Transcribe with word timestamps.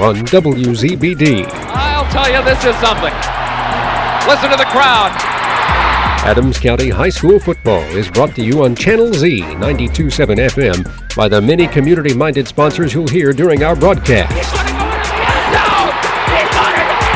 on 0.00 0.16
WZBD. 0.26 1.44
I'll 1.52 2.10
tell 2.10 2.28
you, 2.30 2.42
this 2.42 2.64
is 2.64 2.74
something. 2.80 3.12
Listen 4.26 4.50
to 4.50 4.56
the 4.56 4.64
crowd. 4.70 5.12
Adams 6.22 6.58
County 6.58 6.88
High 6.90 7.08
School 7.08 7.38
football 7.38 7.82
is 7.82 8.10
brought 8.10 8.34
to 8.36 8.42
you 8.42 8.64
on 8.64 8.74
Channel 8.74 9.12
Z 9.12 9.40
927 9.40 10.38
FM 10.38 11.16
by 11.16 11.28
the 11.28 11.40
many 11.40 11.66
community 11.66 12.14
minded 12.14 12.46
sponsors 12.46 12.92
you'll 12.94 13.08
hear 13.08 13.32
during 13.32 13.62
our 13.62 13.74
broadcast. 13.74 14.32
He's 14.32 14.52
going 14.52 14.66
to 14.66 14.72
go 14.72 14.84
into 14.96 15.10
the 15.10 15.24
end 15.26 15.54
zone. 15.56 15.94
He's 16.32 16.50
going 16.56 16.74
to 16.76 16.84
the 16.84 17.08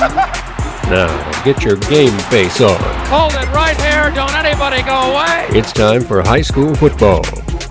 end 0.00 0.26
zone. 0.26 0.32
Now, 0.86 1.42
get 1.42 1.64
your 1.64 1.74
game 1.76 2.16
face 2.30 2.60
on. 2.60 2.78
Hold 3.08 3.32
it 3.32 3.50
right 3.52 3.76
here. 3.80 4.12
Don't 4.14 4.32
anybody 4.36 4.82
go 4.82 5.12
away. 5.12 5.46
It's 5.50 5.72
time 5.72 6.02
for 6.02 6.22
high 6.22 6.42
school 6.42 6.76
football 6.76 7.24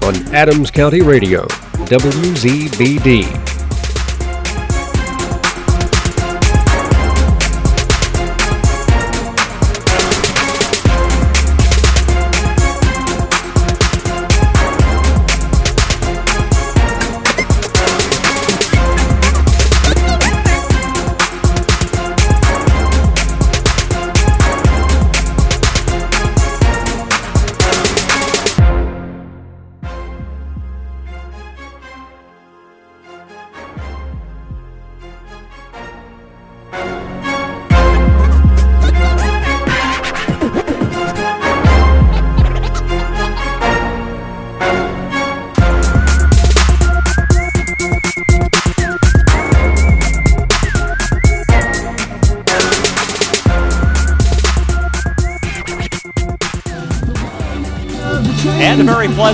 on 0.04 0.16
Adams 0.36 0.70
County 0.70 1.02
Radio, 1.02 1.48
WZBD. 1.86 3.26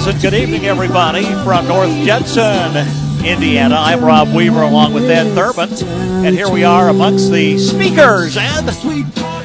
Pleasant 0.03 0.23
good 0.23 0.33
evening, 0.33 0.65
everybody, 0.65 1.23
from 1.43 1.67
North 1.67 1.91
Judson, 2.03 2.75
Indiana. 3.23 3.75
I'm 3.77 4.03
Rob 4.03 4.33
Weaver 4.33 4.63
along 4.63 4.95
with 4.95 5.07
Ed 5.07 5.31
Thurman. 5.35 5.69
And 6.25 6.35
here 6.35 6.49
we 6.49 6.63
are 6.63 6.89
amongst 6.89 7.31
the 7.31 7.59
speakers. 7.59 8.35
And 8.35 8.67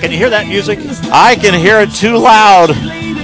can 0.01 0.11
you 0.11 0.17
hear 0.17 0.31
that 0.31 0.47
music? 0.48 0.79
I 1.13 1.37
can 1.37 1.53
hear 1.53 1.81
it 1.81 1.91
too 1.91 2.17
loud. 2.17 2.71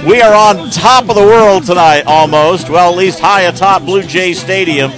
We 0.05 0.21
are 0.21 0.35
on 0.35 0.69
top 0.69 1.09
of 1.09 1.15
the 1.15 1.23
world 1.23 1.65
tonight, 1.65 2.03
almost. 2.05 2.69
Well, 2.69 2.91
at 2.91 2.97
least 2.97 3.19
high 3.19 3.41
atop 3.41 3.81
Blue 3.81 4.03
Jay 4.03 4.33
Stadium. 4.33 4.91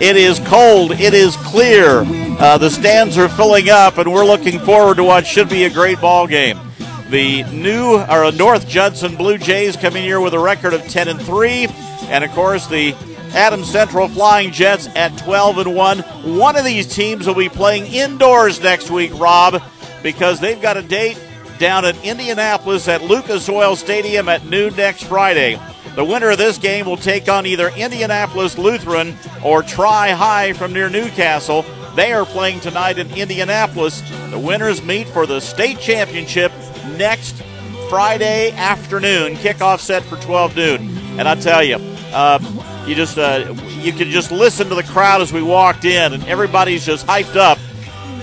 It 0.00 0.16
is 0.16 0.38
cold. 0.38 0.92
It 0.92 1.12
is 1.12 1.36
clear. 1.36 2.04
Uh, 2.38 2.56
the 2.56 2.70
stands 2.70 3.18
are 3.18 3.28
filling 3.28 3.68
up, 3.68 3.98
and 3.98 4.10
we're 4.10 4.24
looking 4.24 4.58
forward 4.60 4.96
to 4.96 5.04
what 5.04 5.26
should 5.26 5.50
be 5.50 5.64
a 5.64 5.70
great 5.70 6.00
ball 6.00 6.26
game. 6.26 6.58
The 7.12 7.42
new 7.52 7.98
or 7.98 8.32
North 8.32 8.66
Judson 8.66 9.16
Blue 9.16 9.36
Jays 9.36 9.76
coming 9.76 10.02
here 10.02 10.18
with 10.18 10.32
a 10.32 10.38
record 10.38 10.72
of 10.72 10.80
10 10.88 11.08
and 11.08 11.20
3, 11.20 11.66
and 12.04 12.24
of 12.24 12.30
course 12.30 12.66
the 12.68 12.94
Adams 13.34 13.70
Central 13.70 14.08
Flying 14.08 14.50
Jets 14.50 14.88
at 14.96 15.18
12 15.18 15.58
and 15.58 15.76
1. 15.76 15.98
One 16.38 16.56
of 16.56 16.64
these 16.64 16.86
teams 16.86 17.26
will 17.26 17.34
be 17.34 17.50
playing 17.50 17.84
indoors 17.92 18.62
next 18.62 18.90
week, 18.90 19.12
Rob, 19.20 19.62
because 20.02 20.40
they've 20.40 20.62
got 20.62 20.78
a 20.78 20.82
date 20.82 21.22
down 21.58 21.84
at 21.84 22.02
Indianapolis 22.02 22.88
at 22.88 23.02
Lucas 23.02 23.46
Oil 23.46 23.76
Stadium 23.76 24.30
at 24.30 24.46
noon 24.46 24.74
next 24.74 25.04
Friday. 25.04 25.60
The 25.94 26.06
winner 26.06 26.30
of 26.30 26.38
this 26.38 26.56
game 26.56 26.86
will 26.86 26.96
take 26.96 27.28
on 27.28 27.44
either 27.44 27.68
Indianapolis 27.76 28.56
Lutheran 28.56 29.18
or 29.44 29.62
Tri 29.62 30.12
High 30.12 30.54
from 30.54 30.72
near 30.72 30.88
Newcastle. 30.88 31.66
They 31.94 32.14
are 32.14 32.24
playing 32.24 32.60
tonight 32.60 32.96
in 32.96 33.10
Indianapolis. 33.10 34.02
The 34.30 34.38
winners 34.38 34.82
meet 34.82 35.06
for 35.08 35.26
the 35.26 35.40
state 35.40 35.78
championship 35.78 36.50
next 36.98 37.42
Friday 37.88 38.52
afternoon. 38.52 39.34
Kickoff 39.34 39.80
set 39.80 40.02
for 40.04 40.16
12 40.16 40.56
noon. 40.56 40.96
And 41.18 41.28
I 41.28 41.34
tell 41.34 41.62
you, 41.62 41.76
uh, 42.12 42.38
you 42.86 42.94
just 42.94 43.18
uh, 43.18 43.54
you 43.80 43.92
can 43.92 44.10
just 44.10 44.32
listen 44.32 44.68
to 44.68 44.74
the 44.74 44.82
crowd 44.82 45.20
as 45.20 45.32
we 45.32 45.42
walked 45.42 45.84
in, 45.84 46.12
and 46.14 46.24
everybody's 46.26 46.84
just 46.86 47.06
hyped 47.06 47.36
up. 47.36 47.58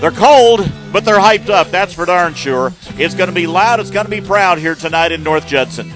They're 0.00 0.10
cold, 0.10 0.68
but 0.92 1.04
they're 1.04 1.18
hyped 1.20 1.50
up. 1.50 1.68
That's 1.70 1.92
for 1.94 2.04
darn 2.06 2.34
sure. 2.34 2.72
It's 2.96 3.14
going 3.14 3.28
to 3.28 3.34
be 3.34 3.46
loud. 3.46 3.80
It's 3.80 3.90
going 3.90 4.06
to 4.06 4.10
be 4.10 4.20
proud 4.20 4.58
here 4.58 4.74
tonight 4.74 5.12
in 5.12 5.22
North 5.22 5.46
Judson. 5.46 5.92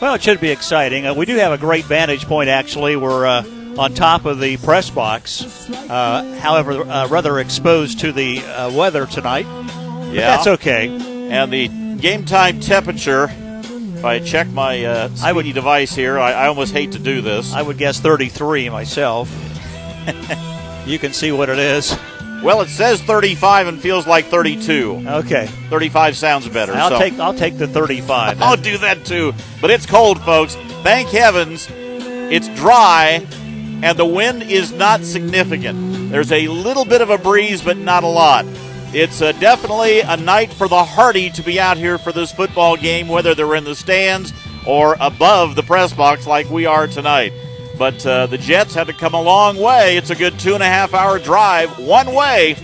Well, 0.00 0.14
it 0.14 0.22
should 0.22 0.40
be 0.40 0.50
exciting. 0.50 1.06
Uh, 1.06 1.14
we 1.14 1.26
do 1.26 1.36
have 1.36 1.52
a 1.52 1.58
great 1.58 1.84
vantage 1.84 2.24
point, 2.26 2.48
actually. 2.48 2.94
We're 2.96 3.26
uh, 3.26 3.44
on 3.76 3.94
top 3.94 4.26
of 4.26 4.38
the 4.40 4.56
press 4.58 4.90
box, 4.90 5.68
uh, 5.70 6.38
however, 6.40 6.82
uh, 6.82 7.08
rather 7.08 7.38
exposed 7.40 7.98
to 8.00 8.12
the 8.12 8.40
uh, 8.44 8.70
weather 8.72 9.06
tonight. 9.06 9.46
But 9.66 10.14
Yeah. 10.14 10.36
that's 10.36 10.46
okay. 10.46 10.86
And 11.30 11.52
the 11.52 11.68
game 12.00 12.24
time 12.24 12.60
temperature, 12.60 13.28
if 13.30 14.04
I 14.04 14.18
check 14.20 14.48
my 14.48 14.84
uh, 14.84 15.10
I 15.22 15.32
would- 15.32 15.52
device 15.52 15.94
here, 15.94 16.18
I, 16.18 16.32
I 16.32 16.46
almost 16.46 16.72
hate 16.72 16.92
to 16.92 16.98
do 16.98 17.20
this. 17.20 17.52
I 17.52 17.62
would 17.62 17.78
guess 17.78 18.00
33 18.00 18.70
myself. 18.70 19.30
you 20.86 20.98
can 20.98 21.12
see 21.12 21.32
what 21.32 21.48
it 21.48 21.58
is. 21.58 21.96
Well, 22.42 22.60
it 22.60 22.68
says 22.68 23.02
35 23.02 23.66
and 23.66 23.80
feels 23.80 24.06
like 24.06 24.26
32. 24.26 25.02
Okay. 25.06 25.46
35 25.70 26.16
sounds 26.16 26.48
better. 26.48 26.72
I'll 26.72 26.90
so. 26.90 26.98
take 26.98 27.18
I'll 27.18 27.34
take 27.34 27.58
the 27.58 27.66
35. 27.66 28.40
I'll 28.40 28.56
do 28.56 28.78
that 28.78 29.04
too. 29.04 29.34
But 29.60 29.70
it's 29.70 29.86
cold, 29.86 30.20
folks. 30.22 30.54
Thank 30.84 31.08
heavens 31.08 31.68
it's 32.30 32.48
dry 32.48 33.26
and 33.82 33.98
the 33.98 34.04
wind 34.04 34.42
is 34.42 34.70
not 34.70 35.02
significant. 35.02 36.10
There's 36.10 36.30
a 36.30 36.46
little 36.48 36.84
bit 36.84 37.00
of 37.00 37.08
a 37.08 37.16
breeze, 37.16 37.62
but 37.62 37.78
not 37.78 38.04
a 38.04 38.08
lot. 38.08 38.44
It's 38.94 39.20
uh, 39.20 39.32
definitely 39.32 40.00
a 40.00 40.16
night 40.16 40.50
for 40.50 40.66
the 40.66 40.82
hardy 40.82 41.28
to 41.30 41.42
be 41.42 41.60
out 41.60 41.76
here 41.76 41.98
for 41.98 42.10
this 42.10 42.32
football 42.32 42.74
game, 42.74 43.06
whether 43.06 43.34
they're 43.34 43.54
in 43.54 43.64
the 43.64 43.74
stands 43.74 44.32
or 44.66 44.96
above 44.98 45.56
the 45.56 45.62
press 45.62 45.92
box 45.92 46.26
like 46.26 46.48
we 46.48 46.64
are 46.64 46.86
tonight. 46.86 47.34
But 47.78 48.04
uh, 48.06 48.26
the 48.26 48.38
Jets 48.38 48.74
had 48.74 48.86
to 48.86 48.94
come 48.94 49.12
a 49.12 49.20
long 49.20 49.58
way. 49.58 49.98
It's 49.98 50.08
a 50.08 50.14
good 50.14 50.38
two 50.38 50.54
and 50.54 50.62
a 50.62 50.66
half 50.66 50.94
hour 50.94 51.18
drive 51.18 51.78
one 51.78 52.14
way. 52.14 52.56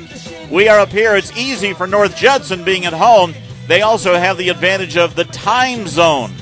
We 0.51 0.67
are 0.69 0.79
up 0.79 0.89
here. 0.89 1.15
It's 1.15 1.37
easy 1.37 1.75
for 1.75 1.87
North 1.87 2.17
Judson 2.17 2.65
being 2.65 2.87
at 2.87 2.95
home. 2.95 3.35
They 3.69 3.83
also 3.83 4.15
have 4.15 4.39
the 4.39 4.49
advantage 4.49 4.97
of 4.97 5.15
the 5.17 5.25
time 5.25 5.87
zone. 5.87 6.33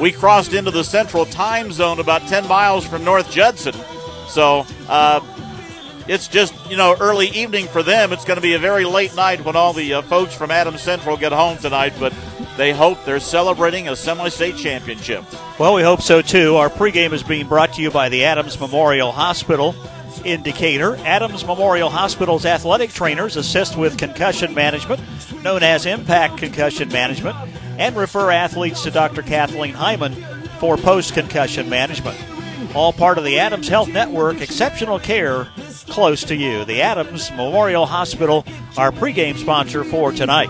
We 0.00 0.12
crossed 0.12 0.54
into 0.54 0.70
the 0.70 0.84
central 0.84 1.26
time 1.26 1.72
zone 1.72 1.98
about 1.98 2.22
10 2.28 2.46
miles 2.46 2.86
from 2.86 3.04
North 3.04 3.30
Judson. 3.30 3.74
So 4.28 4.66
uh, 4.88 5.20
it's 6.08 6.28
just, 6.28 6.54
you 6.70 6.76
know, 6.76 6.96
early 7.00 7.28
evening 7.28 7.66
for 7.66 7.82
them. 7.82 8.12
It's 8.12 8.24
going 8.24 8.36
to 8.36 8.42
be 8.42 8.54
a 8.54 8.58
very 8.58 8.84
late 8.84 9.14
night 9.14 9.44
when 9.44 9.56
all 9.56 9.72
the 9.72 9.94
uh, 9.94 10.02
folks 10.02 10.34
from 10.34 10.50
Adams 10.50 10.80
Central 10.80 11.16
get 11.16 11.32
home 11.32 11.58
tonight, 11.58 11.92
but 11.98 12.12
they 12.56 12.72
hope 12.72 13.04
they're 13.04 13.20
celebrating 13.20 13.88
a 13.88 13.96
semi 13.96 14.28
state 14.28 14.56
championship. 14.56 15.24
Well, 15.58 15.74
we 15.74 15.82
hope 15.82 16.02
so 16.02 16.22
too. 16.22 16.56
Our 16.56 16.68
pregame 16.68 17.12
is 17.12 17.22
being 17.22 17.46
brought 17.48 17.74
to 17.74 17.82
you 17.82 17.90
by 17.90 18.08
the 18.08 18.24
Adams 18.24 18.58
Memorial 18.58 19.12
Hospital. 19.12 19.74
Indicator 20.24 20.96
Adams 20.98 21.44
Memorial 21.44 21.90
Hospital's 21.90 22.46
athletic 22.46 22.92
trainers 22.92 23.36
assist 23.36 23.76
with 23.76 23.98
concussion 23.98 24.54
management, 24.54 25.00
known 25.42 25.62
as 25.62 25.86
impact 25.86 26.38
concussion 26.38 26.88
management, 26.90 27.36
and 27.78 27.96
refer 27.96 28.30
athletes 28.30 28.82
to 28.84 28.90
Dr. 28.90 29.22
Kathleen 29.22 29.74
Hyman 29.74 30.14
for 30.60 30.76
post 30.76 31.14
concussion 31.14 31.68
management. 31.68 32.16
All 32.74 32.92
part 32.92 33.18
of 33.18 33.24
the 33.24 33.38
Adams 33.38 33.68
Health 33.68 33.88
Network, 33.88 34.40
exceptional 34.40 34.98
care 34.98 35.48
close 35.88 36.24
to 36.24 36.34
you. 36.34 36.64
The 36.64 36.80
Adams 36.80 37.30
Memorial 37.32 37.84
Hospital, 37.84 38.46
our 38.78 38.90
pregame 38.90 39.36
sponsor 39.36 39.84
for 39.84 40.10
tonight. 40.10 40.48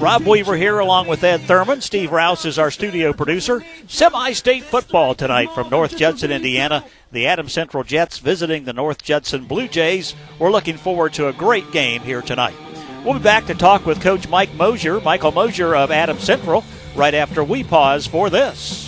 Rob 0.00 0.26
Weaver 0.26 0.56
here 0.56 0.80
along 0.80 1.06
with 1.06 1.22
Ed 1.22 1.42
Thurman. 1.42 1.80
Steve 1.80 2.10
Rouse 2.10 2.44
is 2.44 2.58
our 2.58 2.72
studio 2.72 3.12
producer. 3.12 3.64
Semi 3.86 4.32
state 4.32 4.64
football 4.64 5.14
tonight 5.14 5.50
from 5.52 5.70
North 5.70 5.96
Judson, 5.96 6.32
Indiana. 6.32 6.84
The 7.12 7.28
Adams 7.28 7.52
Central 7.52 7.84
Jets 7.84 8.18
visiting 8.18 8.64
the 8.64 8.72
North 8.72 9.02
Judson 9.04 9.44
Blue 9.44 9.68
Jays. 9.68 10.16
We're 10.40 10.50
looking 10.50 10.76
forward 10.76 11.12
to 11.14 11.28
a 11.28 11.32
great 11.32 11.70
game 11.70 12.02
here 12.02 12.22
tonight. 12.22 12.56
We'll 13.04 13.14
be 13.14 13.20
back 13.20 13.46
to 13.46 13.54
talk 13.54 13.86
with 13.86 14.00
Coach 14.00 14.28
Mike 14.28 14.52
Mosier, 14.54 15.00
Michael 15.00 15.32
Mosier 15.32 15.76
of 15.76 15.92
Adams 15.92 16.24
Central, 16.24 16.64
right 16.96 17.14
after 17.14 17.44
we 17.44 17.62
pause 17.62 18.08
for 18.08 18.28
this. 18.28 18.87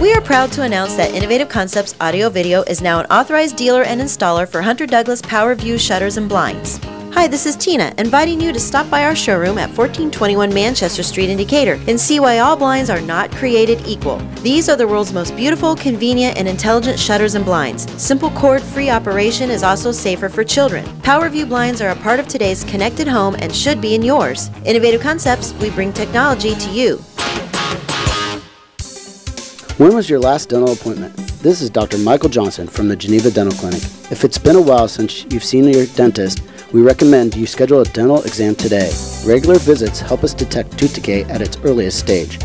We 0.00 0.12
are 0.12 0.20
proud 0.20 0.52
to 0.52 0.62
announce 0.62 0.94
that 0.94 1.12
Innovative 1.12 1.48
Concepts 1.48 1.96
Audio 2.00 2.30
Video 2.30 2.62
is 2.62 2.80
now 2.80 3.00
an 3.00 3.06
authorized 3.06 3.56
dealer 3.56 3.82
and 3.82 4.00
installer 4.00 4.48
for 4.48 4.62
Hunter 4.62 4.86
Douglas 4.86 5.20
Power 5.20 5.56
View 5.56 5.76
shutters 5.76 6.18
and 6.18 6.28
blinds. 6.28 6.78
Hi, 7.14 7.26
this 7.26 7.46
is 7.46 7.56
Tina, 7.56 7.92
inviting 7.98 8.40
you 8.40 8.52
to 8.52 8.60
stop 8.60 8.88
by 8.88 9.02
our 9.02 9.16
showroom 9.16 9.58
at 9.58 9.70
1421 9.70 10.54
Manchester 10.54 11.02
Street 11.02 11.30
in 11.30 11.36
Decatur 11.36 11.80
and 11.88 11.98
see 11.98 12.20
why 12.20 12.38
all 12.38 12.56
blinds 12.56 12.90
are 12.90 13.00
not 13.00 13.32
created 13.32 13.84
equal. 13.88 14.18
These 14.40 14.68
are 14.68 14.76
the 14.76 14.86
world's 14.86 15.12
most 15.12 15.34
beautiful, 15.34 15.74
convenient, 15.74 16.38
and 16.38 16.46
intelligent 16.46 16.96
shutters 16.96 17.34
and 17.34 17.44
blinds. 17.44 17.90
Simple 18.00 18.30
cord 18.30 18.62
free 18.62 18.90
operation 18.90 19.50
is 19.50 19.64
also 19.64 19.90
safer 19.90 20.28
for 20.28 20.44
children. 20.44 20.84
PowerView 21.00 21.48
blinds 21.48 21.82
are 21.82 21.90
a 21.90 21.96
part 21.96 22.20
of 22.20 22.28
today's 22.28 22.62
connected 22.62 23.08
home 23.08 23.34
and 23.40 23.52
should 23.52 23.80
be 23.80 23.96
in 23.96 24.02
yours. 24.02 24.48
Innovative 24.64 25.00
concepts, 25.00 25.54
we 25.54 25.70
bring 25.70 25.92
technology 25.92 26.54
to 26.54 26.70
you. 26.70 27.02
When 29.78 29.94
was 29.94 30.10
your 30.10 30.18
last 30.18 30.48
dental 30.48 30.72
appointment? 30.72 31.14
This 31.40 31.62
is 31.62 31.70
Dr. 31.70 31.98
Michael 31.98 32.28
Johnson 32.28 32.66
from 32.66 32.88
the 32.88 32.96
Geneva 32.96 33.30
Dental 33.30 33.56
Clinic. 33.56 33.80
If 34.10 34.24
it's 34.24 34.36
been 34.36 34.56
a 34.56 34.60
while 34.60 34.88
since 34.88 35.24
you've 35.30 35.44
seen 35.44 35.68
your 35.68 35.86
dentist, 35.86 36.42
we 36.72 36.82
recommend 36.82 37.36
you 37.36 37.46
schedule 37.46 37.82
a 37.82 37.84
dental 37.84 38.20
exam 38.24 38.56
today. 38.56 38.90
Regular 39.24 39.56
visits 39.60 40.00
help 40.00 40.24
us 40.24 40.34
detect 40.34 40.76
tooth 40.76 40.94
decay 40.94 41.22
at 41.26 41.40
its 41.40 41.58
earliest 41.58 42.00
stage. 42.00 42.40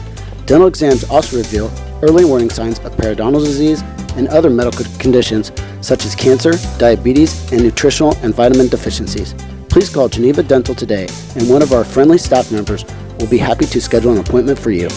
Dental 0.46 0.68
exams 0.68 1.06
also 1.06 1.38
reveal 1.38 1.72
early 2.04 2.24
warning 2.24 2.52
signs 2.52 2.78
of 2.82 2.96
periodontal 2.96 3.44
disease 3.44 3.82
and 4.16 4.28
other 4.28 4.52
medical 4.52 4.86
conditions 5.00 5.52
such 5.82 6.06
as 6.06 6.14
cancer, 6.14 6.54
diabetes, 6.78 7.52
and 7.52 7.64
nutritional 7.64 8.16
and 8.18 8.36
vitamin 8.36 8.68
deficiencies. 8.68 9.34
Please 9.70 9.90
call 9.90 10.08
Geneva 10.08 10.44
Dental 10.44 10.76
today, 10.76 11.08
and 11.36 11.50
one 11.50 11.64
of 11.64 11.74
our 11.74 11.84
friendly 11.84 12.20
staff 12.20 12.52
members 12.52 12.86
will 13.20 13.26
be 13.28 13.40
happy 13.40 13.66
to 13.66 13.82
schedule 13.82 14.12
an 14.12 14.20
appointment 14.20 14.60
for 14.60 14.70
you. 14.70 14.88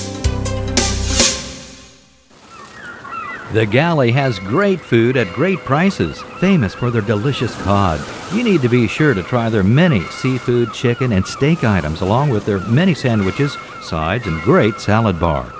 The 3.56 3.64
Galley 3.64 4.10
has 4.10 4.38
great 4.38 4.82
food 4.82 5.16
at 5.16 5.32
great 5.32 5.58
prices, 5.60 6.20
famous 6.40 6.74
for 6.74 6.90
their 6.90 7.00
delicious 7.00 7.54
cod. 7.62 7.98
You 8.30 8.44
need 8.44 8.60
to 8.60 8.68
be 8.68 8.86
sure 8.86 9.14
to 9.14 9.22
try 9.22 9.48
their 9.48 9.64
many 9.64 10.02
seafood, 10.08 10.74
chicken, 10.74 11.10
and 11.12 11.26
steak 11.26 11.64
items, 11.64 12.02
along 12.02 12.28
with 12.28 12.44
their 12.44 12.60
many 12.68 12.92
sandwiches, 12.92 13.56
sides, 13.80 14.26
and 14.26 14.42
great 14.42 14.78
salad 14.78 15.18
bar. 15.18 15.50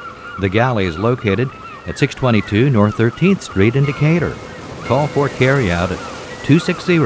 The 0.41 0.51
Galley 0.51 0.85
is 0.85 0.99
located 0.99 1.49
at 1.87 1.99
622 1.99 2.69
North 2.69 2.97
13th 2.97 3.41
Street 3.41 3.77
in 3.77 3.87
Decatur. 3.87 4.37
Call 4.83 5.07
for 5.07 5.31
carryout 5.31 5.91
at 5.91 6.45
260 6.45 6.99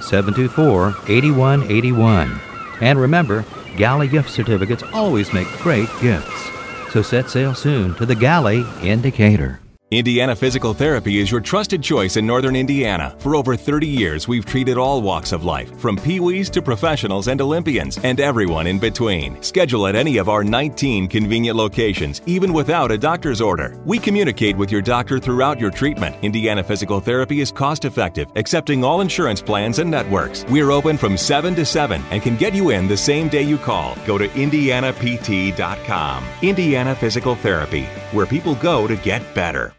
724 0.00 0.94
8181. 1.08 2.40
And 2.80 3.00
remember, 3.00 3.44
Galley 3.76 4.06
gift 4.06 4.30
certificates 4.30 4.84
always 4.92 5.32
make 5.32 5.48
great 5.58 5.88
gifts. 6.00 6.48
So 6.92 7.02
set 7.02 7.28
sail 7.28 7.56
soon 7.56 7.96
to 7.96 8.06
the 8.06 8.14
Galley 8.14 8.64
in 8.82 9.00
Decatur. 9.00 9.58
Indiana 9.90 10.36
Physical 10.36 10.74
Therapy 10.74 11.18
is 11.18 11.30
your 11.30 11.40
trusted 11.40 11.82
choice 11.82 12.18
in 12.18 12.26
Northern 12.26 12.54
Indiana. 12.54 13.14
For 13.16 13.34
over 13.34 13.56
30 13.56 13.86
years, 13.86 14.28
we've 14.28 14.44
treated 14.44 14.76
all 14.76 15.00
walks 15.00 15.32
of 15.32 15.44
life, 15.44 15.74
from 15.80 15.96
peewees 15.96 16.50
to 16.50 16.60
professionals 16.60 17.28
and 17.28 17.40
Olympians, 17.40 17.96
and 18.04 18.20
everyone 18.20 18.66
in 18.66 18.78
between. 18.78 19.42
Schedule 19.42 19.86
at 19.86 19.96
any 19.96 20.18
of 20.18 20.28
our 20.28 20.44
19 20.44 21.08
convenient 21.08 21.56
locations, 21.56 22.20
even 22.26 22.52
without 22.52 22.90
a 22.90 22.98
doctor's 22.98 23.40
order. 23.40 23.80
We 23.86 23.98
communicate 23.98 24.58
with 24.58 24.70
your 24.70 24.82
doctor 24.82 25.18
throughout 25.18 25.58
your 25.58 25.70
treatment. 25.70 26.16
Indiana 26.20 26.62
Physical 26.62 27.00
Therapy 27.00 27.40
is 27.40 27.50
cost 27.50 27.86
effective, 27.86 28.28
accepting 28.36 28.84
all 28.84 29.00
insurance 29.00 29.40
plans 29.40 29.78
and 29.78 29.90
networks. 29.90 30.44
We're 30.50 30.70
open 30.70 30.98
from 30.98 31.16
7 31.16 31.54
to 31.54 31.64
7 31.64 32.02
and 32.10 32.20
can 32.20 32.36
get 32.36 32.52
you 32.52 32.68
in 32.68 32.88
the 32.88 32.96
same 32.98 33.28
day 33.28 33.40
you 33.42 33.56
call. 33.56 33.96
Go 34.06 34.18
to 34.18 34.30
indianapt.com. 34.34 36.24
Indiana 36.42 36.94
Physical 36.94 37.34
Therapy, 37.36 37.84
where 38.12 38.26
people 38.26 38.54
go 38.56 38.86
to 38.86 38.94
get 38.94 39.22
better. 39.34 39.72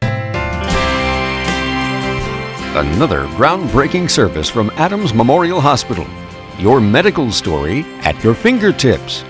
Another 2.76 3.26
groundbreaking 3.30 4.08
service 4.08 4.48
from 4.48 4.70
Adams 4.76 5.12
Memorial 5.12 5.60
Hospital. 5.60 6.06
Your 6.60 6.80
medical 6.80 7.32
story 7.32 7.84
at 8.02 8.24
your 8.24 8.36
fingertips. 8.36 9.24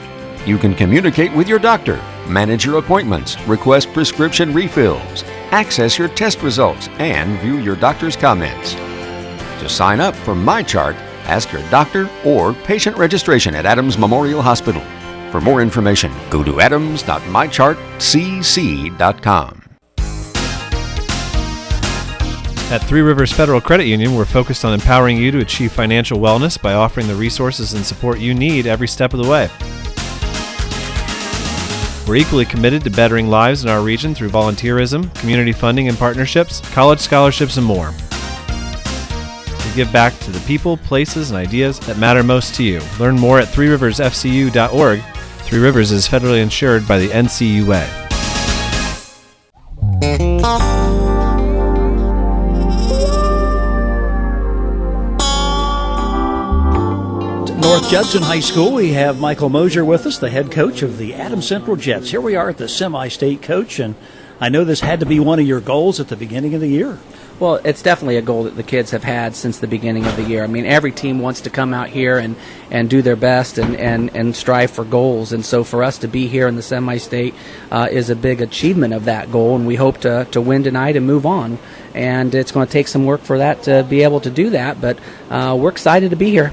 You 0.45 0.57
can 0.57 0.75
communicate 0.75 1.33
with 1.33 1.47
your 1.47 1.57
doctor, 1.57 1.95
manage 2.27 2.65
your 2.65 2.79
appointments, 2.79 3.39
request 3.43 3.93
prescription 3.93 4.53
refills, 4.53 5.23
access 5.51 5.97
your 5.97 6.09
test 6.09 6.41
results, 6.41 6.89
and 6.99 7.39
view 7.39 7.59
your 7.59 7.77
doctor's 7.77 8.17
comments. 8.17 8.73
To 8.73 9.69
sign 9.69 10.01
up 10.01 10.17
for 10.17 10.35
MyChart, 10.35 10.95
ask 11.25 11.49
your 11.53 11.63
doctor 11.69 12.09
or 12.25 12.53
patient 12.53 12.97
registration 12.97 13.55
at 13.55 13.65
Adams 13.65 13.97
Memorial 13.97 14.41
Hospital. 14.41 14.81
For 15.31 15.39
more 15.39 15.61
information, 15.61 16.11
go 16.29 16.43
to 16.43 16.59
adams.mychartcc.com. 16.59 19.58
At 22.71 22.83
Three 22.83 23.01
Rivers 23.01 23.31
Federal 23.31 23.59
Credit 23.59 23.87
Union, 23.87 24.13
we're 24.13 24.25
focused 24.25 24.63
on 24.63 24.75
empowering 24.75 25.17
you 25.17 25.31
to 25.31 25.39
achieve 25.39 25.71
financial 25.71 26.19
wellness 26.19 26.61
by 26.61 26.73
offering 26.73 27.07
the 27.07 27.15
resources 27.15 27.73
and 27.73 27.83
support 27.83 28.19
you 28.19 28.35
need 28.35 28.67
every 28.67 28.87
step 28.87 29.11
of 29.11 29.23
the 29.23 29.27
way. 29.27 29.49
We're 32.07 32.17
equally 32.17 32.45
committed 32.45 32.83
to 32.83 32.91
bettering 32.91 33.27
lives 33.27 33.63
in 33.63 33.71
our 33.71 33.81
region 33.81 34.13
through 34.13 34.29
volunteerism, 34.29 35.11
community 35.15 35.51
funding 35.51 35.87
and 35.87 35.97
partnerships, 35.97 36.59
college 36.69 36.99
scholarships, 36.99 37.57
and 37.57 37.65
more. 37.65 37.91
We 39.65 39.75
give 39.75 39.91
back 39.91 40.15
to 40.19 40.31
the 40.31 40.43
people, 40.45 40.77
places, 40.77 41.31
and 41.31 41.39
ideas 41.39 41.79
that 41.79 41.97
matter 41.97 42.21
most 42.21 42.53
to 42.55 42.63
you. 42.63 42.81
Learn 42.99 43.15
more 43.15 43.39
at 43.39 43.47
threeriversfcu.org. 43.47 45.01
Three 45.39 45.59
Rivers 45.59 45.91
is 45.91 46.07
federally 46.07 46.43
insured 46.43 46.87
by 46.87 46.99
the 46.99 47.09
NCUA. 47.09 48.08
North 57.69 57.91
Judson 57.91 58.23
High 58.23 58.39
School, 58.39 58.73
we 58.73 58.93
have 58.93 59.19
Michael 59.19 59.47
Mosier 59.47 59.85
with 59.85 60.07
us, 60.07 60.17
the 60.17 60.31
head 60.31 60.51
coach 60.51 60.81
of 60.81 60.97
the 60.97 61.13
Adams 61.13 61.47
Central 61.47 61.75
Jets. 61.75 62.09
Here 62.09 62.19
we 62.19 62.35
are 62.35 62.49
at 62.49 62.57
the 62.57 62.67
semi 62.67 63.09
state 63.09 63.43
coach, 63.43 63.77
and 63.77 63.93
I 64.39 64.49
know 64.49 64.63
this 64.63 64.79
had 64.79 65.01
to 65.01 65.05
be 65.05 65.19
one 65.19 65.37
of 65.37 65.45
your 65.45 65.61
goals 65.61 65.99
at 65.99 66.07
the 66.07 66.15
beginning 66.15 66.55
of 66.55 66.61
the 66.61 66.67
year. 66.67 66.97
Well, 67.39 67.57
it's 67.57 67.83
definitely 67.83 68.17
a 68.17 68.23
goal 68.23 68.45
that 68.45 68.55
the 68.55 68.63
kids 68.63 68.89
have 68.89 69.03
had 69.03 69.35
since 69.35 69.59
the 69.59 69.67
beginning 69.67 70.07
of 70.07 70.15
the 70.15 70.23
year. 70.23 70.43
I 70.43 70.47
mean, 70.47 70.65
every 70.65 70.91
team 70.91 71.19
wants 71.19 71.41
to 71.41 71.51
come 71.51 71.75
out 71.75 71.89
here 71.89 72.17
and, 72.17 72.35
and 72.71 72.89
do 72.89 73.03
their 73.03 73.15
best 73.15 73.59
and, 73.59 73.75
and, 73.75 74.15
and 74.15 74.35
strive 74.35 74.71
for 74.71 74.83
goals. 74.83 75.31
And 75.31 75.45
so 75.45 75.63
for 75.63 75.83
us 75.83 75.99
to 75.99 76.07
be 76.07 76.27
here 76.27 76.47
in 76.47 76.55
the 76.55 76.63
semi 76.63 76.97
state 76.97 77.35
uh, 77.69 77.87
is 77.91 78.09
a 78.09 78.15
big 78.15 78.41
achievement 78.41 78.95
of 78.95 79.05
that 79.05 79.31
goal. 79.31 79.55
And 79.55 79.67
we 79.67 79.75
hope 79.75 79.99
to, 79.99 80.27
to 80.31 80.41
win 80.41 80.63
tonight 80.63 80.95
and 80.95 81.05
move 81.05 81.27
on. 81.27 81.59
And 81.93 82.33
it's 82.33 82.51
going 82.51 82.65
to 82.65 82.73
take 82.73 82.87
some 82.87 83.05
work 83.05 83.21
for 83.21 83.37
that 83.37 83.61
to 83.63 83.85
be 83.87 84.01
able 84.01 84.21
to 84.21 84.31
do 84.31 84.49
that. 84.49 84.81
But 84.81 84.97
uh, 85.29 85.55
we're 85.55 85.69
excited 85.69 86.09
to 86.09 86.15
be 86.15 86.31
here. 86.31 86.51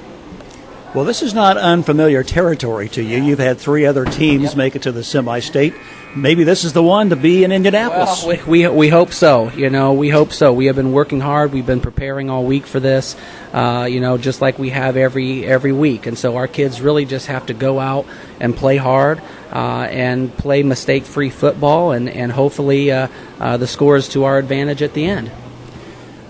Well, 0.97 1.05
this 1.05 1.23
is 1.23 1.35
not 1.35 1.59
unfamiliar 1.59 2.23
territory 2.23 2.89
to 2.89 3.03
you. 3.03 3.23
You've 3.23 3.39
had 3.39 3.59
three 3.59 3.85
other 3.85 4.07
teams 4.07 4.45
yep. 4.45 4.57
make 4.57 4.77
it 4.77 4.83
to 4.85 4.93
the 4.93 5.05
semi-state. 5.05 5.75
Maybe 6.15 6.43
this 6.43 6.65
is 6.65 6.73
the 6.73 6.83
one 6.83 7.11
to 7.11 7.17
be 7.17 7.45
in 7.45 7.53
Indianapolis. 7.53 8.25
Well, 8.25 8.39
we, 8.47 8.67
we, 8.67 8.75
we 8.75 8.89
hope 8.89 9.13
so. 9.13 9.51
You 9.51 9.69
know, 9.69 9.93
we 9.93 10.09
hope 10.09 10.33
so. 10.33 10.55
We 10.55 10.65
have 10.67 10.77
been 10.77 10.93
working 10.93 11.21
hard. 11.21 11.53
We've 11.53 11.67
been 11.67 11.83
preparing 11.83 12.31
all 12.31 12.45
week 12.45 12.65
for 12.65 12.81
this. 12.81 13.15
Uh, 13.53 13.87
you 13.91 14.01
know, 14.01 14.17
just 14.17 14.41
like 14.41 14.59
we 14.59 14.71
have 14.71 14.97
every 14.97 15.45
every 15.45 15.73
week. 15.73 16.07
And 16.07 16.17
so 16.17 16.39
our 16.39 16.49
kids 16.49 16.81
really 16.81 17.05
just 17.05 17.27
have 17.27 17.45
to 17.45 17.53
go 17.53 17.79
out 17.79 18.07
and 18.41 18.57
play 18.57 18.79
hard 18.79 19.21
uh, 19.53 19.89
and 19.91 20.35
play 20.35 20.63
mistake-free 20.63 21.29
football, 21.29 21.93
and 21.93 22.09
and 22.09 22.33
hopefully 22.33 22.91
uh, 22.91 23.09
uh 23.39 23.59
the 23.59 23.67
score 23.67 23.97
is 23.97 24.09
to 24.09 24.25
our 24.25 24.39
advantage 24.39 24.81
at 24.81 24.95
the 24.95 25.05
end. 25.05 25.31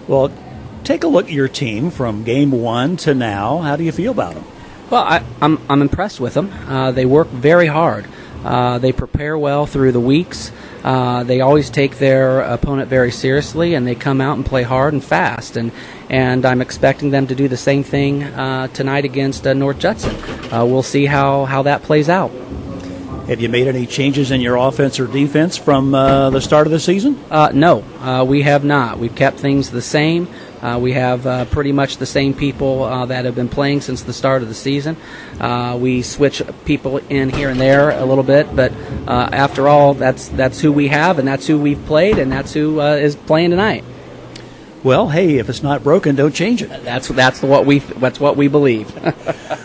Well, 0.09 0.33
take 0.83 1.05
a 1.05 1.07
look 1.07 1.27
at 1.27 1.33
your 1.33 1.47
team 1.47 1.93
from 1.93 2.25
game 2.25 2.51
one 2.51 2.97
to 2.97 3.15
now. 3.15 3.59
How 3.59 3.77
do 3.77 3.85
you 3.85 3.93
feel 3.93 4.11
about 4.11 4.35
them? 4.35 4.45
Well, 4.89 5.03
I, 5.03 5.17
am 5.19 5.27
I'm, 5.43 5.61
I'm 5.69 5.83
impressed 5.83 6.21
with 6.21 6.35
them. 6.35 6.53
Uh, 6.69 6.93
they 6.93 7.07
work 7.07 7.27
very 7.29 7.67
hard. 7.67 8.07
Uh, 8.45 8.79
they 8.79 8.93
prepare 8.93 9.37
well 9.37 9.67
through 9.67 9.91
the 9.91 10.01
weeks. 10.01 10.53
Uh, 10.85 11.25
they 11.25 11.41
always 11.41 11.69
take 11.69 11.99
their 11.99 12.43
opponent 12.43 12.89
very 12.89 13.11
seriously, 13.11 13.75
and 13.75 13.85
they 13.85 13.97
come 13.97 14.21
out 14.21 14.37
and 14.37 14.47
play 14.47 14.63
hard 14.63 14.93
and 14.93 15.03
fast. 15.03 15.57
and 15.57 15.73
And 16.09 16.47
I'm 16.47 16.61
expecting 16.61 17.11
them 17.11 17.27
to 17.27 17.35
do 17.35 17.49
the 17.49 17.57
same 17.57 17.83
thing 17.83 18.23
uh, 18.23 18.69
tonight 18.69 19.05
against 19.05 19.45
uh, 19.45 19.55
North 19.55 19.81
Judson. 19.81 20.15
Uh, 20.53 20.65
we'll 20.65 20.85
see 20.85 21.07
how, 21.07 21.47
how 21.47 21.63
that 21.63 21.83
plays 21.83 22.09
out. 22.09 22.31
Have 23.27 23.41
you 23.41 23.49
made 23.49 23.67
any 23.67 23.87
changes 23.87 24.31
in 24.31 24.41
your 24.41 24.57
offense 24.57 25.01
or 25.01 25.07
defense 25.07 25.57
from 25.57 25.91
the 25.91 26.41
start 26.41 26.67
of 26.67 26.71
the 26.71 26.81
season? 26.81 27.23
no, 27.31 28.25
we 28.27 28.43
have 28.43 28.65
not. 28.65 28.99
We've 28.99 29.15
kept 29.15 29.39
things 29.39 29.71
the 29.71 29.83
same. 29.83 30.29
Uh, 30.67 30.79
we 30.79 30.93
have 30.93 31.27
uh, 31.27 31.45
pretty 31.45 31.71
much 31.71 31.99
the 31.99 32.07
same 32.07 32.33
people 32.35 32.83
uh, 32.83 33.07
that 33.07 33.25
have 33.25 33.35
been 33.35 33.49
playing 33.49 33.81
since 33.81 34.03
the 34.03 34.13
start 34.13 34.43
of 34.43 34.49
the 34.49 34.55
season. 34.55 34.97
Uh, 35.39 35.79
we 35.81 36.03
switch 36.03 36.43
people 36.65 36.97
in 37.09 37.29
here 37.29 37.51
and 37.51 37.61
there 37.61 37.91
a 37.91 38.05
little 38.05 38.25
bit, 38.25 38.55
but 38.57 38.73
uh, 39.07 39.29
after 39.33 39.69
all, 39.69 39.95
that's 39.95 40.29
that's 40.29 40.61
who 40.61 40.73
we 40.73 40.89
have, 40.89 41.19
and 41.19 41.29
that's 41.29 41.47
who 41.47 41.59
we've 41.59 41.85
played, 41.87 42.19
and 42.19 42.33
that's 42.33 42.53
who 42.55 42.81
uh, 42.81 42.95
is 42.95 43.15
playing 43.15 43.51
tonight. 43.51 43.85
Well, 44.83 45.11
hey, 45.11 45.37
if 45.37 45.49
it's 45.49 45.63
not 45.63 45.85
broken, 45.85 46.17
don't 46.17 46.35
change 46.35 46.63
it. 46.63 46.69
That's 46.85 47.09
that's 47.09 47.43
what 47.43 47.67
we 47.67 47.81
that's 47.81 48.19
what 48.19 48.37
we 48.37 48.49
believe. 48.49 48.91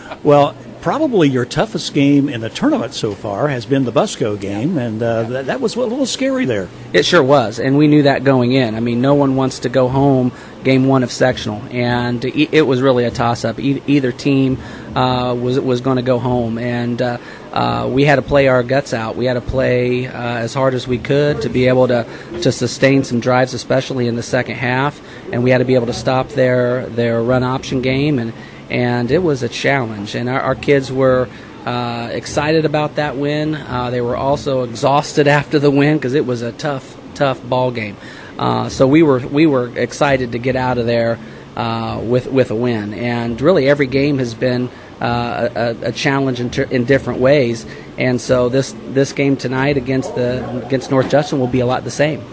well, 0.22 0.54
probably 0.82 1.28
your 1.28 1.46
toughest 1.46 1.94
game 1.94 2.28
in 2.28 2.40
the 2.40 2.50
tournament 2.50 2.92
so 2.92 3.12
far 3.12 3.48
has 3.48 3.64
been 3.64 3.84
the 3.84 3.92
Busco 3.92 4.38
game, 4.38 4.76
and 4.76 5.00
uh, 5.00 5.22
that, 5.22 5.46
that 5.46 5.60
was 5.60 5.76
a 5.76 5.80
little 5.80 6.04
scary 6.04 6.44
there. 6.44 6.68
It 6.92 7.06
sure 7.06 7.22
was, 7.22 7.60
and 7.60 7.78
we 7.78 7.86
knew 7.86 8.02
that 8.02 8.24
going 8.24 8.52
in. 8.52 8.74
I 8.74 8.80
mean, 8.80 9.00
no 9.00 9.14
one 9.14 9.36
wants 9.36 9.60
to 9.60 9.68
go 9.68 9.88
home 9.88 10.32
game 10.64 10.86
one 10.86 11.02
of 11.02 11.10
sectional, 11.10 11.62
and 11.70 12.24
it 12.24 12.66
was 12.66 12.82
really 12.82 13.04
a 13.04 13.10
toss-up. 13.10 13.58
either 13.58 14.12
team 14.12 14.58
uh, 14.94 15.34
was 15.34 15.58
was 15.58 15.80
going 15.80 15.96
to 15.96 16.02
go 16.02 16.18
home, 16.18 16.58
and 16.58 17.00
uh, 17.00 17.18
uh, 17.52 17.88
we 17.90 18.04
had 18.04 18.16
to 18.16 18.22
play 18.22 18.48
our 18.48 18.62
guts 18.62 18.92
out. 18.92 19.16
We 19.16 19.26
had 19.26 19.34
to 19.34 19.40
play 19.40 20.06
uh, 20.08 20.12
as 20.12 20.52
hard 20.52 20.74
as 20.74 20.86
we 20.88 20.98
could 20.98 21.42
to 21.42 21.48
be 21.48 21.68
able 21.68 21.88
to 21.88 22.04
to 22.42 22.50
sustain 22.50 23.04
some 23.04 23.20
drives, 23.20 23.54
especially 23.54 24.08
in 24.08 24.16
the 24.16 24.22
second 24.22 24.56
half, 24.56 25.00
and 25.32 25.44
we 25.44 25.50
had 25.50 25.58
to 25.58 25.64
be 25.64 25.74
able 25.74 25.86
to 25.86 25.94
stop 25.94 26.28
their 26.30 26.86
their 26.86 27.22
run 27.22 27.44
option 27.44 27.82
game, 27.82 28.18
and 28.18 28.32
and 28.72 29.10
it 29.10 29.22
was 29.22 29.42
a 29.42 29.48
challenge. 29.48 30.14
And 30.14 30.28
our, 30.28 30.40
our 30.40 30.54
kids 30.54 30.90
were. 30.90 31.28
Uh, 31.64 32.08
excited 32.10 32.64
about 32.64 32.96
that 32.96 33.16
win. 33.16 33.54
Uh, 33.54 33.88
they 33.90 34.00
were 34.00 34.16
also 34.16 34.64
exhausted 34.64 35.28
after 35.38 35.60
the 35.60 35.70
win 35.70 35.96
because 35.96 36.12
it 36.12 36.26
was 36.26 36.42
a 36.42 36.50
tough, 36.50 36.98
tough 37.14 37.40
ball 37.48 37.70
game. 37.70 37.96
Uh, 38.36 38.68
so 38.68 38.88
we 38.88 39.04
were 39.04 39.20
we 39.20 39.46
were 39.46 39.70
excited 39.78 40.32
to 40.32 40.38
get 40.38 40.56
out 40.56 40.76
of 40.76 40.86
there 40.86 41.20
uh, 41.54 42.00
with 42.02 42.26
with 42.26 42.50
a 42.50 42.56
win. 42.56 42.92
And 42.94 43.40
really, 43.40 43.68
every 43.68 43.86
game 43.86 44.18
has 44.18 44.34
been 44.34 44.70
uh, 45.00 45.50
a, 45.54 45.88
a, 45.90 45.92
challenge 45.92 46.40
in, 46.40 46.50
ter- 46.50 46.64
in, 46.64 46.84
different 46.84 47.20
ways. 47.20 47.64
And 47.98 48.20
so 48.20 48.48
this 48.48 48.74
this 48.88 49.12
game 49.12 49.36
tonight 49.36 49.76
against 49.76 50.16
the 50.16 50.66
against 50.66 50.90
North 50.90 51.10
Judson 51.10 51.38
will 51.38 51.46
be 51.46 51.60
a 51.60 51.66
lot 51.66 51.84
the 51.84 51.92
same. 51.92 52.24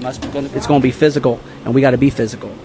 It's 0.00 0.18
going 0.66 0.80
to 0.80 0.86
be 0.86 0.92
physical, 0.92 1.40
and 1.66 1.74
we 1.74 1.82
got 1.82 1.90
to 1.90 1.98
be 1.98 2.08
physical. 2.08 2.56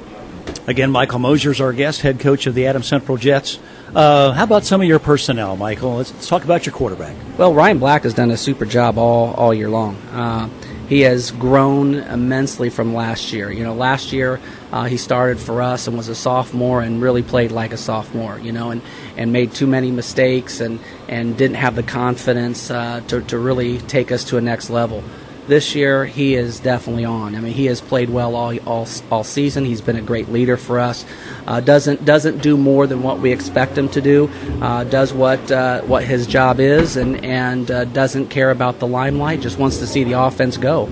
Again, 0.66 0.92
Michael 0.92 1.20
Mosier 1.20 1.52
is 1.52 1.60
our 1.60 1.74
guest, 1.74 2.02
head 2.02 2.22
coach 2.22 2.48
of 2.48 2.56
the 2.56 2.68
Adams 2.68 2.88
Central 2.88 3.18
Jets. 3.18 3.60
Uh, 3.94 4.32
how 4.32 4.46
about 4.46 4.64
some 4.64 4.80
of 4.80 4.88
your 4.88 4.98
personnel, 5.00 5.58
Michael? 5.58 5.98
Let's, 5.98 6.14
let's, 6.14 6.30
talk 6.30 6.46
about 6.46 6.66
your 6.66 6.74
quarterback. 6.74 7.18
Well, 7.38 7.54
Ryan 7.54 7.80
Black 7.80 8.04
has 8.04 8.14
done 8.14 8.32
a 8.32 8.38
super 8.38 8.66
job 8.66 8.98
all 8.98 9.34
all 9.34 9.54
year 9.54 9.70
long. 9.70 9.98
Uh, 10.14 10.48
he 10.88 11.02
has 11.02 11.32
grown 11.32 11.96
immensely 11.96 12.70
from 12.70 12.94
last 12.94 13.34
year. 13.34 13.52
You 13.52 13.66
know, 13.66 13.74
last 13.74 14.14
year 14.14 14.40
uh, 14.72 14.86
he 14.86 14.96
started 14.96 15.38
for 15.38 15.62
us 15.62 15.88
and 15.88 15.98
was 15.98 16.08
a 16.08 16.16
sophomore 16.16 16.82
and 16.82 17.02
really 17.02 17.24
played 17.24 17.52
like 17.52 17.74
a 17.74 17.78
sophomore. 17.78 18.40
You 18.40 18.54
know, 18.54 18.72
and, 18.72 18.82
and 19.18 19.34
made 19.34 19.54
too 19.54 19.68
many 19.68 19.92
mistakes 19.92 20.62
and, 20.62 20.80
and 21.10 21.38
didn't 21.38 21.58
have 21.58 21.76
the 21.76 21.84
confidence 21.84 22.72
uh, 22.72 23.02
to, 23.10 23.22
to 23.24 23.38
really 23.38 23.80
take 23.80 24.14
us 24.14 24.24
to 24.26 24.38
a 24.38 24.42
next 24.42 24.70
level 24.70 25.04
this 25.48 25.76
year 25.76 26.06
he 26.06 26.36
is 26.36 26.60
definitely 26.60 27.06
on. 27.06 27.36
I 27.36 27.40
mean, 27.40 27.54
he 27.54 27.66
has 27.66 27.82
played 27.82 28.10
well 28.10 28.36
all 28.36 28.58
all, 28.60 28.88
all 29.12 29.24
season. 29.24 29.66
He's 29.66 29.82
been 29.82 29.96
a 29.96 30.02
great 30.02 30.30
leader 30.30 30.58
for 30.58 30.80
us. 30.80 31.06
Uh, 31.48 31.60
doesn't 31.60 32.06
doesn't 32.06 32.42
do 32.42 32.58
more 32.58 32.88
than 32.88 33.04
what 33.04 33.20
we 33.20 33.32
expect 33.32 33.78
him 33.78 33.90
to 33.90 34.02
do. 34.02 34.30
Uh, 34.62 34.84
does 34.84 35.14
what 35.14 35.52
uh, 35.52 35.82
what 35.82 36.04
his 36.04 36.28
job 36.28 36.60
is, 36.60 36.98
and 36.98 37.24
and 37.26 37.70
uh, 37.70 37.86
doesn't 37.86 38.28
care 38.28 38.52
about 38.52 38.80
the 38.80 38.88
limelight. 38.88 39.42
Just 39.42 39.58
wants 39.58 39.78
to 39.78 39.88
see 39.88 40.04
the 40.04 40.14
offense 40.14 40.58
go. 40.58 40.90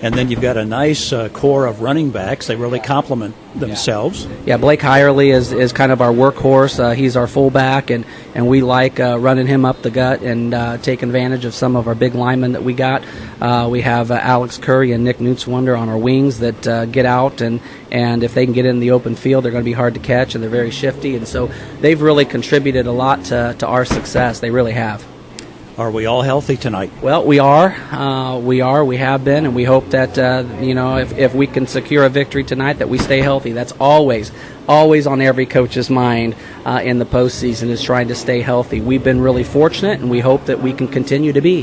And 0.00 0.14
then 0.14 0.30
you've 0.30 0.40
got 0.40 0.56
a 0.56 0.64
nice 0.64 1.12
uh, 1.12 1.28
core 1.28 1.66
of 1.66 1.80
running 1.80 2.10
backs. 2.10 2.46
They 2.46 2.54
really 2.54 2.78
complement 2.78 3.34
themselves. 3.58 4.28
Yeah, 4.46 4.56
Blake 4.56 4.80
Hirely 4.80 5.32
is, 5.32 5.50
is 5.50 5.72
kind 5.72 5.90
of 5.90 6.00
our 6.00 6.12
workhorse. 6.12 6.78
Uh, 6.78 6.92
he's 6.92 7.16
our 7.16 7.26
fullback, 7.26 7.90
and, 7.90 8.04
and 8.32 8.46
we 8.46 8.62
like 8.62 9.00
uh, 9.00 9.18
running 9.18 9.48
him 9.48 9.64
up 9.64 9.82
the 9.82 9.90
gut 9.90 10.22
and 10.22 10.54
uh, 10.54 10.78
taking 10.78 11.08
advantage 11.08 11.44
of 11.44 11.52
some 11.52 11.74
of 11.74 11.88
our 11.88 11.96
big 11.96 12.14
linemen 12.14 12.52
that 12.52 12.62
we 12.62 12.74
got. 12.74 13.02
Uh, 13.40 13.66
we 13.68 13.80
have 13.80 14.12
uh, 14.12 14.14
Alex 14.14 14.56
Curry 14.56 14.92
and 14.92 15.02
Nick 15.02 15.18
Neuenschwander 15.18 15.76
on 15.76 15.88
our 15.88 15.98
wings 15.98 16.38
that 16.38 16.62
get 16.92 17.04
out, 17.04 17.40
and, 17.40 17.60
and 17.90 18.22
if 18.22 18.34
they 18.34 18.44
can 18.44 18.54
get 18.54 18.66
in 18.66 18.78
the 18.78 18.92
open 18.92 19.16
field, 19.16 19.44
they're 19.44 19.50
going 19.52 19.64
to 19.64 19.68
be 19.68 19.72
hard 19.72 19.94
to 19.94 20.00
catch, 20.00 20.36
and 20.36 20.44
they're 20.44 20.48
very 20.48 20.70
shifty. 20.70 21.16
And 21.16 21.26
so 21.26 21.50
they've 21.80 22.00
really 22.00 22.24
contributed 22.24 22.86
a 22.86 22.92
lot 22.92 23.24
to, 23.26 23.56
to 23.58 23.66
our 23.66 23.84
success. 23.84 24.38
They 24.38 24.50
really 24.52 24.74
have. 24.74 25.04
Are 25.78 25.92
we 25.92 26.06
all 26.06 26.22
healthy 26.22 26.56
tonight? 26.56 26.90
Well, 27.00 27.24
we 27.24 27.38
are. 27.38 27.68
Uh, 27.92 28.38
we 28.38 28.62
are. 28.62 28.84
We 28.84 28.96
have 28.96 29.22
been, 29.22 29.44
and 29.44 29.54
we 29.54 29.62
hope 29.62 29.90
that 29.90 30.18
uh, 30.18 30.44
you 30.60 30.74
know 30.74 30.96
if, 30.96 31.16
if 31.16 31.36
we 31.36 31.46
can 31.46 31.68
secure 31.68 32.04
a 32.04 32.08
victory 32.08 32.42
tonight, 32.42 32.80
that 32.80 32.88
we 32.88 32.98
stay 32.98 33.20
healthy. 33.20 33.52
That's 33.52 33.70
always, 33.78 34.32
always 34.66 35.06
on 35.06 35.20
every 35.20 35.46
coach's 35.46 35.88
mind 35.88 36.34
uh, 36.66 36.80
in 36.82 36.98
the 36.98 37.06
postseason 37.06 37.68
is 37.68 37.80
trying 37.80 38.08
to 38.08 38.16
stay 38.16 38.40
healthy. 38.40 38.80
We've 38.80 39.04
been 39.04 39.20
really 39.20 39.44
fortunate, 39.44 40.00
and 40.00 40.10
we 40.10 40.18
hope 40.18 40.46
that 40.46 40.60
we 40.60 40.72
can 40.72 40.88
continue 40.88 41.32
to 41.32 41.40
be. 41.40 41.62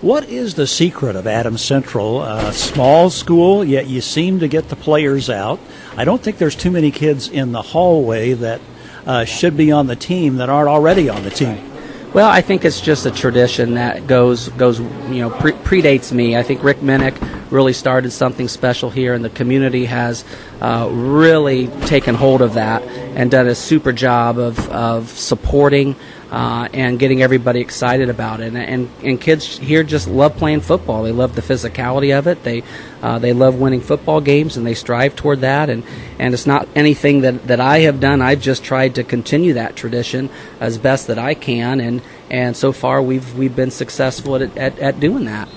What 0.00 0.24
is 0.24 0.56
the 0.56 0.66
secret 0.66 1.14
of 1.14 1.28
Adams 1.28 1.62
Central? 1.62 2.24
A 2.24 2.52
small 2.52 3.08
school, 3.08 3.64
yet 3.64 3.86
you 3.86 4.00
seem 4.00 4.40
to 4.40 4.48
get 4.48 4.68
the 4.68 4.74
players 4.74 5.30
out. 5.30 5.60
I 5.96 6.04
don't 6.04 6.20
think 6.20 6.38
there's 6.38 6.56
too 6.56 6.72
many 6.72 6.90
kids 6.90 7.28
in 7.28 7.52
the 7.52 7.62
hallway 7.62 8.32
that 8.32 8.60
uh, 9.06 9.24
should 9.24 9.56
be 9.56 9.70
on 9.70 9.86
the 9.86 9.96
team 9.96 10.38
that 10.38 10.48
aren't 10.48 10.68
already 10.68 11.08
on 11.08 11.22
the 11.22 11.30
team. 11.30 11.67
Well, 12.14 12.28
I 12.28 12.40
think 12.40 12.64
it's 12.64 12.80
just 12.80 13.04
a 13.04 13.10
tradition 13.10 13.74
that 13.74 14.06
goes 14.06 14.48
goes 14.50 14.80
you 14.80 15.20
know 15.20 15.30
pre- 15.30 15.52
predates 15.52 16.10
me. 16.10 16.36
I 16.36 16.42
think 16.42 16.64
Rick 16.64 16.78
Minnick 16.78 17.16
really 17.50 17.74
started 17.74 18.10
something 18.12 18.48
special 18.48 18.88
here, 18.88 19.12
and 19.12 19.22
the 19.22 19.30
community 19.30 19.84
has 19.84 20.24
uh, 20.60 20.88
really 20.90 21.68
taken 21.86 22.14
hold 22.14 22.42
of 22.42 22.54
that 22.54 22.82
and 22.82 23.30
done 23.30 23.46
a 23.46 23.54
super 23.54 23.92
job 23.92 24.38
of 24.38 24.58
of 24.70 25.08
supporting 25.10 25.96
uh, 26.30 26.68
and 26.72 26.98
getting 26.98 27.22
everybody 27.22 27.60
excited 27.60 28.08
about 28.10 28.40
it. 28.40 28.48
And, 28.48 28.58
and, 28.58 28.90
and 29.02 29.20
kids 29.20 29.58
here 29.58 29.82
just 29.82 30.08
love 30.08 30.36
playing 30.36 30.60
football. 30.60 31.02
They 31.02 31.12
love 31.12 31.34
the 31.34 31.42
physicality 31.42 32.16
of 32.16 32.26
it. 32.26 32.42
They 32.42 32.62
uh, 33.02 33.18
they 33.18 33.32
love 33.32 33.58
winning 33.58 33.80
football 33.80 34.20
games 34.20 34.56
and 34.56 34.66
they 34.66 34.74
strive 34.74 35.16
toward 35.16 35.40
that. 35.40 35.70
And, 35.70 35.84
and 36.18 36.34
it's 36.34 36.46
not 36.46 36.68
anything 36.74 37.22
that, 37.22 37.46
that 37.46 37.60
I 37.60 37.80
have 37.80 38.00
done. 38.00 38.20
I've 38.20 38.40
just 38.40 38.64
tried 38.64 38.96
to 38.96 39.04
continue 39.04 39.54
that 39.54 39.76
tradition 39.76 40.30
as 40.60 40.78
best 40.78 41.06
that 41.06 41.18
I 41.18 41.34
can. 41.34 41.80
And, 41.80 42.02
and 42.30 42.56
so 42.56 42.72
far 42.72 43.00
we've 43.00 43.36
we've 43.36 43.54
been 43.54 43.70
successful 43.70 44.36
at, 44.36 44.56
at, 44.56 44.78
at 44.78 45.00
doing 45.00 45.24
that. 45.26 45.48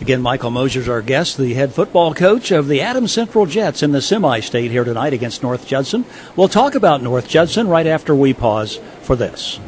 Again, 0.00 0.20
Michael 0.22 0.50
Mosier's 0.50 0.88
our 0.88 1.02
guest, 1.02 1.38
the 1.38 1.54
head 1.54 1.72
football 1.72 2.14
coach 2.14 2.50
of 2.50 2.68
the 2.68 2.80
Adams 2.80 3.12
Central 3.12 3.46
Jets 3.46 3.82
in 3.82 3.92
the 3.92 4.02
semi 4.02 4.40
state 4.40 4.70
here 4.70 4.84
tonight 4.84 5.12
against 5.12 5.42
North 5.42 5.66
Judson. 5.66 6.04
We'll 6.36 6.48
talk 6.48 6.74
about 6.74 7.02
North 7.02 7.28
Judson 7.28 7.68
right 7.68 7.86
after 7.86 8.14
we 8.14 8.34
pause 8.34 8.80
for 9.02 9.16
this. 9.16 9.60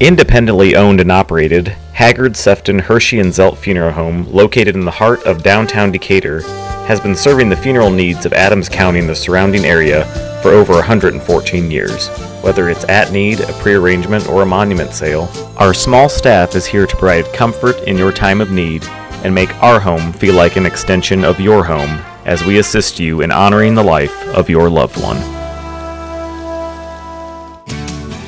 Independently 0.00 0.76
owned 0.76 1.00
and 1.00 1.10
operated, 1.10 1.68
Haggard, 1.92 2.36
Sefton, 2.36 2.80
Hirschy, 2.80 3.20
and 3.20 3.30
Zelt 3.30 3.56
Funeral 3.56 3.92
Home, 3.92 4.30
located 4.32 4.74
in 4.74 4.84
the 4.84 4.90
heart 4.90 5.22
of 5.24 5.42
downtown 5.42 5.92
Decatur, 5.92 6.42
has 6.86 7.00
been 7.00 7.14
serving 7.14 7.48
the 7.48 7.56
funeral 7.56 7.90
needs 7.90 8.26
of 8.26 8.32
Adams 8.32 8.68
County 8.68 8.98
and 8.98 9.08
the 9.08 9.14
surrounding 9.14 9.64
area 9.64 10.04
for 10.42 10.50
over 10.50 10.74
114 10.74 11.70
years. 11.70 12.10
Whether 12.44 12.68
it's 12.68 12.84
at 12.90 13.10
need, 13.10 13.40
a 13.40 13.52
prearrangement, 13.54 14.28
or 14.28 14.42
a 14.42 14.46
monument 14.46 14.92
sale, 14.92 15.30
our 15.56 15.72
small 15.72 16.10
staff 16.10 16.54
is 16.54 16.66
here 16.66 16.86
to 16.86 16.96
provide 16.98 17.32
comfort 17.32 17.78
in 17.86 17.96
your 17.96 18.12
time 18.12 18.42
of 18.42 18.50
need 18.50 18.84
and 19.24 19.34
make 19.34 19.62
our 19.62 19.80
home 19.80 20.12
feel 20.12 20.34
like 20.34 20.56
an 20.56 20.66
extension 20.66 21.24
of 21.24 21.40
your 21.40 21.64
home 21.64 22.02
as 22.26 22.44
we 22.44 22.58
assist 22.58 23.00
you 23.00 23.22
in 23.22 23.32
honoring 23.32 23.74
the 23.74 23.82
life 23.82 24.14
of 24.36 24.50
your 24.50 24.68
loved 24.68 25.02
one. 25.02 25.43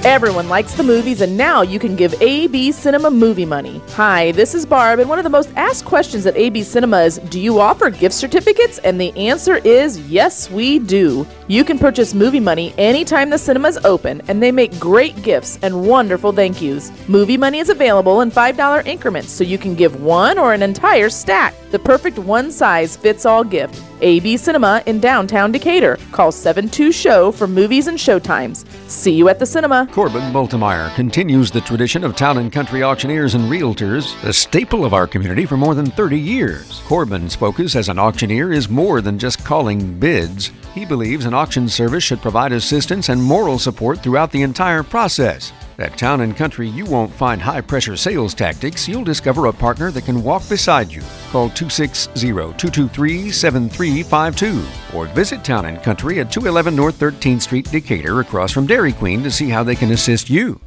Everyone 0.06 0.48
likes 0.48 0.72
the 0.72 0.84
movies, 0.84 1.20
and 1.20 1.36
now 1.36 1.62
you 1.62 1.80
can 1.80 1.96
give 1.96 2.14
AB 2.22 2.70
Cinema 2.70 3.10
movie 3.10 3.44
money. 3.44 3.82
Hi, 3.94 4.30
this 4.30 4.54
is 4.54 4.64
Barb, 4.64 5.00
and 5.00 5.08
one 5.08 5.18
of 5.18 5.24
the 5.24 5.30
most 5.30 5.50
asked 5.56 5.84
questions 5.84 6.26
at 6.26 6.36
AB 6.36 6.62
Cinema 6.62 7.00
is 7.00 7.18
Do 7.28 7.40
you 7.40 7.58
offer 7.58 7.90
gift 7.90 8.14
certificates? 8.14 8.78
And 8.78 9.00
the 9.00 9.10
answer 9.16 9.56
is 9.56 9.98
yes, 10.08 10.48
we 10.48 10.78
do. 10.78 11.26
You 11.48 11.64
can 11.64 11.76
purchase 11.76 12.14
movie 12.14 12.38
money 12.38 12.72
anytime 12.78 13.30
the 13.30 13.36
cinema 13.36 13.66
is 13.66 13.78
open, 13.78 14.22
and 14.28 14.40
they 14.40 14.52
make 14.52 14.78
great 14.78 15.20
gifts 15.24 15.58
and 15.62 15.88
wonderful 15.88 16.30
thank 16.30 16.62
yous. 16.62 16.92
Movie 17.08 17.36
money 17.36 17.58
is 17.58 17.68
available 17.68 18.20
in 18.20 18.30
$5 18.30 18.86
increments, 18.86 19.32
so 19.32 19.42
you 19.42 19.58
can 19.58 19.74
give 19.74 20.00
one 20.00 20.38
or 20.38 20.52
an 20.52 20.62
entire 20.62 21.10
stack. 21.10 21.52
The 21.72 21.80
perfect 21.80 22.16
one 22.16 22.52
size 22.52 22.96
fits 22.96 23.26
all 23.26 23.42
gift. 23.42 23.82
AB 24.00 24.36
Cinema 24.36 24.82
in 24.86 25.00
downtown 25.00 25.52
Decatur. 25.52 25.98
Call 26.12 26.32
72 26.32 26.92
Show 26.92 27.32
for 27.32 27.46
movies 27.46 27.86
and 27.86 27.98
showtimes. 27.98 28.66
See 28.88 29.12
you 29.12 29.28
at 29.28 29.38
the 29.38 29.46
cinema. 29.46 29.88
Corbin 29.92 30.32
Bultemeyer 30.32 30.94
continues 30.94 31.50
the 31.50 31.60
tradition 31.60 32.04
of 32.04 32.16
town 32.16 32.38
and 32.38 32.52
country 32.52 32.82
auctioneers 32.82 33.34
and 33.34 33.44
realtors, 33.44 34.22
a 34.24 34.32
staple 34.32 34.84
of 34.84 34.94
our 34.94 35.06
community 35.06 35.46
for 35.46 35.56
more 35.56 35.74
than 35.74 35.86
30 35.86 36.18
years. 36.18 36.82
Corbin's 36.86 37.34
focus 37.34 37.76
as 37.76 37.88
an 37.88 37.98
auctioneer 37.98 38.52
is 38.52 38.68
more 38.68 39.00
than 39.00 39.18
just 39.18 39.44
calling 39.44 39.98
bids. 39.98 40.50
He 40.74 40.84
believes 40.84 41.24
an 41.24 41.34
auction 41.34 41.68
service 41.68 42.04
should 42.04 42.20
provide 42.20 42.52
assistance 42.52 43.08
and 43.08 43.22
moral 43.22 43.58
support 43.58 44.02
throughout 44.02 44.30
the 44.30 44.42
entire 44.42 44.82
process. 44.82 45.52
At 45.78 45.98
Town 45.98 46.22
and 46.22 46.34
Country, 46.34 46.70
you 46.70 46.86
won't 46.86 47.12
find 47.12 47.40
high 47.40 47.60
pressure 47.60 47.96
sales 47.96 48.32
tactics. 48.32 48.88
You'll 48.88 49.04
discover 49.04 49.46
a 49.46 49.52
partner 49.52 49.90
that 49.90 50.06
can 50.06 50.22
walk 50.22 50.48
beside 50.48 50.90
you. 50.90 51.02
Call 51.30 51.50
260 51.50 52.14
223 52.22 53.30
7352 53.30 54.96
or 54.96 55.06
visit 55.08 55.44
Town 55.44 55.66
and 55.66 55.82
Country 55.82 56.18
at 56.20 56.32
211 56.32 56.74
North 56.74 56.98
13th 56.98 57.42
Street, 57.42 57.70
Decatur, 57.70 58.20
across 58.20 58.52
from 58.52 58.66
Dairy 58.66 58.94
Queen, 58.94 59.22
to 59.22 59.30
see 59.30 59.50
how 59.50 59.62
they 59.62 59.74
can 59.74 59.90
assist 59.90 60.30
you. 60.30 60.58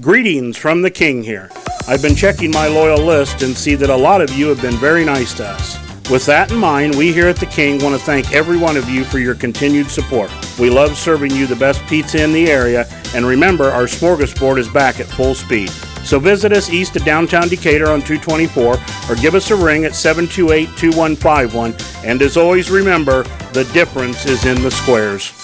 Greetings 0.00 0.56
from 0.56 0.82
the 0.82 0.90
King 0.90 1.22
here. 1.22 1.48
I've 1.86 2.02
been 2.02 2.16
checking 2.16 2.50
my 2.50 2.66
loyal 2.66 3.04
list 3.04 3.42
and 3.42 3.56
see 3.56 3.76
that 3.76 3.88
a 3.88 3.96
lot 3.96 4.20
of 4.20 4.30
you 4.32 4.48
have 4.48 4.60
been 4.60 4.76
very 4.76 5.04
nice 5.04 5.32
to 5.34 5.46
us. 5.46 5.87
With 6.10 6.24
that 6.24 6.50
in 6.50 6.56
mind, 6.56 6.94
we 6.94 7.12
here 7.12 7.28
at 7.28 7.36
The 7.36 7.44
King 7.44 7.84
want 7.84 7.94
to 7.94 8.00
thank 8.00 8.32
every 8.32 8.56
one 8.56 8.78
of 8.78 8.88
you 8.88 9.04
for 9.04 9.18
your 9.18 9.34
continued 9.34 9.90
support. 9.90 10.32
We 10.58 10.70
love 10.70 10.96
serving 10.96 11.32
you 11.32 11.46
the 11.46 11.54
best 11.54 11.84
pizza 11.86 12.24
in 12.24 12.32
the 12.32 12.50
area, 12.50 12.88
and 13.14 13.26
remember, 13.26 13.70
our 13.70 13.82
smorgasbord 13.82 14.56
is 14.56 14.70
back 14.70 15.00
at 15.00 15.06
full 15.06 15.34
speed. 15.34 15.68
So 16.04 16.18
visit 16.18 16.50
us 16.50 16.70
east 16.70 16.96
of 16.96 17.04
downtown 17.04 17.48
Decatur 17.48 17.90
on 17.90 18.00
224 18.00 18.76
or 19.10 19.14
give 19.16 19.34
us 19.34 19.50
a 19.50 19.56
ring 19.56 19.84
at 19.84 19.94
728 19.94 20.68
2151. 20.78 21.76
And 22.02 22.22
as 22.22 22.38
always, 22.38 22.70
remember, 22.70 23.24
the 23.52 23.68
difference 23.74 24.24
is 24.24 24.46
in 24.46 24.62
the 24.62 24.70
squares. 24.70 25.34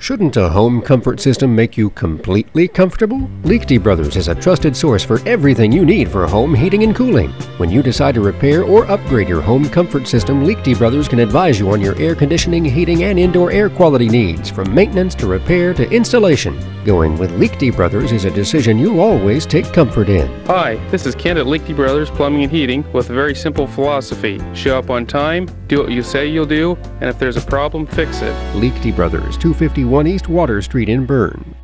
Shouldn't 0.00 0.36
a 0.36 0.48
home 0.48 0.80
comfort 0.80 1.18
system 1.18 1.56
make 1.56 1.76
you 1.76 1.90
completely 1.90 2.68
comfortable? 2.68 3.18
Liechty 3.42 3.82
Brothers 3.82 4.16
is 4.16 4.28
a 4.28 4.34
trusted 4.34 4.76
source 4.76 5.02
for 5.02 5.20
everything 5.26 5.72
you 5.72 5.84
need 5.84 6.08
for 6.08 6.24
home 6.24 6.54
heating 6.54 6.84
and 6.84 6.94
cooling. 6.94 7.32
When 7.58 7.68
you 7.68 7.82
decide 7.82 8.14
to 8.14 8.20
repair 8.20 8.62
or 8.62 8.88
upgrade 8.88 9.28
your 9.28 9.40
home 9.40 9.68
comfort 9.68 10.06
system, 10.06 10.44
Liechty 10.44 10.78
Brothers 10.78 11.08
can 11.08 11.18
advise 11.18 11.58
you 11.58 11.72
on 11.72 11.80
your 11.80 11.98
air 11.98 12.14
conditioning, 12.14 12.64
heating, 12.64 13.02
and 13.02 13.18
indoor 13.18 13.50
air 13.50 13.68
quality 13.68 14.08
needs, 14.08 14.48
from 14.48 14.72
maintenance 14.72 15.16
to 15.16 15.26
repair 15.26 15.74
to 15.74 15.90
installation. 15.90 16.56
Going 16.84 17.18
with 17.18 17.32
Liechty 17.32 17.74
Brothers 17.74 18.12
is 18.12 18.24
a 18.24 18.30
decision 18.30 18.78
you'll 18.78 19.00
always 19.00 19.46
take 19.46 19.72
comfort 19.72 20.08
in. 20.08 20.28
Hi, 20.46 20.76
this 20.90 21.06
is 21.06 21.16
Kent 21.16 21.40
at 21.40 21.46
Liechty 21.46 21.74
Brothers 21.74 22.08
Plumbing 22.08 22.44
and 22.44 22.52
Heating 22.52 22.90
with 22.92 23.10
a 23.10 23.14
very 23.14 23.34
simple 23.34 23.66
philosophy. 23.66 24.40
Show 24.54 24.78
up 24.78 24.90
on 24.90 25.06
time, 25.06 25.48
do 25.68 25.82
what 25.82 25.92
you 25.92 26.02
say 26.02 26.26
you'll 26.26 26.46
do, 26.46 26.76
and 27.00 27.04
if 27.04 27.18
there's 27.18 27.36
a 27.36 27.42
problem, 27.42 27.86
fix 27.86 28.22
it. 28.22 28.34
Liechty 28.54 28.94
Brothers, 28.94 29.36
251 29.36 30.06
East 30.06 30.28
Water 30.28 30.62
Street 30.62 30.88
in 30.88 31.06
Berne. 31.06 31.54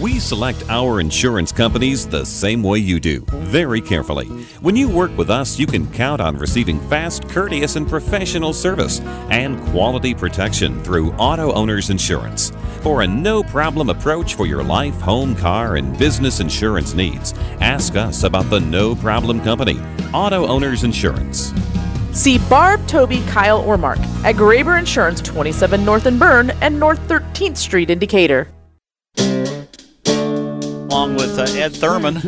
We 0.00 0.18
select 0.18 0.64
our 0.68 0.98
insurance 0.98 1.52
companies 1.52 2.08
the 2.08 2.26
same 2.26 2.60
way 2.64 2.80
you 2.80 2.98
do, 2.98 3.24
very 3.28 3.80
carefully. 3.80 4.26
When 4.60 4.74
you 4.74 4.88
work 4.88 5.16
with 5.16 5.30
us, 5.30 5.60
you 5.60 5.66
can 5.68 5.86
count 5.92 6.20
on 6.20 6.36
receiving 6.36 6.80
fast, 6.88 7.28
courteous, 7.28 7.76
and 7.76 7.88
professional 7.88 8.52
service 8.52 8.98
and 9.30 9.60
quality 9.68 10.12
protection 10.12 10.82
through 10.82 11.12
Auto 11.12 11.52
Owners 11.52 11.90
Insurance. 11.90 12.50
For 12.80 13.02
a 13.02 13.06
no 13.06 13.44
problem 13.44 13.90
approach 13.90 14.34
for 14.34 14.44
your 14.44 14.64
life, 14.64 15.00
home, 15.00 15.36
car, 15.36 15.76
and 15.76 15.96
business 15.96 16.40
insurance 16.40 16.94
needs, 16.94 17.32
ask 17.60 17.94
us 17.94 18.24
about 18.24 18.50
the 18.50 18.58
No 18.58 18.96
Problem 18.96 19.40
Company, 19.40 19.80
Auto 20.12 20.48
Owners 20.48 20.82
Insurance. 20.82 21.52
See 22.12 22.38
Barb, 22.48 22.86
Toby, 22.86 23.22
Kyle, 23.26 23.60
or 23.60 23.76
Mark 23.76 23.98
at 24.24 24.36
Graber 24.36 24.78
Insurance, 24.78 25.20
27 25.20 25.84
North 25.84 26.06
and 26.06 26.18
Berne 26.18 26.50
and 26.60 26.78
North 26.78 27.00
13th 27.08 27.56
Street 27.56 27.90
in 27.90 27.98
Decatur. 27.98 28.48
along 30.92 31.16
with 31.16 31.38
uh, 31.38 31.42
Ed 31.58 31.74
Thurman. 31.74 32.18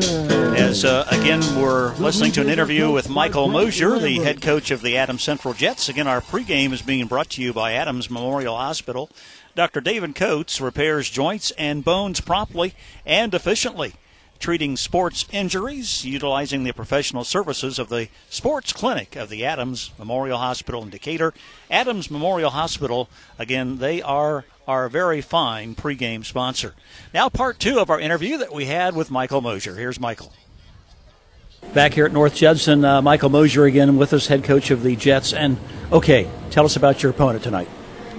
As 0.57 0.85
uh, 0.85 1.07
again, 1.11 1.41
we're 1.61 1.95
listening 1.97 2.33
to 2.33 2.41
an 2.41 2.49
interview 2.49 2.91
with 2.91 3.09
Michael 3.09 3.47
Mosier, 3.47 3.99
the 3.99 4.21
head 4.21 4.41
coach 4.41 4.71
of 4.71 4.83
the 4.83 4.97
Adams 4.97 5.23
Central 5.23 5.55
Jets. 5.55 5.89
Again, 5.89 6.09
our 6.09 6.21
pregame 6.21 6.73
is 6.73 6.83
being 6.83 7.07
brought 7.07 7.31
to 7.31 7.43
you 7.43 7.53
by 7.53 7.73
Adams 7.73 8.11
Memorial 8.11 8.57
Hospital. 8.57 9.11
Dr. 9.55 9.81
David 9.81 10.17
Coates 10.17 10.61
repairs 10.61 11.09
joints 11.09 11.53
and 11.53 11.85
bones 11.85 12.21
promptly 12.21 12.75
and 13.07 13.33
efficiently, 13.33 13.95
treating 14.39 14.77
sports 14.77 15.27
injuries, 15.33 16.05
utilizing 16.05 16.65
the 16.65 16.73
professional 16.73 17.25
services 17.25 17.79
of 17.79 17.89
the 17.89 18.09
Sports 18.29 18.73
Clinic 18.73 19.17
of 19.17 19.29
the 19.29 19.45
Adams 19.45 19.91
Memorial 19.99 20.39
Hospital 20.39 20.83
in 20.83 20.91
Decatur. 20.91 21.33
Adams 21.71 22.11
Memorial 22.11 22.51
Hospital, 22.51 23.09
again, 23.39 23.79
they 23.79 24.03
are 24.03 24.45
our 24.67 24.89
very 24.89 25.21
fine 25.21 25.75
pregame 25.75 26.25
sponsor. 26.25 26.75
Now, 27.13 27.29
part 27.29 27.59
two 27.59 27.79
of 27.79 27.91
our 27.91 28.01
interview 28.01 28.39
that 28.39 28.53
we 28.53 28.67
had 28.67 28.95
with 28.95 29.11
Michael 29.11 29.41
Mosier. 29.41 29.77
Here's 29.77 30.01
Michael. 30.01 30.33
Back 31.73 31.95
here 31.95 32.07
at 32.07 32.13
North 32.13 32.35
Judson, 32.35 32.85
uh, 32.85 33.03
Michael 33.03 33.31
Mosier 33.31 33.65
again 33.65 33.97
with 33.97 34.13
us, 34.13 34.27
head 34.27 34.45
coach 34.45 34.71
of 34.71 34.83
the 34.83 34.97
Jets. 34.97 35.33
And 35.33 35.57
okay, 35.91 36.29
tell 36.51 36.65
us 36.65 36.77
about 36.77 37.03
your 37.03 37.11
opponent 37.11 37.43
tonight. 37.43 37.69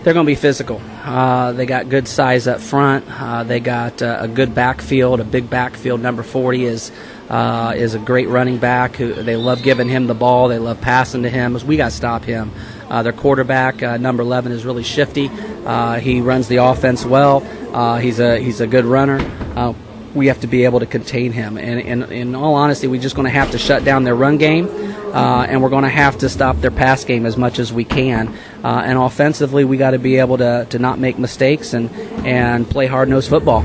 They're 0.06 0.14
going 0.14 0.28
to 0.28 0.32
be 0.32 0.36
physical. 0.36 0.80
Uh, 1.04 1.54
they 1.54 1.66
got 1.66 1.90
good 1.90 2.08
size 2.08 2.46
up 2.46 2.62
front. 2.62 3.06
Uh, 3.10 3.44
they 3.44 3.60
got 3.60 4.04
uh, 4.04 4.20
a 4.20 4.28
good 4.28 4.54
backfield, 4.54 5.20
a 5.20 5.24
big 5.24 5.50
backfield. 5.50 6.00
Number 6.00 6.22
40 6.22 6.66
is 6.66 6.92
uh, 7.28 7.74
is 7.76 7.96
a 7.96 8.00
great 8.00 8.30
running 8.30 8.60
back. 8.60 8.98
Who 8.98 9.16
they 9.16 9.36
love 9.36 9.64
giving 9.64 9.90
him 9.90 10.06
the 10.06 10.14
ball. 10.14 10.48
They 10.48 10.60
love 10.60 10.80
passing 10.80 11.24
to 11.24 11.30
him. 11.32 11.58
We 11.66 11.76
got 11.76 11.90
to 11.90 11.96
stop 11.96 12.24
him. 12.24 12.52
Uh, 12.88 13.02
their 13.02 13.14
quarterback, 13.14 13.82
uh, 13.82 13.98
number 13.98 14.22
11, 14.22 14.52
is 14.52 14.64
really 14.64 14.84
shifty. 14.84 15.28
He 15.28 16.22
runs 16.22 16.50
the 16.50 16.58
offense 16.58 17.04
well. 17.04 17.40
He's 17.98 18.20
a 18.20 18.38
he's 18.38 18.62
a 18.62 18.68
good 18.68 18.86
runner. 18.86 19.18
We 20.16 20.28
have 20.28 20.40
to 20.42 20.48
be 20.48 20.64
able 20.64 20.80
to 20.80 20.86
contain 20.86 21.32
him. 21.34 21.58
And, 21.58 21.82
and 21.82 22.12
in 22.12 22.36
all 22.36 22.56
honesty, 22.56 22.88
we're 22.88 23.02
just 23.02 23.16
going 23.16 23.26
to 23.28 23.34
have 23.34 23.52
to 23.52 23.58
shut 23.58 23.84
down 23.84 24.06
their 24.06 24.16
run 24.16 24.38
game, 24.38 24.68
uh, 25.14 25.46
and 25.48 25.62
we're 25.62 25.70
going 25.70 25.84
to 25.84 25.90
have 25.90 26.18
to 26.20 26.30
stop 26.30 26.56
their 26.62 26.72
pass 26.72 27.04
game 27.04 27.26
as 27.26 27.38
much 27.38 27.60
as 27.60 27.72
we 27.72 27.84
can. 27.84 28.30
Uh, 28.64 28.82
and 28.86 28.98
offensively, 28.98 29.66
we 29.66 29.78
got 29.78 29.92
to 29.92 30.00
be 30.00 30.18
able 30.18 30.38
to, 30.38 30.66
to 30.70 30.80
not 30.80 30.98
make 30.98 31.20
mistakes 31.20 31.74
and, 31.74 31.92
and 32.25 32.70
play 32.70 32.88
hard 32.88 33.10
nosed 33.10 33.30
football. 33.30 33.64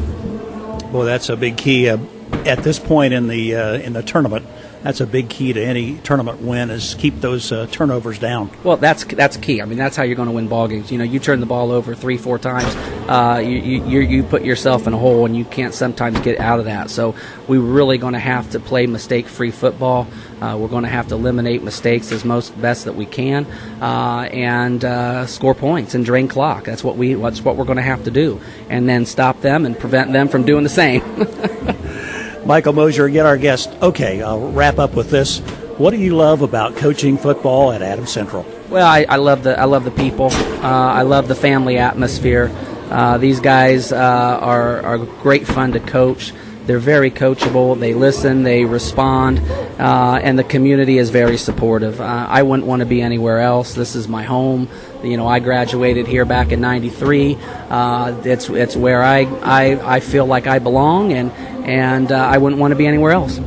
Well, 0.92 1.04
that's 1.06 1.28
a 1.28 1.36
big 1.36 1.56
key 1.56 1.88
uh, 1.88 1.98
at 2.44 2.64
this 2.64 2.78
point 2.78 3.14
in 3.14 3.28
the 3.28 3.54
uh, 3.54 3.74
in 3.74 3.92
the 3.92 4.02
tournament. 4.02 4.44
That's 4.82 5.02
a 5.02 5.06
big 5.06 5.28
key 5.28 5.52
to 5.52 5.62
any 5.62 5.98
tournament 5.98 6.40
win 6.40 6.70
is 6.70 6.94
keep 6.94 7.20
those 7.20 7.52
uh, 7.52 7.66
turnovers 7.70 8.18
down. 8.18 8.50
Well, 8.64 8.78
that's 8.78 9.04
that's 9.04 9.36
key. 9.36 9.60
I 9.60 9.66
mean, 9.66 9.76
that's 9.76 9.94
how 9.94 10.04
you're 10.04 10.16
going 10.16 10.28
to 10.28 10.34
win 10.34 10.48
ball 10.48 10.68
games. 10.68 10.90
You 10.90 10.96
know, 10.96 11.04
you 11.04 11.18
turn 11.18 11.40
the 11.40 11.46
ball 11.46 11.70
over 11.70 11.94
three, 11.94 12.16
four 12.16 12.38
times, 12.38 12.74
uh, 13.06 13.42
you, 13.44 13.84
you 13.84 14.00
you 14.00 14.22
put 14.22 14.42
yourself 14.42 14.86
in 14.86 14.94
a 14.94 14.98
hole, 14.98 15.26
and 15.26 15.36
you 15.36 15.44
can't 15.44 15.74
sometimes 15.74 16.18
get 16.20 16.40
out 16.40 16.60
of 16.60 16.64
that. 16.64 16.88
So 16.88 17.14
we're 17.46 17.60
really 17.60 17.98
going 17.98 18.14
to 18.14 18.20
have 18.20 18.50
to 18.50 18.60
play 18.60 18.86
mistake-free 18.86 19.50
football. 19.50 20.06
Uh, 20.40 20.56
we're 20.58 20.68
going 20.68 20.84
to 20.84 20.88
have 20.88 21.08
to 21.08 21.14
eliminate 21.14 21.62
mistakes 21.62 22.10
as 22.10 22.24
most 22.24 22.58
best 22.60 22.86
that 22.86 22.94
we 22.94 23.04
can, 23.04 23.44
uh, 23.82 24.28
and 24.32 24.82
uh, 24.82 25.26
score 25.26 25.54
points 25.54 25.94
and 25.94 26.06
drain 26.06 26.26
clock. 26.26 26.64
That's 26.64 26.82
what 26.82 26.96
we 26.96 27.12
that's 27.12 27.42
what 27.42 27.56
we're 27.56 27.66
going 27.66 27.76
to 27.76 27.82
have 27.82 28.04
to 28.04 28.10
do, 28.10 28.40
and 28.70 28.88
then 28.88 29.04
stop 29.04 29.42
them 29.42 29.66
and 29.66 29.78
prevent 29.78 30.12
them 30.12 30.28
from 30.28 30.44
doing 30.44 30.64
the 30.64 30.70
same. 30.70 31.02
Michael 32.44 32.72
Mosier, 32.72 33.04
again, 33.04 33.26
our 33.26 33.36
guest. 33.36 33.70
Okay, 33.82 34.22
I'll 34.22 34.50
wrap 34.50 34.78
up 34.78 34.94
with 34.94 35.10
this. 35.10 35.38
What 35.78 35.90
do 35.92 35.96
you 35.96 36.16
love 36.16 36.42
about 36.42 36.76
coaching 36.76 37.16
football 37.16 37.72
at 37.72 37.82
Adams 37.82 38.12
Central? 38.12 38.44
Well, 38.68 38.86
I, 38.86 39.06
I 39.08 39.16
love 39.16 39.42
the 39.42 39.58
I 39.58 39.64
love 39.64 39.84
the 39.84 39.90
people. 39.90 40.26
Uh, 40.30 40.60
I 40.62 41.02
love 41.02 41.26
the 41.26 41.34
family 41.34 41.78
atmosphere. 41.78 42.50
Uh, 42.90 43.18
these 43.18 43.40
guys 43.40 43.92
uh, 43.92 43.96
are 43.96 44.82
are 44.82 44.98
great 44.98 45.46
fun 45.46 45.72
to 45.72 45.80
coach. 45.80 46.32
They're 46.66 46.78
very 46.78 47.10
coachable. 47.10 47.78
They 47.78 47.94
listen. 47.94 48.42
They 48.42 48.64
respond, 48.64 49.40
uh, 49.80 50.20
and 50.22 50.38
the 50.38 50.44
community 50.44 50.98
is 50.98 51.10
very 51.10 51.36
supportive. 51.36 52.00
Uh, 52.00 52.26
I 52.28 52.42
wouldn't 52.42 52.66
want 52.66 52.80
to 52.80 52.86
be 52.86 53.02
anywhere 53.02 53.40
else. 53.40 53.74
This 53.74 53.96
is 53.96 54.06
my 54.08 54.22
home. 54.22 54.68
You 55.02 55.16
know, 55.16 55.26
I 55.26 55.40
graduated 55.40 56.06
here 56.06 56.24
back 56.24 56.52
in 56.52 56.60
'93. 56.60 57.36
Uh, 57.68 58.20
it's 58.24 58.48
it's 58.50 58.76
where 58.76 59.02
I, 59.02 59.22
I 59.42 59.96
I 59.96 60.00
feel 60.00 60.26
like 60.26 60.46
I 60.46 60.58
belong, 60.58 61.12
and 61.12 61.32
and 61.66 62.12
uh, 62.12 62.16
I 62.16 62.38
wouldn't 62.38 62.60
want 62.60 62.72
to 62.72 62.76
be 62.76 62.86
anywhere 62.86 63.12
else. 63.12 63.40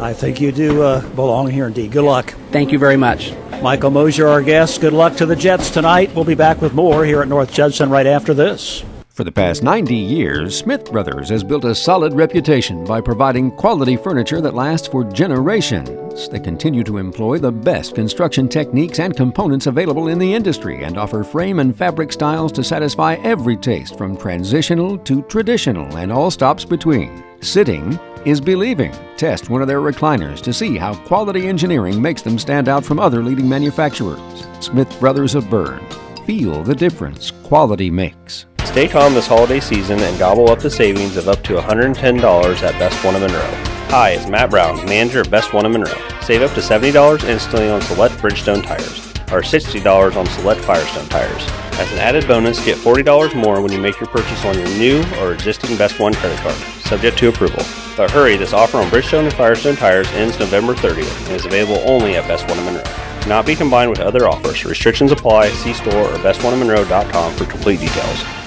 I 0.00 0.12
think 0.12 0.40
you 0.40 0.52
do 0.52 0.82
uh, 0.82 1.08
belong 1.10 1.50
here 1.50 1.66
indeed. 1.66 1.92
Good 1.92 2.04
luck. 2.04 2.34
Thank 2.50 2.72
you 2.72 2.78
very 2.78 2.96
much. 2.96 3.32
Michael 3.62 3.90
Mosier, 3.90 4.28
our 4.28 4.42
guest. 4.42 4.80
Good 4.80 4.92
luck 4.92 5.16
to 5.16 5.26
the 5.26 5.36
Jets 5.36 5.70
tonight. 5.70 6.14
We'll 6.14 6.24
be 6.24 6.34
back 6.34 6.60
with 6.60 6.74
more 6.74 7.04
here 7.04 7.22
at 7.22 7.28
North 7.28 7.52
Judson 7.52 7.88
right 7.88 8.06
after 8.06 8.34
this. 8.34 8.84
For 9.16 9.24
the 9.24 9.32
past 9.32 9.62
90 9.62 9.96
years, 9.96 10.58
Smith 10.58 10.92
Brothers 10.92 11.30
has 11.30 11.42
built 11.42 11.64
a 11.64 11.74
solid 11.74 12.12
reputation 12.12 12.84
by 12.84 13.00
providing 13.00 13.50
quality 13.50 13.96
furniture 13.96 14.42
that 14.42 14.52
lasts 14.52 14.88
for 14.88 15.04
generations. 15.04 16.28
They 16.28 16.38
continue 16.38 16.84
to 16.84 16.98
employ 16.98 17.38
the 17.38 17.50
best 17.50 17.94
construction 17.94 18.46
techniques 18.46 18.98
and 18.98 19.16
components 19.16 19.68
available 19.68 20.08
in 20.08 20.18
the 20.18 20.34
industry 20.34 20.84
and 20.84 20.98
offer 20.98 21.24
frame 21.24 21.60
and 21.60 21.74
fabric 21.74 22.12
styles 22.12 22.52
to 22.52 22.62
satisfy 22.62 23.14
every 23.24 23.56
taste 23.56 23.96
from 23.96 24.18
transitional 24.18 24.98
to 24.98 25.22
traditional 25.22 25.96
and 25.96 26.12
all 26.12 26.30
stops 26.30 26.66
between. 26.66 27.24
Sitting 27.40 27.98
is 28.26 28.38
believing. 28.38 28.94
Test 29.16 29.48
one 29.48 29.62
of 29.62 29.66
their 29.66 29.80
recliners 29.80 30.42
to 30.42 30.52
see 30.52 30.76
how 30.76 30.94
quality 30.94 31.48
engineering 31.48 32.02
makes 32.02 32.20
them 32.20 32.38
stand 32.38 32.68
out 32.68 32.84
from 32.84 33.00
other 33.00 33.22
leading 33.22 33.48
manufacturers. 33.48 34.46
Smith 34.60 34.94
Brothers 35.00 35.34
of 35.34 35.48
Berne. 35.48 35.86
Feel 36.26 36.62
the 36.62 36.74
difference 36.74 37.30
quality 37.30 37.90
makes. 37.90 38.44
Stay 38.66 38.88
calm 38.88 39.14
this 39.14 39.26
holiday 39.26 39.58
season 39.58 39.98
and 40.00 40.18
gobble 40.18 40.50
up 40.50 40.58
the 40.58 40.68
savings 40.68 41.16
of 41.16 41.28
up 41.28 41.42
to 41.44 41.54
$110 41.54 42.62
at 42.62 42.78
Best 42.78 43.02
One 43.02 43.14
of 43.14 43.22
Monroe. 43.22 43.40
Hi, 43.88 44.10
it's 44.10 44.28
Matt 44.28 44.50
Brown, 44.50 44.84
manager 44.84 45.22
of 45.22 45.30
Best 45.30 45.54
One 45.54 45.64
of 45.64 45.72
Monroe. 45.72 46.20
Save 46.20 46.42
up 46.42 46.52
to 46.52 46.60
$70 46.60 47.24
instantly 47.26 47.70
on 47.70 47.80
select 47.80 48.16
Bridgestone 48.16 48.62
tires, 48.62 48.98
or 49.32 49.40
$60 49.40 50.16
on 50.16 50.26
select 50.26 50.60
Firestone 50.60 51.08
tires. 51.08 51.42
As 51.80 51.90
an 51.92 52.00
added 52.00 52.28
bonus, 52.28 52.62
get 52.66 52.76
$40 52.76 53.34
more 53.34 53.62
when 53.62 53.72
you 53.72 53.80
make 53.80 53.98
your 53.98 54.10
purchase 54.10 54.44
on 54.44 54.58
your 54.58 54.68
new 54.76 55.02
or 55.20 55.32
existing 55.32 55.78
Best 55.78 55.98
One 55.98 56.12
credit 56.12 56.38
card, 56.40 56.56
subject 56.82 57.16
to 57.18 57.30
approval. 57.30 57.64
But 57.96 58.10
hurry, 58.10 58.36
this 58.36 58.52
offer 58.52 58.76
on 58.76 58.90
Bridgestone 58.90 59.24
and 59.24 59.32
Firestone 59.32 59.76
tires 59.76 60.08
ends 60.12 60.38
November 60.38 60.74
30th 60.74 61.26
and 61.28 61.36
is 61.36 61.46
available 61.46 61.82
only 61.88 62.16
at 62.16 62.28
Best 62.28 62.46
One 62.46 62.58
of 62.58 62.64
Monroe. 62.66 62.82
Cannot 63.22 63.46
be 63.46 63.56
combined 63.56 63.88
with 63.88 64.00
other 64.00 64.28
offers. 64.28 64.66
Restrictions 64.66 65.12
apply. 65.12 65.48
See 65.48 65.72
store 65.72 66.12
or 66.12 66.18
bestoneofmonroe.com 66.18 67.34
for 67.36 67.46
complete 67.46 67.80
details. 67.80 68.45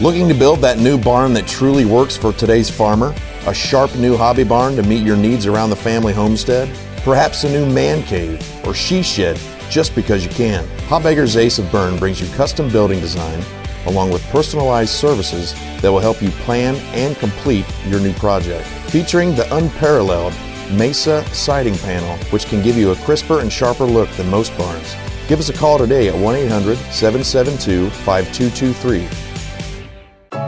Looking 0.00 0.28
to 0.28 0.34
build 0.34 0.60
that 0.60 0.78
new 0.78 0.96
barn 0.96 1.34
that 1.34 1.46
truly 1.46 1.84
works 1.84 2.16
for 2.16 2.32
today's 2.32 2.70
farmer? 2.70 3.14
A 3.46 3.52
sharp 3.52 3.94
new 3.96 4.16
hobby 4.16 4.44
barn 4.44 4.74
to 4.76 4.82
meet 4.82 5.04
your 5.04 5.16
needs 5.16 5.44
around 5.44 5.68
the 5.68 5.76
family 5.76 6.14
homestead? 6.14 6.74
Perhaps 7.02 7.44
a 7.44 7.50
new 7.50 7.70
man 7.70 8.02
cave 8.04 8.42
or 8.66 8.72
she 8.72 9.02
shed 9.02 9.38
just 9.68 9.94
because 9.94 10.24
you 10.24 10.30
can. 10.30 10.64
Habegger's 10.88 11.36
Ace 11.36 11.58
of 11.58 11.70
Berne 11.70 11.98
brings 11.98 12.18
you 12.18 12.34
custom 12.34 12.70
building 12.70 12.98
design 12.98 13.44
along 13.84 14.10
with 14.10 14.26
personalized 14.30 14.88
services 14.88 15.52
that 15.82 15.92
will 15.92 16.00
help 16.00 16.22
you 16.22 16.30
plan 16.30 16.76
and 16.94 17.14
complete 17.16 17.66
your 17.86 18.00
new 18.00 18.14
project. 18.14 18.66
Featuring 18.88 19.34
the 19.34 19.54
unparalleled 19.54 20.32
Mesa 20.72 21.22
siding 21.34 21.76
panel, 21.76 22.16
which 22.30 22.46
can 22.46 22.62
give 22.62 22.78
you 22.78 22.92
a 22.92 22.96
crisper 22.96 23.40
and 23.40 23.52
sharper 23.52 23.84
look 23.84 24.08
than 24.12 24.30
most 24.30 24.56
barns. 24.56 24.94
Give 25.28 25.38
us 25.38 25.50
a 25.50 25.52
call 25.52 25.76
today 25.76 26.08
at 26.08 26.14
1 26.14 26.36
800 26.36 26.78
772 26.90 27.90
5223. 27.90 29.29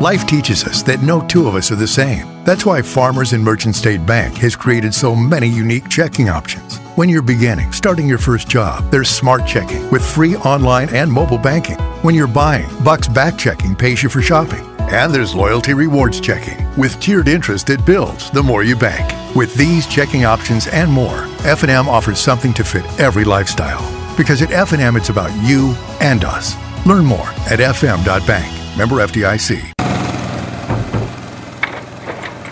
Life 0.00 0.26
teaches 0.26 0.64
us 0.64 0.82
that 0.82 1.02
no 1.02 1.20
two 1.28 1.46
of 1.46 1.54
us 1.54 1.70
are 1.70 1.76
the 1.76 1.86
same. 1.86 2.26
That's 2.44 2.66
why 2.66 2.82
Farmers 2.82 3.34
and 3.34 3.44
Merchant 3.44 3.76
State 3.76 4.04
Bank 4.04 4.36
has 4.38 4.56
created 4.56 4.92
so 4.92 5.14
many 5.14 5.46
unique 5.46 5.88
checking 5.88 6.28
options. 6.28 6.78
When 6.96 7.08
you're 7.08 7.22
beginning, 7.22 7.72
starting 7.72 8.08
your 8.08 8.18
first 8.18 8.48
job, 8.48 8.90
there's 8.90 9.08
Smart 9.08 9.46
Checking 9.46 9.88
with 9.90 10.04
free 10.04 10.36
online 10.38 10.88
and 10.90 11.10
mobile 11.10 11.38
banking. 11.38 11.78
When 12.02 12.14
you're 12.14 12.26
buying, 12.26 12.68
Bucks 12.82 13.06
Back 13.06 13.38
Checking 13.38 13.76
pays 13.76 14.02
you 14.02 14.08
for 14.08 14.20
shopping. 14.22 14.64
And 14.80 15.14
there's 15.14 15.34
Loyalty 15.34 15.72
Rewards 15.74 16.20
Checking 16.20 16.68
with 16.76 16.98
tiered 17.00 17.28
interest 17.28 17.68
that 17.68 17.86
builds 17.86 18.30
the 18.30 18.42
more 18.42 18.64
you 18.64 18.74
bank. 18.76 19.36
With 19.36 19.54
these 19.54 19.86
checking 19.86 20.24
options 20.24 20.66
and 20.66 20.90
more, 20.90 21.26
F&M 21.44 21.88
offers 21.88 22.18
something 22.18 22.52
to 22.54 22.64
fit 22.64 22.84
every 22.98 23.24
lifestyle. 23.24 23.82
Because 24.16 24.42
at 24.42 24.50
F&M 24.50 24.96
it's 24.96 25.10
about 25.10 25.32
you 25.46 25.74
and 26.00 26.24
us. 26.24 26.56
Learn 26.84 27.04
more 27.04 27.28
at 27.48 27.60
fm.bank. 27.60 28.61
Member 28.76 28.96
FDIC. 28.96 29.72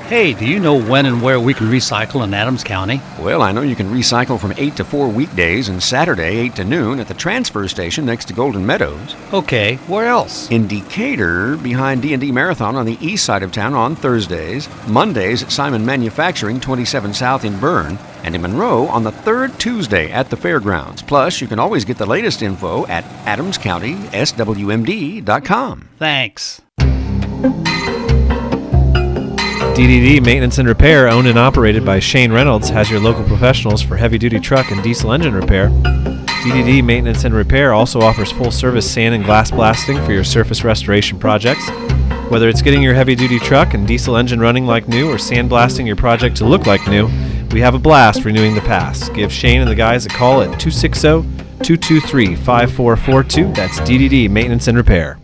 Hey, 0.06 0.34
do 0.34 0.44
you 0.44 0.58
know 0.58 0.74
when 0.74 1.06
and 1.06 1.22
where 1.22 1.38
we 1.38 1.54
can 1.54 1.68
recycle 1.68 2.24
in 2.24 2.34
Adams 2.34 2.64
County? 2.64 3.00
Well, 3.20 3.42
I 3.42 3.52
know 3.52 3.62
you 3.62 3.76
can 3.76 3.90
recycle 3.90 4.40
from 4.40 4.52
8 4.56 4.74
to 4.76 4.84
4 4.84 5.08
weekdays 5.08 5.68
and 5.68 5.80
Saturday 5.80 6.36
8 6.38 6.56
to 6.56 6.64
noon 6.64 6.98
at 6.98 7.06
the 7.06 7.14
transfer 7.14 7.68
station 7.68 8.06
next 8.06 8.24
to 8.26 8.34
Golden 8.34 8.66
Meadows. 8.66 9.14
Okay, 9.32 9.76
where 9.86 10.08
else? 10.08 10.50
In 10.50 10.66
Decatur, 10.66 11.56
behind 11.56 12.02
D&D 12.02 12.32
Marathon 12.32 12.74
on 12.74 12.86
the 12.86 12.98
east 13.00 13.24
side 13.24 13.44
of 13.44 13.52
town 13.52 13.72
on 13.74 13.94
Thursdays, 13.94 14.68
Mondays 14.88 15.44
at 15.44 15.52
Simon 15.52 15.86
Manufacturing 15.86 16.58
27 16.60 17.14
South 17.14 17.44
in 17.44 17.58
Berne, 17.60 17.96
and 18.24 18.34
in 18.34 18.42
Monroe 18.42 18.86
on 18.86 19.04
the 19.04 19.12
third 19.12 19.58
Tuesday 19.58 20.10
at 20.10 20.30
the 20.30 20.36
fairgrounds. 20.36 21.02
Plus, 21.02 21.40
you 21.40 21.46
can 21.46 21.58
always 21.58 21.84
get 21.84 21.98
the 21.98 22.06
latest 22.06 22.42
info 22.42 22.86
at 22.86 23.04
adamscountyswmd.com. 23.24 25.88
Thanks. 25.98 26.62
DDD 29.80 30.22
Maintenance 30.22 30.58
and 30.58 30.68
Repair, 30.68 31.08
owned 31.08 31.26
and 31.26 31.38
operated 31.38 31.86
by 31.86 32.00
Shane 32.00 32.32
Reynolds, 32.32 32.68
has 32.68 32.90
your 32.90 33.00
local 33.00 33.24
professionals 33.24 33.80
for 33.80 33.96
heavy 33.96 34.18
duty 34.18 34.38
truck 34.38 34.70
and 34.70 34.82
diesel 34.82 35.12
engine 35.12 35.34
repair. 35.34 35.68
DDD 35.68 36.84
Maintenance 36.84 37.24
and 37.24 37.34
Repair 37.34 37.72
also 37.72 38.00
offers 38.00 38.32
full 38.32 38.50
service 38.50 38.90
sand 38.90 39.14
and 39.14 39.24
glass 39.24 39.50
blasting 39.50 40.02
for 40.04 40.12
your 40.12 40.24
surface 40.24 40.64
restoration 40.64 41.18
projects. 41.18 41.68
Whether 42.30 42.48
it's 42.48 42.62
getting 42.62 42.82
your 42.82 42.94
heavy 42.94 43.14
duty 43.14 43.38
truck 43.38 43.74
and 43.74 43.86
diesel 43.86 44.16
engine 44.16 44.40
running 44.40 44.66
like 44.66 44.86
new 44.86 45.10
or 45.10 45.16
sandblasting 45.16 45.86
your 45.86 45.96
project 45.96 46.36
to 46.36 46.44
look 46.44 46.66
like 46.66 46.86
new, 46.86 47.08
we 47.52 47.60
have 47.60 47.74
a 47.74 47.78
blast 47.78 48.24
renewing 48.24 48.54
the 48.54 48.60
past. 48.60 49.12
Give 49.14 49.32
Shane 49.32 49.60
and 49.60 49.70
the 49.70 49.74
guys 49.74 50.06
a 50.06 50.08
call 50.08 50.40
at 50.40 50.58
260 50.60 51.00
223 51.62 52.36
5442. 52.36 53.52
That's 53.52 53.80
DDD 53.80 54.30
Maintenance 54.30 54.68
and 54.68 54.78
Repair. 54.78 55.18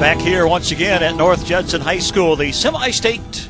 Back 0.00 0.18
here 0.18 0.46
once 0.46 0.72
again 0.72 1.02
at 1.02 1.14
North 1.14 1.44
Judson 1.44 1.80
High 1.80 1.98
School, 1.98 2.34
the 2.34 2.52
semi 2.52 2.90
state 2.90 3.48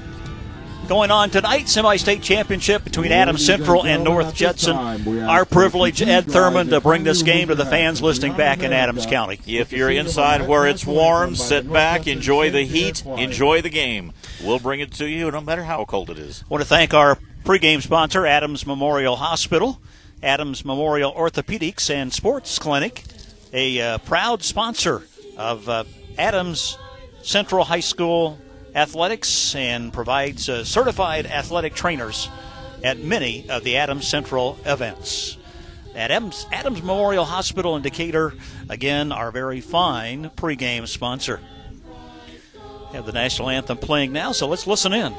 going 0.91 1.13
on 1.13 1.31
tonight 1.31 1.69
semi 1.69 1.95
state 1.95 2.21
championship 2.21 2.83
between 2.83 3.13
Adams 3.13 3.47
Central 3.47 3.87
and 3.87 4.03
North 4.03 4.35
Judson. 4.35 4.75
Our 5.21 5.45
privilege, 5.45 6.03
Ed 6.03 6.27
Thurman, 6.27 6.67
to 6.71 6.81
bring 6.81 7.05
this 7.05 7.23
game 7.23 7.47
to 7.47 7.55
the 7.55 7.65
fans 7.65 8.03
listening 8.03 8.37
back 8.37 8.65
in 8.65 8.73
Adams 8.73 9.07
County. 9.07 9.39
If 9.47 9.73
you're 9.73 9.89
inside 9.89 10.49
where 10.49 10.67
it's 10.67 10.85
warm, 10.85 11.37
sit 11.37 11.73
back, 11.73 12.09
enjoy 12.09 12.51
the 12.51 12.65
heat, 12.65 13.07
enjoy 13.07 13.63
the 13.63 13.71
game. 13.71 14.13
We'll 14.43 14.59
bring 14.59 14.81
it 14.81 14.91
to 14.95 15.07
you 15.07 15.31
no 15.31 15.41
matter 15.41 15.63
how 15.63 15.85
cold 15.85 16.11
it 16.11 16.19
is. 16.19 16.43
I 16.43 16.47
want 16.49 16.63
to 16.63 16.69
thank 16.69 16.93
our 16.93 17.19
pregame 17.45 17.83
sponsor, 17.83 18.27
Adams 18.27 18.67
Memorial 18.67 19.15
Hospital, 19.15 19.81
Adams 20.25 20.65
Memorial 20.65 21.13
Orthopedics 21.13 21.89
and 21.89 22.13
Sports 22.13 22.59
Clinic, 22.59 23.05
a 23.53 23.81
uh, 23.81 23.99
proud 23.99 24.43
sponsor 24.43 25.05
of 25.37 25.69
uh, 25.69 25.85
Adams 26.19 26.77
Central 27.23 27.63
High 27.63 27.79
School 27.79 28.39
athletics 28.75 29.55
and 29.55 29.93
provides 29.93 30.49
uh, 30.49 30.65
certified 30.65 31.27
athletic 31.27 31.75
trainers 31.75 32.29
at 32.83 32.99
many 32.99 33.49
of 33.51 33.65
the 33.65 33.77
Adams 33.77 34.07
Central 34.07 34.59
events. 34.65 35.37
At 35.95 36.11
Adams, 36.11 36.47
Adams 36.53 36.83
Memorial 36.83 37.25
Hospital 37.25 37.77
in 37.77 37.83
Decatur, 37.83 38.35
again, 38.69 39.13
our 39.13 39.31
very 39.31 39.61
fine 39.61 40.31
pregame 40.31 40.87
sponsor. 40.87 41.41
Have 42.93 43.07
the 43.07 43.13
national 43.13 43.51
anthem 43.51 43.79
playing 43.79 44.13
now, 44.13 44.33
so 44.33 44.47
let's 44.49 44.67
listen 44.67 44.93
in. 44.93 45.15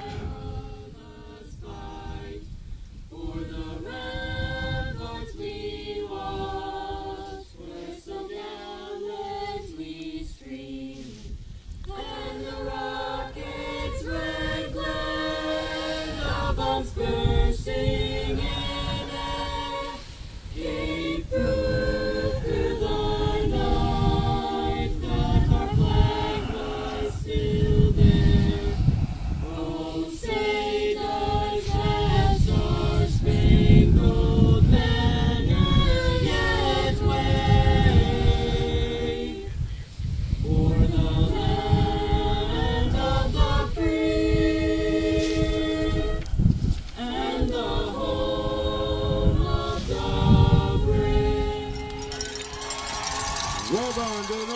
God's 16.82 16.94
good. 16.94 17.21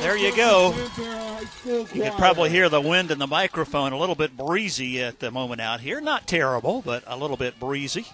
There 0.05 0.17
you 0.17 0.35
go. 0.35 0.75
You 1.65 1.87
could 1.87 2.11
probably 2.11 2.51
hear 2.51 2.69
the 2.69 2.79
wind 2.79 3.09
in 3.09 3.17
the 3.17 3.25
microphone. 3.25 3.91
A 3.91 3.97
little 3.97 4.13
bit 4.13 4.37
breezy 4.37 5.01
at 5.01 5.19
the 5.19 5.31
moment 5.31 5.61
out 5.61 5.79
here. 5.79 5.99
Not 5.99 6.27
terrible, 6.27 6.83
but 6.83 7.03
a 7.07 7.17
little 7.17 7.37
bit 7.37 7.59
breezy. 7.59 8.05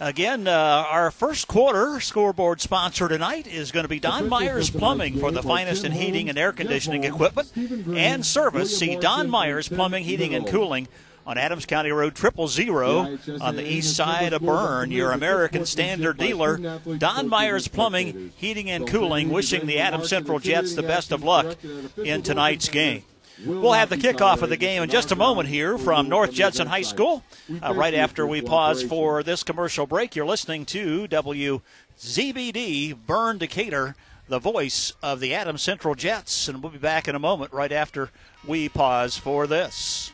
Again, 0.00 0.48
uh, 0.48 0.50
our 0.88 1.10
first 1.10 1.46
quarter 1.46 2.00
scoreboard 2.00 2.62
sponsor 2.62 3.06
tonight 3.06 3.46
is 3.46 3.70
going 3.70 3.84
to 3.84 3.88
be 3.88 4.00
Don 4.00 4.30
Myers 4.30 4.70
Plumbing 4.70 5.18
for 5.18 5.30
the 5.30 5.42
finest 5.42 5.84
in 5.84 5.92
heating 5.92 6.30
and 6.30 6.38
air 6.38 6.52
conditioning 6.52 7.04
equipment 7.04 7.52
and 7.54 8.24
service. 8.24 8.78
See 8.78 8.96
Don 8.96 9.28
Myers 9.28 9.68
Plumbing, 9.68 10.04
Heating, 10.04 10.34
and 10.34 10.46
Cooling 10.46 10.88
on 11.26 11.38
Adams 11.38 11.66
County 11.66 11.90
Road 11.90 12.14
Triple 12.14 12.48
Zero 12.48 13.18
on 13.40 13.56
the 13.56 13.66
east 13.66 13.96
side 13.96 14.32
of 14.32 14.42
Berne. 14.42 14.90
Your 14.90 15.12
American 15.12 15.64
Standard 15.66 16.18
dealer, 16.18 16.58
Don 16.98 17.28
Myers 17.28 17.68
Plumbing, 17.68 18.32
Heating, 18.36 18.70
and 18.70 18.86
Cooling, 18.86 19.30
wishing 19.30 19.66
the 19.66 19.78
Adams 19.78 20.08
Central 20.08 20.38
Jets 20.38 20.74
the 20.74 20.82
best 20.82 21.12
of 21.12 21.22
luck 21.22 21.56
in 21.96 22.22
tonight's 22.22 22.68
game. 22.68 23.04
We'll 23.44 23.72
have 23.72 23.90
the 23.90 23.96
kickoff 23.96 24.42
of 24.42 24.48
the 24.48 24.56
game 24.56 24.82
in 24.82 24.90
just 24.90 25.10
a 25.10 25.16
moment 25.16 25.48
here 25.48 25.76
from 25.76 26.08
North 26.08 26.32
Judson 26.32 26.68
High 26.68 26.82
School. 26.82 27.24
Uh, 27.62 27.74
right 27.74 27.94
after 27.94 28.26
we 28.26 28.40
pause 28.40 28.82
for 28.82 29.22
this 29.22 29.42
commercial 29.42 29.86
break, 29.86 30.14
you're 30.14 30.24
listening 30.24 30.64
to 30.66 31.08
WZBD 31.08 32.94
Berne 33.06 33.38
Decatur, 33.38 33.96
the 34.28 34.38
voice 34.38 34.92
of 35.02 35.18
the 35.20 35.34
Adams 35.34 35.62
Central 35.62 35.94
Jets. 35.96 36.46
And 36.48 36.62
we'll 36.62 36.72
be 36.72 36.78
back 36.78 37.08
in 37.08 37.16
a 37.16 37.18
moment 37.18 37.52
right 37.52 37.72
after 37.72 38.10
we 38.46 38.68
pause 38.68 39.16
for 39.18 39.46
this. 39.48 40.12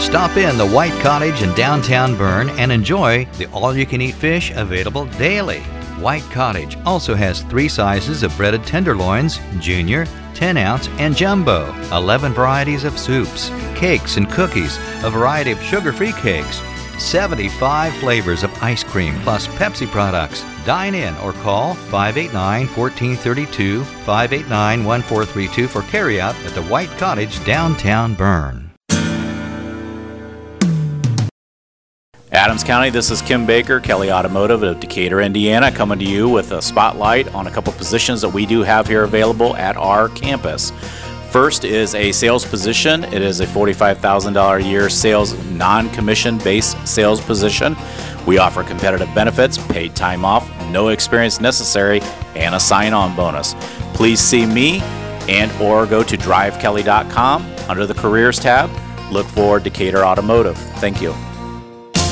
Stop 0.00 0.36
in 0.36 0.58
the 0.58 0.66
White 0.66 0.98
Cottage 1.02 1.42
in 1.42 1.54
downtown 1.54 2.16
Berne 2.16 2.50
and 2.58 2.72
enjoy 2.72 3.26
the 3.38 3.46
all 3.52 3.76
you 3.76 3.86
can 3.86 4.00
eat 4.00 4.14
fish 4.14 4.50
available 4.56 5.04
daily. 5.04 5.60
White 6.00 6.24
Cottage 6.32 6.76
also 6.84 7.14
has 7.14 7.42
three 7.42 7.68
sizes 7.68 8.22
of 8.22 8.36
breaded 8.36 8.64
tenderloins, 8.64 9.38
junior, 9.60 10.06
10 10.34 10.56
ounce, 10.56 10.88
and 10.98 11.14
jumbo, 11.14 11.72
11 11.92 12.32
varieties 12.32 12.84
of 12.84 12.98
soups, 12.98 13.50
cakes 13.76 14.16
and 14.16 14.28
cookies, 14.30 14.78
a 15.04 15.10
variety 15.10 15.52
of 15.52 15.62
sugar 15.62 15.92
free 15.92 16.12
cakes, 16.12 16.60
75 16.98 17.94
flavors 17.96 18.42
of 18.42 18.62
ice 18.62 18.82
cream 18.82 19.14
plus 19.20 19.46
Pepsi 19.46 19.86
products, 19.86 20.42
Dine 20.64 20.94
in 20.94 21.16
or 21.18 21.32
call 21.32 21.74
589 21.74 22.66
1432 22.68 23.84
589 23.84 24.84
1432 24.84 25.68
for 25.68 25.82
carryout 25.82 26.34
at 26.44 26.54
the 26.54 26.62
White 26.64 26.90
Cottage, 26.98 27.42
downtown 27.44 28.14
Berne. 28.14 28.69
Adams 32.32 32.62
County, 32.62 32.90
this 32.90 33.10
is 33.10 33.20
Kim 33.22 33.44
Baker, 33.44 33.80
Kelly 33.80 34.12
Automotive 34.12 34.62
of 34.62 34.78
Decatur, 34.78 35.20
Indiana, 35.20 35.72
coming 35.72 35.98
to 35.98 36.04
you 36.04 36.28
with 36.28 36.52
a 36.52 36.62
spotlight 36.62 37.26
on 37.34 37.48
a 37.48 37.50
couple 37.50 37.72
positions 37.72 38.20
that 38.20 38.28
we 38.28 38.46
do 38.46 38.62
have 38.62 38.86
here 38.86 39.02
available 39.02 39.56
at 39.56 39.76
our 39.76 40.08
campus. 40.10 40.70
First 41.32 41.64
is 41.64 41.96
a 41.96 42.12
sales 42.12 42.44
position. 42.44 43.02
It 43.02 43.22
is 43.22 43.40
a 43.40 43.46
$45,000 43.46 44.60
a 44.60 44.62
year 44.62 44.88
sales 44.88 45.34
non 45.46 45.90
commission 45.90 46.38
based 46.38 46.76
sales 46.86 47.20
position. 47.20 47.74
We 48.28 48.38
offer 48.38 48.62
competitive 48.62 49.12
benefits, 49.12 49.58
paid 49.66 49.96
time 49.96 50.24
off, 50.24 50.48
no 50.70 50.88
experience 50.88 51.40
necessary, 51.40 52.00
and 52.36 52.54
a 52.54 52.60
sign 52.60 52.92
on 52.92 53.16
bonus. 53.16 53.56
Please 53.92 54.20
see 54.20 54.46
me 54.46 54.78
and 55.28 55.50
or 55.60 55.84
go 55.84 56.04
to 56.04 56.16
drivekelly.com 56.16 57.42
under 57.68 57.86
the 57.86 57.94
careers 57.94 58.38
tab. 58.38 58.70
Look 59.10 59.26
for 59.26 59.58
Decatur 59.58 60.04
Automotive. 60.04 60.56
Thank 60.78 61.02
you. 61.02 61.12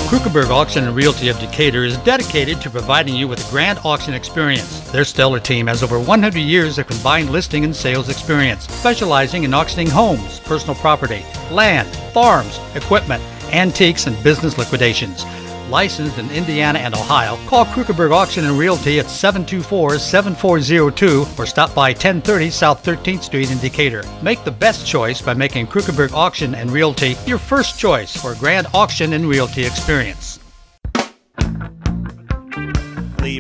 Krukenberg 0.09 0.49
Auction 0.49 0.85
and 0.85 0.97
Realty 0.97 1.29
of 1.29 1.39
Decatur 1.39 1.85
is 1.85 1.99
dedicated 1.99 2.63
to 2.63 2.71
providing 2.71 3.15
you 3.15 3.29
with 3.29 3.47
a 3.47 3.51
grand 3.51 3.79
auction 3.85 4.15
experience. 4.15 4.81
Their 4.91 5.05
stellar 5.05 5.39
team 5.39 5.67
has 5.67 5.83
over 5.83 6.01
100 6.01 6.39
years 6.39 6.79
of 6.79 6.87
combined 6.87 7.29
listing 7.29 7.63
and 7.63 7.77
sales 7.77 8.09
experience, 8.09 8.65
specializing 8.73 9.45
in 9.45 9.53
auctioning 9.53 9.91
homes, 9.91 10.41
personal 10.41 10.77
property, 10.77 11.27
land, 11.51 11.95
farms, 12.15 12.59
equipment, 12.75 13.23
antiques, 13.53 14.07
and 14.07 14.17
business 14.25 14.57
liquidations 14.57 15.27
licensed 15.71 16.19
in 16.19 16.31
Indiana 16.31 16.79
and 16.79 16.95
Ohio, 16.95 17.39
call 17.47 17.65
Krukenberg 17.67 18.13
Auction 18.13 18.45
and 18.45 18.59
Realty 18.59 18.99
at 18.99 19.07
724-7402 19.07 21.39
or 21.39 21.47
stop 21.47 21.75
by 21.75 21.91
1030 21.91 22.51
South 22.51 22.85
13th 22.85 23.23
Street 23.23 23.51
in 23.51 23.59
Decatur. 23.59 24.03
Make 24.23 24.45
the 24.45 24.51
best 24.51 24.87
choice 24.87 25.21
by 25.21 25.35
making 25.35 25.67
Krukenberg 25.67 26.13
Auction 26.13 26.55
and 26.55 26.71
Realty 26.71 27.17
your 27.27 27.39
first 27.39 27.79
choice 27.79 28.17
for 28.17 28.33
a 28.33 28.37
grand 28.37 28.67
auction 28.75 29.13
and 29.13 29.27
realty 29.27 29.65
experience. 29.65 30.38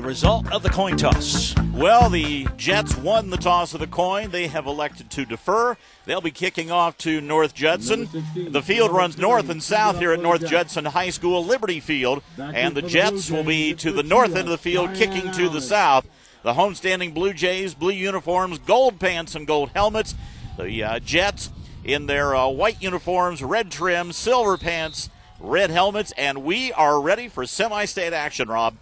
Result 0.01 0.51
of 0.53 0.63
the 0.63 0.69
coin 0.69 0.97
toss. 0.97 1.55
Well, 1.73 2.09
the 2.09 2.47
Jets 2.57 2.97
won 2.97 3.31
the 3.31 3.37
toss 3.37 3.75
of 3.75 3.81
the 3.81 3.87
coin. 3.87 4.31
They 4.31 4.47
have 4.47 4.67
elected 4.67 5.11
to 5.11 5.25
defer. 5.25 5.77
They'll 6.07 6.21
be 6.21 6.31
kicking 6.31 6.71
off 6.71 6.97
to 6.99 7.21
North 7.21 7.55
Judson. 7.55 8.09
The 8.35 8.63
field 8.63 8.93
runs 8.93 9.19
north 9.19 9.49
and 9.49 9.63
south 9.63 9.99
here 9.99 10.13
at 10.13 10.21
North 10.21 10.47
Judson 10.47 10.85
High 10.85 11.11
School, 11.11 11.45
Liberty 11.45 11.81
Field, 11.81 12.23
and 12.39 12.77
the 12.77 12.83
Jets 12.83 13.31
will 13.31 13.45
be 13.45 13.75
to 13.75 13.93
the 13.93 14.03
north 14.03 14.31
end 14.31 14.41
of 14.41 14.49
the 14.49 14.59
field, 14.59 14.95
kicking 14.95 15.31
to 15.33 15.49
the 15.49 15.61
south. 15.61 16.07
The 16.43 16.55
homestanding 16.55 17.13
Blue 17.13 17.33
Jays, 17.33 17.75
blue 17.75 17.93
uniforms, 17.93 18.59
gold 18.59 18.99
pants, 19.01 19.35
and 19.35 19.47
gold 19.47 19.71
helmets. 19.75 20.15
The 20.57 20.83
uh, 20.83 20.99
Jets 21.01 21.51
in 21.85 22.07
their 22.07 22.35
uh, 22.35 22.49
white 22.49 22.83
uniforms, 22.83 23.43
red 23.43 23.71
trim, 23.71 24.13
silver 24.13 24.57
pants, 24.57 25.11
red 25.41 25.71
helmets, 25.71 26.13
and 26.17 26.45
we 26.45 26.73
are 26.73 27.01
ready 27.01 27.29
for 27.29 27.47
semi 27.47 27.85
state 27.85 28.13
action, 28.13 28.49
Rob. 28.49 28.77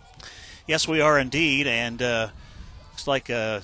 Yes, 0.66 0.88
we 0.88 1.00
are 1.00 1.18
indeed, 1.18 1.68
and 1.68 2.02
uh, 2.02 2.28
looks 2.92 3.06
like 3.06 3.30
uh, 3.30 3.60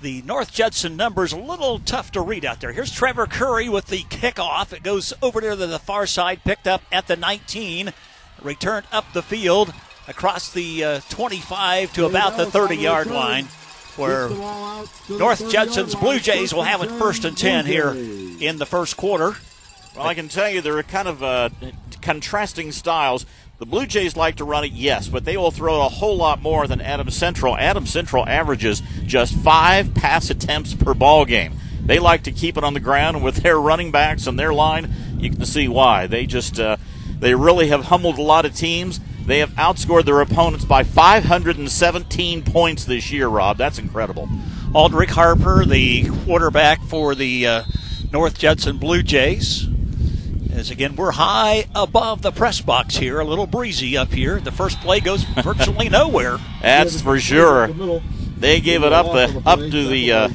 the 0.00 0.22
North 0.22 0.52
Judson 0.52 0.96
numbers 0.96 1.32
a 1.34 1.38
little 1.38 1.78
tough 1.78 2.12
to 2.12 2.20
read 2.22 2.46
out 2.46 2.60
there. 2.60 2.72
Here's 2.72 2.90
Trevor 2.90 3.26
Curry 3.26 3.68
with 3.68 3.86
the 3.86 4.04
kickoff. 4.04 4.72
It 4.72 4.82
goes 4.82 5.12
over 5.20 5.40
there 5.42 5.50
to 5.54 5.66
the 5.66 5.78
far 5.78 6.06
side, 6.06 6.42
picked 6.42 6.66
up 6.66 6.82
at 6.90 7.08
the 7.08 7.16
19, 7.16 7.92
returned 8.42 8.86
up 8.90 9.12
the 9.12 9.22
field 9.22 9.74
across 10.08 10.50
the 10.50 10.84
uh, 10.84 11.00
25 11.10 11.92
to 11.92 12.06
about 12.06 12.38
the 12.38 12.46
30 12.46 12.76
yard 12.76 13.08
line, 13.08 13.44
where 13.96 14.30
North 15.10 15.50
Judson's 15.50 15.94
Blue 15.94 16.18
Jays 16.20 16.54
will 16.54 16.62
have 16.62 16.82
it 16.82 16.90
first 16.92 17.26
and 17.26 17.36
10 17.36 17.66
here 17.66 17.90
in 18.40 18.56
the 18.56 18.66
first 18.66 18.96
quarter. 18.96 19.36
Well, 19.94 20.06
I 20.06 20.14
can 20.14 20.28
tell 20.28 20.48
you 20.48 20.62
there 20.62 20.76
are 20.78 20.82
kind 20.82 21.06
of 21.06 21.22
uh, 21.22 21.50
contrasting 22.02 22.72
styles. 22.72 23.26
The 23.56 23.66
Blue 23.66 23.86
Jays 23.86 24.16
like 24.16 24.36
to 24.36 24.44
run 24.44 24.64
it, 24.64 24.72
yes, 24.72 25.06
but 25.06 25.24
they 25.24 25.36
will 25.36 25.52
throw 25.52 25.86
a 25.86 25.88
whole 25.88 26.16
lot 26.16 26.42
more 26.42 26.66
than 26.66 26.80
Adams 26.80 27.14
Central. 27.14 27.56
Adams 27.56 27.88
Central 27.88 28.26
averages 28.26 28.82
just 29.04 29.32
five 29.32 29.94
pass 29.94 30.28
attempts 30.28 30.74
per 30.74 30.92
ball 30.92 31.24
game. 31.24 31.52
They 31.84 32.00
like 32.00 32.24
to 32.24 32.32
keep 32.32 32.56
it 32.56 32.64
on 32.64 32.74
the 32.74 32.80
ground, 32.80 33.16
and 33.16 33.24
with 33.24 33.36
their 33.36 33.60
running 33.60 33.92
backs 33.92 34.26
and 34.26 34.36
their 34.36 34.52
line, 34.52 34.92
you 35.18 35.30
can 35.30 35.44
see 35.44 35.68
why. 35.68 36.08
They 36.08 36.26
just 36.26 36.58
uh, 36.58 36.78
they 37.20 37.36
really 37.36 37.68
have 37.68 37.84
humbled 37.84 38.18
a 38.18 38.22
lot 38.22 38.44
of 38.44 38.56
teams. 38.56 38.98
They 39.24 39.38
have 39.38 39.50
outscored 39.50 40.04
their 40.04 40.20
opponents 40.20 40.64
by 40.64 40.82
517 40.82 42.42
points 42.42 42.84
this 42.84 43.12
year, 43.12 43.28
Rob. 43.28 43.56
That's 43.56 43.78
incredible. 43.78 44.28
Aldrich 44.74 45.10
Harper, 45.10 45.64
the 45.64 46.10
quarterback 46.24 46.82
for 46.82 47.14
the 47.14 47.46
uh, 47.46 47.62
North 48.10 48.36
Judson 48.36 48.78
Blue 48.78 49.04
Jays, 49.04 49.68
as 50.54 50.70
again, 50.70 50.94
we're 50.96 51.10
high 51.10 51.66
above 51.74 52.22
the 52.22 52.30
press 52.30 52.60
box 52.60 52.96
here, 52.96 53.18
a 53.20 53.24
little 53.24 53.46
breezy 53.46 53.96
up 53.96 54.12
here. 54.12 54.38
The 54.40 54.52
first 54.52 54.80
play 54.80 55.00
goes 55.00 55.24
virtually 55.42 55.88
nowhere. 55.88 56.38
That's 56.62 57.00
for 57.00 57.18
sure. 57.18 57.68
They 58.38 58.60
gave 58.60 58.82
it 58.84 58.92
up 58.92 59.06
the 59.06 59.42
up 59.44 59.58
to 59.58 59.88
the 59.88 60.12
uh, 60.12 60.28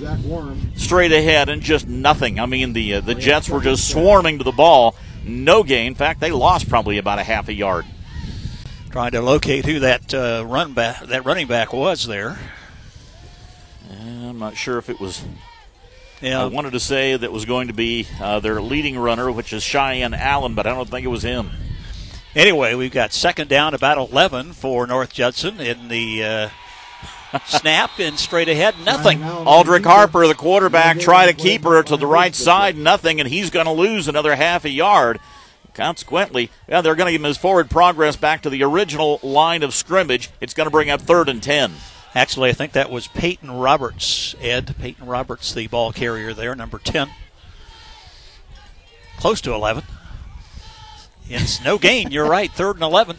straight 0.76 1.12
ahead 1.12 1.50
and 1.50 1.62
just 1.62 1.88
nothing. 1.88 2.40
I 2.40 2.46
mean, 2.46 2.74
the 2.74 2.96
uh, 2.96 3.02
the 3.02 3.16
Jets 3.16 3.50
were 3.50 3.62
just 3.62 3.90
swarming 3.90 4.40
to 4.40 4.44
the 4.44 4.52
ball, 4.52 4.96
no 5.24 5.64
gain. 5.64 5.88
In 5.88 5.96
fact, 5.96 6.20
they 6.20 6.32
lost 6.32 6.70
probably 6.70 6.98
about 6.98 7.20
a 7.20 7.24
half 7.24 7.48
a 7.48 7.54
yard. 7.54 7.86
Trying 8.92 9.12
to 9.12 9.22
locate 9.22 9.66
who 9.66 9.80
that 9.80 10.14
uh, 10.14 10.44
run 10.46 10.74
back 10.74 11.06
that 11.06 11.26
running 11.26 11.48
back 11.48 11.72
was 11.72 12.08
there. 12.08 12.40
I'm 13.92 14.40
not 14.40 14.58
sure 14.58 14.78
if 14.78 14.90
it 14.90 15.00
was 15.00 15.24
yeah. 16.22 16.44
I 16.44 16.46
wanted 16.46 16.72
to 16.72 16.80
say 16.80 17.16
that 17.16 17.32
was 17.32 17.46
going 17.46 17.68
to 17.68 17.74
be 17.74 18.08
uh, 18.22 18.40
their 18.40 18.62
leading 18.62 18.98
runner, 18.98 19.32
which 19.32 19.54
is 19.54 19.64
Cheyenne 19.64 20.14
Allen, 20.14 20.54
but 20.56 20.68
I 20.68 20.74
don't 20.74 20.90
think 20.90 21.06
it 21.06 21.10
was 21.10 21.24
him. 21.24 21.52
Anyway, 22.36 22.76
we've 22.76 22.92
got 22.92 23.12
second 23.12 23.50
down, 23.50 23.74
about 23.74 23.98
11 23.98 24.54
for 24.54 24.86
North 24.86 25.12
Judson 25.12 25.60
in 25.60 25.88
the 25.88 26.24
uh, 26.24 26.50
snap 27.46 27.92
and 28.00 28.20
straight 28.20 28.50
ahead, 28.50 28.76
nothing. 28.86 29.24
Aldrich 29.24 29.84
Harper, 29.84 30.28
the 30.28 30.36
quarterback, 30.36 31.00
try 31.00 31.26
to 31.26 31.34
keep 31.34 31.64
her 31.64 31.82
to 31.84 31.98
the 31.98 32.08
right 32.08 32.36
side, 32.36 32.78
nothing, 32.78 33.20
and 33.20 33.28
he's 33.28 33.50
going 33.50 33.66
to 33.66 33.72
lose 33.72 34.08
another 34.08 34.36
half 34.36 34.66
a 34.66 34.70
yard. 34.70 35.20
Consequently, 35.74 36.50
yeah, 36.68 36.82
they're 36.82 36.96
going 36.96 37.06
to 37.06 37.12
give 37.12 37.22
him 37.22 37.28
his 37.28 37.38
forward 37.38 37.70
progress 37.70 38.16
back 38.16 38.42
to 38.42 38.50
the 38.50 38.64
original 38.64 39.20
line 39.24 39.64
of 39.64 39.74
scrimmage. 39.74 40.30
It's 40.42 40.54
going 40.54 40.66
to 40.68 40.72
bring 40.72 40.90
up 40.90 41.02
third 41.02 41.30
and 41.30 41.42
10. 41.42 41.72
Actually, 42.16 42.50
I 42.50 42.54
think 42.54 42.72
that 42.74 42.90
was 42.90 43.08
Peyton 43.08 43.52
Roberts, 43.52 44.36
Ed. 44.42 44.76
Peyton 44.80 45.06
Roberts, 45.06 45.54
the 45.54 45.68
ball 45.68 45.92
carrier 45.92 46.34
there, 46.34 46.56
number 46.56 46.80
10. 46.80 47.10
Close 49.18 49.42
to 49.42 49.54
11. 49.54 49.84
It's 51.30 51.64
no 51.64 51.78
gain. 51.78 52.12
You're 52.12 52.26
right. 52.30 52.52
Third 52.52 52.78
and 52.78 52.84
11. 52.84 53.18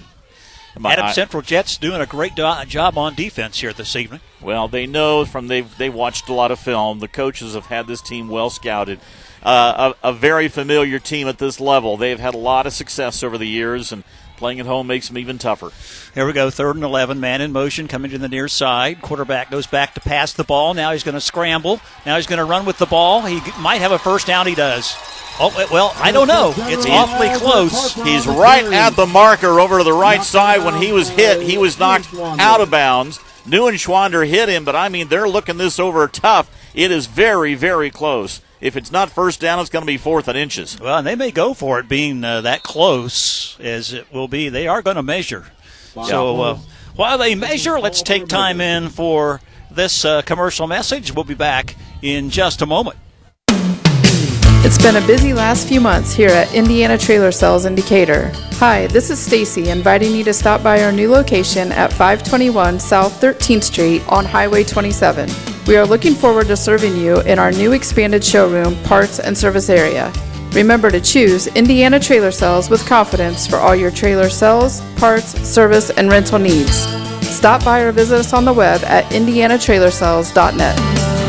Adam 0.84 1.12
Central 1.12 1.42
Jets 1.42 1.76
doing 1.76 2.00
a 2.00 2.06
great 2.06 2.34
do- 2.34 2.64
job 2.66 2.96
on 2.96 3.14
defense 3.14 3.60
here 3.60 3.72
this 3.72 3.96
evening. 3.96 4.20
Well, 4.40 4.68
they 4.68 4.86
know 4.86 5.24
from 5.24 5.48
they've 5.48 5.76
they 5.78 5.90
watched 5.90 6.28
a 6.28 6.32
lot 6.32 6.50
of 6.50 6.60
film. 6.60 7.00
The 7.00 7.08
coaches 7.08 7.54
have 7.54 7.66
had 7.66 7.86
this 7.86 8.00
team 8.00 8.28
well 8.28 8.50
scouted. 8.50 9.00
Uh, 9.42 9.94
a, 10.02 10.10
a 10.10 10.12
very 10.12 10.48
familiar 10.48 10.98
team 10.98 11.26
at 11.26 11.38
this 11.38 11.60
level. 11.60 11.96
They've 11.96 12.20
had 12.20 12.34
a 12.34 12.38
lot 12.38 12.66
of 12.66 12.72
success 12.72 13.22
over 13.22 13.36
the 13.36 13.48
years, 13.48 13.90
and 13.90 14.04
Playing 14.40 14.58
at 14.58 14.64
home 14.64 14.86
makes 14.86 15.06
them 15.06 15.18
even 15.18 15.36
tougher. 15.36 15.70
Here 16.14 16.26
we 16.26 16.32
go, 16.32 16.48
third 16.48 16.74
and 16.74 16.82
11, 16.82 17.20
man 17.20 17.42
in 17.42 17.52
motion 17.52 17.88
coming 17.88 18.10
to 18.12 18.16
the 18.16 18.26
near 18.26 18.48
side. 18.48 19.02
Quarterback 19.02 19.50
goes 19.50 19.66
back 19.66 19.92
to 19.92 20.00
pass 20.00 20.32
the 20.32 20.44
ball. 20.44 20.72
Now 20.72 20.92
he's 20.92 21.02
going 21.02 21.14
to 21.14 21.20
scramble. 21.20 21.78
Now 22.06 22.16
he's 22.16 22.26
going 22.26 22.38
to 22.38 22.46
run 22.46 22.64
with 22.64 22.78
the 22.78 22.86
ball. 22.86 23.20
He 23.20 23.38
might 23.60 23.82
have 23.82 23.92
a 23.92 23.98
first 23.98 24.26
down. 24.26 24.46
He 24.46 24.54
does. 24.54 24.94
Oh, 25.38 25.54
eh, 25.58 25.66
well, 25.70 25.92
I 25.96 26.10
don't 26.10 26.26
know. 26.26 26.54
It's 26.56 26.86
awfully 26.86 27.28
close. 27.36 27.92
He's 27.96 28.26
right 28.26 28.64
at 28.64 28.96
the 28.96 29.04
marker 29.04 29.60
over 29.60 29.76
to 29.76 29.84
the 29.84 29.92
right 29.92 30.22
side. 30.22 30.64
When 30.64 30.80
he 30.80 30.90
was 30.90 31.10
hit, 31.10 31.42
he 31.42 31.58
was 31.58 31.78
knocked 31.78 32.08
out 32.14 32.62
of 32.62 32.70
bounds. 32.70 33.18
Neuenschwander 33.44 34.26
hit 34.26 34.48
him, 34.48 34.64
but 34.64 34.74
I 34.74 34.88
mean, 34.88 35.08
they're 35.08 35.28
looking 35.28 35.58
this 35.58 35.78
over 35.78 36.08
tough. 36.08 36.50
It 36.72 36.90
is 36.90 37.04
very, 37.04 37.54
very 37.54 37.90
close 37.90 38.40
if 38.60 38.76
it's 38.76 38.92
not 38.92 39.10
first 39.10 39.40
down, 39.40 39.58
it's 39.60 39.70
going 39.70 39.82
to 39.82 39.86
be 39.86 39.96
fourth 39.96 40.28
and 40.28 40.36
inches. 40.36 40.78
Well, 40.78 40.98
and 40.98 41.06
they 41.06 41.14
may 41.14 41.30
go 41.30 41.54
for 41.54 41.78
it 41.78 41.88
being 41.88 42.22
uh, 42.24 42.42
that 42.42 42.62
close 42.62 43.58
as 43.60 43.92
it 43.92 44.12
will 44.12 44.28
be. 44.28 44.48
They 44.48 44.66
are 44.66 44.82
going 44.82 44.96
to 44.96 45.02
measure. 45.02 45.46
Wow. 45.94 46.04
So 46.04 46.40
uh, 46.40 46.58
while 46.94 47.18
they 47.18 47.34
measure, 47.34 47.80
let's 47.80 48.02
take 48.02 48.26
time 48.26 48.60
in 48.60 48.88
for 48.88 49.40
this 49.70 50.04
uh, 50.04 50.22
commercial 50.22 50.66
message. 50.66 51.14
We'll 51.14 51.24
be 51.24 51.34
back 51.34 51.76
in 52.02 52.30
just 52.30 52.62
a 52.62 52.66
moment. 52.66 52.96
It's 54.80 54.90
been 54.90 55.04
a 55.04 55.06
busy 55.06 55.34
last 55.34 55.68
few 55.68 55.78
months 55.78 56.14
here 56.14 56.30
at 56.30 56.54
Indiana 56.54 56.96
Trailer 56.96 57.32
Sales 57.32 57.66
in 57.66 57.74
Decatur. 57.74 58.32
Hi, 58.52 58.86
this 58.86 59.10
is 59.10 59.18
Stacy 59.18 59.68
inviting 59.68 60.14
you 60.14 60.24
to 60.24 60.32
stop 60.32 60.62
by 60.62 60.82
our 60.82 60.90
new 60.90 61.10
location 61.10 61.70
at 61.70 61.92
521 61.92 62.80
South 62.80 63.20
13th 63.20 63.64
Street 63.64 64.02
on 64.08 64.24
Highway 64.24 64.64
27. 64.64 65.28
We 65.66 65.76
are 65.76 65.84
looking 65.84 66.14
forward 66.14 66.46
to 66.46 66.56
serving 66.56 66.96
you 66.96 67.20
in 67.20 67.38
our 67.38 67.52
new 67.52 67.72
expanded 67.72 68.24
showroom, 68.24 68.74
parts, 68.84 69.20
and 69.20 69.36
service 69.36 69.68
area. 69.68 70.10
Remember 70.52 70.90
to 70.90 71.00
choose 71.02 71.46
Indiana 71.48 72.00
Trailer 72.00 72.30
Sales 72.30 72.70
with 72.70 72.86
confidence 72.86 73.46
for 73.46 73.56
all 73.56 73.76
your 73.76 73.90
trailer 73.90 74.30
sales, 74.30 74.80
parts, 74.96 75.38
service, 75.46 75.90
and 75.90 76.08
rental 76.08 76.38
needs. 76.38 76.86
Stop 77.28 77.66
by 77.66 77.80
or 77.80 77.92
visit 77.92 78.20
us 78.20 78.32
on 78.32 78.46
the 78.46 78.52
web 78.54 78.82
at 78.84 79.04
indianatrailersales.net. 79.12 81.19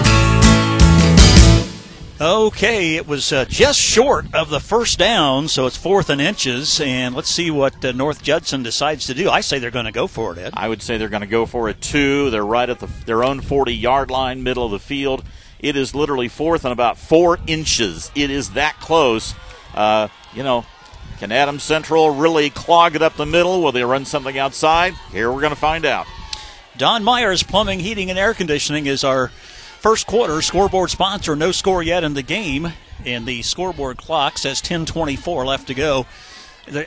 Okay, 2.21 2.97
it 2.97 3.07
was 3.07 3.33
uh, 3.33 3.45
just 3.45 3.79
short 3.79 4.27
of 4.35 4.51
the 4.51 4.59
first 4.59 4.99
down, 4.99 5.47
so 5.47 5.65
it's 5.65 5.75
fourth 5.75 6.07
and 6.07 6.21
inches. 6.21 6.79
And 6.79 7.15
let's 7.15 7.31
see 7.31 7.49
what 7.49 7.83
uh, 7.83 7.93
North 7.93 8.21
Judson 8.21 8.61
decides 8.61 9.07
to 9.07 9.15
do. 9.15 9.27
I 9.27 9.41
say 9.41 9.57
they're 9.57 9.71
going 9.71 9.85
to 9.85 9.91
go 9.91 10.05
for 10.05 10.33
it, 10.33 10.37
Ed. 10.37 10.53
I 10.55 10.69
would 10.69 10.83
say 10.83 10.97
they're 10.97 11.09
going 11.09 11.21
to 11.21 11.27
go 11.27 11.47
for 11.47 11.67
it 11.67 11.81
too. 11.81 12.29
They're 12.29 12.45
right 12.45 12.69
at 12.69 12.77
the, 12.77 12.85
their 13.07 13.23
own 13.23 13.41
40 13.41 13.73
yard 13.73 14.11
line, 14.11 14.43
middle 14.43 14.65
of 14.65 14.69
the 14.69 14.77
field. 14.77 15.23
It 15.59 15.75
is 15.75 15.95
literally 15.95 16.27
fourth 16.27 16.63
and 16.63 16.71
about 16.71 16.99
four 16.99 17.39
inches. 17.47 18.11
It 18.13 18.29
is 18.29 18.51
that 18.51 18.79
close. 18.79 19.33
Uh, 19.73 20.07
you 20.35 20.43
know, 20.43 20.63
can 21.17 21.31
Adams 21.31 21.63
Central 21.63 22.11
really 22.11 22.51
clog 22.51 22.95
it 22.95 23.01
up 23.01 23.15
the 23.15 23.25
middle? 23.25 23.63
Will 23.63 23.71
they 23.71 23.83
run 23.83 24.05
something 24.05 24.37
outside? 24.37 24.93
Here 25.11 25.31
we're 25.31 25.41
going 25.41 25.55
to 25.55 25.59
find 25.59 25.85
out. 25.85 26.05
Don 26.77 27.03
Myers 27.03 27.41
Plumbing, 27.41 27.79
Heating, 27.79 28.11
and 28.11 28.19
Air 28.19 28.35
Conditioning 28.35 28.85
is 28.85 29.03
our 29.03 29.31
First 29.81 30.05
quarter 30.05 30.43
scoreboard 30.43 30.91
sponsor, 30.91 31.35
no 31.35 31.51
score 31.51 31.81
yet 31.81 32.03
in 32.03 32.13
the 32.13 32.21
game, 32.21 32.71
and 33.03 33.25
the 33.25 33.41
scoreboard 33.41 33.97
clock 33.97 34.37
says 34.37 34.61
10:24 34.61 35.43
left 35.43 35.65
to 35.67 35.73
go. 35.73 36.05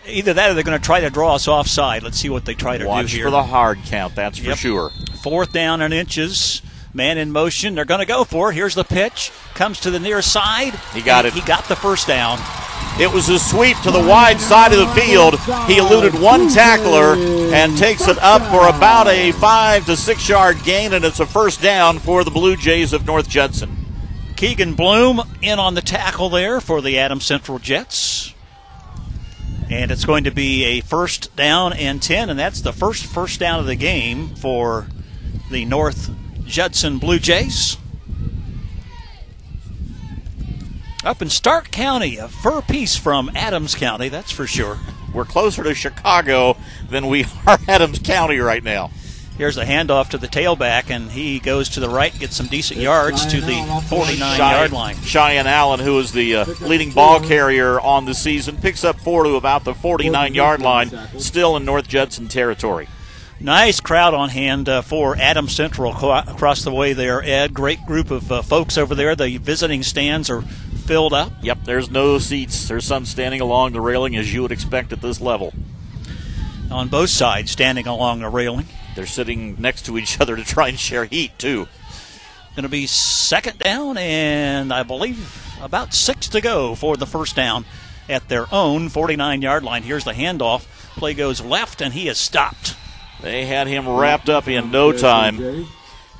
Either 0.06 0.32
that 0.32 0.50
or 0.50 0.54
they're 0.54 0.62
going 0.62 0.78
to 0.78 0.84
try 0.84 1.00
to 1.00 1.10
draw 1.10 1.34
us 1.34 1.48
offside. 1.48 2.04
Let's 2.04 2.20
see 2.20 2.28
what 2.28 2.44
they 2.44 2.54
try 2.54 2.78
to 2.78 2.86
Watch 2.86 3.10
do 3.10 3.16
here. 3.16 3.24
Watch 3.26 3.32
for 3.32 3.48
the 3.48 3.50
hard 3.50 3.78
count, 3.86 4.14
that's 4.14 4.38
Yep. 4.38 4.52
for 4.54 4.60
sure. 4.60 4.92
Fourth 5.24 5.52
down 5.52 5.82
and 5.82 5.92
inches. 5.92 6.62
Man 6.94 7.18
in 7.18 7.32
motion. 7.32 7.74
They're 7.74 7.84
going 7.84 8.00
to 8.00 8.06
go 8.06 8.22
for 8.22 8.50
it. 8.50 8.54
Here's 8.54 8.76
the 8.76 8.84
pitch. 8.84 9.32
Comes 9.54 9.80
to 9.80 9.90
the 9.90 9.98
near 9.98 10.22
side. 10.22 10.74
He 10.94 11.02
got 11.02 11.26
it. 11.26 11.32
He 11.32 11.40
got 11.40 11.64
the 11.64 11.74
first 11.74 12.06
down. 12.06 12.38
It 13.00 13.12
was 13.12 13.28
a 13.28 13.40
sweep 13.40 13.76
to 13.78 13.90
the 13.90 13.98
wide 13.98 14.40
side 14.40 14.72
of 14.72 14.78
the 14.78 15.00
field. 15.00 15.40
He 15.66 15.78
eluded 15.78 16.14
one 16.14 16.48
tackler 16.48 17.16
and 17.52 17.76
takes 17.76 18.06
it 18.06 18.16
up 18.20 18.42
for 18.42 18.68
about 18.68 19.08
a 19.08 19.32
five 19.32 19.86
to 19.86 19.96
six 19.96 20.28
yard 20.28 20.58
gain, 20.62 20.92
and 20.92 21.04
it's 21.04 21.18
a 21.18 21.26
first 21.26 21.60
down 21.60 21.98
for 21.98 22.22
the 22.22 22.30
Blue 22.30 22.54
Jays 22.54 22.92
of 22.92 23.04
North 23.04 23.28
Judson. 23.28 23.76
Keegan 24.36 24.74
Bloom 24.74 25.20
in 25.42 25.58
on 25.58 25.74
the 25.74 25.82
tackle 25.82 26.28
there 26.28 26.60
for 26.60 26.80
the 26.80 26.96
Adams 26.96 27.24
Central 27.24 27.58
Jets. 27.58 28.32
And 29.68 29.90
it's 29.90 30.04
going 30.04 30.22
to 30.24 30.30
be 30.30 30.64
a 30.64 30.80
first 30.80 31.34
down 31.34 31.72
and 31.72 32.00
10, 32.00 32.30
and 32.30 32.38
that's 32.38 32.60
the 32.60 32.72
first 32.72 33.06
first 33.06 33.40
down 33.40 33.58
of 33.58 33.66
the 33.66 33.74
game 33.74 34.28
for 34.36 34.86
the 35.50 35.64
North 35.64 36.10
Judson 36.46 36.98
Blue 36.98 37.18
Jays. 37.18 37.76
Up 41.04 41.20
in 41.20 41.28
Stark 41.28 41.70
County, 41.70 42.16
a 42.16 42.28
fur 42.28 42.62
piece 42.62 42.96
from 42.96 43.30
Adams 43.34 43.74
County, 43.74 44.08
that's 44.08 44.30
for 44.32 44.46
sure. 44.46 44.78
We're 45.12 45.26
closer 45.26 45.62
to 45.62 45.74
Chicago 45.74 46.56
than 46.88 47.08
we 47.08 47.26
are 47.46 47.58
Adams 47.68 47.98
County 47.98 48.38
right 48.38 48.64
now. 48.64 48.90
Here's 49.36 49.56
the 49.56 49.64
handoff 49.64 50.10
to 50.10 50.18
the 50.18 50.28
tailback, 50.28 50.90
and 50.90 51.10
he 51.10 51.40
goes 51.40 51.68
to 51.70 51.80
the 51.80 51.88
right, 51.88 52.16
gets 52.18 52.36
some 52.36 52.46
decent 52.46 52.78
yards 52.80 53.26
to 53.26 53.40
the 53.40 53.82
49 53.88 54.38
yard 54.38 54.72
line. 54.72 54.96
Cheyenne 55.02 55.48
Allen, 55.48 55.80
who 55.80 55.98
is 55.98 56.12
the 56.12 56.36
uh, 56.36 56.44
leading 56.60 56.92
ball 56.92 57.20
carrier 57.20 57.80
on 57.80 58.04
the 58.04 58.14
season, 58.14 58.56
picks 58.56 58.84
up 58.84 58.98
four 59.00 59.24
to 59.24 59.34
about 59.34 59.64
the 59.64 59.74
49 59.74 60.34
yard 60.34 60.62
line, 60.62 60.90
still 61.18 61.56
in 61.56 61.64
North 61.64 61.88
Judson 61.88 62.28
territory. 62.28 62.88
Nice 63.40 63.80
crowd 63.80 64.14
on 64.14 64.28
hand 64.28 64.68
uh, 64.68 64.80
for 64.80 65.16
Adam 65.16 65.48
Central 65.48 65.90
across 65.92 66.62
the 66.62 66.70
way 66.70 66.92
there, 66.92 67.22
Ed. 67.22 67.52
Great 67.52 67.84
group 67.84 68.10
of 68.10 68.30
uh, 68.30 68.42
folks 68.42 68.78
over 68.78 68.94
there. 68.94 69.16
The 69.16 69.36
visiting 69.38 69.82
stands 69.82 70.30
are 70.30 70.42
filled 70.42 71.12
up. 71.12 71.32
Yep, 71.42 71.58
there's 71.64 71.90
no 71.90 72.18
seats. 72.18 72.68
There's 72.68 72.86
some 72.86 73.04
standing 73.04 73.40
along 73.40 73.72
the 73.72 73.80
railing 73.80 74.16
as 74.16 74.32
you 74.32 74.42
would 74.42 74.52
expect 74.52 74.92
at 74.92 75.02
this 75.02 75.20
level. 75.20 75.52
On 76.70 76.88
both 76.88 77.10
sides, 77.10 77.50
standing 77.50 77.86
along 77.86 78.20
the 78.20 78.28
railing. 78.28 78.66
They're 78.94 79.04
sitting 79.04 79.60
next 79.60 79.84
to 79.86 79.98
each 79.98 80.20
other 80.20 80.36
to 80.36 80.44
try 80.44 80.68
and 80.68 80.78
share 80.78 81.04
heat, 81.04 81.38
too. 81.38 81.66
Going 82.54 82.62
to 82.62 82.68
be 82.68 82.86
second 82.86 83.58
down, 83.58 83.98
and 83.98 84.72
I 84.72 84.84
believe 84.84 85.44
about 85.60 85.92
six 85.92 86.28
to 86.28 86.40
go 86.40 86.76
for 86.76 86.96
the 86.96 87.06
first 87.06 87.34
down 87.34 87.64
at 88.08 88.28
their 88.28 88.46
own 88.52 88.88
49 88.88 89.42
yard 89.42 89.64
line. 89.64 89.82
Here's 89.82 90.04
the 90.04 90.12
handoff. 90.12 90.66
Play 90.96 91.14
goes 91.14 91.40
left, 91.40 91.82
and 91.82 91.92
he 91.92 92.06
is 92.06 92.16
stopped. 92.16 92.76
They 93.24 93.46
had 93.46 93.66
him 93.66 93.88
wrapped 93.88 94.28
up 94.28 94.48
in 94.48 94.70
no 94.70 94.92
time. 94.92 95.66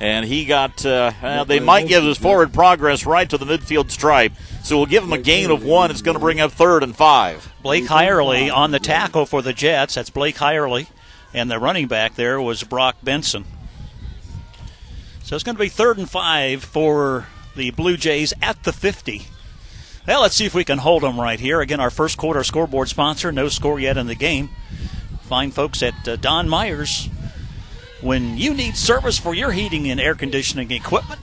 And 0.00 0.24
he 0.24 0.44
got, 0.44 0.84
uh, 0.84 1.12
uh, 1.22 1.44
they 1.44 1.60
might 1.60 1.86
give 1.86 2.02
his 2.02 2.18
forward 2.18 2.52
progress 2.52 3.06
right 3.06 3.28
to 3.28 3.38
the 3.38 3.44
midfield 3.44 3.90
stripe. 3.90 4.32
So 4.62 4.78
we'll 4.78 4.86
give 4.86 5.04
him 5.04 5.12
a 5.12 5.18
gain 5.18 5.50
of 5.50 5.62
one. 5.62 5.90
It's 5.90 6.02
going 6.02 6.16
to 6.16 6.20
bring 6.20 6.40
up 6.40 6.50
third 6.52 6.82
and 6.82 6.96
five. 6.96 7.52
Blake 7.62 7.84
Hirely 7.84 8.50
on 8.50 8.70
the 8.70 8.80
tackle 8.80 9.26
for 9.26 9.42
the 9.42 9.52
Jets. 9.52 9.94
That's 9.94 10.10
Blake 10.10 10.36
Hirely. 10.36 10.88
And 11.32 11.50
the 11.50 11.58
running 11.58 11.88
back 11.88 12.14
there 12.14 12.40
was 12.40 12.64
Brock 12.64 12.96
Benson. 13.02 13.44
So 15.22 15.36
it's 15.36 15.44
going 15.44 15.56
to 15.56 15.62
be 15.62 15.68
third 15.68 15.98
and 15.98 16.08
five 16.08 16.64
for 16.64 17.26
the 17.54 17.70
Blue 17.70 17.96
Jays 17.96 18.32
at 18.42 18.64
the 18.64 18.72
50. 18.72 19.26
Well, 20.06 20.22
let's 20.22 20.34
see 20.34 20.44
if 20.46 20.54
we 20.54 20.64
can 20.64 20.78
hold 20.78 21.02
them 21.02 21.20
right 21.20 21.40
here. 21.40 21.60
Again, 21.60 21.80
our 21.80 21.90
first 21.90 22.18
quarter 22.18 22.44
scoreboard 22.44 22.88
sponsor. 22.88 23.30
No 23.30 23.48
score 23.48 23.78
yet 23.78 23.96
in 23.96 24.06
the 24.06 24.14
game. 24.14 24.50
Fine 25.28 25.52
folks 25.52 25.82
at 25.82 26.06
uh, 26.06 26.16
Don 26.16 26.48
Myers. 26.48 27.08
When 28.02 28.36
you 28.36 28.52
need 28.52 28.76
service 28.76 29.18
for 29.18 29.34
your 29.34 29.52
heating 29.52 29.90
and 29.90 29.98
air 29.98 30.14
conditioning 30.14 30.70
equipment, 30.70 31.20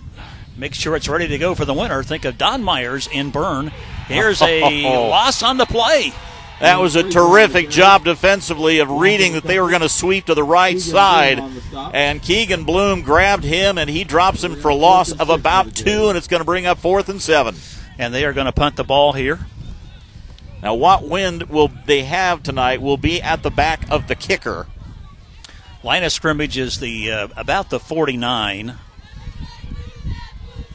make 0.58 0.74
sure 0.74 0.96
it's 0.96 1.08
ready 1.08 1.28
to 1.28 1.38
go 1.38 1.54
for 1.54 1.66
the 1.66 1.74
winter. 1.74 2.02
Think 2.02 2.26
of 2.26 2.38
Don 2.38 2.64
Myers 2.64 3.08
in 3.14 3.30
Berne. 3.30 3.68
Here's 4.08 4.42
a 4.42 4.84
loss 5.10 5.44
on 5.44 5.58
the 5.58 5.68
play. 5.68 6.14
That 6.62 6.80
was 6.80 6.96
a 6.96 7.08
terrific 7.10 7.70
job 7.70 8.06
defensively 8.06 8.80
of 8.80 8.90
reading 8.90 9.34
that 9.34 9.44
they 9.44 9.60
were 9.60 9.70
going 9.70 9.82
to 9.82 9.90
sweep 9.90 10.26
to 10.26 10.36
the 10.36 10.44
right 10.44 10.80
side. 10.80 11.40
And 11.94 12.22
Keegan 12.22 12.66
Bloom 12.66 13.02
grabbed 13.04 13.44
him 13.44 13.78
and 13.78 13.90
he 13.90 14.04
drops 14.04 14.44
him 14.44 14.56
for 14.56 14.70
a 14.70 14.76
loss 14.76 15.12
of 15.12 15.30
about 15.30 15.76
two, 15.76 16.10
and 16.10 16.18
it's 16.18 16.28
going 16.28 16.42
to 16.42 16.46
bring 16.46 16.66
up 16.66 16.80
fourth 16.80 17.10
and 17.10 17.22
seven. 17.22 17.56
And 18.00 18.14
they 18.14 18.26
are 18.26 18.34
going 18.34 18.46
to 18.46 18.52
punt 18.52 18.76
the 18.76 18.84
ball 18.84 19.14
here. 19.14 19.40
Now, 20.62 20.76
what 20.76 21.08
wind 21.08 21.44
will 21.44 21.72
they 21.86 22.04
have 22.04 22.44
tonight 22.44 22.82
will 22.82 22.98
be 22.98 23.22
at 23.22 23.42
the 23.42 23.50
back 23.50 23.90
of 23.90 24.08
the 24.08 24.16
kicker. 24.16 24.68
Line 25.84 26.04
of 26.04 26.12
scrimmage 26.12 26.58
is 26.58 26.80
the 26.80 27.12
uh, 27.12 27.28
about 27.36 27.72
the 27.72 27.80
49. 27.80 28.76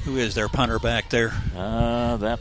Who 0.04 0.16
is 0.16 0.34
their 0.34 0.48
punter 0.48 0.78
back 0.78 1.10
there? 1.10 1.32
Uh, 1.56 2.16
that 2.16 2.40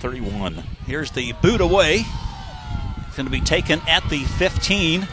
31. 0.00 0.54
Here's 0.86 1.12
the 1.12 1.32
boot 1.34 1.60
away. 1.60 2.04
It's 3.06 3.16
going 3.16 3.26
to 3.26 3.32
be 3.32 3.40
taken 3.40 3.80
at 3.88 4.08
the 4.08 4.24
15. 4.24 5.06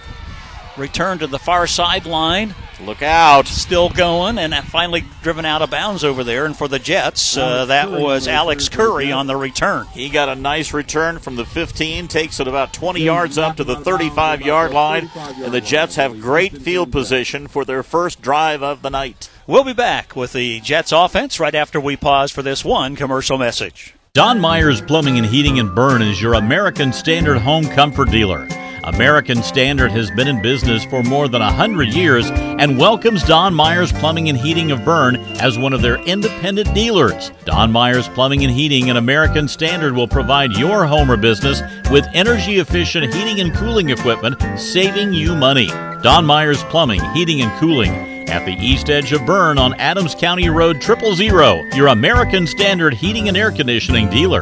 Return 0.78 1.19
to 1.19 1.28
the 1.28 1.39
far 1.39 1.67
sideline. 1.67 2.56
Look 2.85 3.01
out. 3.01 3.47
Still 3.47 3.89
going, 3.89 4.37
and 4.37 4.53
finally 4.65 5.05
driven 5.21 5.45
out 5.45 5.61
of 5.61 5.69
bounds 5.69 6.03
over 6.03 6.23
there. 6.23 6.45
And 6.45 6.55
for 6.55 6.67
the 6.67 6.79
Jets, 6.79 7.37
uh, 7.37 7.65
that 7.65 7.91
was 7.91 8.27
Alex 8.27 8.67
Curry 8.67 9.11
on 9.11 9.27
the 9.27 9.37
return. 9.37 9.87
He 9.87 10.09
got 10.09 10.29
a 10.29 10.35
nice 10.35 10.73
return 10.73 11.19
from 11.19 11.35
the 11.37 11.45
15, 11.45 12.07
takes 12.07 12.39
it 12.39 12.47
about 12.47 12.73
20 12.73 13.01
yards 13.01 13.37
up 13.37 13.57
to 13.57 13.63
the 13.63 13.77
35 13.77 14.41
yard 14.41 14.71
line, 14.71 15.09
and 15.15 15.53
the 15.53 15.61
Jets 15.61 15.95
have 15.95 16.19
great 16.19 16.57
field 16.57 16.91
position 16.91 17.47
for 17.47 17.63
their 17.63 17.83
first 17.83 18.21
drive 18.21 18.61
of 18.61 18.81
the 18.81 18.89
night. 18.89 19.29
We'll 19.47 19.63
be 19.63 19.73
back 19.73 20.15
with 20.15 20.33
the 20.33 20.59
Jets 20.59 20.91
offense 20.91 21.39
right 21.39 21.55
after 21.55 21.79
we 21.79 21.95
pause 21.95 22.31
for 22.31 22.41
this 22.41 22.65
one 22.65 22.95
commercial 22.95 23.37
message. 23.37 23.93
Don 24.13 24.39
Myers 24.39 24.79
Plumbing 24.81 25.17
and 25.17 25.25
Heating 25.25 25.57
in 25.57 25.73
Berne 25.73 26.03
is 26.03 26.21
your 26.21 26.35
American 26.35 26.93
Standard 26.93 27.39
home 27.39 27.65
comfort 27.65 28.11
dealer. 28.11 28.47
American 28.83 29.41
Standard 29.41 29.91
has 29.91 30.11
been 30.11 30.27
in 30.27 30.41
business 30.41 30.83
for 30.83 31.03
more 31.03 31.29
than 31.29 31.41
100 31.41 31.93
years 31.93 32.29
and 32.29 32.77
welcomes 32.77 33.23
Don 33.23 33.53
Myers 33.53 33.93
Plumbing 33.93 34.27
and 34.27 34.37
Heating 34.37 34.71
of 34.71 34.83
Berne 34.83 35.15
as 35.39 35.57
one 35.57 35.71
of 35.71 35.81
their 35.81 36.01
independent 36.03 36.73
dealers. 36.73 37.31
Don 37.45 37.71
Myers 37.71 38.09
Plumbing 38.09 38.43
and 38.43 38.53
Heating 38.53 38.89
and 38.89 38.97
American 38.97 39.47
Standard 39.47 39.93
will 39.93 40.07
provide 40.07 40.51
your 40.53 40.85
home 40.85 41.09
or 41.09 41.15
business 41.15 41.61
with 41.89 42.05
energy 42.13 42.59
efficient 42.59 43.13
heating 43.13 43.39
and 43.39 43.55
cooling 43.55 43.89
equipment, 43.89 44.41
saving 44.59 45.13
you 45.13 45.33
money. 45.33 45.67
Don 46.01 46.25
Myers 46.25 46.63
Plumbing, 46.65 47.01
Heating 47.13 47.41
and 47.41 47.57
Cooling 47.59 47.91
at 48.29 48.45
the 48.45 48.57
east 48.59 48.89
edge 48.89 49.13
of 49.13 49.25
Berne 49.25 49.59
on 49.59 49.73
Adams 49.75 50.13
County 50.13 50.49
Road 50.49 50.81
Triple 50.81 51.15
Zero, 51.15 51.63
your 51.73 51.87
American 51.87 52.45
Standard 52.45 52.93
heating 52.93 53.29
and 53.29 53.37
air 53.37 53.51
conditioning 53.51 54.09
dealer. 54.09 54.41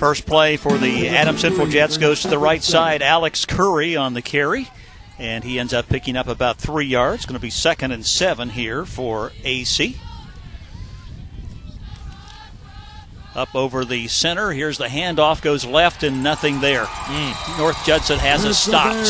First 0.00 0.24
play 0.24 0.56
for 0.56 0.78
the 0.78 1.08
Adam 1.08 1.36
Central 1.36 1.66
Jets 1.66 1.98
goes 1.98 2.22
to 2.22 2.28
the 2.28 2.38
right 2.38 2.62
side. 2.62 3.02
Alex 3.02 3.44
Curry 3.44 3.96
on 3.96 4.14
the 4.14 4.22
carry, 4.22 4.66
and 5.18 5.44
he 5.44 5.58
ends 5.58 5.74
up 5.74 5.90
picking 5.90 6.16
up 6.16 6.26
about 6.26 6.56
three 6.56 6.86
yards. 6.86 7.26
Going 7.26 7.34
to 7.34 7.38
be 7.38 7.50
second 7.50 7.92
and 7.92 8.06
seven 8.06 8.48
here 8.48 8.86
for 8.86 9.30
AC. 9.44 9.98
Up 13.34 13.54
over 13.54 13.84
the 13.84 14.08
center. 14.08 14.52
Here's 14.52 14.78
the 14.78 14.86
handoff, 14.86 15.42
goes 15.42 15.66
left, 15.66 16.02
and 16.02 16.22
nothing 16.22 16.62
there. 16.62 16.86
Mm. 16.86 17.58
North 17.58 17.84
Judson 17.84 18.18
has 18.20 18.46
it 18.46 18.54
stopped. 18.54 19.06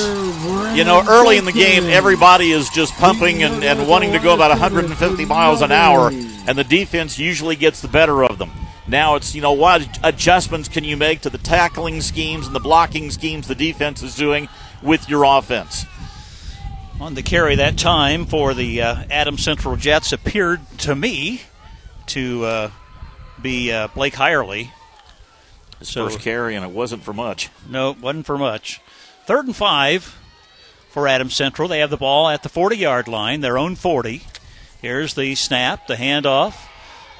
You 0.76 0.82
know, 0.82 1.04
early 1.08 1.36
in 1.36 1.44
the 1.44 1.52
game, 1.52 1.84
everybody 1.84 2.50
is 2.50 2.68
just 2.68 2.94
pumping 2.94 3.44
and, 3.44 3.62
and 3.62 3.88
wanting 3.88 4.10
to 4.10 4.18
go 4.18 4.34
about 4.34 4.50
150 4.50 5.24
miles 5.24 5.62
an 5.62 5.70
hour, 5.70 6.08
and 6.08 6.58
the 6.58 6.64
defense 6.64 7.16
usually 7.16 7.54
gets 7.54 7.80
the 7.80 7.86
better 7.86 8.24
of 8.24 8.38
them. 8.38 8.50
Now 8.90 9.14
it's, 9.14 9.36
you 9.36 9.40
know, 9.40 9.52
what 9.52 10.00
adjustments 10.02 10.68
can 10.68 10.82
you 10.82 10.96
make 10.96 11.20
to 11.20 11.30
the 11.30 11.38
tackling 11.38 12.00
schemes 12.00 12.46
and 12.46 12.56
the 12.56 12.60
blocking 12.60 13.10
schemes 13.10 13.46
the 13.46 13.54
defense 13.54 14.02
is 14.02 14.16
doing 14.16 14.48
with 14.82 15.08
your 15.08 15.24
offense? 15.24 15.86
On 17.00 17.14
the 17.14 17.22
carry 17.22 17.54
that 17.54 17.78
time 17.78 18.26
for 18.26 18.52
the 18.52 18.82
uh, 18.82 19.04
Adams 19.08 19.44
Central 19.44 19.76
Jets 19.76 20.12
appeared 20.12 20.60
to 20.78 20.94
me 20.94 21.42
to 22.08 22.44
uh, 22.44 22.70
be 23.40 23.72
uh, 23.72 23.88
Blake 23.94 24.14
Hirely. 24.14 24.70
His 25.78 25.88
so, 25.88 26.08
first 26.08 26.20
carry, 26.20 26.56
and 26.56 26.64
it 26.64 26.72
wasn't 26.72 27.04
for 27.04 27.14
much. 27.14 27.48
No, 27.68 27.92
it 27.92 28.00
wasn't 28.00 28.26
for 28.26 28.36
much. 28.36 28.80
Third 29.24 29.46
and 29.46 29.56
five 29.56 30.18
for 30.90 31.06
Adams 31.06 31.34
Central. 31.34 31.68
They 31.68 31.78
have 31.78 31.90
the 31.90 31.96
ball 31.96 32.28
at 32.28 32.42
the 32.42 32.48
40 32.48 32.76
yard 32.76 33.08
line, 33.08 33.40
their 33.40 33.56
own 33.56 33.76
40. 33.76 34.22
Here's 34.82 35.14
the 35.14 35.34
snap, 35.36 35.86
the 35.86 35.94
handoff. 35.94 36.69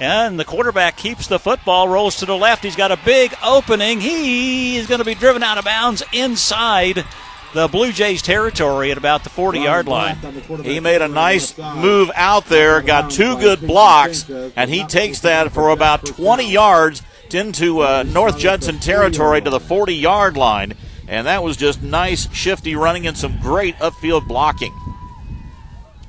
And 0.00 0.40
the 0.40 0.46
quarterback 0.46 0.96
keeps 0.96 1.26
the 1.26 1.38
football, 1.38 1.86
rolls 1.86 2.16
to 2.16 2.26
the 2.26 2.36
left. 2.36 2.64
He's 2.64 2.74
got 2.74 2.90
a 2.90 2.98
big 3.04 3.34
opening. 3.44 4.00
He 4.00 4.78
is 4.78 4.86
going 4.86 5.00
to 5.00 5.04
be 5.04 5.14
driven 5.14 5.42
out 5.42 5.58
of 5.58 5.66
bounds 5.66 6.02
inside 6.14 7.04
the 7.52 7.68
Blue 7.68 7.92
Jays 7.92 8.22
territory 8.22 8.90
at 8.90 8.96
about 8.98 9.24
the 9.24 9.30
40 9.30 9.60
yard 9.60 9.86
line. 9.86 10.16
He 10.62 10.80
made 10.80 11.02
a 11.02 11.08
nice 11.08 11.58
move 11.58 12.10
out 12.14 12.46
there, 12.46 12.80
got 12.80 13.10
two 13.10 13.36
good 13.38 13.60
blocks, 13.60 14.28
and 14.56 14.70
he 14.70 14.86
takes 14.86 15.20
that 15.20 15.52
for 15.52 15.68
about 15.68 16.06
20 16.06 16.50
yards 16.50 17.02
into 17.34 17.80
uh, 17.80 18.02
North 18.04 18.38
Judson 18.38 18.78
territory 18.78 19.40
to 19.42 19.50
the 19.50 19.60
40 19.60 19.94
yard 19.94 20.36
line. 20.36 20.74
And 21.08 21.26
that 21.26 21.42
was 21.42 21.56
just 21.56 21.82
nice, 21.82 22.32
shifty 22.32 22.74
running 22.74 23.06
and 23.06 23.18
some 23.18 23.38
great 23.40 23.76
upfield 23.76 24.28
blocking. 24.28 24.74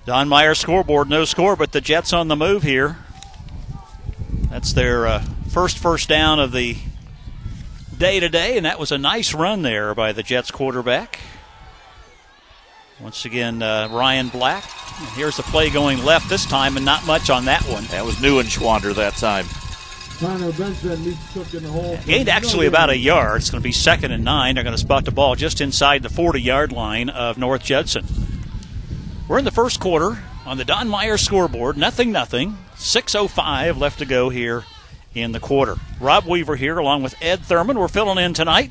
Don 0.05 0.29
Meyer 0.29 0.55
scoreboard, 0.55 1.09
no 1.09 1.25
score, 1.25 1.55
but 1.55 1.71
the 1.73 1.81
Jets 1.81 2.13
on 2.13 2.27
the 2.27 2.35
move 2.35 2.63
here. 2.63 2.97
That's 4.51 4.73
their 4.73 5.07
uh, 5.07 5.23
first 5.47 5.77
first 5.77 6.09
down 6.09 6.41
of 6.41 6.51
the 6.51 6.75
day 7.97 8.19
today, 8.19 8.57
and 8.57 8.65
that 8.65 8.79
was 8.79 8.91
a 8.91 8.97
nice 8.97 9.33
run 9.33 9.61
there 9.61 9.95
by 9.95 10.11
the 10.11 10.23
Jets 10.23 10.51
quarterback. 10.51 11.21
Once 12.99 13.23
again, 13.23 13.63
uh, 13.63 13.87
Ryan 13.89 14.27
Black. 14.27 14.65
And 14.99 15.07
Here's 15.11 15.37
the 15.37 15.43
play 15.43 15.69
going 15.69 16.03
left 16.03 16.27
this 16.27 16.45
time, 16.45 16.75
and 16.75 16.85
not 16.85 17.07
much 17.07 17.29
on 17.29 17.45
that 17.45 17.63
one. 17.63 17.85
That 17.85 18.03
was 18.03 18.15
Neuenschwander 18.15 18.93
that 18.95 19.13
time. 19.13 19.45
Gained 22.05 22.27
actually 22.27 22.67
about 22.67 22.89
a 22.89 22.97
yard. 22.97 23.39
It's 23.39 23.49
going 23.49 23.61
to 23.61 23.63
be 23.63 23.71
second 23.71 24.11
and 24.11 24.25
nine. 24.25 24.55
They're 24.55 24.65
going 24.65 24.75
to 24.75 24.81
spot 24.81 25.05
the 25.05 25.11
ball 25.11 25.35
just 25.35 25.61
inside 25.61 26.03
the 26.03 26.09
40 26.09 26.41
yard 26.41 26.73
line 26.73 27.09
of 27.09 27.37
North 27.37 27.63
Judson. 27.63 28.05
We're 29.29 29.39
in 29.39 29.45
the 29.45 29.51
first 29.51 29.79
quarter 29.79 30.21
on 30.51 30.57
the 30.57 30.65
Don 30.65 30.89
Meyer 30.89 31.15
scoreboard. 31.15 31.77
Nothing, 31.77 32.11
nothing. 32.11 32.57
6.05 32.75 33.79
left 33.79 33.99
to 33.99 34.05
go 34.05 34.27
here 34.27 34.65
in 35.15 35.31
the 35.31 35.39
quarter. 35.39 35.77
Rob 36.01 36.25
Weaver 36.25 36.57
here 36.57 36.77
along 36.77 37.03
with 37.03 37.15
Ed 37.21 37.39
Thurman. 37.39 37.79
We're 37.79 37.87
filling 37.87 38.17
in 38.17 38.33
tonight 38.33 38.69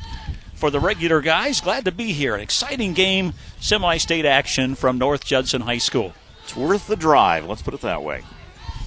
for 0.52 0.70
the 0.70 0.78
regular 0.78 1.22
guys. 1.22 1.62
Glad 1.62 1.86
to 1.86 1.90
be 1.90 2.12
here. 2.12 2.34
An 2.34 2.42
exciting 2.42 2.92
game, 2.92 3.32
semi 3.60 3.96
state 3.96 4.26
action 4.26 4.74
from 4.74 4.98
North 4.98 5.24
Judson 5.24 5.62
High 5.62 5.78
School. 5.78 6.12
It's 6.44 6.54
worth 6.54 6.86
the 6.86 6.96
drive, 6.96 7.46
let's 7.46 7.62
put 7.62 7.72
it 7.72 7.80
that 7.80 8.02
way. 8.02 8.24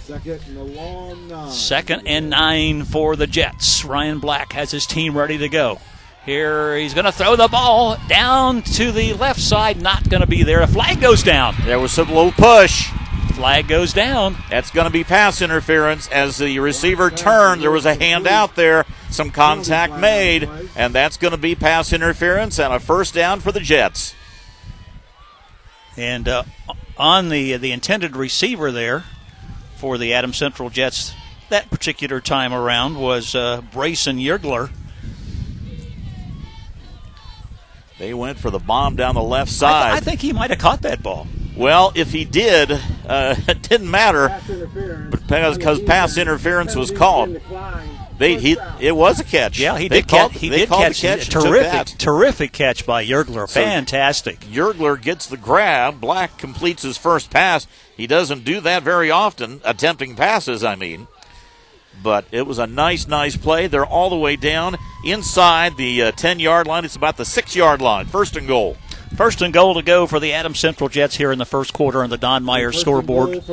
Second 0.03 0.41
and 0.45 0.75
long 0.75 1.27
nine. 1.27 1.49
Second 1.49 2.03
and 2.05 2.29
nine 2.29 2.83
for 2.83 3.15
the 3.15 3.25
Jets. 3.25 3.83
Ryan 3.83 4.19
Black 4.19 4.53
has 4.53 4.69
his 4.69 4.85
team 4.85 5.17
ready 5.17 5.39
to 5.39 5.49
go. 5.49 5.79
Here 6.25 6.77
he's 6.77 6.93
going 6.93 7.05
to 7.05 7.11
throw 7.11 7.35
the 7.35 7.49
ball 7.49 7.97
down 8.07 8.61
to 8.61 8.91
the 8.91 9.13
left 9.13 9.41
side. 9.41 9.81
Not 9.81 10.09
going 10.09 10.21
to 10.21 10.27
be 10.27 10.43
there. 10.43 10.61
A 10.61 10.67
flag 10.67 11.01
goes 11.01 11.21
down. 11.21 11.55
There 11.65 11.79
was 11.79 11.97
a 11.97 12.03
little 12.03 12.31
push. 12.31 12.89
Flag 13.33 13.67
goes 13.67 13.93
down. 13.93 14.37
That's 14.49 14.71
going 14.71 14.85
to 14.85 14.91
be 14.91 15.03
pass 15.03 15.41
interference 15.41 16.07
as 16.09 16.37
the 16.37 16.59
receiver 16.59 17.09
turned. 17.09 17.61
There 17.61 17.71
was 17.71 17.85
a 17.85 17.95
hand 17.95 18.27
out 18.27 18.55
there, 18.55 18.85
some 19.09 19.31
contact 19.31 19.97
made, 19.99 20.47
and 20.75 20.93
that's 20.93 21.17
going 21.17 21.31
to 21.31 21.37
be 21.37 21.55
pass 21.55 21.91
interference 21.91 22.59
and 22.59 22.71
a 22.71 22.79
first 22.79 23.13
down 23.13 23.39
for 23.39 23.51
the 23.51 23.59
Jets. 23.59 24.13
And 25.97 26.27
uh, 26.27 26.43
on 26.97 27.29
the 27.29 27.57
the 27.57 27.71
intended 27.71 28.15
receiver 28.15 28.71
there 28.71 29.03
for 29.75 29.97
the 29.97 30.13
Adams 30.13 30.37
Central 30.37 30.69
Jets 30.69 31.13
that 31.49 31.69
particular 31.69 32.19
time 32.19 32.53
around 32.53 32.99
was 32.99 33.35
uh, 33.35 33.61
Brayson 33.71 34.23
Yergler. 34.23 34.71
They 38.03 38.13
went 38.13 38.37
for 38.37 38.49
the 38.49 38.59
bomb 38.59 38.97
down 38.97 39.15
the 39.15 39.23
left 39.23 39.49
side. 39.49 39.91
I, 39.91 39.91
th- 39.91 40.01
I 40.01 40.03
think 40.03 40.19
he 40.19 40.33
might 40.33 40.49
have 40.49 40.59
caught 40.59 40.81
that 40.81 41.01
ball. 41.01 41.25
Well, 41.55 41.93
if 41.95 42.11
he 42.11 42.25
did, 42.25 42.69
uh, 43.07 43.35
it 43.47 43.61
didn't 43.61 43.89
matter 43.89 44.41
because 45.25 45.81
pass 45.83 46.17
interference 46.17 46.75
was 46.75 46.91
called. 46.91 47.39
They 48.17 48.37
he 48.37 48.57
it 48.81 48.93
was 48.93 49.21
a 49.21 49.23
catch. 49.23 49.57
Yeah, 49.57 49.77
he 49.77 49.87
did. 49.87 50.09
Called, 50.09 50.33
he 50.33 50.49
did 50.49 50.67
catch. 50.67 50.99
catch 50.99 51.29
terrific, 51.29 51.97
terrific 51.97 52.51
catch 52.51 52.85
by 52.85 53.05
Yergler. 53.05 53.47
So 53.47 53.63
Fantastic. 53.63 54.41
Yergler 54.41 55.01
gets 55.01 55.27
the 55.27 55.37
grab. 55.37 56.01
Black 56.01 56.37
completes 56.37 56.83
his 56.83 56.97
first 56.97 57.29
pass. 57.29 57.67
He 57.95 58.05
doesn't 58.05 58.43
do 58.43 58.59
that 58.59 58.83
very 58.83 59.11
often, 59.11 59.61
attempting 59.63 60.17
passes. 60.17 60.61
I 60.61 60.75
mean, 60.75 61.07
but 62.01 62.25
it 62.31 62.47
was 62.47 62.59
a 62.59 62.67
nice, 62.67 63.07
nice 63.07 63.37
play. 63.37 63.67
They're 63.67 63.85
all 63.85 64.09
the 64.09 64.17
way 64.17 64.35
down 64.35 64.77
inside 65.05 65.77
the 65.77 66.01
uh, 66.03 66.11
ten 66.11 66.39
yard 66.39 66.67
line. 66.67 66.85
It's 66.85 66.95
about 66.95 67.17
the 67.17 67.25
six 67.25 67.55
yard 67.55 67.81
line. 67.81 68.05
First 68.05 68.35
and 68.35 68.47
goal. 68.47 68.77
First 69.15 69.43
and 69.43 69.53
goal 69.53 69.75
to 69.75 69.83
go 69.83 70.07
for 70.07 70.19
the 70.19 70.33
Adams 70.33 70.57
Central 70.57 70.89
Jets 70.89 71.17
here 71.17 71.31
in 71.31 71.37
the 71.37 71.45
first 71.45 71.71
quarter 71.71 72.03
on 72.03 72.09
the 72.09 72.17
Don 72.17 72.43
Meyer 72.43 72.71
scoreboard. 72.71 73.47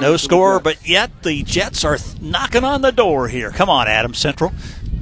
No 0.00 0.16
score, 0.16 0.58
but 0.58 0.88
yet 0.88 1.22
the 1.22 1.42
Jets 1.42 1.84
are 1.84 1.98
knocking 2.18 2.64
on 2.64 2.80
the 2.80 2.90
door 2.90 3.28
here. 3.28 3.50
Come 3.50 3.68
on, 3.68 3.88
Adams 3.88 4.16
Central. 4.18 4.52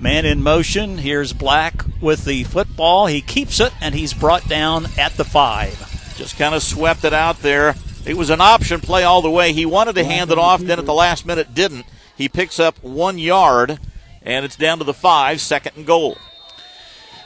Man 0.00 0.26
in 0.26 0.42
motion. 0.42 0.98
Here's 0.98 1.32
Black 1.32 1.84
with 2.00 2.24
the 2.24 2.42
football. 2.44 3.06
He 3.06 3.20
keeps 3.20 3.60
it, 3.60 3.72
and 3.80 3.94
he's 3.94 4.14
brought 4.14 4.48
down 4.48 4.86
at 4.98 5.12
the 5.14 5.24
five. 5.24 5.76
Just 6.16 6.36
kind 6.36 6.56
of 6.56 6.62
swept 6.62 7.04
it 7.04 7.12
out 7.14 7.42
there. 7.42 7.76
It 8.04 8.16
was 8.16 8.30
an 8.30 8.40
option 8.40 8.80
play 8.80 9.04
all 9.04 9.22
the 9.22 9.30
way. 9.30 9.52
He 9.52 9.64
wanted 9.66 9.94
to 9.94 10.04
hand 10.04 10.32
it 10.32 10.38
off, 10.38 10.60
then 10.60 10.80
at 10.80 10.86
the 10.86 10.94
last 10.94 11.24
minute 11.24 11.54
didn't. 11.54 11.86
He 12.18 12.28
picks 12.28 12.58
up 12.58 12.82
one 12.82 13.16
yard, 13.16 13.78
and 14.22 14.44
it's 14.44 14.56
down 14.56 14.78
to 14.78 14.84
the 14.84 14.92
five, 14.92 15.40
second 15.40 15.76
and 15.76 15.86
goal. 15.86 16.18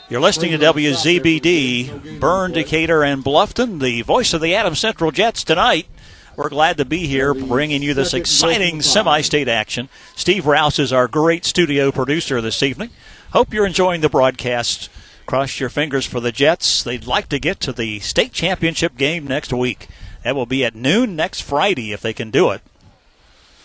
You're 0.07 0.21
listening 0.21 0.51
to 0.51 0.59
WZBD, 0.59 2.19
Berne, 2.19 2.51
Decatur, 2.51 3.03
and 3.03 3.23
Bluffton, 3.23 3.79
the 3.81 4.03
voice 4.03 4.33
of 4.35 4.41
the 4.41 4.53
Adams 4.53 4.77
Central 4.77 5.09
Jets 5.09 5.43
tonight. 5.43 5.87
We're 6.35 6.49
glad 6.49 6.77
to 6.77 6.85
be 6.85 7.07
here 7.07 7.33
bringing 7.33 7.81
you 7.81 7.95
this 7.95 8.13
exciting 8.13 8.83
semi 8.83 9.21
state 9.21 9.47
action. 9.47 9.89
Steve 10.15 10.45
Rouse 10.45 10.77
is 10.77 10.93
our 10.93 11.07
great 11.07 11.43
studio 11.43 11.91
producer 11.91 12.39
this 12.39 12.61
evening. 12.61 12.91
Hope 13.31 13.51
you're 13.51 13.65
enjoying 13.65 14.01
the 14.01 14.09
broadcast. 14.09 14.91
Cross 15.25 15.59
your 15.59 15.69
fingers 15.69 16.05
for 16.05 16.19
the 16.19 16.31
Jets. 16.31 16.83
They'd 16.83 17.07
like 17.07 17.29
to 17.29 17.39
get 17.39 17.59
to 17.61 17.73
the 17.73 17.99
state 17.99 18.31
championship 18.31 18.95
game 18.95 19.25
next 19.25 19.51
week. 19.51 19.87
That 20.23 20.35
will 20.35 20.45
be 20.45 20.63
at 20.63 20.75
noon 20.75 21.15
next 21.15 21.41
Friday 21.41 21.93
if 21.93 22.01
they 22.01 22.13
can 22.13 22.29
do 22.29 22.51
it. 22.51 22.61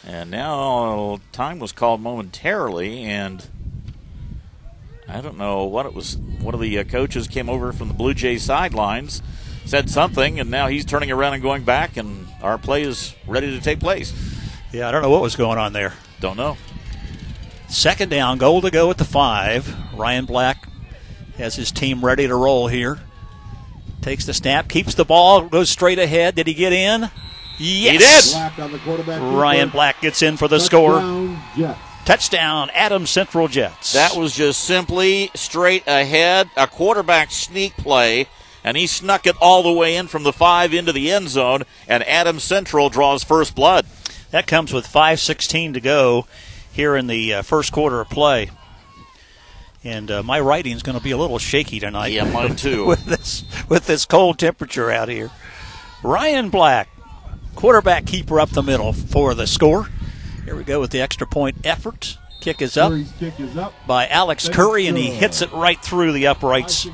And 0.08 0.30
now 0.30 1.20
time 1.32 1.58
was 1.58 1.72
called 1.72 2.00
momentarily, 2.00 3.02
and 3.02 3.46
I 5.06 5.20
don't 5.20 5.36
know 5.36 5.64
what 5.64 5.84
it 5.84 5.92
was. 5.92 6.16
One 6.16 6.54
of 6.54 6.60
the 6.62 6.78
uh, 6.78 6.84
coaches 6.84 7.28
came 7.28 7.50
over 7.50 7.74
from 7.74 7.88
the 7.88 7.94
Blue 7.94 8.14
Jays 8.14 8.42
sidelines, 8.42 9.22
said 9.66 9.90
something, 9.90 10.40
and 10.40 10.50
now 10.50 10.68
he's 10.68 10.86
turning 10.86 11.12
around 11.12 11.34
and 11.34 11.42
going 11.42 11.62
back, 11.62 11.98
and 11.98 12.26
our 12.40 12.56
play 12.56 12.84
is 12.84 13.14
ready 13.26 13.50
to 13.50 13.62
take 13.62 13.80
place. 13.80 14.14
Yeah, 14.72 14.88
I 14.88 14.92
don't 14.92 15.02
know 15.02 15.10
what 15.10 15.20
was 15.20 15.36
going 15.36 15.58
on 15.58 15.74
there. 15.74 15.92
Don't 16.20 16.38
know. 16.38 16.56
Second 17.68 18.08
down, 18.08 18.38
goal 18.38 18.62
to 18.62 18.70
go 18.70 18.90
at 18.90 18.96
the 18.96 19.04
five. 19.04 19.74
Ryan 19.94 20.24
Black 20.24 20.70
has 21.36 21.54
his 21.54 21.70
team 21.70 22.02
ready 22.02 22.26
to 22.26 22.34
roll 22.34 22.66
here. 22.66 22.98
Takes 24.00 24.24
the 24.24 24.32
snap, 24.32 24.70
keeps 24.70 24.94
the 24.94 25.04
ball, 25.04 25.42
goes 25.48 25.68
straight 25.68 25.98
ahead. 25.98 26.34
Did 26.34 26.46
he 26.46 26.54
get 26.54 26.72
in? 26.72 27.10
Yes. 27.58 28.32
He 28.32 28.62
did. 28.62 29.20
Ryan 29.20 29.68
Black 29.70 30.00
gets 30.00 30.22
in 30.22 30.36
for 30.36 30.48
the 30.48 30.58
Touchdown, 30.58 31.38
score. 31.54 31.76
Touchdown, 32.04 32.70
Adams 32.72 33.10
Central 33.10 33.48
Jets. 33.48 33.92
That 33.92 34.16
was 34.16 34.34
just 34.34 34.60
simply 34.64 35.30
straight 35.34 35.82
ahead, 35.86 36.50
a 36.56 36.66
quarterback 36.66 37.30
sneak 37.30 37.74
play, 37.76 38.28
and 38.64 38.76
he 38.76 38.86
snuck 38.86 39.26
it 39.26 39.36
all 39.40 39.62
the 39.62 39.72
way 39.72 39.96
in 39.96 40.06
from 40.06 40.22
the 40.22 40.32
five 40.32 40.72
into 40.72 40.92
the 40.92 41.10
end 41.10 41.28
zone, 41.28 41.64
and 41.86 42.02
Adams 42.04 42.44
Central 42.44 42.88
draws 42.88 43.24
first 43.24 43.54
blood. 43.54 43.86
That 44.30 44.46
comes 44.46 44.72
with 44.72 44.86
5.16 44.86 45.74
to 45.74 45.80
go 45.80 46.26
here 46.72 46.96
in 46.96 47.06
the 47.08 47.34
uh, 47.34 47.42
first 47.42 47.72
quarter 47.72 48.00
of 48.00 48.08
play. 48.08 48.50
And 49.84 50.10
uh, 50.10 50.22
my 50.22 50.40
writing 50.40 50.76
is 50.76 50.82
going 50.82 50.98
to 50.98 51.04
be 51.04 51.12
a 51.12 51.16
little 51.16 51.38
shaky 51.38 51.78
tonight. 51.80 52.12
Yeah, 52.12 52.30
mine 52.30 52.56
too. 52.56 52.84
with 52.86 53.04
this 53.04 53.44
with 53.68 53.86
this 53.86 54.04
cold 54.04 54.38
temperature 54.38 54.90
out 54.90 55.08
here. 55.08 55.30
Ryan 56.02 56.50
Black, 56.50 56.88
quarterback 57.58 58.06
keeper 58.06 58.38
up 58.38 58.50
the 58.50 58.62
middle 58.62 58.92
for 58.92 59.34
the 59.34 59.44
score. 59.44 59.88
Here 60.44 60.54
we 60.54 60.62
go 60.62 60.78
with 60.78 60.92
the 60.92 61.00
extra 61.00 61.26
point 61.26 61.56
effort. 61.64 62.16
Kick 62.40 62.62
is 62.62 62.76
up, 62.76 62.92
kick 63.18 63.40
is 63.40 63.56
up. 63.56 63.74
by 63.84 64.06
Alex 64.06 64.48
Curry, 64.48 64.86
and 64.86 64.96
he 64.96 65.10
hits 65.10 65.42
it 65.42 65.50
right 65.50 65.82
through 65.82 66.12
the 66.12 66.28
uprights. 66.28 66.86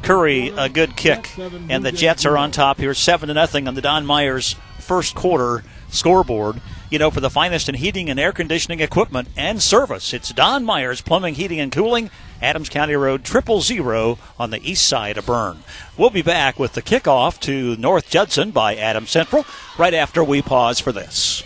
Curry, 0.00 0.54
a 0.56 0.70
good 0.70 0.96
kick, 0.96 1.30
and 1.68 1.84
the 1.84 1.92
Jets 1.92 2.24
are 2.24 2.38
on 2.38 2.50
top 2.50 2.78
here, 2.78 2.94
seven 2.94 3.28
to 3.28 3.34
nothing 3.34 3.68
on 3.68 3.74
the 3.74 3.82
Don 3.82 4.06
Myers 4.06 4.56
first 4.78 5.14
quarter 5.14 5.62
scoreboard. 5.90 6.62
You 6.88 6.98
know, 6.98 7.10
for 7.10 7.20
the 7.20 7.28
finest 7.28 7.68
in 7.68 7.74
heating 7.74 8.08
and 8.08 8.18
air 8.18 8.32
conditioning 8.32 8.80
equipment 8.80 9.28
and 9.36 9.62
service, 9.62 10.14
it's 10.14 10.32
Don 10.32 10.64
Myers 10.64 11.02
Plumbing, 11.02 11.34
Heating, 11.34 11.60
and 11.60 11.70
Cooling, 11.70 12.10
Adams 12.42 12.68
County 12.68 12.94
Road 12.94 13.24
Triple 13.24 13.60
Zero 13.60 14.18
on 14.38 14.50
the 14.50 14.60
east 14.68 14.86
side 14.86 15.18
of 15.18 15.26
Berne. 15.26 15.62
We'll 15.96 16.10
be 16.10 16.22
back 16.22 16.58
with 16.58 16.74
the 16.74 16.82
kickoff 16.82 17.40
to 17.40 17.76
North 17.76 18.10
Judson 18.10 18.50
by 18.50 18.76
Adams 18.76 19.10
Central 19.10 19.44
right 19.78 19.94
after 19.94 20.22
we 20.22 20.42
pause 20.42 20.80
for 20.80 20.92
this. 20.92 21.42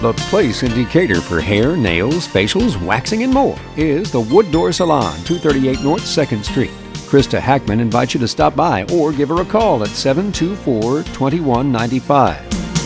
The 0.00 0.12
place 0.30 0.62
in 0.62 0.72
Decatur 0.74 1.20
for 1.20 1.40
hair, 1.40 1.76
nails, 1.76 2.28
facials, 2.28 2.80
waxing, 2.84 3.24
and 3.24 3.32
more 3.32 3.58
is 3.76 4.12
the 4.12 4.20
Wood 4.20 4.52
Door 4.52 4.72
Salon, 4.72 5.12
238 5.24 5.80
North 5.82 6.02
2nd 6.02 6.44
Street. 6.44 6.70
Krista 7.08 7.40
Hackman 7.40 7.80
invites 7.80 8.14
you 8.14 8.20
to 8.20 8.28
stop 8.28 8.54
by 8.54 8.84
or 8.92 9.12
give 9.12 9.30
her 9.30 9.40
a 9.40 9.44
call 9.44 9.82
at 9.82 9.88
724 9.88 11.02
2195. 11.02 12.77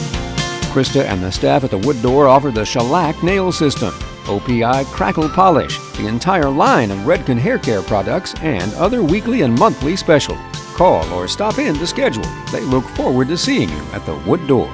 Krista 0.73 1.05
and 1.05 1.23
the 1.23 1.31
staff 1.31 1.65
at 1.65 1.71
the 1.71 1.77
Wood 1.77 2.01
Door 2.01 2.29
offer 2.29 2.51
the 2.51 2.65
Shellac 2.65 3.23
Nail 3.23 3.53
System, 3.53 3.93
OPI 4.25 4.87
Crackle 4.87 5.29
Polish, 5.29 5.77
the 5.99 6.07
entire 6.07 6.49
line 6.49 6.91
of 6.91 6.97
Redken 7.01 7.37
Hair 7.37 7.59
Care 7.59 7.83
products, 7.83 8.35
and 8.37 8.73
other 8.77 9.03
weekly 9.03 9.43
and 9.43 9.55
monthly 9.59 9.97
specials. 9.97 10.39
Call 10.75 11.07
or 11.13 11.29
stop 11.29 11.59
in 11.59 11.75
to 11.75 11.87
schedule. 11.87 12.25
They 12.51 12.63
look 12.63 12.85
forward 12.97 13.29
to 13.29 13.37
seeing 13.37 13.69
you 13.69 13.83
at 13.93 14.07
the 14.07 14.17
Wood 14.27 14.47
Door. 14.47 14.73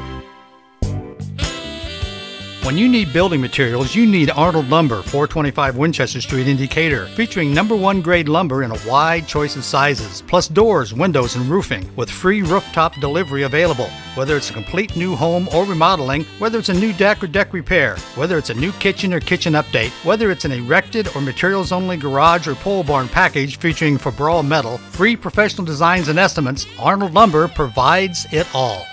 When 2.69 2.77
you 2.77 2.87
need 2.87 3.15
building 3.15 3.41
materials, 3.41 3.95
you 3.95 4.05
need 4.05 4.31
Arnold 4.31 4.69
Lumber, 4.69 5.01
425 5.01 5.79
Winchester 5.79 6.21
Street 6.21 6.49
in 6.49 6.59
Decatur, 6.59 7.07
featuring 7.07 7.55
number 7.55 7.75
one 7.75 8.03
grade 8.03 8.29
lumber 8.29 8.63
in 8.63 8.71
a 8.71 8.87
wide 8.87 9.27
choice 9.27 9.57
of 9.57 9.65
sizes, 9.65 10.21
plus 10.27 10.49
doors, 10.49 10.93
windows, 10.93 11.35
and 11.35 11.47
roofing, 11.47 11.91
with 11.97 12.11
free 12.11 12.43
rooftop 12.43 12.95
delivery 12.97 13.45
available. 13.45 13.89
Whether 14.17 14.37
it's 14.37 14.51
a 14.51 14.53
complete 14.53 14.97
new 14.97 15.17
home 15.17 15.49
or 15.55 15.65
remodeling, 15.65 16.27
whether 16.41 16.59
it's 16.59 16.69
a 16.69 16.75
new 16.75 16.93
deck 16.93 17.25
or 17.25 17.27
deck 17.27 17.55
repair, 17.55 17.97
whether 18.17 18.37
it's 18.37 18.51
a 18.51 18.55
new 18.55 18.73
kitchen 18.73 19.15
or 19.15 19.21
kitchen 19.21 19.55
update, 19.55 19.93
whether 20.05 20.31
it's 20.31 20.45
an 20.45 20.53
erected 20.53 21.09
or 21.17 21.23
materials 21.23 21.73
only 21.73 21.97
garage 21.97 22.47
or 22.47 22.55
pole 22.55 22.85
barn 22.85 23.09
package 23.09 23.57
featuring 23.57 23.97
Fabral 23.97 24.47
metal, 24.47 24.77
free 24.77 25.17
professional 25.17 25.65
designs 25.65 26.09
and 26.09 26.19
estimates, 26.19 26.67
Arnold 26.79 27.15
Lumber 27.15 27.49
provides 27.49 28.27
it 28.31 28.47
all. 28.55 28.85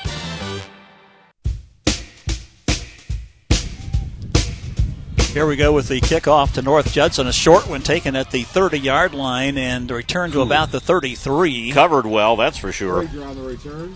Here 5.36 5.46
we 5.46 5.58
go 5.58 5.74
with 5.74 5.90
the 5.90 6.00
kickoff 6.00 6.54
to 6.54 6.62
North 6.62 6.94
Judson. 6.94 7.28
A 7.28 7.34
short 7.34 7.68
one 7.68 7.82
taken 7.82 8.16
at 8.16 8.32
the 8.32 8.44
30 8.44 8.80
yard 8.80 9.14
line 9.14 9.58
and 9.58 9.92
returned 9.92 10.32
to 10.32 10.42
about 10.42 10.72
the 10.72 10.80
33. 10.80 11.74
Covered 11.74 12.06
well, 12.06 12.38
that's 12.38 12.58
for 12.58 12.72
sure. 12.72 13.02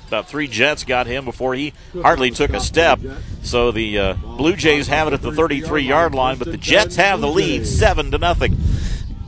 About 0.10 0.28
three 0.28 0.50
Jets 0.50 0.84
got 0.84 1.08
him 1.08 1.24
before 1.24 1.56
he 1.56 1.72
hardly 2.02 2.30
took 2.30 2.52
a 2.52 2.60
step. 2.60 3.00
So 3.42 3.72
the 3.72 3.98
uh, 3.98 4.14
Blue 4.16 4.58
Jays 4.58 4.90
have 4.90 5.08
it 5.08 5.14
at 5.14 5.22
the 5.22 5.32
33 5.32 5.82
yard 5.84 6.14
line, 6.14 6.38
but 6.40 6.52
the 6.52 6.58
Jets 6.58 6.98
have 6.98 7.22
the 7.22 7.30
lead, 7.30 7.66
seven 7.66 8.12
to 8.12 8.18
nothing. 8.18 8.58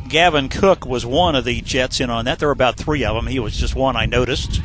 Gavin 0.09 0.49
Cook 0.49 0.86
was 0.86 1.05
one 1.05 1.38
of 1.38 1.45
the 1.45 1.62
Jets 1.62 2.01
in 2.01 2.09
on 2.09 2.26
that. 2.26 2.39
There 2.39 2.49
were 2.49 2.51
about 2.51 2.76
three 2.76 3.05
of 3.05 3.16
them. 3.16 3.28
He 3.28 3.39
was 3.39 3.55
just 3.55 3.74
one 3.74 3.95
I 3.95 4.05
noticed. 4.05 4.59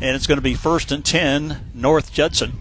And 0.00 0.16
it's 0.16 0.26
going 0.26 0.38
to 0.38 0.42
be 0.42 0.54
first 0.54 0.90
and 0.90 1.04
10, 1.04 1.70
North 1.74 2.12
Judson. 2.12 2.58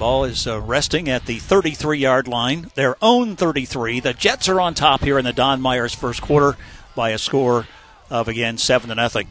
Ball 0.00 0.24
is 0.24 0.46
uh, 0.46 0.58
resting 0.62 1.10
at 1.10 1.26
the 1.26 1.38
33 1.38 1.98
yard 1.98 2.26
line, 2.26 2.70
their 2.74 2.96
own 3.02 3.36
33. 3.36 4.00
The 4.00 4.14
Jets 4.14 4.48
are 4.48 4.58
on 4.58 4.72
top 4.72 5.02
here 5.02 5.18
in 5.18 5.26
the 5.26 5.32
Don 5.34 5.60
Myers 5.60 5.94
first 5.94 6.22
quarter 6.22 6.56
by 6.96 7.10
a 7.10 7.18
score 7.18 7.66
of, 8.08 8.26
again, 8.26 8.56
7 8.56 8.88
to 8.88 8.94
nothing. 8.94 9.28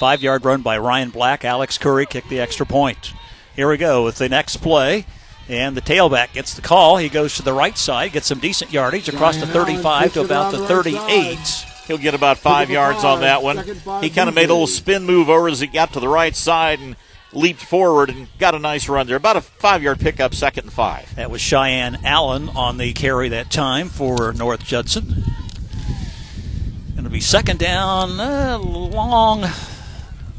Five 0.00 0.20
yard 0.20 0.44
run 0.44 0.62
by 0.62 0.78
Ryan 0.78 1.10
Black. 1.10 1.44
Alex 1.44 1.78
Curry 1.78 2.06
kicked 2.06 2.28
the 2.28 2.40
extra 2.40 2.66
point. 2.66 3.12
Here 3.54 3.68
we 3.68 3.76
go 3.76 4.04
with 4.04 4.18
the 4.18 4.28
next 4.28 4.56
play. 4.56 5.06
And 5.48 5.76
the 5.76 5.80
tailback 5.80 6.32
gets 6.32 6.54
the 6.54 6.60
call. 6.60 6.96
He 6.96 7.08
goes 7.08 7.36
to 7.36 7.42
the 7.42 7.52
right 7.52 7.78
side, 7.78 8.12
gets 8.12 8.26
some 8.26 8.40
decent 8.40 8.72
yardage 8.72 9.08
across 9.08 9.36
the 9.36 9.46
35 9.46 10.14
to 10.14 10.22
about 10.22 10.50
the 10.50 10.66
38. 10.66 11.38
He'll 11.86 11.98
get 11.98 12.14
about 12.14 12.38
five 12.38 12.68
yards 12.68 13.04
on 13.04 13.20
that 13.20 13.44
one. 13.44 13.58
He 14.02 14.10
kind 14.10 14.28
of 14.28 14.34
made 14.34 14.50
a 14.50 14.54
little 14.54 14.66
spin 14.66 15.04
move 15.04 15.30
over 15.30 15.48
as 15.48 15.60
he 15.60 15.68
got 15.68 15.92
to 15.92 16.00
the 16.00 16.08
right 16.08 16.34
side 16.34 16.80
and 16.80 16.96
leaped 17.32 17.62
forward 17.62 18.10
and 18.10 18.28
got 18.38 18.54
a 18.54 18.58
nice 18.58 18.88
run 18.88 19.06
there. 19.06 19.16
About 19.16 19.36
a 19.36 19.40
five 19.40 19.82
yard 19.82 20.00
pickup, 20.00 20.34
second 20.34 20.64
and 20.64 20.72
five. 20.72 21.14
That 21.16 21.30
was 21.30 21.40
Cheyenne 21.40 21.98
Allen 22.04 22.48
on 22.50 22.78
the 22.78 22.92
carry 22.92 23.28
that 23.28 23.50
time 23.50 23.88
for 23.88 24.32
North 24.32 24.64
Judson. 24.64 25.24
Going 26.92 27.04
to 27.04 27.10
be 27.10 27.20
second 27.20 27.58
down, 27.58 28.18
uh, 28.18 28.58
long, 28.58 29.44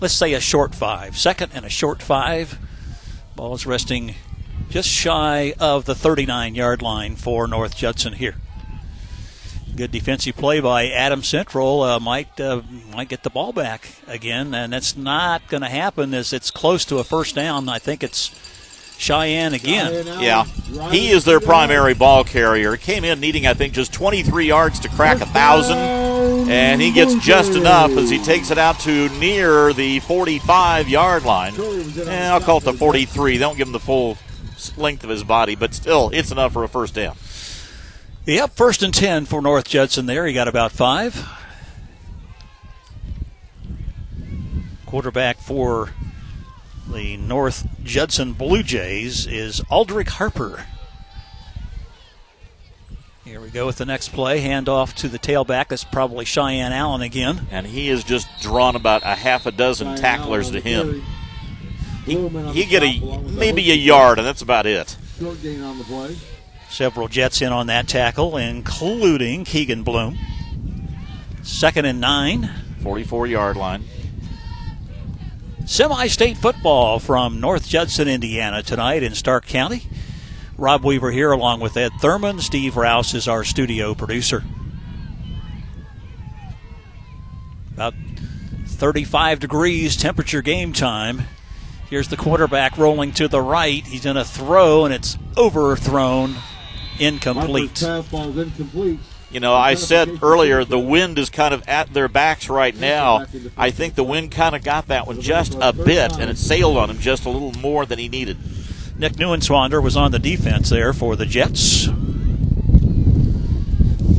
let's 0.02 0.14
say 0.14 0.34
a 0.34 0.42
short 0.42 0.76
five. 0.76 1.18
Second 1.18 1.52
and 1.54 1.66
a 1.66 1.70
short 1.70 2.02
five. 2.02 2.58
Ball 3.36 3.54
is 3.54 3.66
resting 3.66 4.16
just 4.70 4.90
shy 4.90 5.54
of 5.60 5.86
the 5.86 5.96
39 5.96 6.56
yard 6.56 6.82
line 6.82 7.16
for 7.16 7.48
North 7.48 7.76
Judson 7.76 8.14
here. 8.14 8.36
Good 9.80 9.92
defensive 9.92 10.36
play 10.36 10.60
by 10.60 10.90
Adam 10.90 11.24
Central. 11.24 11.84
Uh, 11.84 12.02
might 12.02 12.38
uh, 12.38 12.64
might 12.92 13.08
get 13.08 13.24
the 13.24 13.30
ball 13.30 13.54
back 13.54 13.88
again, 14.08 14.54
and 14.54 14.74
that's 14.74 14.98
not 14.98 15.48
going 15.48 15.64
to 15.64 15.70
happen 15.70 16.14
as 16.14 16.34
it's 16.34 16.52
close 16.52 16.84
to 16.84 16.98
a 16.98 17.06
first 17.06 17.34
down. 17.34 17.70
I 17.70 17.80
think 17.80 18.04
it's 18.04 18.36
Cheyenne 18.98 19.54
again. 19.54 20.06
Yeah, 20.20 20.44
he 20.90 21.12
is 21.12 21.24
their 21.24 21.40
primary 21.40 21.94
ball 21.94 22.26
carrier. 22.26 22.76
Came 22.76 23.06
in 23.06 23.22
needing, 23.22 23.48
I 23.48 23.54
think, 23.54 23.72
just 23.72 23.94
23 23.94 24.48
yards 24.48 24.82
to 24.82 24.90
crack 24.90 25.22
a 25.22 25.26
thousand, 25.28 25.78
and 25.78 26.82
he 26.82 26.92
gets 26.92 27.16
just 27.26 27.54
enough 27.54 27.92
as 27.92 28.10
he 28.10 28.22
takes 28.22 28.52
it 28.52 28.58
out 28.58 28.82
to 28.82 29.08
near 29.18 29.72
the 29.72 30.02
45 30.02 30.90
yard 30.90 31.24
line. 31.24 31.56
And 31.56 32.10
I'll 32.10 32.42
call 32.42 32.58
it 32.58 32.66
the 32.66 32.74
43. 32.74 33.38
They 33.38 33.40
don't 33.40 33.56
give 33.56 33.68
him 33.68 33.72
the 33.72 33.80
full 33.80 34.18
length 34.76 35.06
of 35.06 35.10
his 35.10 35.24
body, 35.24 35.56
but 35.56 35.74
still, 35.74 36.10
it's 36.14 36.34
enough 36.34 36.52
for 36.52 36.66
a 36.66 36.68
first 36.68 36.96
down. 36.96 37.16
Yep, 38.30 38.52
first 38.52 38.84
and 38.84 38.94
10 38.94 39.26
for 39.26 39.42
North 39.42 39.68
Judson 39.68 40.06
there. 40.06 40.28
He 40.28 40.34
got 40.34 40.48
about 40.48 40.72
five. 40.72 41.28
Quarterback 44.86 45.40
for 45.40 45.90
the 46.88 47.18
North 47.18 47.68
Judson 47.84 48.34
Blue 48.34 48.62
Jays 48.62 49.26
is 49.26 49.64
Aldrich 49.72 50.10
Harper. 50.10 50.68
Here 53.26 53.42
we 53.42 53.50
go 53.50 53.66
with 53.66 53.78
the 53.78 53.86
next 53.88 54.10
play. 54.10 54.42
Hand 54.42 54.70
off 54.70 54.94
to 54.98 55.08
the 55.08 55.18
tailback. 55.18 55.70
That's 55.70 55.84
probably 55.84 56.24
Cheyenne 56.24 56.72
Allen 56.72 57.02
again. 57.02 57.48
And 57.50 57.66
he 57.66 57.88
has 57.88 58.04
just 58.04 58.28
drawn 58.42 58.76
about 58.76 59.02
a 59.02 59.16
half 59.16 59.48
a 59.48 59.52
dozen 59.52 59.96
tacklers 59.96 60.52
to 60.52 60.60
him. 60.60 61.02
He, 62.06 62.28
he 62.54 62.66
get 62.66 62.84
a 62.84 63.00
maybe 63.32 63.72
a 63.72 63.76
yard, 63.76 64.20
and 64.20 64.28
that's 64.28 64.44
about 64.44 64.68
it. 64.68 64.96
Short 65.18 65.42
gain 65.42 65.64
on 65.64 65.80
the 65.80 65.84
play. 65.84 66.16
Several 66.70 67.07
Jets 67.07 67.41
in 67.41 67.51
on 67.51 67.67
that 67.67 67.88
tackle, 67.88 68.38
including 68.38 69.43
Keegan 69.43 69.84
Bloom. 69.84 70.17
Second 71.41 71.86
and 71.86 71.99
nine. 71.99 72.49
44 72.84 73.28
yard 73.28 73.57
line. 73.57 73.84
Semi 75.65 76.07
state 76.07 76.38
football 76.38 76.99
from 76.99 77.39
North 77.39 77.67
Judson, 77.67 78.07
Indiana 78.07 78.63
tonight 78.63 79.03
in 79.03 79.13
Stark 79.13 79.45
County. 79.45 79.84
Rob 80.57 80.84
Weaver 80.84 81.11
here 81.11 81.32
along 81.32 81.59
with 81.59 81.78
Ed 81.78 81.91
Thurman. 81.99 82.39
Steve 82.39 82.76
Rouse 82.76 83.13
is 83.13 83.28
our 83.28 83.43
studio 83.43 83.93
producer. 83.93 84.43
About 87.74 87.93
35 88.65 89.39
degrees 89.39 89.95
temperature 89.95 90.41
game 90.41 90.74
time. 90.74 91.24
Here's 91.89 92.09
the 92.09 92.17
quarterback 92.17 92.78
rolling 92.78 93.13
to 93.13 93.28
the 93.28 93.41
right. 93.41 93.86
He's 93.86 94.03
going 94.03 94.15
to 94.15 94.26
throw, 94.26 94.86
and 94.86 94.93
it's 94.93 95.17
overthrown, 95.38 96.36
incomplete. 97.00 97.72
Fastball's 97.72 98.38
incomplete. 98.38 99.00
You 99.32 99.39
know, 99.39 99.54
I 99.54 99.76
said 99.76 100.24
earlier 100.24 100.66
the 100.66 100.80
wind 100.80 101.20
is 101.20 101.30
kind 101.30 101.54
of 101.54 101.68
at 101.68 101.93
their 101.93 102.08
backs 102.08 102.50
right 102.50 102.76
now. 102.76 103.26
I 103.56 103.70
think 103.70 103.93
the 103.93 104.04
wind 104.04 104.32
kind 104.32 104.56
of 104.56 104.64
got 104.64 104.88
that 104.88 105.06
one 105.06 105.22
just 105.22 105.56
a 105.62 105.72
bit, 105.72 106.18
and 106.18 106.32
it 106.32 106.38
sailed 106.38 106.78
on 106.78 106.89
him 106.89 106.97
just 106.97 107.26
a 107.26 107.30
little 107.30 107.54
more 107.54 107.86
than 107.86 108.00
he 108.00 108.10
needed. 108.10 108.38
Nick 108.97 109.14
Neuenschwander 109.14 109.84
was 109.84 109.95
on 109.95 110.12
the 110.12 110.20
defense 110.20 110.70
there 110.70 110.93
for 110.93 111.16
the 111.16 111.28
Jets. 111.28 111.88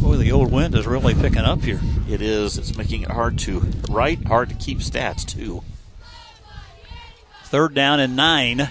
Boy, 0.01 0.17
the 0.17 0.31
old 0.33 0.53
wind 0.53 0.75
is 0.75 0.87
really 0.87 1.15
picking 1.15 1.43
up 1.43 1.63
here. 1.63 1.81
It 2.09 2.23
is. 2.23 2.57
It's 2.57 2.77
making 2.77 3.03
it 3.03 3.11
hard 3.11 3.39
to 3.41 3.61
write, 3.89 4.27
hard 4.27 4.49
to 4.49 4.55
keep 4.55 4.79
stats, 4.79 5.27
too. 5.27 5.63
Third 7.45 7.75
down 7.75 7.99
and 8.01 8.15
nine. 8.15 8.71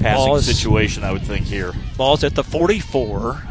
Passing 0.00 0.26
Ball's- 0.26 0.44
situation, 0.46 1.04
I 1.04 1.12
would 1.12 1.22
think, 1.22 1.46
here. 1.46 1.72
Ball's 1.96 2.24
at 2.24 2.34
the 2.34 2.44
44. 2.44 3.42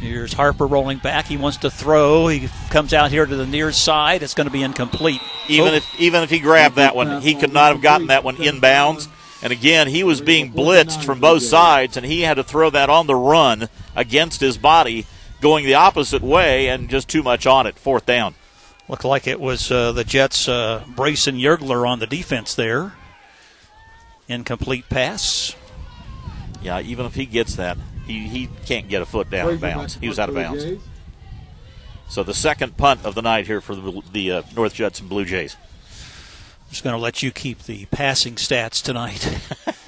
Here's 0.00 0.32
Harper 0.32 0.66
rolling 0.66 0.98
back. 0.98 1.26
He 1.26 1.36
wants 1.36 1.58
to 1.58 1.70
throw. 1.70 2.28
He 2.28 2.48
comes 2.70 2.94
out 2.94 3.10
here 3.10 3.26
to 3.26 3.36
the 3.36 3.46
near 3.46 3.72
side. 3.72 4.22
It's 4.22 4.34
going 4.34 4.46
to 4.46 4.52
be 4.52 4.62
incomplete. 4.62 5.20
Even 5.48 5.72
Oh, 5.72 5.76
if 5.76 6.00
even 6.00 6.22
if 6.22 6.30
he 6.30 6.38
grabbed 6.38 6.76
that 6.76 6.94
one, 6.94 7.20
he 7.20 7.34
could 7.34 7.52
not 7.52 7.72
have 7.72 7.82
gotten 7.82 8.06
that 8.06 8.22
one 8.22 8.36
inbounds. 8.36 9.08
And 9.42 9.52
again, 9.52 9.88
he 9.88 10.04
was 10.04 10.20
being 10.20 10.52
blitzed 10.52 11.04
from 11.04 11.20
both 11.20 11.42
sides, 11.42 11.96
and 11.96 12.06
he 12.06 12.22
had 12.22 12.34
to 12.34 12.44
throw 12.44 12.70
that 12.70 12.90
on 12.90 13.06
the 13.08 13.14
run 13.16 13.68
against 13.96 14.40
his 14.40 14.56
body, 14.56 15.06
going 15.40 15.64
the 15.64 15.74
opposite 15.74 16.22
way, 16.22 16.68
and 16.68 16.88
just 16.88 17.08
too 17.08 17.22
much 17.22 17.46
on 17.46 17.66
it. 17.66 17.76
Fourth 17.78 18.06
down. 18.06 18.34
Looked 18.88 19.04
like 19.04 19.26
it 19.26 19.40
was 19.40 19.70
uh, 19.70 19.92
the 19.92 20.04
Jets' 20.04 20.48
uh, 20.48 20.84
Brayson 20.88 21.40
Yergler 21.40 21.88
on 21.88 21.98
the 21.98 22.06
defense 22.06 22.54
there. 22.54 22.94
Incomplete 24.28 24.88
pass. 24.88 25.56
Yeah, 26.62 26.80
even 26.80 27.06
if 27.06 27.14
he 27.14 27.26
gets 27.26 27.56
that, 27.56 27.78
he, 28.06 28.28
he 28.28 28.48
can't 28.66 28.88
get 28.88 29.02
a 29.02 29.06
foot 29.06 29.30
down 29.30 29.50
in 29.50 29.58
bounds. 29.58 29.94
He 29.96 30.08
was 30.08 30.18
out 30.18 30.28
of 30.28 30.34
bounds. 30.34 30.64
So 32.08 32.22
the 32.22 32.34
second 32.34 32.76
punt 32.76 33.04
of 33.04 33.14
the 33.14 33.22
night 33.22 33.46
here 33.46 33.60
for 33.60 33.74
the, 33.74 34.02
the 34.12 34.32
uh, 34.32 34.42
North 34.54 34.74
Judson 34.74 35.08
Blue 35.08 35.24
Jays. 35.24 35.56
I'm 35.60 36.70
just 36.70 36.84
going 36.84 36.96
to 36.96 37.00
let 37.00 37.22
you 37.22 37.30
keep 37.30 37.64
the 37.64 37.86
passing 37.86 38.34
stats 38.34 38.82
tonight. 38.82 39.38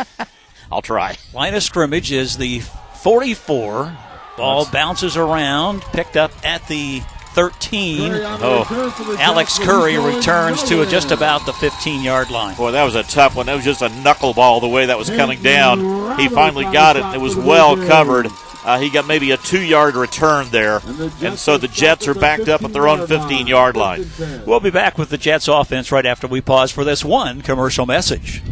I'll 0.73 0.83
try. 0.83 1.17
Line 1.35 1.55
of 1.55 1.63
scrimmage 1.63 2.13
is 2.13 2.37
the 2.37 2.61
44. 3.03 3.97
Ball 4.37 4.67
bounces 4.71 5.17
around, 5.17 5.83
picked 5.83 6.17
up 6.17 6.33
at 6.45 6.67
the 6.69 7.03
13. 7.35 8.13
Oh. 8.13 9.17
Alex 9.21 9.59
Curry 9.59 9.99
returns 9.99 10.63
to 10.65 10.85
just 10.87 11.11
about 11.11 11.47
the 11.47 11.53
15 11.53 12.03
yard 12.03 12.31
line. 12.31 12.57
Boy, 12.57 12.73
that 12.73 12.85
was 12.85 12.95
a 12.95 13.03
tough 13.05 13.37
one. 13.37 13.47
That 13.47 13.55
was 13.55 13.65
just 13.65 13.83
a 13.83 13.89
knuckleball 13.89 14.61
the 14.61 14.69
way 14.69 14.87
that 14.87 14.99
was 14.99 15.11
coming 15.11 15.43
down. 15.43 16.19
He 16.19 16.29
finally 16.29 16.65
got 16.65 16.97
it. 16.97 17.05
It 17.15 17.21
was 17.21 17.37
well 17.37 17.77
covered. 17.77 18.27
Uh, 18.63 18.79
he 18.79 18.91
got 18.91 19.07
maybe 19.07 19.31
a 19.31 19.37
two 19.39 19.61
yard 19.63 19.95
return 19.95 20.49
there. 20.51 20.81
And 21.23 21.39
so 21.39 21.57
the 21.57 21.69
Jets 21.69 22.07
are 22.09 22.15
backed 22.15 22.49
up 22.49 22.63
at 22.63 22.73
their 22.73 22.89
own 22.89 23.07
15 23.07 23.47
yard 23.47 23.77
line. 23.77 24.11
We'll 24.45 24.61
be 24.61 24.71
back 24.71 24.99
with 24.99 25.11
the 25.11 25.19
Jets 25.19 25.49
offense 25.49 25.91
right 25.91 26.05
after 26.07 26.27
we 26.27 26.41
pause 26.41 26.71
for 26.71 26.85
this 26.85 27.05
one 27.05 27.41
commercial 27.43 27.87
message. 27.87 28.43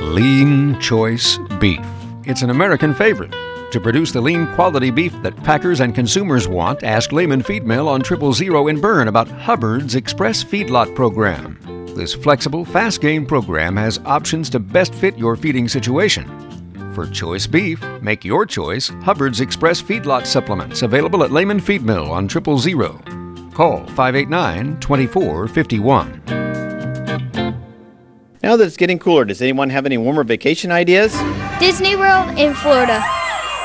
Lean 0.00 0.80
Choice 0.80 1.38
Beef. 1.60 1.84
It's 2.24 2.42
an 2.42 2.50
American 2.50 2.94
favorite. 2.94 3.32
To 3.70 3.80
produce 3.80 4.10
the 4.10 4.20
lean 4.20 4.52
quality 4.54 4.90
beef 4.90 5.12
that 5.22 5.36
packers 5.44 5.78
and 5.78 5.94
consumers 5.94 6.48
want, 6.48 6.82
ask 6.82 7.12
Lehman 7.12 7.40
Feed 7.40 7.64
Mill 7.64 7.88
on 7.88 8.02
Triple 8.02 8.32
Zero 8.32 8.66
in 8.66 8.80
Berne 8.80 9.06
about 9.06 9.28
Hubbard's 9.28 9.94
Express 9.94 10.42
Feedlot 10.42 10.96
Program. 10.96 11.56
This 11.94 12.12
flexible, 12.12 12.64
fast 12.64 13.00
game 13.00 13.24
program 13.24 13.76
has 13.76 14.00
options 14.04 14.50
to 14.50 14.58
best 14.58 14.92
fit 14.92 15.16
your 15.16 15.36
feeding 15.36 15.68
situation. 15.68 16.26
For 16.96 17.06
choice 17.06 17.46
beef, 17.46 17.80
make 18.02 18.24
your 18.24 18.44
choice 18.44 18.88
Hubbard's 18.88 19.40
Express 19.40 19.80
Feedlot 19.80 20.26
Supplements, 20.26 20.82
available 20.82 21.22
at 21.22 21.30
Lehman 21.30 21.60
Feed 21.60 21.82
Mill 21.82 22.10
on 22.10 22.26
Triple 22.26 22.58
Zero. 22.58 23.00
Call 23.54 23.86
589 23.86 24.80
2451. 24.80 26.22
Now 28.42 28.56
that 28.56 28.64
it's 28.64 28.76
getting 28.76 28.98
cooler, 28.98 29.24
does 29.24 29.40
anyone 29.40 29.70
have 29.70 29.86
any 29.86 29.96
warmer 29.96 30.24
vacation 30.24 30.72
ideas? 30.72 31.12
Disney 31.60 31.94
World 31.94 32.36
in 32.36 32.52
Florida. 32.54 33.19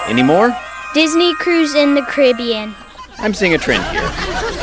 Any 0.08 0.24
more? 0.24 0.56
Disney 0.94 1.34
Cruise 1.36 1.74
in 1.74 1.96
the 1.96 2.04
Caribbean. 2.04 2.76
I'm 3.18 3.34
seeing 3.34 3.54
a 3.54 3.58
trend 3.58 3.84
here. 3.86 4.02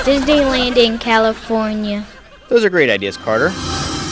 Disneyland 0.05 0.76
in 0.76 0.99
California. 0.99 2.07
Those 2.49 2.64
are 2.64 2.70
great 2.70 2.90
ideas, 2.90 3.16
Carter. 3.16 3.51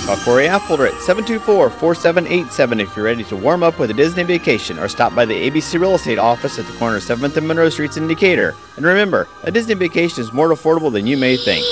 Call 0.06 0.16
Corey 0.16 0.46
Affolter 0.46 0.86
at 0.86 0.94
724-4787 0.94 2.80
if 2.80 2.96
you're 2.96 3.04
ready 3.04 3.22
to 3.24 3.36
warm 3.36 3.62
up 3.62 3.78
with 3.78 3.90
a 3.90 3.94
Disney 3.94 4.22
vacation 4.24 4.78
or 4.78 4.88
stop 4.88 5.14
by 5.14 5.24
the 5.24 5.50
ABC 5.50 5.78
Real 5.78 5.94
Estate 5.94 6.18
office 6.18 6.58
at 6.58 6.66
the 6.66 6.72
corner 6.78 6.96
of 6.96 7.02
7th 7.02 7.36
and 7.36 7.46
Monroe 7.46 7.68
Streets 7.68 7.96
in 7.96 8.08
Decatur. 8.08 8.54
And 8.76 8.84
remember, 8.84 9.28
a 9.44 9.50
Disney 9.52 9.74
vacation 9.74 10.22
is 10.22 10.32
more 10.32 10.48
affordable 10.48 10.90
than 10.90 11.06
you 11.06 11.16
may 11.16 11.36
think. 11.36 11.64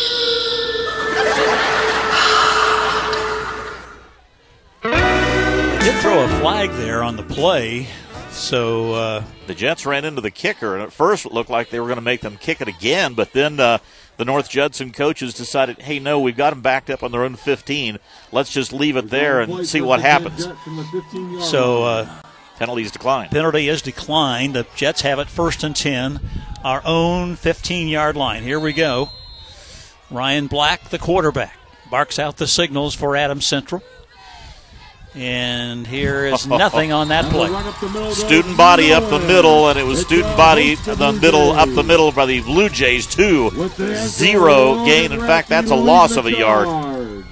They 4.82 5.90
did 5.90 6.00
throw 6.00 6.22
a 6.22 6.28
flag 6.40 6.70
there 6.72 7.02
on 7.02 7.16
the 7.16 7.24
play. 7.24 7.88
So 8.30 8.94
uh, 8.94 9.24
the 9.46 9.54
Jets 9.54 9.84
ran 9.84 10.04
into 10.04 10.20
the 10.20 10.30
kicker, 10.30 10.74
and 10.74 10.82
at 10.82 10.92
first 10.92 11.26
it 11.26 11.32
looked 11.32 11.50
like 11.50 11.70
they 11.70 11.80
were 11.80 11.86
going 11.86 11.96
to 11.96 12.02
make 12.02 12.20
them 12.20 12.36
kick 12.36 12.60
it 12.60 12.68
again, 12.68 13.14
but 13.14 13.32
then 13.32 13.58
uh, 13.58 13.78
the 14.16 14.24
North 14.24 14.48
Judson 14.48 14.92
coaches 14.92 15.34
decided, 15.34 15.78
hey, 15.80 15.98
no, 15.98 16.20
we've 16.20 16.36
got 16.36 16.50
them 16.50 16.60
backed 16.60 16.90
up 16.90 17.02
on 17.02 17.12
their 17.12 17.24
own 17.24 17.36
15. 17.36 17.98
Let's 18.32 18.52
just 18.52 18.72
leave 18.72 18.96
it 18.96 19.10
there 19.10 19.40
and 19.40 19.66
see 19.66 19.80
what 19.80 20.00
happens. 20.00 20.46
So 21.44 21.84
uh, 21.84 22.22
penalties 22.58 22.90
declined. 22.90 23.30
Penalty 23.30 23.68
is 23.68 23.82
declined. 23.82 24.54
The 24.54 24.66
Jets 24.76 25.02
have 25.02 25.18
it 25.18 25.28
first 25.28 25.64
and 25.64 25.74
10, 25.74 26.20
our 26.64 26.82
own 26.84 27.36
15 27.36 27.88
yard 27.88 28.16
line. 28.16 28.42
Here 28.42 28.60
we 28.60 28.72
go. 28.72 29.10
Ryan 30.10 30.46
Black, 30.46 30.88
the 30.88 30.98
quarterback, 30.98 31.56
barks 31.90 32.18
out 32.18 32.38
the 32.38 32.46
signals 32.46 32.94
for 32.94 33.16
Adams 33.16 33.46
Central. 33.46 33.82
And 35.18 35.84
here 35.84 36.26
is 36.26 36.46
nothing 36.46 36.92
on 36.92 37.08
that 37.08 37.24
play. 37.24 37.50
Student 38.12 38.56
body 38.56 38.92
up 38.92 39.10
the 39.10 39.18
middle, 39.18 39.68
and 39.68 39.76
it 39.76 39.82
was 39.82 40.00
student 40.02 40.36
body 40.36 40.76
the 40.76 41.18
middle 41.20 41.50
up 41.50 41.68
the 41.70 41.82
middle 41.82 42.12
by 42.12 42.24
the 42.24 42.40
Blue 42.40 42.68
Jays 42.68 43.04
too. 43.04 43.50
Zero 43.96 44.84
gain. 44.84 45.10
In 45.10 45.18
fact, 45.18 45.48
that's 45.48 45.72
a 45.72 45.74
loss 45.74 46.16
of 46.16 46.26
a 46.26 46.30
yard. 46.30 47.24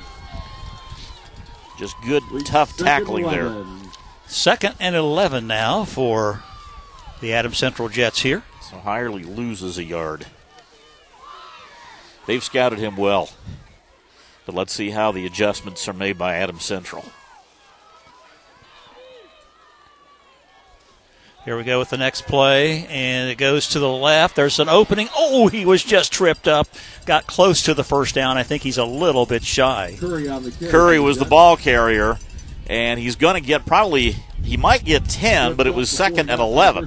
Just 1.78 1.94
good, 2.04 2.24
tough 2.44 2.76
tackling 2.76 3.26
there. 3.26 3.54
Second 4.26 4.74
and 4.80 4.96
11 4.96 5.46
now 5.46 5.84
for 5.84 6.42
the 7.20 7.32
Adams 7.32 7.58
Central 7.58 7.88
Jets 7.88 8.22
here. 8.22 8.42
So 8.62 8.78
Hirely 8.78 9.24
loses 9.24 9.78
a 9.78 9.84
yard. 9.84 10.26
They've 12.26 12.42
scouted 12.42 12.80
him 12.80 12.96
well. 12.96 13.30
But 14.44 14.56
let's 14.56 14.72
see 14.72 14.90
how 14.90 15.12
the 15.12 15.24
adjustments 15.24 15.86
are 15.86 15.92
made 15.92 16.18
by 16.18 16.34
Adams 16.34 16.64
Central. 16.64 17.04
Here 21.46 21.56
we 21.56 21.62
go 21.62 21.78
with 21.78 21.90
the 21.90 21.96
next 21.96 22.22
play, 22.22 22.88
and 22.88 23.30
it 23.30 23.38
goes 23.38 23.68
to 23.68 23.78
the 23.78 23.88
left. 23.88 24.34
There's 24.34 24.58
an 24.58 24.68
opening. 24.68 25.08
Oh, 25.16 25.46
he 25.46 25.64
was 25.64 25.84
just 25.84 26.12
tripped 26.12 26.48
up. 26.48 26.66
Got 27.04 27.28
close 27.28 27.62
to 27.62 27.72
the 27.72 27.84
first 27.84 28.16
down. 28.16 28.36
I 28.36 28.42
think 28.42 28.64
he's 28.64 28.78
a 28.78 28.84
little 28.84 29.26
bit 29.26 29.44
shy. 29.44 29.96
Curry 30.70 30.98
was 30.98 31.18
the 31.18 31.24
ball 31.24 31.56
carrier, 31.56 32.18
and 32.66 32.98
he's 32.98 33.14
going 33.14 33.40
to 33.40 33.40
get 33.40 33.64
probably, 33.64 34.16
he 34.42 34.56
might 34.56 34.84
get 34.84 35.08
10, 35.08 35.54
but 35.54 35.68
it 35.68 35.74
was 35.74 35.88
second 35.88 36.30
and 36.30 36.40
11. 36.40 36.86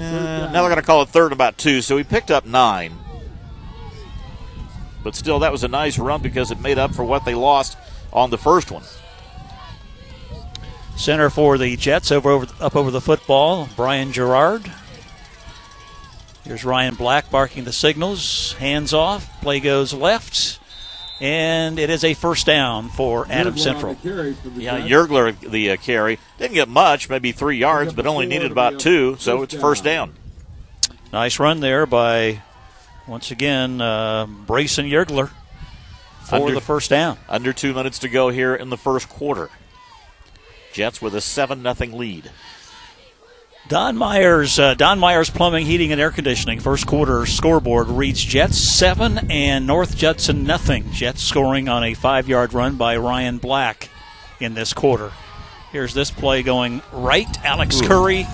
Uh, 0.00 0.46
now 0.46 0.52
they're 0.52 0.62
going 0.70 0.76
to 0.76 0.82
call 0.82 1.02
it 1.02 1.10
third 1.10 1.24
and 1.26 1.32
about 1.34 1.58
two, 1.58 1.82
so 1.82 1.98
he 1.98 2.04
picked 2.04 2.30
up 2.30 2.46
nine. 2.46 2.94
But 5.04 5.14
still, 5.14 5.40
that 5.40 5.52
was 5.52 5.62
a 5.62 5.68
nice 5.68 5.98
run 5.98 6.22
because 6.22 6.50
it 6.50 6.58
made 6.58 6.78
up 6.78 6.94
for 6.94 7.04
what 7.04 7.26
they 7.26 7.34
lost 7.34 7.76
on 8.14 8.30
the 8.30 8.38
first 8.38 8.70
one. 8.70 8.84
Center 10.96 11.30
for 11.30 11.58
the 11.58 11.76
Jets 11.76 12.12
over, 12.12 12.30
over 12.30 12.46
up 12.60 12.76
over 12.76 12.90
the 12.90 13.00
football, 13.00 13.68
Brian 13.76 14.12
Gerard. 14.12 14.70
Here's 16.44 16.64
Ryan 16.64 16.94
Black 16.94 17.30
barking 17.30 17.64
the 17.64 17.72
signals. 17.72 18.54
Hands 18.54 18.92
off. 18.92 19.40
Play 19.42 19.60
goes 19.60 19.92
left. 19.94 20.58
And 21.20 21.78
it 21.78 21.88
is 21.88 22.02
a 22.02 22.14
first 22.14 22.46
down 22.46 22.88
for 22.88 23.26
Adam 23.30 23.56
Central. 23.56 23.96
Yeah, 24.02 24.80
Yergler, 24.80 25.38
the 25.38 25.70
uh, 25.70 25.76
carry. 25.76 26.18
Didn't 26.38 26.54
get 26.54 26.68
much, 26.68 27.08
maybe 27.08 27.30
three 27.30 27.58
yards, 27.58 27.92
but 27.92 28.08
only 28.08 28.26
needed 28.26 28.50
about 28.50 28.80
two, 28.80 29.16
so 29.20 29.42
it's 29.42 29.54
first 29.54 29.84
down. 29.84 30.14
Nice 31.12 31.38
run 31.38 31.60
there 31.60 31.86
by, 31.86 32.42
once 33.06 33.30
again, 33.30 33.80
uh, 33.80 34.26
Brayson 34.26 34.90
Yergler 34.90 35.30
for 36.24 36.36
Under- 36.36 36.54
the 36.54 36.60
first 36.60 36.90
down. 36.90 37.18
Under 37.28 37.52
two 37.52 37.72
minutes 37.72 38.00
to 38.00 38.08
go 38.08 38.30
here 38.30 38.56
in 38.56 38.70
the 38.70 38.76
first 38.76 39.08
quarter. 39.08 39.48
Jets 40.72 41.00
with 41.00 41.14
a 41.14 41.20
7 41.20 41.62
0 41.62 41.96
lead. 41.96 42.30
Don 43.68 43.96
Myers, 43.96 44.58
uh, 44.58 44.74
Don 44.74 44.98
Myers 44.98 45.30
Plumbing, 45.30 45.66
Heating, 45.66 45.92
and 45.92 46.00
Air 46.00 46.10
Conditioning. 46.10 46.58
First 46.58 46.86
quarter 46.86 47.24
scoreboard 47.26 47.88
reads 47.88 48.22
Jets 48.22 48.58
seven 48.58 49.30
and 49.30 49.66
North 49.66 49.96
Judson 49.96 50.42
nothing. 50.44 50.90
Jets 50.90 51.22
scoring 51.22 51.68
on 51.68 51.84
a 51.84 51.94
five-yard 51.94 52.54
run 52.54 52.76
by 52.76 52.96
Ryan 52.96 53.38
Black 53.38 53.88
in 54.40 54.54
this 54.54 54.72
quarter. 54.74 55.12
Here's 55.70 55.94
this 55.94 56.10
play 56.10 56.42
going 56.42 56.82
right. 56.92 57.28
Alex 57.44 57.80
Curry, 57.80 58.26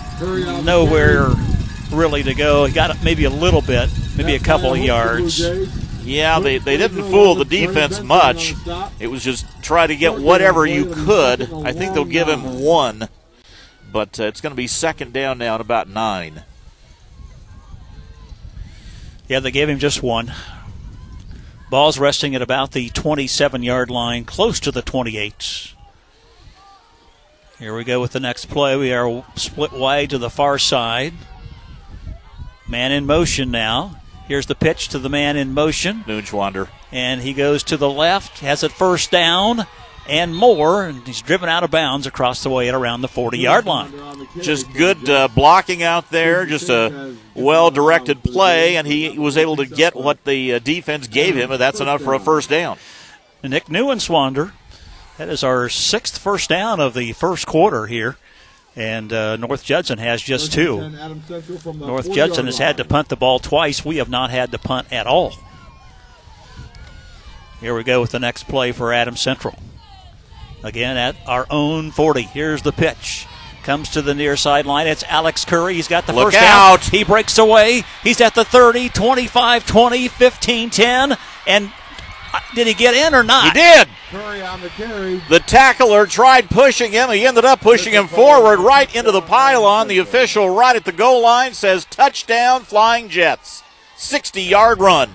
nowhere 0.65 1.29
really 1.93 2.23
to 2.25 2.35
go. 2.35 2.65
He 2.65 2.73
got 2.73 3.05
maybe 3.05 3.25
a 3.25 3.31
little 3.31 3.63
bit, 3.63 3.91
maybe 4.17 4.35
a 4.35 4.41
couple 4.41 4.73
of 4.73 4.79
yards. 4.79 5.41
Yeah, 6.09 6.41
they, 6.41 6.57
they 6.57 6.79
didn't 6.79 7.11
fool 7.11 7.35
the 7.35 7.45
defense 7.45 8.01
much. 8.01 8.55
It 8.99 9.09
was 9.09 9.23
just 9.23 9.47
try 9.63 9.87
to 9.87 9.95
get 9.95 10.19
whatever 10.19 10.65
you 10.65 10.87
could. 10.87 11.53
I 11.53 11.73
think 11.73 11.93
they'll 11.93 12.07
give 12.07 12.29
him 12.29 12.61
one, 12.61 13.09
but 13.93 14.19
uh, 14.19 14.25
it's 14.25 14.41
going 14.41 14.53
to 14.53 14.57
be 14.57 14.67
second 14.67 15.13
down 15.13 15.37
now 15.37 15.57
at 15.57 15.61
about 15.61 15.89
nine. 15.89 16.45
Yeah, 19.29 19.41
they 19.41 19.51
gave 19.51 19.69
him 19.69 19.79
just 19.79 20.03
one. 20.03 20.33
Ball's 21.71 21.99
resting 21.99 22.35
at 22.35 22.41
about 22.41 22.73
the 22.73 22.89
27 22.89 23.63
yard 23.63 23.91
line, 23.91 24.25
close 24.25 24.59
to 24.61 24.73
the 24.73 24.81
28. 24.81 25.75
Here 27.59 27.77
we 27.77 27.85
go 27.85 28.01
with 28.01 28.13
the 28.13 28.21
next 28.21 28.47
play. 28.47 28.77
We 28.77 28.95
are 28.95 29.25
split 29.35 29.73
wide 29.73 30.09
to 30.11 30.19
the 30.19 30.31
far 30.31 30.59
side. 30.59 31.13
Man 32.67 32.93
in 32.93 33.05
motion 33.05 33.51
now. 33.51 34.01
Here's 34.29 34.47
the 34.47 34.55
pitch 34.55 34.89
to 34.89 34.99
the 34.99 35.09
man 35.09 35.37
in 35.39 35.55
motion. 35.55 36.05
Neuenschwander. 36.07 36.69
And 36.93 37.23
he 37.23 37.33
goes 37.33 37.63
to 37.65 37.79
the 37.79 37.89
left, 37.89 38.41
has 38.41 38.63
it 38.63 38.71
first 38.73 39.11
down, 39.11 39.67
and 40.07 40.35
more, 40.37 40.85
and 40.85 41.07
he's 41.07 41.23
driven 41.23 41.49
out 41.49 41.65
of 41.65 41.71
bounds 41.71 42.07
across 42.07 42.43
the 42.43 42.51
way 42.51 42.69
at 42.69 42.75
around 42.75 43.01
the 43.01 43.09
40 43.09 43.39
yard 43.39 43.65
line. 43.65 43.93
Just 44.41 44.71
good 44.75 45.09
uh, 45.09 45.29
blocking 45.29 45.83
out 45.83 46.11
there, 46.11 46.47
just 46.47 46.69
a 46.69 47.15
well 47.35 47.71
directed 47.71 48.23
play, 48.23 48.77
and 48.77 48.87
he 48.87 49.19
was 49.19 49.37
able 49.37 49.57
to 49.57 49.67
get 49.67 49.95
what 49.95 50.25
the 50.25 50.55
uh, 50.55 50.59
defense 50.59 51.09
gave 51.09 51.35
him, 51.35 51.51
and 51.51 51.61
that's 51.61 51.81
enough 51.81 52.03
for 52.03 52.15
a 52.15 52.21
first 52.21 52.51
down. 52.51 52.79
Nick 53.43 53.67
Neuenschwander, 53.67 54.53
that 55.17 55.29
is 55.29 55.43
our 55.43 55.69
sixth 55.69 56.19
first 56.19 56.49
down 56.49 56.81
of 56.81 56.95
the 56.95 57.13
first 57.13 57.47
quarter 57.47 57.87
here. 57.87 58.17
And 58.79 59.13
uh, 59.13 59.37
North 59.37 59.65
Judson 59.65 59.99
has 59.99 60.23
just 60.23 60.53
two. 60.53 60.89
North 61.75 62.13
Judson 62.13 62.47
has 62.47 62.59
had 62.59 62.77
to 62.77 62.85
punt 62.85 63.09
the 63.09 63.17
ball 63.17 63.41
twice. 63.41 63.85
We 63.85 63.97
have 63.97 64.09
not 64.09 64.31
had 64.31 64.53
to 64.53 64.59
punt 64.59 64.93
at 64.93 65.09
all. 65.09 65.33
Here 67.61 67.75
we 67.75 67.83
go 67.83 68.01
with 68.01 68.13
the 68.13 68.21
next 68.21 68.45
play 68.45 68.71
for 68.71 68.93
Adam 68.93 69.17
Central. 69.17 69.59
Again 70.63 70.97
at 70.97 71.17
our 71.27 71.45
own 71.51 71.91
40. 71.91 72.23
Here's 72.23 72.63
the 72.63 72.71
pitch. 72.71 73.27
Comes 73.65 73.89
to 73.91 74.01
the 74.03 74.15
near 74.15 74.37
sideline. 74.37 74.87
It's 74.87 75.03
Alex 75.03 75.45
Curry. 75.45 75.75
He's 75.75 75.89
got 75.89 76.07
the 76.07 76.13
Look 76.13 76.27
first 76.27 76.37
out. 76.37 76.81
down. 76.81 76.91
He 76.93 77.03
breaks 77.03 77.37
away. 77.37 77.83
He's 78.05 78.21
at 78.21 78.37
the 78.37 78.45
30, 78.45 78.91
25, 78.91 79.67
20, 79.67 80.07
15, 80.09 80.71
10. 80.71 81.17
And 81.49 81.73
did 82.55 82.67
he 82.67 82.75
get 82.75 82.95
in 82.95 83.15
or 83.15 83.23
not? 83.23 83.45
He 83.57 83.61
did. 83.61 83.89
Curry 84.11 84.43
on 84.43 84.61
the 84.61 84.69
carry. 84.71 85.21
The 85.29 85.41
tackler 85.41 86.07
tried 86.07 86.51
pushing 86.51 86.93
him. 86.93 87.11
He 87.11 87.27
ended 87.27 87.45
up 87.45 87.61
pushing 87.61 87.93
him 87.93 88.09
forward 88.09 88.59
right 88.59 88.93
into 88.95 89.13
the 89.13 89.21
pylon. 89.21 89.89
The 89.89 89.99
official 89.99 90.51
right 90.51 90.77
at 90.77 90.85
the 90.85 90.93
goal 90.93 91.23
line 91.23 91.55
says 91.55 91.85
touchdown, 91.85 92.63
Flying 92.63 93.09
Jets. 93.09 93.63
60 93.97 94.43
yard 94.43 94.81
run. 94.81 95.11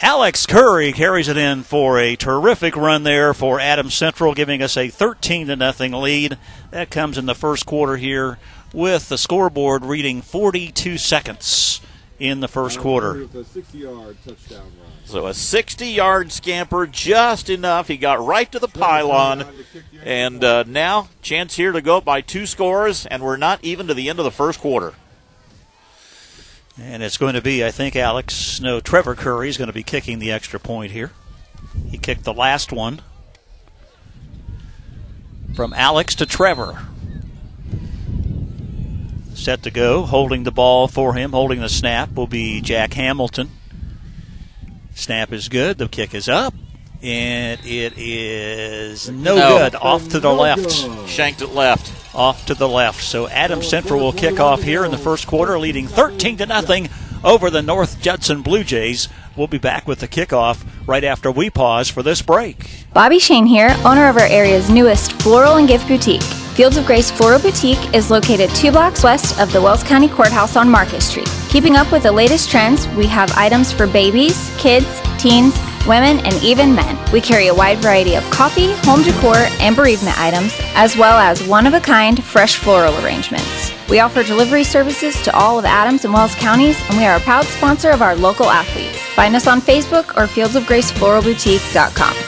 Alex 0.00 0.44
Curry 0.44 0.92
carries 0.92 1.28
it 1.28 1.36
in 1.36 1.62
for 1.62 1.98
a 1.98 2.16
terrific 2.16 2.76
run 2.76 3.04
there 3.04 3.32
for 3.32 3.60
Adams 3.60 3.94
Central, 3.94 4.34
giving 4.34 4.60
us 4.60 4.76
a 4.76 4.88
13 4.88 5.46
to 5.46 5.56
nothing 5.56 5.92
lead. 5.92 6.36
That 6.72 6.90
comes 6.90 7.16
in 7.16 7.26
the 7.26 7.34
first 7.34 7.64
quarter 7.64 7.96
here 7.96 8.38
with 8.72 9.08
the 9.08 9.16
scoreboard 9.16 9.84
reading 9.84 10.20
42 10.20 10.98
seconds 10.98 11.80
in 12.18 12.40
the 12.40 12.48
first 12.48 12.80
quarter. 12.80 13.26
With 15.12 15.14
a 15.14 15.18
60-yard 15.18 15.20
touchdown 15.20 15.20
run. 15.20 15.24
So 15.24 15.26
a 15.26 15.34
60 15.34 15.86
yard 15.88 16.32
scamper, 16.32 16.86
just 16.86 17.50
enough. 17.50 17.88
He 17.88 17.96
got 17.96 18.24
right 18.24 18.50
to 18.52 18.58
the 18.58 18.68
pylon. 18.68 19.44
And 20.02 20.44
uh, 20.44 20.64
now, 20.66 21.08
chance 21.22 21.56
here 21.56 21.72
to 21.72 21.80
go 21.80 21.98
up 21.98 22.04
by 22.04 22.20
two 22.20 22.46
scores, 22.46 23.06
and 23.06 23.22
we're 23.22 23.36
not 23.36 23.60
even 23.62 23.86
to 23.86 23.94
the 23.94 24.08
end 24.08 24.18
of 24.18 24.24
the 24.24 24.30
first 24.30 24.60
quarter. 24.60 24.94
And 26.80 27.02
it's 27.02 27.18
going 27.18 27.34
to 27.34 27.40
be, 27.40 27.64
I 27.64 27.70
think, 27.70 27.94
Alex, 27.94 28.60
no, 28.60 28.80
Trevor 28.80 29.14
Curry 29.14 29.48
is 29.48 29.56
going 29.56 29.68
to 29.68 29.72
be 29.72 29.84
kicking 29.84 30.18
the 30.18 30.32
extra 30.32 30.58
point 30.58 30.92
here. 30.92 31.12
He 31.88 31.98
kicked 31.98 32.24
the 32.24 32.34
last 32.34 32.72
one 32.72 33.00
from 35.54 35.72
Alex 35.72 36.16
to 36.16 36.26
Trevor. 36.26 36.86
Set 39.34 39.62
to 39.62 39.70
go, 39.70 40.02
holding 40.02 40.42
the 40.44 40.50
ball 40.50 40.88
for 40.88 41.14
him, 41.14 41.32
holding 41.32 41.60
the 41.60 41.68
snap 41.68 42.14
will 42.14 42.26
be 42.26 42.60
Jack 42.60 42.94
Hamilton. 42.94 43.50
Snap 44.94 45.32
is 45.32 45.48
good, 45.48 45.78
the 45.78 45.88
kick 45.88 46.14
is 46.14 46.28
up, 46.28 46.54
and 47.02 47.60
it 47.64 47.94
is 47.96 49.10
no, 49.10 49.36
No. 49.36 49.58
good. 49.58 49.74
Off 49.74 50.08
to 50.10 50.20
the 50.20 50.32
left. 50.32 50.70
Shanked 51.08 51.42
it 51.42 51.48
left. 51.52 51.92
Off 52.14 52.46
to 52.46 52.54
the 52.54 52.68
left. 52.68 53.02
So 53.02 53.28
Adam 53.28 53.62
Central 53.62 54.00
will 54.00 54.12
kick 54.12 54.38
off 54.38 54.62
here 54.62 54.84
in 54.84 54.92
the 54.92 54.98
first 54.98 55.26
quarter, 55.26 55.58
leading 55.58 55.88
13 55.88 56.36
to 56.38 56.46
nothing 56.46 56.88
over 57.24 57.50
the 57.50 57.62
North 57.62 58.00
Judson 58.00 58.42
Blue 58.42 58.62
Jays. 58.62 59.08
We'll 59.36 59.48
be 59.48 59.58
back 59.58 59.88
with 59.88 59.98
the 59.98 60.06
kickoff 60.08 60.64
right 60.86 61.02
after 61.02 61.30
we 61.30 61.50
pause 61.50 61.88
for 61.90 62.04
this 62.04 62.22
break. 62.22 62.84
Bobby 62.92 63.18
Shane 63.18 63.46
here, 63.46 63.74
owner 63.84 64.08
of 64.08 64.16
our 64.16 64.26
area's 64.26 64.70
newest 64.70 65.12
floral 65.22 65.56
and 65.56 65.66
gift 65.66 65.88
boutique. 65.88 66.22
Fields 66.54 66.76
of 66.76 66.86
Grace 66.86 67.10
Floral 67.10 67.40
Boutique 67.40 67.92
is 67.92 68.12
located 68.12 68.48
two 68.50 68.70
blocks 68.70 69.02
west 69.02 69.40
of 69.40 69.52
the 69.52 69.60
Wells 69.60 69.82
County 69.82 70.08
Courthouse 70.08 70.54
on 70.54 70.70
Market 70.70 71.02
Street. 71.02 71.28
Keeping 71.48 71.74
up 71.74 71.90
with 71.90 72.04
the 72.04 72.12
latest 72.12 72.48
trends, 72.48 72.86
we 72.90 73.08
have 73.08 73.36
items 73.36 73.72
for 73.72 73.88
babies, 73.88 74.54
kids, 74.56 74.86
teens, 75.18 75.52
women, 75.84 76.20
and 76.20 76.34
even 76.44 76.72
men. 76.72 76.96
We 77.12 77.20
carry 77.20 77.48
a 77.48 77.54
wide 77.54 77.78
variety 77.78 78.14
of 78.14 78.22
coffee, 78.30 78.72
home 78.82 79.02
decor, 79.02 79.34
and 79.58 79.74
bereavement 79.74 80.16
items, 80.16 80.54
as 80.76 80.96
well 80.96 81.18
as 81.18 81.44
one 81.44 81.66
of 81.66 81.74
a 81.74 81.80
kind 81.80 82.22
fresh 82.22 82.56
floral 82.56 82.96
arrangements. 83.04 83.72
We 83.90 83.98
offer 83.98 84.22
delivery 84.22 84.62
services 84.62 85.20
to 85.24 85.36
all 85.36 85.58
of 85.58 85.64
Adams 85.64 86.04
and 86.04 86.14
Wells 86.14 86.36
counties, 86.36 86.80
and 86.88 86.96
we 86.96 87.04
are 87.04 87.16
a 87.16 87.20
proud 87.20 87.46
sponsor 87.46 87.90
of 87.90 88.00
our 88.00 88.14
local 88.14 88.46
athletes. 88.46 89.00
Find 89.16 89.34
us 89.34 89.48
on 89.48 89.60
Facebook 89.60 90.16
or 90.16 90.28
fieldsofgracefloralboutique.com. 90.28 92.23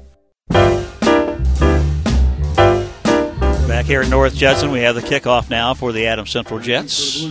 Back 3.76 3.84
here 3.84 4.00
in 4.00 4.08
North 4.08 4.34
Judson, 4.34 4.70
we 4.70 4.80
have 4.80 4.94
the 4.94 5.02
kickoff 5.02 5.50
now 5.50 5.74
for 5.74 5.92
the 5.92 6.06
Adams 6.06 6.30
Central 6.30 6.58
Jets. 6.58 7.26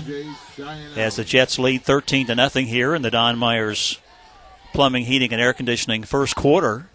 As 0.96 1.16
the 1.16 1.24
Jets 1.24 1.58
lead 1.58 1.82
13 1.82 2.28
to 2.28 2.36
nothing 2.36 2.68
here 2.68 2.93
in 2.93 3.02
the 3.02 3.10
Don 3.10 3.39
Myers 3.39 3.98
Plumbing, 4.72 5.06
Heating, 5.06 5.34
and 5.34 5.41
Air 5.41 5.54
Conditioning 5.54 6.04
first 6.04 6.36
quarter. 6.36 6.88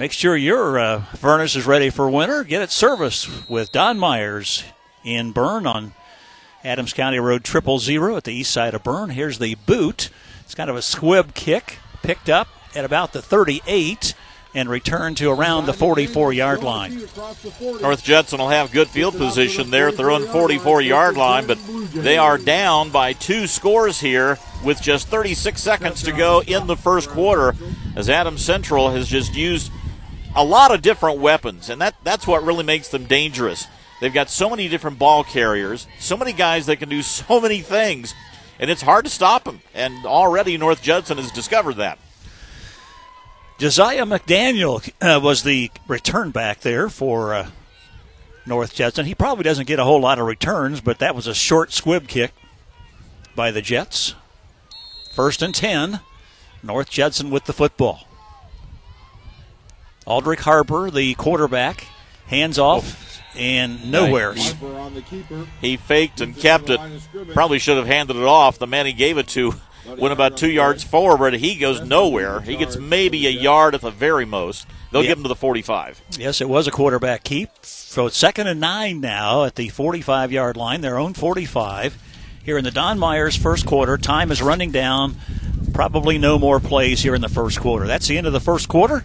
Make 0.00 0.10
sure 0.10 0.36
your 0.36 0.76
uh, 0.76 1.04
furnace 1.14 1.54
is 1.54 1.66
ready 1.66 1.88
for 1.88 2.10
winter. 2.10 2.42
Get 2.42 2.62
it 2.62 2.72
serviced 2.72 3.48
with 3.48 3.70
Don 3.70 3.96
Myers 3.96 4.64
in 5.04 5.30
Berne 5.30 5.68
on 5.68 5.94
Adams 6.64 6.92
County 6.92 7.20
Road 7.20 7.44
Triple 7.44 7.78
Zero 7.78 8.16
at 8.16 8.24
the 8.24 8.34
east 8.34 8.50
side 8.50 8.74
of 8.74 8.82
Berne. 8.82 9.10
Here's 9.10 9.38
the 9.38 9.54
boot. 9.54 10.10
It's 10.40 10.56
kind 10.56 10.68
of 10.68 10.74
a 10.74 10.82
squib 10.82 11.32
kick, 11.34 11.78
picked 12.02 12.28
up 12.28 12.48
at 12.74 12.84
about 12.84 13.12
the 13.12 13.22
38 13.22 14.14
and 14.54 14.68
return 14.68 15.14
to 15.16 15.30
around 15.30 15.66
the 15.66 15.72
44 15.72 16.32
yard 16.32 16.62
line. 16.62 16.96
North 17.60 18.02
Judson 18.02 18.38
will 18.38 18.48
have 18.48 18.72
good 18.72 18.88
field 18.88 19.16
position 19.16 19.70
there 19.70 19.88
at 19.88 19.96
their 19.96 20.10
own 20.10 20.26
44 20.26 20.80
yard 20.80 21.16
line, 21.16 21.46
but 21.46 21.58
they 21.92 22.18
are 22.18 22.38
down 22.38 22.90
by 22.90 23.12
two 23.12 23.46
scores 23.46 24.00
here 24.00 24.38
with 24.64 24.82
just 24.82 25.08
36 25.08 25.60
seconds 25.60 26.02
to 26.02 26.12
go 26.12 26.42
in 26.42 26.66
the 26.66 26.76
first 26.76 27.08
quarter 27.08 27.54
as 27.96 28.10
Adams 28.10 28.44
Central 28.44 28.90
has 28.90 29.08
just 29.08 29.34
used 29.34 29.70
a 30.34 30.44
lot 30.44 30.72
of 30.72 30.82
different 30.82 31.18
weapons, 31.18 31.68
and 31.68 31.80
that, 31.80 31.94
that's 32.04 32.26
what 32.26 32.44
really 32.44 32.64
makes 32.64 32.88
them 32.88 33.04
dangerous. 33.04 33.66
They've 34.00 34.12
got 34.14 34.30
so 34.30 34.48
many 34.48 34.68
different 34.68 34.98
ball 34.98 35.24
carriers, 35.24 35.86
so 35.98 36.16
many 36.16 36.32
guys 36.32 36.66
that 36.66 36.76
can 36.76 36.88
do 36.88 37.02
so 37.02 37.40
many 37.40 37.60
things, 37.60 38.14
and 38.58 38.70
it's 38.70 38.82
hard 38.82 39.04
to 39.04 39.10
stop 39.10 39.44
them. 39.44 39.60
And 39.74 40.06
already 40.06 40.56
North 40.56 40.82
Judson 40.82 41.18
has 41.18 41.30
discovered 41.30 41.74
that. 41.76 41.98
Josiah 43.60 44.06
McDaniel 44.06 44.90
uh, 45.02 45.20
was 45.20 45.42
the 45.42 45.70
return 45.86 46.30
back 46.30 46.60
there 46.60 46.88
for 46.88 47.34
uh, 47.34 47.50
North 48.46 48.74
Judson. 48.74 49.04
He 49.04 49.14
probably 49.14 49.44
doesn't 49.44 49.66
get 49.66 49.78
a 49.78 49.84
whole 49.84 50.00
lot 50.00 50.18
of 50.18 50.24
returns, 50.24 50.80
but 50.80 50.98
that 51.00 51.14
was 51.14 51.26
a 51.26 51.34
short 51.34 51.70
squib 51.70 52.08
kick 52.08 52.32
by 53.36 53.50
the 53.50 53.60
Jets. 53.60 54.14
First 55.12 55.42
and 55.42 55.54
10. 55.54 56.00
North 56.62 56.88
Judson 56.88 57.28
with 57.28 57.44
the 57.44 57.52
football. 57.52 58.06
Aldrich 60.06 60.40
Harper, 60.40 60.90
the 60.90 61.12
quarterback, 61.12 61.86
hands 62.28 62.58
off 62.58 63.20
and 63.36 63.90
nowhere. 63.90 64.32
He, 64.32 64.54
he 65.60 65.76
faked 65.76 66.22
and 66.22 66.34
kept 66.34 66.70
it. 66.70 66.80
Probably 67.34 67.58
should 67.58 67.76
have 67.76 67.86
handed 67.86 68.16
it 68.16 68.24
off. 68.24 68.58
The 68.58 68.66
man 68.66 68.86
he 68.86 68.94
gave 68.94 69.18
it 69.18 69.28
to 69.28 69.52
went 69.98 70.12
about 70.12 70.36
two 70.36 70.50
yards 70.50 70.82
forward. 70.84 71.34
He 71.34 71.54
goes 71.56 71.80
nowhere. 71.80 72.40
He 72.40 72.56
gets 72.56 72.76
maybe 72.76 73.26
a 73.26 73.30
yard 73.30 73.74
at 73.74 73.80
the 73.80 73.90
very 73.90 74.24
most. 74.24 74.66
They'll 74.92 75.02
Yeah. 75.02 75.08
give 75.10 75.18
him 75.18 75.24
to 75.24 75.28
the 75.28 75.34
45. 75.36 76.00
Yes, 76.18 76.40
it 76.40 76.48
was 76.48 76.66
a 76.66 76.70
quarterback 76.70 77.22
keep. 77.24 77.50
So 77.62 78.06
it's 78.06 78.16
second 78.16 78.46
and 78.48 78.60
nine 78.60 79.00
now 79.00 79.44
at 79.44 79.54
the 79.56 79.68
45 79.68 80.32
yard 80.32 80.56
line, 80.56 80.80
their 80.80 80.98
own 80.98 81.14
45. 81.14 81.96
Here 82.42 82.56
in 82.58 82.64
the 82.64 82.70
Don 82.70 82.98
Myers 82.98 83.36
first 83.36 83.66
quarter, 83.66 83.96
time 83.98 84.30
is 84.32 84.40
running 84.42 84.70
down. 84.70 85.16
Probably 85.72 86.18
no 86.18 86.38
more 86.38 86.58
plays 86.60 87.02
here 87.02 87.14
in 87.14 87.20
the 87.20 87.28
first 87.28 87.60
quarter. 87.60 87.86
That's 87.86 88.08
the 88.08 88.18
end 88.18 88.26
of 88.26 88.32
the 88.32 88.40
first 88.40 88.68
quarter. 88.68 89.04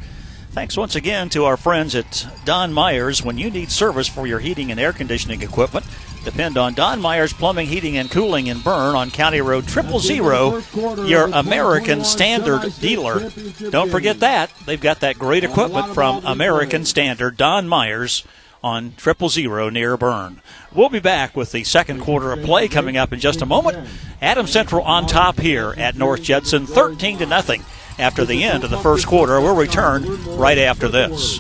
Thanks 0.56 0.78
once 0.78 0.96
again 0.96 1.28
to 1.32 1.44
our 1.44 1.58
friends 1.58 1.96
at 1.96 2.26
Don 2.46 2.72
Myers. 2.72 3.22
When 3.22 3.38
you 3.38 3.52
need 3.52 3.70
service 3.70 4.08
for 4.08 4.26
your 4.26 4.40
heating 4.40 4.72
and 4.72 4.80
air 4.80 4.94
conditioning 4.94 5.42
equipment, 5.42 5.86
depend 6.24 6.58
on 6.58 6.74
Don 6.74 7.02
Myers 7.02 7.34
Plumbing, 7.34 7.68
Heating, 7.68 7.98
and 7.98 8.10
Cooling 8.10 8.48
in 8.48 8.62
Berne 8.62 8.96
on 8.96 9.12
County 9.12 9.42
Road 9.42 9.68
Triple 9.68 10.00
Zero, 10.00 10.62
your 11.04 11.26
American 11.26 12.06
Standard 12.06 12.74
dealer. 12.80 13.30
Don't 13.70 13.92
forget 13.92 14.22
that. 14.22 14.50
They've 14.66 14.80
got 14.80 15.02
that 15.02 15.20
great 15.20 15.44
equipment 15.44 15.94
from 15.94 16.26
American 16.26 16.86
Standard, 16.86 17.36
Don 17.36 17.68
Myers 17.68 18.24
on 18.64 18.94
Triple 18.96 19.28
Zero 19.28 19.70
near 19.70 19.98
Berne. 19.98 20.42
We'll 20.74 20.88
be 20.88 21.02
back 21.02 21.36
with 21.36 21.52
the 21.52 21.66
second 21.66 22.00
quarter 22.00 22.32
of 22.32 22.44
play 22.44 22.70
coming 22.70 22.96
up 22.96 23.12
in 23.12 23.20
just 23.20 23.42
a 23.42 23.46
moment. 23.46 23.90
Adam 24.22 24.48
Central 24.48 24.86
on 24.86 25.06
top 25.06 25.38
here 25.38 25.74
at 25.76 25.98
North 25.98 26.24
Judson, 26.24 26.66
13 26.66 27.18
to 27.18 27.26
nothing 27.26 27.66
after 28.00 28.26
the 28.26 28.44
end 28.44 28.64
of 28.64 28.70
the 28.70 28.78
first 28.78 29.08
quarter. 29.08 29.40
We'll 29.42 29.56
return 29.56 30.06
right 30.36 30.58
after 30.58 30.88
this. 30.88 31.40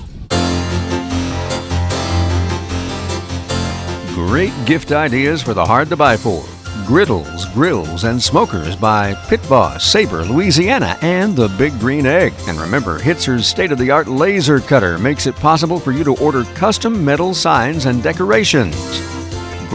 Great 4.13 4.53
gift 4.65 4.91
ideas 4.91 5.41
for 5.41 5.53
the 5.53 5.65
hard 5.65 5.89
to 5.89 5.97
buy 5.97 6.17
for. 6.17 6.43
Griddles, 6.85 7.45
grills, 7.53 8.03
and 8.03 8.21
smokers 8.21 8.75
by 8.75 9.13
Pit 9.27 9.41
Boss, 9.49 9.83
Sabre, 9.83 10.23
Louisiana, 10.23 10.97
and 11.01 11.35
the 11.35 11.47
Big 11.57 11.77
Green 11.79 12.05
Egg. 12.05 12.33
And 12.47 12.59
remember, 12.59 12.99
Hitzer's 12.99 13.47
state 13.47 13.71
of 13.71 13.79
the 13.79 13.89
art 13.91 14.07
laser 14.07 14.59
cutter 14.59 14.97
makes 14.99 15.25
it 15.25 15.35
possible 15.35 15.79
for 15.79 15.91
you 15.91 16.03
to 16.03 16.15
order 16.17 16.43
custom 16.53 17.03
metal 17.03 17.33
signs 17.33 17.85
and 17.85 18.03
decorations. 18.03 18.75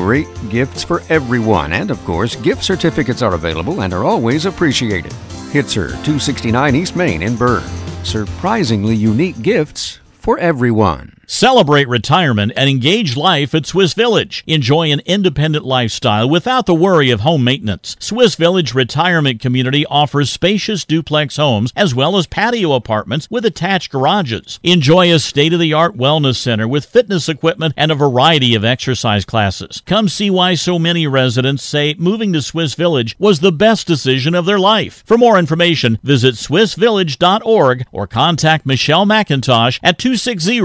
Great 0.00 0.28
gifts 0.48 0.82
for 0.82 1.02
everyone, 1.10 1.74
and 1.74 1.90
of 1.90 2.02
course, 2.06 2.34
gift 2.34 2.64
certificates 2.64 3.20
are 3.20 3.34
available 3.34 3.82
and 3.82 3.92
are 3.92 4.04
always 4.04 4.46
appreciated. 4.46 5.12
Hitzer, 5.52 5.90
269 5.90 6.74
East 6.74 6.96
Main 6.96 7.22
in 7.22 7.36
Berne. 7.36 7.68
Surprisingly 8.02 8.94
unique 8.94 9.42
gifts 9.42 10.00
for 10.12 10.38
everyone. 10.38 11.19
Celebrate 11.32 11.86
retirement 11.86 12.52
and 12.56 12.68
engage 12.68 13.16
life 13.16 13.54
at 13.54 13.64
Swiss 13.64 13.94
Village. 13.94 14.42
Enjoy 14.48 14.90
an 14.90 15.00
independent 15.06 15.64
lifestyle 15.64 16.28
without 16.28 16.66
the 16.66 16.74
worry 16.74 17.12
of 17.12 17.20
home 17.20 17.44
maintenance. 17.44 17.94
Swiss 18.00 18.34
Village 18.34 18.74
Retirement 18.74 19.40
Community 19.40 19.86
offers 19.86 20.28
spacious 20.28 20.84
duplex 20.84 21.36
homes 21.36 21.72
as 21.76 21.94
well 21.94 22.16
as 22.16 22.26
patio 22.26 22.72
apartments 22.72 23.28
with 23.30 23.46
attached 23.46 23.92
garages. 23.92 24.58
Enjoy 24.64 25.14
a 25.14 25.20
state 25.20 25.52
of 25.52 25.60
the 25.60 25.72
art 25.72 25.96
wellness 25.96 26.34
center 26.34 26.66
with 26.66 26.84
fitness 26.84 27.28
equipment 27.28 27.74
and 27.76 27.92
a 27.92 27.94
variety 27.94 28.56
of 28.56 28.64
exercise 28.64 29.24
classes. 29.24 29.84
Come 29.86 30.08
see 30.08 30.30
why 30.30 30.54
so 30.54 30.80
many 30.80 31.06
residents 31.06 31.62
say 31.62 31.94
moving 31.96 32.32
to 32.32 32.42
Swiss 32.42 32.74
Village 32.74 33.14
was 33.20 33.38
the 33.38 33.52
best 33.52 33.86
decision 33.86 34.34
of 34.34 34.46
their 34.46 34.58
life. 34.58 35.04
For 35.06 35.16
more 35.16 35.38
information, 35.38 36.00
visit 36.02 36.34
swissvillage.org 36.34 37.86
or 37.92 38.08
contact 38.08 38.66
Michelle 38.66 39.06
McIntosh 39.06 39.78
at 39.84 39.96
260 39.96 40.60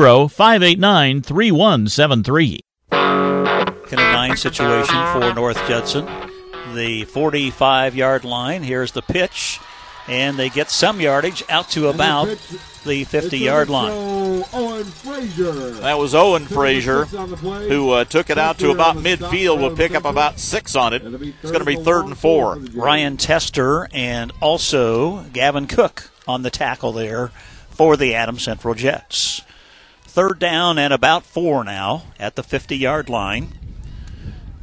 589 0.56 1.22
3173. 1.22 2.62
Kind 2.90 3.76
of 3.92 3.98
nine 3.98 4.38
situation 4.38 4.96
for 5.12 5.34
North 5.34 5.58
Judson. 5.68 6.08
The 6.74 7.04
45 7.04 7.94
yard 7.94 8.24
line. 8.24 8.64
Here's 8.64 8.94
the 8.94 9.02
pitch. 9.02 9.60
And 10.08 10.38
they 10.40 10.48
get 10.48 10.70
some 10.70 11.02
yardage 11.02 11.44
out 11.50 11.68
to 11.72 11.90
about 11.90 12.30
the 12.86 13.04
50 13.04 13.38
yard 13.38 13.70
line. 13.70 13.92
That 15.82 15.98
was 16.00 16.16
Owen 16.16 16.46
Frazier 16.46 17.04
who 17.04 17.90
uh, 17.90 18.06
took 18.06 18.30
it 18.30 18.38
out 18.38 18.58
to 18.60 18.72
about 18.72 18.96
midfield. 18.96 19.60
Will 19.60 19.76
pick 19.76 19.94
up 19.94 20.06
about 20.06 20.40
six 20.40 20.74
on 20.78 20.94
it. 20.94 21.02
It's 21.04 21.52
going 21.52 21.60
to 21.60 21.66
be 21.66 21.76
third 21.76 22.06
and 22.06 22.18
four. 22.18 22.56
Ryan 22.74 23.18
Tester 23.18 23.90
and 23.92 24.32
also 24.40 25.24
Gavin 25.34 25.68
Cook 25.68 26.12
on 26.30 26.44
the 26.44 26.50
tackle 26.50 26.94
there 26.94 27.28
for 27.72 27.98
the 27.98 28.16
Adams 28.16 28.44
Central 28.44 28.74
Jets. 28.74 29.42
Third 30.16 30.40
down 30.40 30.78
and 30.78 30.94
about 30.94 31.26
four 31.26 31.66
now 31.66 32.04
at 32.18 32.38
the 32.38 32.42
50 32.42 32.78
yard 32.78 33.10
line. 33.10 33.50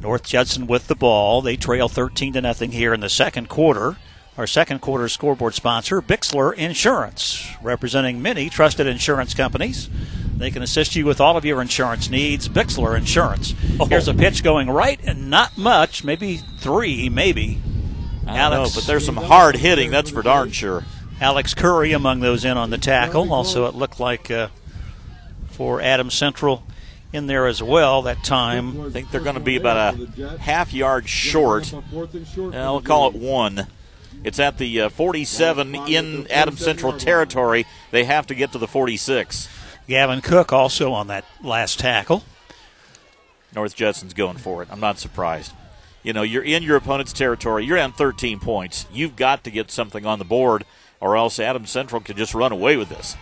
North 0.01 0.23
Judson 0.23 0.65
with 0.65 0.87
the 0.87 0.95
ball. 0.95 1.43
They 1.43 1.57
trail 1.57 1.87
13 1.87 2.33
to 2.33 2.41
nothing 2.41 2.71
here 2.71 2.91
in 2.91 3.01
the 3.01 3.07
second 3.07 3.49
quarter. 3.49 3.97
Our 4.35 4.47
second 4.47 4.79
quarter 4.81 5.07
scoreboard 5.07 5.53
sponsor, 5.53 6.01
Bixler 6.01 6.55
Insurance, 6.55 7.47
representing 7.61 8.19
many 8.19 8.49
trusted 8.49 8.87
insurance 8.87 9.35
companies. 9.35 9.91
They 10.35 10.49
can 10.49 10.63
assist 10.63 10.95
you 10.95 11.05
with 11.05 11.21
all 11.21 11.37
of 11.37 11.45
your 11.45 11.61
insurance 11.61 12.09
needs. 12.09 12.49
Bixler 12.49 12.97
Insurance. 12.97 13.53
Oh. 13.79 13.85
Here's 13.85 14.07
a 14.07 14.15
pitch 14.15 14.43
going 14.43 14.71
right 14.71 14.99
and 15.03 15.29
not 15.29 15.55
much, 15.55 16.03
maybe 16.03 16.37
three, 16.61 17.09
maybe. 17.09 17.61
I 18.25 18.39
Alex, 18.39 18.73
know, 18.73 18.81
but 18.81 18.87
there's 18.87 19.05
some 19.05 19.17
hard 19.17 19.57
hitting, 19.57 19.91
that's 19.91 20.09
for 20.09 20.23
darn 20.23 20.49
sure. 20.49 20.83
Alex 21.21 21.53
Curry 21.53 21.91
among 21.91 22.21
those 22.21 22.43
in 22.43 22.57
on 22.57 22.71
the 22.71 22.79
tackle. 22.79 23.31
Also, 23.31 23.67
it 23.67 23.75
looked 23.75 23.99
like 23.99 24.31
uh, 24.31 24.47
for 25.53 25.81
Adam 25.81 26.09
Central 26.09 26.63
in 27.13 27.27
there 27.27 27.45
as 27.47 27.61
well 27.61 28.01
that 28.01 28.23
time. 28.23 28.81
I 28.81 28.89
think 28.89 29.11
they're 29.11 29.21
going 29.21 29.35
to 29.35 29.39
be 29.41 29.55
about 29.55 29.95
a 29.95 30.37
half 30.39 30.73
yard 30.73 31.07
short. 31.07 31.73
I'll 32.53 32.81
call 32.81 33.09
it 33.09 33.15
one. 33.15 33.67
It's 34.23 34.39
at 34.39 34.57
the 34.57 34.81
uh, 34.81 34.89
47 34.89 35.75
in 35.87 36.27
Adam 36.27 36.57
Central 36.57 36.93
territory. 36.93 37.65
They 37.91 38.05
have 38.05 38.27
to 38.27 38.35
get 38.35 38.51
to 38.53 38.57
the 38.57 38.67
46. 38.67 39.49
Gavin 39.87 40.21
Cook 40.21 40.53
also 40.53 40.93
on 40.93 41.07
that 41.07 41.25
last 41.43 41.79
tackle. 41.79 42.23
North 43.53 43.75
Judson's 43.75 44.13
going 44.13 44.37
for 44.37 44.63
it. 44.63 44.69
I'm 44.71 44.79
not 44.79 44.97
surprised. 44.97 45.51
You 46.01 46.13
know, 46.13 46.23
you're 46.23 46.43
in 46.43 46.63
your 46.63 46.77
opponent's 46.77 47.13
territory. 47.13 47.65
You're 47.65 47.79
on 47.79 47.93
13 47.93 48.39
points. 48.39 48.85
You've 48.91 49.15
got 49.15 49.43
to 49.43 49.51
get 49.51 49.71
something 49.71 50.05
on 50.05 50.19
the 50.19 50.25
board, 50.25 50.65
or 50.99 51.15
else 51.15 51.39
Adam 51.39 51.65
Central 51.65 52.01
could 52.01 52.17
just 52.17 52.33
run 52.33 52.51
away 52.51 52.77
with 52.77 52.89
this. 52.89 53.15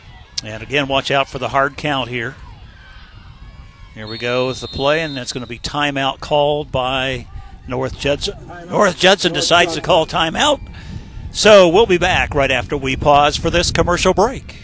And 0.44 0.64
again, 0.64 0.88
watch 0.88 1.12
out 1.12 1.30
for 1.30 1.40
the 1.40 1.50
hard 1.50 1.78
count 1.78 2.10
here. 2.10 2.36
Here 3.94 4.08
we 4.08 4.18
go 4.18 4.48
with 4.48 4.62
the 4.62 4.68
play, 4.68 5.02
and 5.02 5.18
it's 5.18 5.34
going 5.34 5.44
to 5.44 5.50
be 5.50 5.60
timeout 5.60 6.20
called 6.20 6.72
by 6.72 7.28
North 7.68 8.00
Judson. 8.00 8.36
North 8.70 8.98
Judson 8.98 9.34
decides 9.34 9.76
to 9.76 9.82
call 9.82 10.06
timeout. 10.06 10.62
So 11.32 11.70
we'll 11.70 11.86
be 11.86 11.98
back 11.98 12.34
right 12.34 12.52
after 12.52 12.76
we 12.76 12.96
pause 12.96 13.38
for 13.38 13.50
this 13.50 13.72
commercial 13.72 14.14
break. 14.14 14.58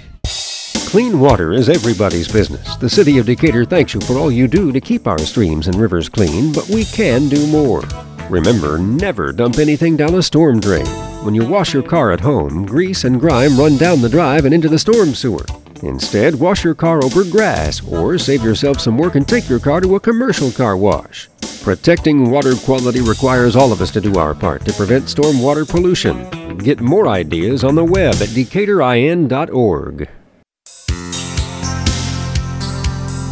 Clean 0.87 1.19
water 1.19 1.51
is 1.51 1.67
everybody's 1.67 2.31
business. 2.31 2.77
The 2.77 2.89
City 2.89 3.17
of 3.17 3.25
Decatur 3.25 3.65
thanks 3.65 3.93
you 3.93 3.99
for 3.99 4.13
all 4.17 4.31
you 4.31 4.47
do 4.47 4.71
to 4.71 4.79
keep 4.79 5.05
our 5.05 5.19
streams 5.19 5.67
and 5.67 5.75
rivers 5.75 6.07
clean, 6.07 6.53
but 6.53 6.69
we 6.69 6.85
can 6.85 7.27
do 7.27 7.45
more. 7.47 7.83
Remember, 8.29 8.77
never 8.77 9.33
dump 9.33 9.57
anything 9.57 9.97
down 9.97 10.15
a 10.15 10.21
storm 10.21 10.61
drain. 10.61 10.85
When 11.25 11.35
you 11.35 11.45
wash 11.45 11.73
your 11.73 11.83
car 11.83 12.11
at 12.11 12.21
home, 12.21 12.65
grease 12.65 13.03
and 13.03 13.19
grime 13.19 13.57
run 13.57 13.77
down 13.77 14.01
the 14.01 14.09
drive 14.09 14.45
and 14.45 14.53
into 14.53 14.69
the 14.69 14.79
storm 14.79 15.13
sewer. 15.13 15.45
Instead, 15.83 16.35
wash 16.35 16.63
your 16.63 16.75
car 16.75 17.03
over 17.03 17.23
grass 17.23 17.85
or 17.87 18.17
save 18.17 18.43
yourself 18.43 18.79
some 18.79 18.97
work 18.97 19.15
and 19.15 19.27
take 19.27 19.47
your 19.49 19.59
car 19.59 19.81
to 19.81 19.95
a 19.95 19.99
commercial 19.99 20.51
car 20.51 20.75
wash. 20.75 21.29
Protecting 21.61 22.31
water 22.31 22.55
quality 22.55 23.01
requires 23.01 23.55
all 23.55 23.71
of 23.71 23.81
us 23.81 23.91
to 23.91 24.01
do 24.01 24.15
our 24.15 24.33
part 24.33 24.63
to 24.65 24.73
prevent 24.73 25.05
stormwater 25.05 25.69
pollution. 25.69 26.57
Get 26.57 26.79
more 26.79 27.07
ideas 27.07 27.63
on 27.63 27.75
the 27.75 27.83
web 27.83 28.15
at 28.15 28.29
decaturin.org. 28.29 30.09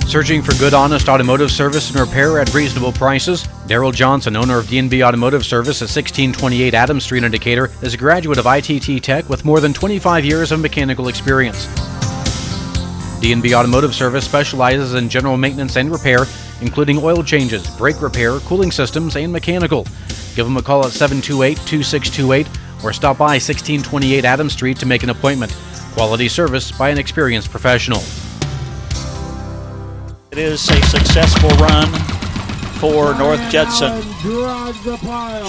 Searching 0.08 0.42
for 0.42 0.54
good, 0.60 0.74
honest 0.74 1.10
automotive 1.10 1.52
service 1.52 1.90
and 1.90 2.00
repair 2.00 2.40
at 2.40 2.54
reasonable 2.54 2.94
prices? 2.94 3.44
Daryl 3.68 3.94
Johnson, 3.94 4.38
owner 4.38 4.60
of 4.60 4.70
D&B 4.70 5.04
Automotive 5.04 5.46
Service 5.46 5.82
at 5.82 5.90
1628 5.90 6.74
Adams 6.74 7.04
Street 7.04 7.24
in 7.24 7.32
Decatur, 7.32 7.70
is 7.82 7.94
a 7.94 7.98
graduate 7.98 8.38
of 8.38 8.46
ITT 8.46 9.04
Tech 9.04 9.28
with 9.28 9.44
more 9.44 9.60
than 9.60 9.74
25 9.74 10.24
years 10.24 10.54
of 10.54 10.62
mechanical 10.62 11.10
experience. 11.10 11.68
D&B 13.26 13.56
Automotive 13.56 13.96
Service 13.96 14.24
specializes 14.24 14.94
in 14.94 15.10
general 15.10 15.36
maintenance 15.36 15.78
and 15.78 15.92
repair, 15.92 16.28
including 16.62 17.00
oil 17.00 17.24
changes, 17.24 17.68
brake 17.76 18.00
repair, 18.00 18.38
cooling 18.42 18.72
systems, 18.72 19.16
and 19.16 19.32
mechanical. 19.32 19.88
Give 20.36 20.46
them 20.46 20.58
a 20.58 20.62
call 20.62 20.86
at 20.86 20.92
728-2628 20.92 22.84
or 22.84 22.94
stop 22.94 23.18
by 23.18 23.40
1628 23.40 24.26
Adams 24.26 24.54
Street 24.54 24.78
to 24.78 24.86
make 24.86 25.02
an 25.02 25.10
appointment. 25.10 25.52
Quality 25.96 26.30
service 26.30 26.72
by 26.72 26.90
an 26.90 27.00
experienced 27.00 27.50
professional. 27.50 27.98
It 30.30 30.38
is 30.38 30.70
a 30.70 30.80
successful 30.84 31.50
run 31.58 31.92
for 32.78 33.16
North 33.16 33.42
Judson. 33.50 34.04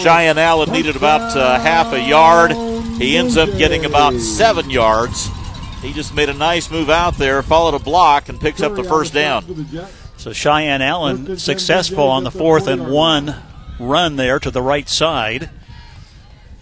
Cheyenne 0.02 0.38
Allen 0.38 0.72
needed 0.72 0.96
about 0.96 1.36
uh, 1.36 1.60
half 1.60 1.92
a 1.92 2.00
yard. 2.00 2.52
He 2.98 3.18
ends 3.18 3.36
up 3.36 3.50
getting 3.58 3.84
about 3.84 4.14
seven 4.14 4.70
yards. 4.70 5.28
He 5.82 5.92
just 5.92 6.14
made 6.14 6.28
a 6.28 6.34
nice 6.34 6.70
move 6.70 6.90
out 6.90 7.18
there, 7.18 7.42
followed 7.42 7.74
a 7.74 7.78
block, 7.78 8.28
and 8.28 8.40
picks 8.40 8.62
up 8.62 8.74
the 8.74 8.84
first 8.84 9.12
down. 9.12 9.66
So 10.16 10.32
Cheyenne 10.32 10.82
Allen 10.82 11.38
successful 11.38 12.08
on 12.08 12.24
the 12.24 12.30
fourth 12.30 12.66
and 12.66 12.90
one 12.90 13.36
run 13.78 14.16
there 14.16 14.38
to 14.38 14.50
the 14.50 14.62
right 14.62 14.88
side. 14.88 15.50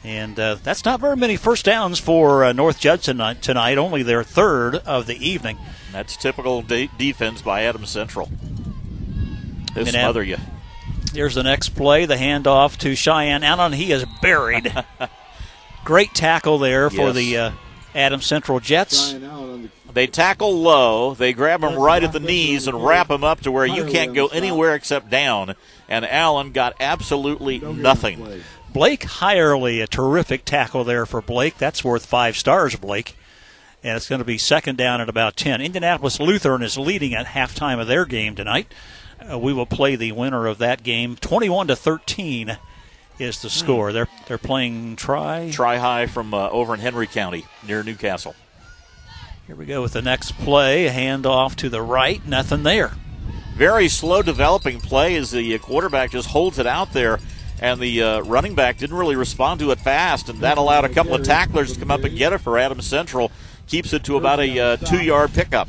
And 0.03 0.39
uh, 0.39 0.57
that's 0.63 0.85
not 0.85 1.01
very 1.01 1.17
many 1.17 1.37
first 1.37 1.65
downs 1.65 1.99
for 1.99 2.45
uh, 2.45 2.53
North 2.53 2.79
Judson 2.79 3.23
tonight, 3.41 3.79
only 3.79 4.03
their 4.03 4.23
third 4.23 4.77
of 4.77 5.07
the 5.07 5.17
evening. 5.17 5.57
That's 5.93 6.17
typical 6.17 6.61
de- 6.61 6.91
defense 6.99 7.41
by 7.41 7.63
Adams 7.63 7.89
Central. 7.89 8.29
They'll 9.75 9.87
smother 9.87 10.23
you. 10.23 10.37
Here's 11.15 11.37
the 11.37 11.43
next 11.43 11.71
play, 11.71 12.05
the 12.05 12.17
handoff 12.17 12.77
to 12.79 12.95
Cheyenne 12.95 13.45
Allen. 13.45 13.73
He 13.73 13.93
is 13.93 14.05
buried. 14.21 14.75
Great 15.85 16.13
tackle 16.15 16.59
there 16.59 16.91
for 16.91 17.13
yes. 17.13 17.15
the 17.15 17.39
uh, 17.39 17.51
Adams 17.95 18.27
Central 18.27 18.61
Jets. 18.61 19.15
They 19.93 20.07
tackle 20.09 20.53
low. 20.61 21.15
They 21.15 21.33
grab 21.33 21.63
him 21.63 21.77
right 21.79 22.03
at 22.03 22.13
the 22.13 22.21
knees 22.21 22.67
and 22.67 22.85
wrap 22.85 23.11
him 23.11 23.23
up 23.23 23.41
to 23.43 23.53
where 23.53 23.65
you 23.67 23.85
can't 23.85 24.13
go 24.15 24.27
anywhere 24.27 24.75
except 24.75 25.09
down. 25.09 25.55
And 25.89 26.05
Allen 26.05 26.51
got 26.51 26.75
absolutely 26.81 27.61
nothing. 27.61 28.43
Blake 28.73 29.03
Hirely, 29.05 29.81
a 29.81 29.87
terrific 29.87 30.45
tackle 30.45 30.83
there 30.83 31.07
for 31.07 31.23
Blake. 31.23 31.59
That's 31.59 31.85
worth 31.85 32.07
five 32.07 32.37
stars, 32.37 32.75
Blake. 32.75 33.17
And 33.85 33.97
it's 33.97 34.09
going 34.09 34.19
to 34.19 34.25
be 34.25 34.39
second 34.39 34.77
down 34.77 35.01
at 35.01 35.09
about 35.09 35.37
10. 35.37 35.61
Indianapolis 35.61 36.19
Lutheran 36.19 36.63
is 36.63 36.77
leading 36.77 37.15
at 37.15 37.27
halftime 37.27 37.81
of 37.81 37.87
their 37.87 38.05
game 38.05 38.35
tonight. 38.35 38.67
Uh, 39.31 39.39
we 39.39 39.53
will 39.53 39.67
play 39.67 39.95
the 39.95 40.11
winner 40.11 40.47
of 40.47 40.59
that 40.59 40.83
game. 40.83 41.15
21 41.17 41.69
to 41.69 41.77
13 41.77 42.59
is 43.19 43.43
the 43.43 43.51
score. 43.51 43.93
They're 43.93 44.09
they're 44.27 44.39
playing 44.39 44.97
try 44.97 45.51
Tri 45.53 45.77
High 45.79 46.07
from 46.07 46.35
uh, 46.35 46.49
over 46.51 46.75
in 46.75 46.81
Henry 46.81 47.07
County 47.07 47.47
near 47.67 47.83
Newcastle. 47.83 48.35
Here 49.47 49.57
we 49.57 49.67
go 49.67 49.83
with 49.83 49.93
the 49.93 50.03
next 50.03 50.33
play. 50.39 50.87
A 50.87 50.91
handoff 50.91 51.55
to 51.57 51.69
the 51.69 51.83
right. 51.83 52.27
Nothing 52.27 52.63
there. 52.63 52.93
Very 53.55 53.89
slow 53.89 54.23
developing 54.23 54.81
play 54.81 55.17
as 55.17 55.31
the 55.31 55.59
quarterback 55.59 56.11
just 56.11 56.29
holds 56.29 56.59
it 56.59 56.67
out 56.67 56.93
there, 56.93 57.21
and 57.61 57.79
the 57.79 58.03
uh, 58.03 58.21
running 58.23 58.55
back 58.55 58.79
didn't 58.79 58.97
really 58.97 59.17
respond 59.17 59.61
to 59.61 59.71
it 59.71 59.79
fast, 59.79 60.29
and 60.29 60.41
that 60.41 60.59
allowed 60.59 60.85
a 60.85 60.89
couple 60.89 61.15
of 61.15 61.23
tacklers 61.23 61.73
to 61.75 61.79
come 61.79 61.91
up 61.91 62.03
and 62.03 62.17
get 62.17 62.33
it 62.33 62.39
for 62.39 62.59
Adams 62.59 62.87
Central. 62.87 63.31
Keeps 63.67 63.93
it 63.93 64.05
to 64.05 64.17
about 64.17 64.41
a 64.41 64.59
uh, 64.59 64.77
two 64.77 65.03
yard 65.03 65.33
pickup. 65.33 65.69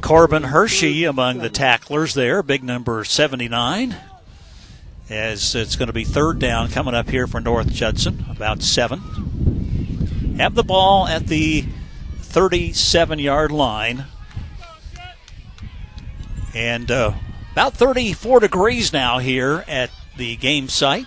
Corbin 0.00 0.44
Hirschy 0.44 1.08
among 1.08 1.38
the 1.38 1.50
tacklers 1.50 2.14
there, 2.14 2.42
big 2.42 2.64
number 2.64 3.04
79. 3.04 3.96
As 5.12 5.54
it's 5.54 5.76
going 5.76 5.88
to 5.88 5.92
be 5.92 6.04
third 6.04 6.38
down 6.38 6.70
coming 6.70 6.94
up 6.94 7.10
here 7.10 7.26
for 7.26 7.38
North 7.38 7.70
Judson, 7.70 8.24
about 8.30 8.62
seven. 8.62 9.00
Have 10.38 10.54
the 10.54 10.62
ball 10.62 11.06
at 11.06 11.26
the 11.26 11.66
37 12.20 13.18
yard 13.18 13.52
line. 13.52 14.06
And 16.54 16.90
uh, 16.90 17.12
about 17.52 17.74
34 17.74 18.40
degrees 18.40 18.94
now 18.94 19.18
here 19.18 19.66
at 19.68 19.90
the 20.16 20.36
game 20.36 20.70
site. 20.70 21.04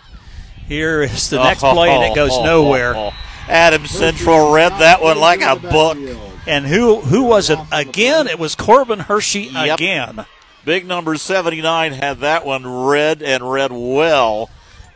Here 0.67 1.01
is 1.01 1.31
the 1.31 1.37
next 1.37 1.61
play, 1.61 1.89
and 1.89 2.03
it 2.03 2.13
goes 2.15 2.39
nowhere. 2.43 3.11
Adam 3.47 3.87
Central 3.87 4.53
read 4.53 4.69
that 4.73 5.01
one 5.01 5.19
like 5.19 5.41
a 5.41 5.55
book. 5.55 5.97
And 6.45 6.67
who 6.67 7.01
who 7.01 7.23
was 7.23 7.49
it 7.49 7.57
again? 7.71 8.27
It 8.27 8.37
was 8.37 8.53
Corbin 8.53 8.99
Hirschy 8.99 9.49
again. 9.73 10.27
Big 10.65 10.87
number 10.87 11.15
79 11.15 11.93
had 11.93 12.19
that 12.19 12.45
one 12.45 12.65
read 12.65 13.21
and 13.21 13.49
read 13.49 13.71
well. 13.71 14.49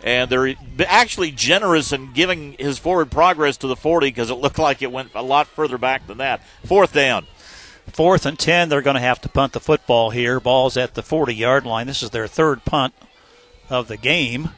And 0.03 0.29
they're 0.29 0.55
actually 0.87 1.31
generous 1.31 1.91
in 1.91 2.13
giving 2.13 2.53
his 2.57 2.79
forward 2.79 3.11
progress 3.11 3.57
to 3.57 3.67
the 3.67 3.75
40 3.75 4.07
because 4.07 4.29
it 4.29 4.35
looked 4.35 4.57
like 4.57 4.81
it 4.81 4.91
went 4.91 5.11
a 5.13 5.21
lot 5.21 5.47
further 5.47 5.77
back 5.77 6.07
than 6.07 6.17
that. 6.17 6.41
Fourth 6.65 6.93
down. 6.93 7.27
Fourth 7.87 8.25
and 8.25 8.37
10, 8.37 8.69
they're 8.69 8.81
going 8.81 8.95
to 8.95 9.01
have 9.01 9.21
to 9.21 9.29
punt 9.29 9.53
the 9.53 9.59
football 9.59 10.09
here. 10.09 10.39
Ball's 10.39 10.77
at 10.77 10.93
the 10.93 11.03
40 11.03 11.35
yard 11.35 11.65
line. 11.65 11.87
This 11.87 12.01
is 12.01 12.11
their 12.11 12.27
third 12.27 12.65
punt 12.65 12.93
of 13.69 13.87
the 13.87 13.97
game. 13.97 14.51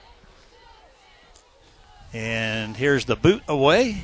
And 2.14 2.78
here's 2.78 3.06
the 3.06 3.16
boot 3.16 3.42
away. 3.48 4.04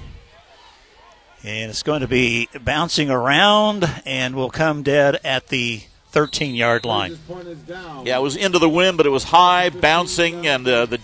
And 1.43 1.69
it's 1.69 1.83
going 1.83 2.01
to 2.01 2.07
be 2.07 2.49
bouncing 2.61 3.09
around 3.09 3.85
and 4.05 4.35
will 4.35 4.49
come 4.49 4.81
dead 4.81 5.19
at 5.23 5.47
the 5.47 5.83
13 6.17 6.55
yard 6.55 6.83
line. 6.83 7.15
Yeah, 8.03 8.17
it 8.17 8.21
was 8.23 8.35
into 8.35 8.57
the 8.57 8.67
wind, 8.67 8.97
but 8.97 9.05
it 9.05 9.11
was 9.11 9.23
high, 9.23 9.69
bouncing, 9.69 10.47
and 10.47 10.67
uh, 10.67 10.87
the 10.87 10.99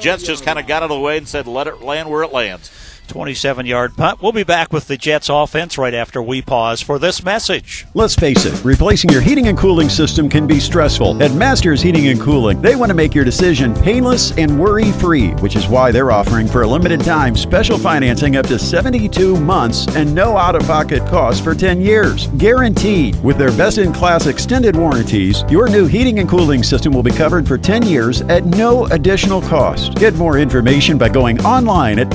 Jets 0.00 0.24
just 0.24 0.44
kind 0.44 0.58
of 0.58 0.66
got 0.66 0.82
out 0.82 0.90
of 0.90 0.96
the 0.96 1.00
way 1.00 1.18
and 1.18 1.28
said, 1.28 1.46
let 1.46 1.68
it 1.68 1.82
land 1.82 2.10
where 2.10 2.24
it 2.24 2.32
lands. 2.32 2.72
27 3.06 3.66
yard 3.66 3.96
punt. 3.96 4.20
We'll 4.22 4.32
be 4.32 4.44
back 4.44 4.72
with 4.72 4.86
the 4.88 4.96
Jets 4.96 5.28
offense 5.28 5.78
right 5.78 5.94
after 5.94 6.22
we 6.22 6.42
pause 6.42 6.80
for 6.80 6.98
this 6.98 7.24
message. 7.24 7.86
Let's 7.94 8.14
face 8.14 8.44
it, 8.44 8.64
replacing 8.64 9.10
your 9.10 9.20
heating 9.20 9.48
and 9.48 9.56
cooling 9.56 9.88
system 9.88 10.28
can 10.28 10.46
be 10.46 10.60
stressful. 10.60 11.22
At 11.22 11.32
Masters 11.32 11.80
Heating 11.80 12.08
and 12.08 12.20
Cooling, 12.20 12.60
they 12.60 12.76
want 12.76 12.90
to 12.90 12.94
make 12.94 13.14
your 13.14 13.24
decision 13.24 13.74
painless 13.74 14.36
and 14.36 14.58
worry 14.60 14.92
free, 14.92 15.30
which 15.34 15.56
is 15.56 15.68
why 15.68 15.90
they're 15.90 16.10
offering 16.10 16.46
for 16.46 16.62
a 16.62 16.66
limited 16.66 17.00
time 17.00 17.36
special 17.36 17.78
financing 17.78 18.36
up 18.36 18.46
to 18.46 18.58
72 18.58 19.36
months 19.36 19.86
and 19.96 20.14
no 20.14 20.36
out 20.36 20.54
of 20.54 20.62
pocket 20.62 21.06
costs 21.06 21.42
for 21.42 21.54
10 21.54 21.80
years. 21.80 22.26
Guaranteed. 22.38 23.22
With 23.22 23.38
their 23.38 23.52
best 23.52 23.78
in 23.78 23.92
class 23.92 24.26
extended 24.26 24.76
warranties, 24.76 25.44
your 25.48 25.68
new 25.68 25.86
heating 25.86 26.18
and 26.18 26.28
cooling 26.28 26.62
system 26.62 26.92
will 26.92 27.02
be 27.02 27.10
covered 27.10 27.46
for 27.46 27.56
10 27.58 27.84
years 27.84 28.22
at 28.22 28.44
no 28.44 28.86
additional 28.86 29.40
cost. 29.42 29.94
Get 29.94 30.14
more 30.14 30.38
information 30.38 30.98
by 30.98 31.08
going 31.08 31.40
online 31.44 31.98
at 31.98 32.10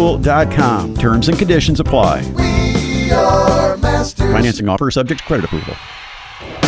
mastersheatcool.com. 0.00 0.96
Terms 0.96 1.28
and 1.28 1.38
conditions 1.38 1.80
apply. 1.80 2.22
Financing 4.32 4.68
offer 4.68 4.90
subject 4.90 5.20
to 5.20 5.26
credit 5.26 5.44
approval. 5.44 5.74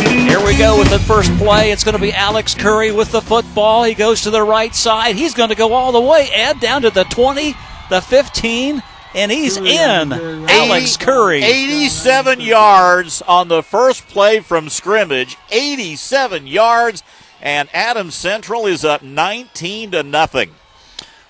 Here 0.07 0.43
we 0.45 0.57
go 0.57 0.77
with 0.77 0.89
the 0.89 0.99
first 0.99 1.31
play. 1.37 1.71
It's 1.71 1.83
going 1.83 1.95
to 1.95 2.01
be 2.01 2.13
Alex 2.13 2.53
Curry 2.53 2.91
with 2.91 3.11
the 3.11 3.21
football. 3.21 3.83
He 3.83 3.93
goes 3.93 4.21
to 4.21 4.31
the 4.31 4.43
right 4.43 4.73
side. 4.73 5.15
He's 5.15 5.33
going 5.33 5.49
to 5.49 5.55
go 5.55 5.73
all 5.73 5.91
the 5.91 6.01
way, 6.01 6.29
Ed, 6.31 6.59
down 6.59 6.83
to 6.83 6.89
the 6.89 7.03
20, 7.05 7.55
the 7.89 8.01
15, 8.01 8.83
and 9.15 9.31
he's 9.31 9.57
in. 9.57 10.13
Alex 10.13 10.97
Curry. 10.97 11.41
87 11.41 12.41
yards 12.41 13.21
on 13.23 13.47
the 13.47 13.63
first 13.63 14.07
play 14.07 14.39
from 14.39 14.69
scrimmage. 14.69 15.37
87 15.49 16.45
yards, 16.45 17.03
and 17.41 17.69
Adams 17.73 18.13
Central 18.15 18.65
is 18.65 18.85
up 18.85 19.01
19 19.01 19.91
to 19.91 20.03
nothing. 20.03 20.51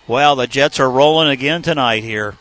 Well, 0.08 0.36
the 0.36 0.47
Jets 0.47 0.80
are 0.80 0.89
rolling 0.89 1.30
again 1.30 1.62
tonight 1.62 2.04
here. 2.04 2.36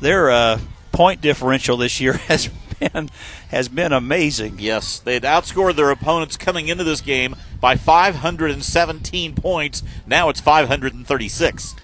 Their 0.00 0.30
uh, 0.30 0.60
point 0.92 1.20
differential 1.20 1.76
this 1.76 2.00
year 2.00 2.12
has 2.28 2.48
been 2.78 3.10
has 3.48 3.68
been 3.68 3.92
amazing. 3.92 4.56
Yes, 4.58 4.98
they 5.00 5.14
had 5.14 5.24
outscored 5.24 5.76
their 5.76 5.90
opponents 5.90 6.36
coming 6.36 6.68
into 6.68 6.84
this 6.84 7.00
game 7.00 7.34
by 7.60 7.76
517 7.76 9.34
points. 9.34 9.82
Now 10.06 10.28
it's 10.28 10.40
536. 10.40 11.76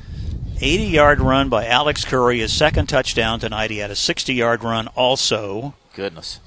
80 0.63 0.85
yard 0.85 1.21
run 1.21 1.49
by 1.49 1.67
Alex 1.67 2.05
Curry, 2.05 2.41
his 2.41 2.53
second 2.53 2.87
touchdown 2.89 3.41
tonight. 3.41 3.71
He 3.71 3.79
had 3.79 3.91
a 3.91 3.97
60 3.97 4.35
yard 4.35 4.63
run 4.63 4.89
also. 4.89 5.75
Goodness. 5.95 6.39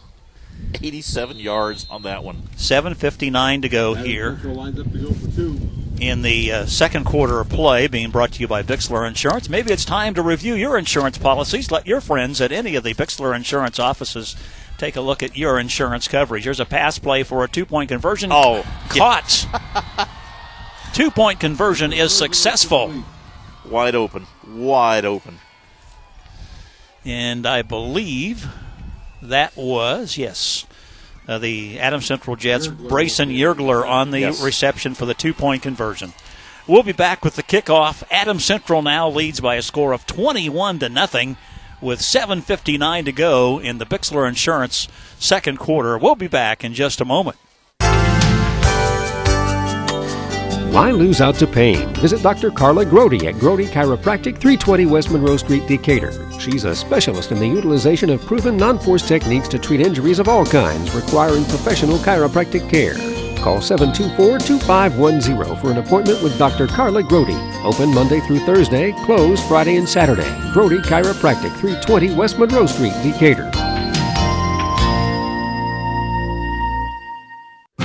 87 0.82 1.38
yards 1.38 1.88
on 1.90 2.04
that 2.04 2.24
one. 2.24 2.44
7.59 2.56 3.64
to 3.64 3.70
go 3.70 3.96
here 3.96 4.40
in 6.08 6.22
the 6.22 6.52
uh, 6.52 6.66
second 6.66 7.06
quarter 7.06 7.40
of 7.40 7.50
play, 7.50 7.88
being 7.88 8.12
brought 8.12 8.34
to 8.34 8.40
you 8.40 8.48
by 8.48 8.64
Bixler 8.64 9.08
Insurance. 9.08 9.50
Maybe 9.50 9.72
it's 9.72 9.86
time 9.86 10.14
to 10.14 10.22
review 10.22 10.56
your 10.56 10.78
insurance 10.78 11.18
policies. 11.18 11.72
Let 11.72 11.88
your 11.88 12.02
friends 12.02 12.42
at 12.42 12.52
any 12.52 12.76
of 12.76 12.84
the 12.84 12.94
Bixler 12.94 13.36
Insurance 13.36 13.80
offices 13.80 14.36
take 14.78 14.96
a 14.96 15.02
look 15.02 15.24
at 15.24 15.38
your 15.38 15.60
insurance 15.60 16.08
coverage. 16.08 16.44
Here's 16.44 16.60
a 16.60 16.66
pass 16.66 17.00
play 17.00 17.24
for 17.24 17.44
a 17.44 17.48
two 17.48 17.66
point 17.66 17.90
conversion. 17.90 18.32
Oh, 18.32 18.66
caught. 18.90 19.48
two 20.94 21.12
point 21.12 21.40
conversion 21.40 21.94
is 21.94 22.14
successful. 22.14 23.04
Wide 23.70 23.96
open. 23.96 24.28
Wide 24.48 25.06
open. 25.06 25.40
And 27.06 27.46
I 27.46 27.62
believe 27.62 28.48
that 29.22 29.56
was, 29.56 30.18
yes, 30.18 30.66
uh, 31.28 31.38
the 31.38 31.80
Adams 31.80 32.06
Central 32.06 32.36
Jets, 32.36 32.68
Brayson 32.68 33.36
Yergler 33.36 33.88
on 33.88 34.12
the 34.12 34.22
Yes. 34.22 34.42
reception 34.44 34.94
for 34.94 35.06
the 35.06 35.14
two 35.14 35.34
point 35.34 35.62
conversion. 35.64 36.14
We'll 36.68 36.84
be 36.84 36.92
back 36.94 37.24
with 37.26 37.36
the 37.36 37.44
kickoff. 37.44 38.04
Adams 38.10 38.46
Central 38.46 38.82
now 38.82 39.10
leads 39.10 39.40
by 39.42 39.56
a 39.56 39.62
score 39.62 39.92
of 39.92 40.06
21 40.06 40.80
to 40.80 40.90
nothing 40.90 41.36
with 41.82 42.00
7.59 42.00 43.04
to 43.06 43.12
go 43.12 43.60
in 43.60 43.78
the 43.78 43.86
Bixler 43.86 44.28
Insurance 44.28 44.88
second 45.20 45.60
quarter. 45.60 45.98
We'll 45.98 46.16
be 46.16 46.28
back 46.28 46.64
in 46.64 46.74
just 46.74 47.02
a 47.02 47.06
moment. 47.06 47.38
Why 50.74 50.90
lose 50.90 51.22
out 51.22 51.36
to 51.36 51.46
pain? 51.46 51.94
Visit 51.98 52.24
Dr. 52.24 52.50
Carla 52.50 52.84
Grody 52.84 53.26
at 53.26 53.36
Grody 53.36 53.68
Chiropractic, 53.68 54.40
320 54.40 54.88
West 54.88 55.12
Monroe 55.12 55.38
Street, 55.38 55.68
Decatur. 55.68 56.12
She's 56.40 56.64
a 56.64 56.76
specialist 56.76 57.32
in 57.32 57.38
the 57.38 57.48
utilization 57.48 58.10
of 58.10 58.26
proven 58.26 58.58
non-force 58.58 59.08
techniques 59.08 59.48
to 59.50 59.60
treat 59.60 59.82
injuries 59.82 60.18
of 60.18 60.28
all 60.28 60.48
kinds 60.48 60.96
requiring 60.96 61.46
professional 61.46 62.00
chiropractic 62.00 62.68
care. 62.72 62.96
Call 63.38 63.60
724-2510 63.60 65.62
for 65.62 65.70
an 65.70 65.78
appointment 65.78 66.24
with 66.24 66.40
Dr. 66.40 66.66
Carla 66.66 67.04
Grody. 67.04 67.38
Open 67.64 67.94
Monday 67.94 68.20
through 68.22 68.40
Thursday, 68.40 68.94
closed 69.06 69.44
Friday 69.44 69.76
and 69.76 69.88
Saturday. 69.88 70.26
Grody 70.56 70.82
Chiropractic, 70.82 71.56
320 71.60 72.16
West 72.16 72.40
Monroe 72.40 72.66
Street, 72.66 72.94
Decatur. 73.04 73.52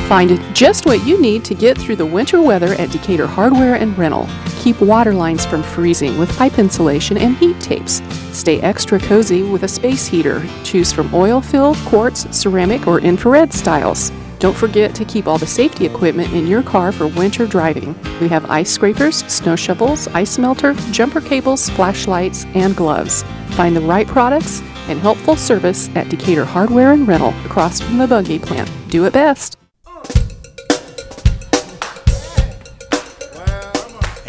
Find 0.08 0.40
just 0.54 0.86
what 0.86 1.06
you 1.06 1.20
need 1.20 1.44
to 1.44 1.54
get 1.54 1.76
through 1.76 1.96
the 1.96 2.06
winter 2.06 2.40
weather 2.40 2.72
at 2.76 2.90
Decatur 2.90 3.26
Hardware 3.26 3.74
and 3.74 3.96
Rental. 3.98 4.26
Keep 4.60 4.80
water 4.80 5.12
lines 5.12 5.44
from 5.44 5.62
freezing 5.62 6.16
with 6.16 6.34
pipe 6.38 6.58
insulation 6.58 7.18
and 7.18 7.36
heat 7.36 7.60
tapes. 7.60 8.00
Stay 8.32 8.58
extra 8.62 8.98
cozy 8.98 9.42
with 9.42 9.64
a 9.64 9.68
space 9.68 10.06
heater. 10.06 10.42
Choose 10.64 10.92
from 10.92 11.14
oil 11.14 11.42
filled, 11.42 11.76
quartz, 11.84 12.26
ceramic, 12.34 12.86
or 12.86 13.00
infrared 13.00 13.52
styles. 13.52 14.10
Don't 14.38 14.56
forget 14.56 14.94
to 14.94 15.04
keep 15.04 15.26
all 15.26 15.36
the 15.36 15.46
safety 15.46 15.84
equipment 15.84 16.32
in 16.32 16.46
your 16.46 16.62
car 16.62 16.90
for 16.90 17.08
winter 17.08 17.46
driving. 17.46 17.94
We 18.18 18.28
have 18.28 18.50
ice 18.50 18.70
scrapers, 18.70 19.16
snow 19.26 19.56
shovels, 19.56 20.08
ice 20.08 20.38
melter, 20.38 20.72
jumper 20.90 21.20
cables, 21.20 21.68
flashlights, 21.68 22.46
and 22.54 22.74
gloves. 22.74 23.24
Find 23.50 23.76
the 23.76 23.82
right 23.82 24.06
products 24.06 24.62
and 24.88 24.98
helpful 25.00 25.36
service 25.36 25.90
at 25.94 26.08
Decatur 26.08 26.46
Hardware 26.46 26.92
and 26.92 27.06
Rental 27.06 27.34
across 27.44 27.78
from 27.78 27.98
the 27.98 28.06
Buggy 28.06 28.38
plant. 28.38 28.70
Do 28.88 29.04
it 29.04 29.12
best. 29.12 29.58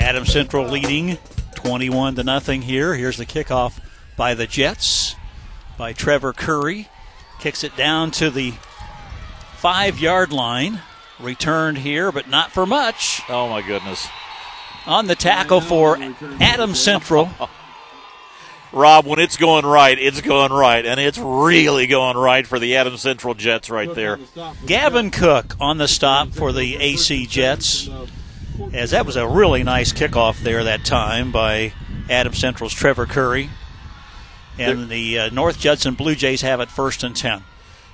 Adam 0.10 0.26
Central 0.26 0.66
leading 0.66 1.20
21 1.54 2.16
to 2.16 2.24
nothing 2.24 2.64
here. 2.64 2.96
Here's 2.96 3.18
the 3.18 3.28
kickoff 3.28 3.80
by 4.18 4.34
the 4.34 4.48
Jets 4.48 5.16
by 5.78 5.94
Trevor 5.94 6.34
Curry. 6.34 6.88
Kicks 7.40 7.64
it 7.64 7.78
down 7.78 8.10
to 8.14 8.32
the 8.32 8.56
five 9.58 10.00
yard 10.00 10.32
line. 10.32 10.82
Returned 11.20 11.78
here, 11.78 12.12
but 12.12 12.28
not 12.28 12.52
for 12.52 12.66
much. 12.66 13.22
Oh, 13.30 13.50
my 13.50 13.62
goodness. 13.62 14.08
On 14.88 15.06
the 15.06 15.14
tackle 15.14 15.62
for 15.62 16.00
Adam 16.42 16.74
Central. 16.74 17.30
Rob, 18.74 19.06
when 19.06 19.20
it's 19.20 19.38
going 19.38 19.64
right, 19.64 19.98
it's 20.00 20.22
going 20.22 20.52
right, 20.52 20.88
and 20.88 21.00
it's 21.00 21.20
really 21.20 21.86
going 21.86 22.18
right 22.18 22.48
for 22.48 22.58
the 22.58 22.78
Adam 22.78 22.98
Central 22.98 23.36
Jets 23.36 23.70
right 23.70 23.94
there. 23.94 24.18
Gavin 24.66 25.12
Cook 25.12 25.56
on 25.60 25.78
the 25.78 25.88
stop 25.88 26.30
for 26.30 26.52
the 26.52 26.78
AC 26.78 27.28
Jets. 27.28 27.88
As 28.74 28.92
that 28.92 29.06
was 29.06 29.16
a 29.16 29.28
really 29.28 29.64
nice 29.64 29.94
kickoff 29.94 30.42
there 30.42 30.64
that 30.64 30.86
time 30.86 31.32
by 31.32 31.74
Adam 32.10 32.34
Central's 32.34 32.74
Trevor 32.74 33.06
Curry. 33.06 33.50
And 34.58 34.90
the 34.90 35.18
uh, 35.18 35.30
North 35.30 35.60
Judson 35.60 35.96
Blue 35.96 36.16
Jays 36.16 36.42
have 36.42 36.60
it 36.60 36.70
first 36.70 37.04
and 37.04 37.16
10. 37.16 37.44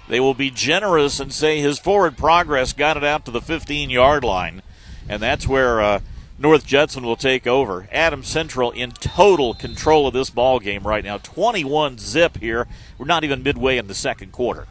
They 0.07 0.19
will 0.19 0.33
be 0.33 0.49
generous 0.49 1.19
and 1.19 1.31
say 1.31 1.59
his 1.59 1.79
forward 1.79 2.17
progress 2.17 2.73
got 2.73 2.97
it 2.97 3.03
out 3.03 3.25
to 3.25 3.31
the 3.31 3.41
15 3.41 3.89
yard 3.89 4.23
line, 4.23 4.61
and 5.07 5.21
that's 5.21 5.47
where 5.47 5.81
uh, 5.81 5.99
North 6.37 6.65
Judson 6.65 7.03
will 7.03 7.15
take 7.15 7.47
over. 7.47 7.87
Adam 7.91 8.23
Central 8.23 8.71
in 8.71 8.91
total 8.91 9.53
control 9.53 10.07
of 10.07 10.13
this 10.13 10.29
ball 10.29 10.59
game 10.59 10.85
right 10.85 11.03
now. 11.03 11.17
21 11.17 11.97
zip 11.97 12.37
here. 12.37 12.67
We're 12.97 13.05
not 13.05 13.23
even 13.23 13.43
midway 13.43 13.77
in 13.77 13.87
the 13.87 13.95
second 13.95 14.31
quarter. 14.31 14.67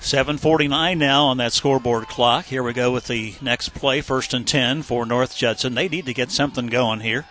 7:49 0.00 0.96
now 0.98 1.26
on 1.26 1.36
that 1.36 1.52
scoreboard 1.52 2.08
clock. 2.08 2.46
Here 2.46 2.62
we 2.62 2.72
go 2.72 2.90
with 2.90 3.06
the 3.06 3.34
next 3.42 3.70
play, 3.70 4.00
first 4.00 4.32
and 4.32 4.46
10 4.46 4.82
for 4.82 5.04
North 5.04 5.36
Judson. 5.36 5.74
They 5.74 5.88
need 5.88 6.06
to 6.06 6.14
get 6.14 6.30
something 6.30 6.68
going 6.68 7.00
here. 7.00 7.26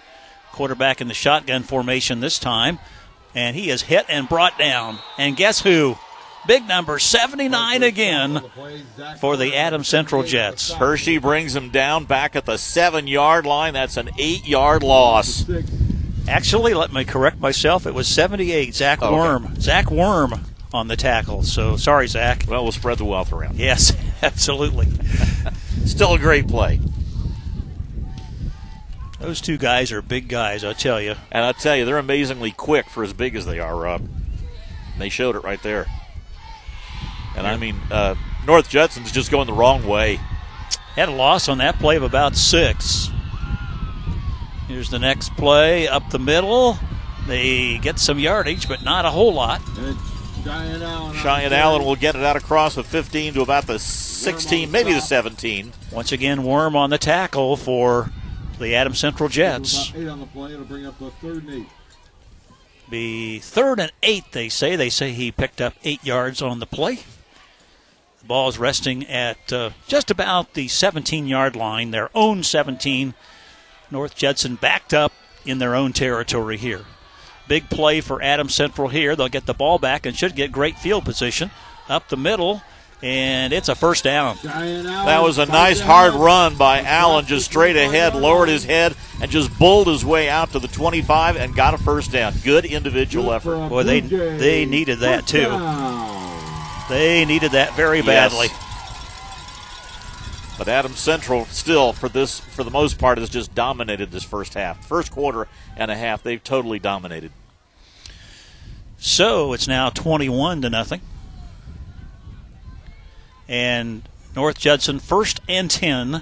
Quarterback 0.52 1.02
in 1.02 1.08
the 1.08 1.14
shotgun 1.16 1.64
formation 1.64 2.20
this 2.20 2.38
time, 2.38 2.78
and 3.34 3.56
he 3.56 3.70
is 3.72 3.84
hit 3.84 4.06
and 4.08 4.30
brought 4.30 4.58
down. 4.60 5.00
And 5.18 5.36
guess 5.36 5.62
who? 5.62 5.98
Big 6.48 6.68
number 6.68 7.00
79 7.00 7.84
again 7.84 8.42
for 9.20 9.36
the 9.36 9.56
Adam 9.56 9.84
Central 9.84 10.24
Jets. 10.24 10.74
Hirschy 10.74 11.20
brings 11.22 11.56
him 11.56 11.70
down 11.70 12.06
back 12.06 12.36
at 12.36 12.46
the 12.46 12.58
seven 12.58 13.08
yard 13.08 13.46
line. 13.46 13.74
That's 13.74 13.98
an 13.98 14.10
eight 14.18 14.48
yard 14.48 14.84
loss. 14.84 15.46
Actually, 16.28 16.76
let 16.76 16.94
me 16.94 17.04
correct 17.04 17.40
myself. 17.40 17.88
It 17.88 17.94
was 17.96 18.08
78. 18.08 18.76
Zach 18.76 19.02
Okay. 19.02 19.14
Worm. 19.14 19.60
Zach 19.60 19.90
Worm 19.90 20.46
on 20.74 20.88
the 20.88 20.96
tackle. 20.96 21.44
So 21.44 21.78
sorry, 21.78 22.08
Zach. 22.08 22.46
Well, 22.48 22.64
we'll 22.64 22.72
spread 22.72 22.98
the 22.98 23.06
wealth 23.06 23.32
around. 23.34 23.58
Yes, 23.58 23.96
absolutely. 24.22 24.88
Still 25.86 26.14
a 26.14 26.20
great 26.20 26.48
play. 26.48 26.80
Those 29.20 29.42
two 29.42 29.58
guys 29.58 29.92
are 29.92 30.02
big 30.02 30.30
guys, 30.30 30.64
I'll 30.64 30.74
tell 30.74 31.02
you. 31.02 31.16
And 31.32 31.44
I'll 31.44 31.54
tell 31.54 31.76
you, 31.76 31.84
they're 31.84 31.98
amazingly 31.98 32.52
quick 32.52 32.90
for 32.90 33.04
as 33.04 33.12
big 33.12 33.36
as 33.36 33.46
they 33.46 33.60
are, 33.60 33.76
Rob. 33.76 34.08
They 34.98 35.10
showed 35.10 35.36
it 35.36 35.44
right 35.44 35.62
there. 35.62 35.88
And 37.36 37.46
I 37.46 37.58
mean, 37.58 37.76
uh, 37.92 38.16
North 38.46 38.70
Judson's 38.70 39.12
just 39.12 39.30
going 39.30 39.48
the 39.48 39.54
wrong 39.54 39.86
way. 39.86 40.20
Had 40.96 41.10
a 41.10 41.14
loss 41.14 41.50
on 41.50 41.58
that 41.58 41.80
play 41.80 41.98
of 41.98 42.04
about 42.04 42.36
six. 42.36 43.10
Here's 44.68 44.90
the 44.90 45.00
next 45.00 45.36
play 45.36 45.88
up 45.88 46.10
the 46.12 46.20
middle. 46.20 46.78
They 47.28 47.78
get 47.78 48.00
some 48.00 48.20
yardage, 48.20 48.68
but 48.68 48.84
not 48.84 49.06
a 49.06 49.10
whole 49.10 49.34
lot. 49.34 49.62
Cheyenne 50.44 50.82
Allen. 50.82 51.16
Cheyenne 51.16 51.54
Allen 51.54 51.86
will 51.86 51.96
get 51.96 52.16
it 52.16 52.24
out 52.24 52.36
across 52.36 52.76
the 52.76 52.84
15 52.84 53.34
to 53.36 53.42
about 53.42 53.68
the 53.68 53.80
16, 53.80 54.72
maybe 54.72 54.94
the 54.94 55.02
17. 55.02 55.72
Once 55.92 56.12
again, 56.12 56.44
Worm 56.44 56.76
on 56.76 56.90
the 56.90 56.98
tackle 56.98 57.58
for 57.58 58.10
the 58.60 58.76
Adam 58.76 58.94
Central 58.94 59.30
Jets. 59.30 59.94
Eight 59.96 60.08
on 60.08 60.20
the 60.20 60.26
play. 60.28 60.54
It'll 60.54 60.66
bring 60.66 60.86
up 60.86 60.98
the 61.00 61.12
third 61.12 61.44
and 61.44 61.54
eight. 61.54 61.68
Be 62.90 63.40
third 63.40 63.80
and 63.80 63.92
eight, 64.02 64.32
they 64.32 64.50
say. 64.50 64.76
They 64.76 64.90
say 64.90 65.12
he 65.12 65.32
picked 65.32 65.62
up 65.62 65.76
eight 65.84 66.04
yards 66.04 66.42
on 66.42 66.60
the 66.60 66.66
play. 66.66 67.00
The 68.20 68.26
ball 68.26 68.50
is 68.50 68.58
resting 68.58 69.06
at 69.08 69.54
uh, 69.54 69.72
just 69.88 70.10
about 70.10 70.54
the 70.56 70.68
17 70.68 71.28
yard 71.28 71.56
line, 71.56 71.92
their 71.92 72.10
own 72.16 72.44
17. 72.44 73.14
North 73.92 74.16
Judson 74.16 74.56
backed 74.56 74.94
up 74.94 75.14
in 75.46 75.60
their 75.60 75.76
own 75.76 75.94
territory 75.94 76.58
here. 76.58 76.86
Big 77.50 77.70
play 77.70 78.00
for 78.00 78.22
Adam 78.22 78.48
Central 78.48 78.88
here. 78.88 79.16
They'll 79.16 79.28
get 79.28 79.48
the 79.48 79.56
ball 79.56 79.80
back 79.80 80.06
and 80.06 80.16
should 80.16 80.36
get 80.36 80.52
great 80.52 80.78
field 80.78 81.04
position 81.04 81.50
up 81.90 82.08
the 82.08 82.16
middle, 82.16 82.62
and 83.02 83.52
it's 83.52 83.70
a 83.70 83.76
first 83.76 84.04
down. 84.04 84.38
That 84.44 85.24
was 85.24 85.40
a 85.40 85.48
nice 85.48 85.80
hard 85.80 86.14
run 86.14 86.58
by 86.58 86.82
Allen, 86.84 87.26
just 87.26 87.46
straight 87.46 87.76
ahead, 87.76 88.14
lowered 88.14 88.50
his 88.50 88.64
head, 88.64 88.96
and 89.20 89.32
just 89.32 89.58
bulled 89.58 89.88
his 89.88 90.06
way 90.06 90.30
out 90.30 90.52
to 90.52 90.60
the 90.60 90.68
25 90.68 91.38
and 91.38 91.56
got 91.56 91.74
a 91.74 91.80
first 91.80 92.12
down. 92.12 92.34
Good 92.44 92.66
individual 92.66 93.34
effort. 93.34 93.68
Boy, 93.68 93.82
they 93.84 94.02
they 94.02 94.66
needed 94.66 95.00
that 95.00 95.26
too. 95.26 95.50
They 96.88 97.26
needed 97.26 97.54
that 97.54 97.76
very 97.76 98.02
badly. 98.04 98.48
Yes. 98.48 98.66
But 100.60 100.68
Adam 100.68 100.92
Central 100.92 101.46
still, 101.46 101.94
for 101.94 102.10
this, 102.10 102.42
for 102.42 102.66
the 102.66 102.70
most 102.70 103.00
part, 103.00 103.18
has 103.18 103.30
just 103.30 103.56
dominated 103.56 104.12
this 104.12 104.26
first 104.26 104.56
half. 104.56 104.86
First 104.86 105.10
quarter 105.10 105.48
and 105.78 105.90
a 105.90 105.96
half, 105.96 106.22
they've 106.22 106.44
totally 106.44 106.80
dominated. 106.80 107.32
So 109.00 109.54
it's 109.54 109.68
now 109.68 109.90
21 109.90 110.62
to 110.64 110.70
nothing. 110.70 111.02
And 113.48 114.08
North 114.36 114.60
Judson 114.60 115.00
first 115.00 115.40
and 115.48 115.72
10. 115.72 116.22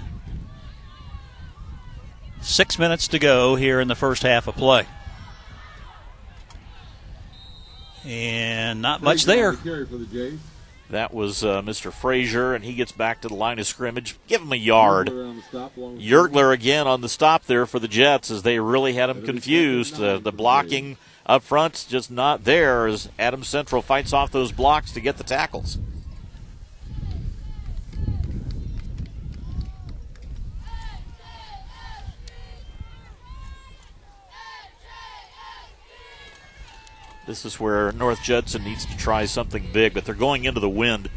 Six 2.40 2.78
minutes 2.78 3.08
to 3.08 3.18
go 3.18 3.56
here 3.56 3.80
in 3.80 3.88
the 3.88 3.96
first 3.96 4.22
half 4.22 4.46
of 4.46 4.54
play. 4.54 4.86
And 8.04 8.80
not 8.80 9.02
much 9.02 9.24
there. 9.24 9.54
Carry 9.54 9.84
for 9.84 9.96
the 9.96 10.06
Jays. 10.06 10.38
That 10.90 11.12
was 11.12 11.44
uh, 11.44 11.60
Mr. 11.60 11.92
Frazier, 11.92 12.54
and 12.54 12.64
he 12.64 12.72
gets 12.72 12.92
back 12.92 13.20
to 13.20 13.28
the 13.28 13.34
line 13.34 13.58
of 13.58 13.66
scrimmage. 13.66 14.16
Give 14.26 14.40
him 14.40 14.52
a 14.52 14.56
yard. 14.56 15.08
Yergler 15.08 15.28
on 15.28 15.36
the 15.36 15.42
stop, 15.42 15.76
along 15.76 15.96
with- 15.96 16.02
Yergler 16.02 16.54
again 16.54 16.86
on 16.86 17.02
the 17.02 17.08
stop 17.10 17.44
there 17.44 17.66
for 17.66 17.78
the 17.78 17.88
Jets 17.88 18.30
as 18.30 18.42
they 18.42 18.58
really 18.58 18.94
had 18.94 19.10
him 19.10 19.22
confused. 19.22 20.00
Uh, 20.00 20.18
the 20.18 20.32
blocking 20.32 20.96
up 21.28 21.42
front's 21.42 21.84
just 21.84 22.10
not 22.10 22.44
there 22.44 22.86
as 22.86 23.08
Adam 23.18 23.44
Central 23.44 23.82
fights 23.82 24.12
off 24.12 24.32
those 24.32 24.50
blocks 24.50 24.92
to 24.92 25.00
get 25.00 25.18
the 25.18 25.24
tackles. 25.24 25.78
This 37.26 37.44
is 37.44 37.60
where 37.60 37.92
North 37.92 38.22
Judson 38.22 38.64
needs 38.64 38.86
to 38.86 38.96
try 38.96 39.26
something 39.26 39.68
big, 39.70 39.92
but 39.92 40.06
they're 40.06 40.14
going 40.14 40.46
into 40.46 40.60
the 40.60 40.68
wind. 40.68 41.10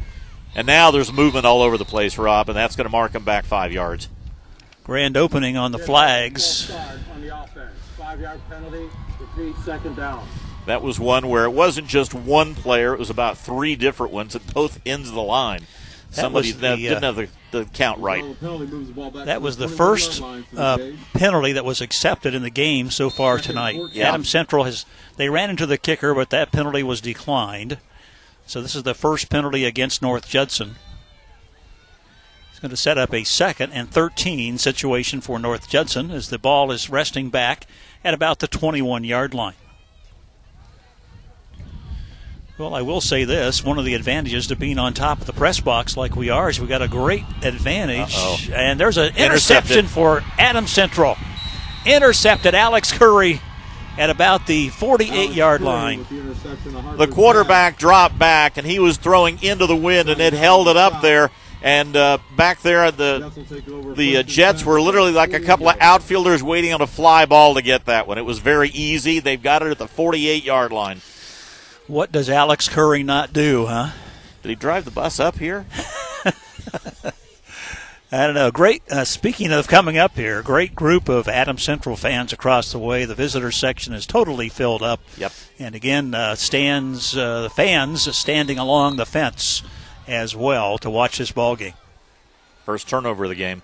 And 0.54 0.66
now 0.66 0.90
there's 0.90 1.10
movement 1.10 1.46
all 1.46 1.62
over 1.62 1.78
the 1.78 1.86
place, 1.86 2.18
Rob, 2.18 2.50
and 2.50 2.56
that's 2.56 2.76
going 2.76 2.84
to 2.84 2.90
mark 2.90 3.12
them 3.12 3.24
back 3.24 3.46
five 3.46 3.72
yards. 3.72 4.10
Grand 4.84 5.16
opening 5.16 5.56
on 5.56 5.72
the 5.72 5.78
flags. 5.78 6.44
Start 6.44 6.98
on 7.14 7.22
the 7.22 7.42
offense. 7.42 7.72
Five 7.96 8.20
yard 8.20 8.40
penalty. 8.50 8.90
Repeat 9.36 9.56
second 9.64 9.96
down. 9.96 10.26
That 10.66 10.82
was 10.82 11.00
one 11.00 11.28
where 11.28 11.44
it 11.44 11.50
wasn't 11.50 11.88
just 11.88 12.14
one 12.14 12.54
player; 12.54 12.92
it 12.92 12.98
was 12.98 13.10
about 13.10 13.38
three 13.38 13.74
different 13.74 14.12
ones 14.12 14.36
at 14.36 14.54
both 14.54 14.80
ends 14.86 15.08
of 15.08 15.14
the 15.14 15.22
line. 15.22 15.66
That 16.10 16.20
Somebody 16.20 16.52
the, 16.52 16.76
didn't 16.76 17.04
uh, 17.04 17.12
have 17.12 17.16
the, 17.16 17.28
the 17.50 17.64
count 17.64 17.98
right. 18.00 18.22
The 18.38 19.22
That 19.24 19.40
was 19.40 19.56
the 19.56 19.68
first 19.68 20.20
yard 20.20 20.30
line 20.30 20.42
for 20.42 20.56
the 20.56 20.62
uh, 20.62 21.18
penalty 21.18 21.52
that 21.52 21.64
was 21.64 21.80
accepted 21.80 22.34
in 22.34 22.42
the 22.42 22.50
game 22.50 22.90
so 22.90 23.08
far 23.08 23.38
tonight. 23.38 23.80
Yeah. 23.92 24.10
Adam 24.10 24.24
Central 24.24 24.64
has 24.64 24.84
they 25.16 25.30
ran 25.30 25.48
into 25.48 25.64
the 25.64 25.78
kicker, 25.78 26.14
but 26.14 26.28
that 26.30 26.52
penalty 26.52 26.82
was 26.82 27.00
declined. 27.00 27.78
So 28.46 28.60
this 28.60 28.74
is 28.74 28.82
the 28.82 28.94
first 28.94 29.30
penalty 29.30 29.64
against 29.64 30.02
North 30.02 30.28
Judson. 30.28 30.76
It's 32.50 32.60
going 32.60 32.70
to 32.70 32.76
set 32.76 32.98
up 32.98 33.14
a 33.14 33.24
second 33.24 33.72
and 33.72 33.90
13 33.90 34.58
situation 34.58 35.22
for 35.22 35.38
North 35.38 35.68
Judson 35.68 36.10
as 36.10 36.28
the 36.28 36.38
ball 36.38 36.70
is 36.70 36.90
resting 36.90 37.30
back 37.30 37.66
at 38.04 38.14
about 38.14 38.38
the 38.38 38.46
21 38.46 39.04
yard 39.04 39.34
line. 39.34 39.54
Well, 42.58 42.74
I 42.74 42.82
will 42.82 43.00
say 43.00 43.24
this: 43.24 43.64
one 43.64 43.78
of 43.78 43.84
the 43.84 43.94
advantages 43.94 44.46
to 44.48 44.56
being 44.56 44.78
on 44.78 44.94
top 44.94 45.20
of 45.20 45.26
the 45.26 45.32
press 45.32 45.58
box 45.58 45.96
like 45.96 46.14
we 46.14 46.30
are 46.30 46.50
is 46.50 46.60
we 46.60 46.66
got 46.66 46.82
a 46.82 46.88
great 46.88 47.24
advantage. 47.42 48.14
Uh-oh. 48.14 48.38
And 48.54 48.78
there's 48.78 48.98
an 48.98 49.16
interception 49.16 49.86
for 49.86 50.22
Adam 50.38 50.66
Central. 50.66 51.16
Intercepted 51.84 52.54
Alex 52.54 52.92
Curry 52.92 53.40
at 53.98 54.10
about 54.10 54.46
the 54.46 54.68
48 54.68 55.30
yard 55.32 55.60
line. 55.60 56.04
The 56.08 56.14
The 56.14 56.80
Hartford 56.80 57.10
quarterback 57.10 57.78
dropped 57.78 58.18
back, 58.18 58.56
and 58.58 58.66
he 58.66 58.78
was 58.78 58.96
throwing 58.96 59.42
into 59.42 59.66
the 59.66 59.76
wind, 59.76 60.08
and 60.08 60.20
it 60.20 60.32
held 60.32 60.68
it 60.68 60.76
up 60.76 61.02
there. 61.02 61.30
And 61.62 61.96
uh, 61.96 62.18
back 62.36 62.60
there, 62.62 62.90
the 62.90 63.30
the 63.96 64.16
uh, 64.18 64.22
Jets 64.24 64.64
were 64.64 64.80
literally 64.80 65.12
like 65.12 65.32
a 65.32 65.40
couple 65.40 65.68
of 65.68 65.76
outfielders 65.80 66.42
waiting 66.42 66.72
on 66.72 66.80
a 66.80 66.88
fly 66.88 67.24
ball 67.24 67.54
to 67.54 67.62
get 67.62 67.84
that 67.86 68.08
one. 68.08 68.18
It 68.18 68.24
was 68.24 68.40
very 68.40 68.68
easy. 68.70 69.20
They've 69.20 69.42
got 69.42 69.62
it 69.62 69.70
at 69.70 69.78
the 69.78 69.86
48 69.86 70.42
yard 70.42 70.72
line. 70.72 71.02
What 71.86 72.10
does 72.10 72.28
Alex 72.28 72.68
Curry 72.68 73.02
not 73.04 73.32
do, 73.32 73.66
huh? 73.66 73.90
Did 74.42 74.48
he 74.48 74.54
drive 74.56 74.84
the 74.84 74.90
bus 74.90 75.20
up 75.20 75.38
here? 75.38 75.66
I 78.14 78.26
don't 78.26 78.34
know. 78.34 78.50
Great. 78.50 78.82
Uh, 78.90 79.04
speaking 79.04 79.52
of 79.52 79.68
coming 79.68 79.96
up 79.96 80.16
here, 80.16 80.42
great 80.42 80.74
group 80.74 81.08
of 81.08 81.28
Adam 81.28 81.58
Central 81.58 81.96
fans 81.96 82.32
across 82.32 82.72
the 82.72 82.78
way. 82.78 83.04
The 83.04 83.14
visitor 83.14 83.50
section 83.50 83.94
is 83.94 84.04
totally 84.04 84.48
filled 84.48 84.82
up. 84.82 85.00
Yep. 85.16 85.32
And 85.58 85.74
again, 85.74 86.12
uh, 86.12 86.34
stands 86.34 87.16
uh, 87.16 87.42
the 87.42 87.50
fans 87.50 88.14
standing 88.14 88.58
along 88.58 88.96
the 88.96 89.06
fence 89.06 89.62
as 90.06 90.34
well 90.36 90.78
to 90.78 90.90
watch 90.90 91.18
this 91.18 91.32
ball 91.32 91.56
game. 91.56 91.74
First 92.64 92.88
turnover 92.88 93.24
of 93.24 93.30
the 93.30 93.36
game. 93.36 93.62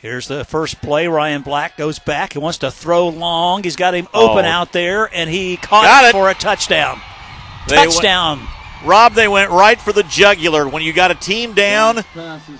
Here's 0.00 0.28
the 0.28 0.44
first 0.46 0.80
play. 0.80 1.08
Ryan 1.08 1.42
Black 1.42 1.76
goes 1.76 1.98
back. 1.98 2.32
He 2.32 2.38
wants 2.38 2.58
to 2.58 2.70
throw 2.70 3.08
long. 3.08 3.62
He's 3.62 3.76
got 3.76 3.94
him 3.94 4.08
open 4.14 4.46
Oh. 4.46 4.48
out 4.48 4.72
there, 4.72 5.10
and 5.14 5.28
he 5.28 5.58
caught 5.58 5.84
Got 5.84 6.04
it, 6.04 6.08
it. 6.08 6.12
for 6.12 6.30
a 6.30 6.34
touchdown. 6.34 7.00
They 7.68 7.76
went- 7.76 7.92
touchdown. 7.92 8.48
Rob, 8.82 9.12
they 9.12 9.28
went 9.28 9.50
right 9.50 9.78
for 9.78 9.92
the 9.92 10.02
jugular. 10.04 10.66
When 10.66 10.82
you 10.82 10.94
got 10.94 11.10
a 11.10 11.14
team 11.14 11.52
down, 11.52 12.02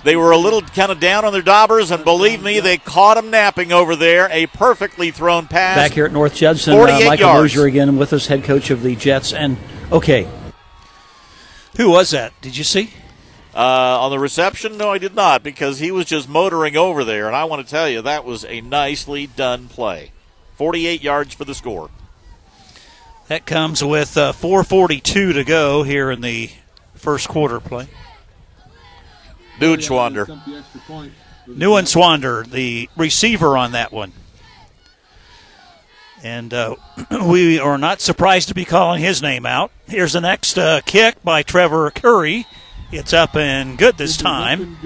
they 0.03 0.15
were 0.15 0.29
a 0.29 0.37
little 0.37 0.61
kind 0.61 0.91
of 0.91 0.99
down 0.99 1.25
on 1.25 1.33
their 1.33 1.41
daubers, 1.41 1.89
and 1.89 2.03
believe 2.03 2.43
me, 2.43 2.59
they 2.59 2.77
caught 2.77 3.15
them 3.15 3.31
napping 3.31 3.71
over 3.73 3.95
there. 3.95 4.29
A 4.31 4.45
perfectly 4.45 5.09
thrown 5.09 5.47
pass. 5.47 5.75
Back 5.77 5.93
here 5.93 6.05
at 6.05 6.11
North 6.11 6.35
Judson, 6.35 6.75
uh, 6.75 6.85
Michael 6.85 7.15
yards. 7.17 7.55
Lozier 7.55 7.65
again 7.65 7.97
with 7.97 8.13
us, 8.13 8.27
head 8.27 8.43
coach 8.43 8.69
of 8.69 8.83
the 8.83 8.95
Jets. 8.95 9.33
And 9.33 9.57
okay, 9.91 10.27
Who 11.77 11.89
was 11.89 12.11
that? 12.11 12.33
Did 12.41 12.57
you 12.57 12.63
see? 12.63 12.91
Uh, 13.53 13.99
on 13.99 14.11
the 14.11 14.19
reception, 14.19 14.77
no, 14.77 14.91
I 14.91 14.97
did 14.97 15.13
not, 15.13 15.43
because 15.43 15.79
he 15.79 15.91
was 15.91 16.05
just 16.05 16.29
motoring 16.29 16.77
over 16.77 17.03
there, 17.03 17.27
and 17.27 17.35
I 17.35 17.43
want 17.43 17.65
to 17.65 17.69
tell 17.69 17.89
you, 17.89 18.01
that 18.01 18.23
was 18.23 18.45
a 18.45 18.61
nicely 18.61 19.27
done 19.27 19.67
play. 19.67 20.11
48 20.55 21.01
yards 21.01 21.33
for 21.33 21.43
the 21.43 21.55
score. 21.55 21.89
That 23.27 23.45
comes 23.45 23.83
with 23.83 24.17
uh, 24.17 24.33
4:42 24.33 25.33
to 25.33 25.43
go 25.43 25.83
here 25.83 26.11
in 26.11 26.21
the 26.21 26.51
first 26.95 27.29
quarter 27.29 27.59
play. 27.59 27.87
Dude 29.59 29.79
Schwander. 29.79 30.25
Neuenschwander, 31.47 32.49
the 32.49 32.89
receiver 32.95 33.57
on 33.57 33.71
that 33.71 33.91
one. 33.91 34.13
And 36.23 36.53
uh, 36.53 36.75
we 37.25 37.59
are 37.59 37.77
not 37.77 38.01
surprised 38.01 38.47
to 38.49 38.53
be 38.53 38.65
calling 38.65 39.01
his 39.01 39.21
name 39.21 39.45
out. 39.45 39.71
Here's 39.87 40.13
the 40.13 40.21
next 40.21 40.57
uh, 40.57 40.81
kick 40.85 41.23
by 41.23 41.43
Trevor 41.43 41.89
Curry. 41.91 42.45
It's 42.91 43.13
up 43.13 43.35
and 43.35 43.77
good 43.77 43.97
this 43.97 44.17
time. 44.17 44.77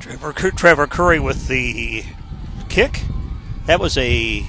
Trevor, 0.00 0.32
Trevor 0.32 0.86
Curry 0.86 1.20
with 1.20 1.48
the 1.48 2.04
kick. 2.68 3.02
That 3.66 3.80
was 3.80 3.96
a 3.96 4.44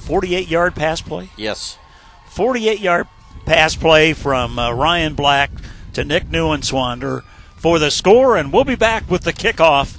48 0.00 0.48
yard 0.48 0.74
pass 0.74 1.00
play. 1.00 1.30
Yes. 1.36 1.78
48 2.26 2.80
yard 2.80 3.06
pass 3.46 3.76
play 3.76 4.12
from 4.12 4.58
uh, 4.58 4.72
Ryan 4.72 5.14
Black 5.14 5.50
to 5.94 6.04
Nick 6.04 6.24
Neuenschwander 6.24 7.22
for 7.56 7.78
the 7.78 7.90
score, 7.90 8.36
and 8.36 8.52
we'll 8.52 8.64
be 8.64 8.74
back 8.74 9.08
with 9.08 9.22
the 9.22 9.32
kickoff. 9.32 9.98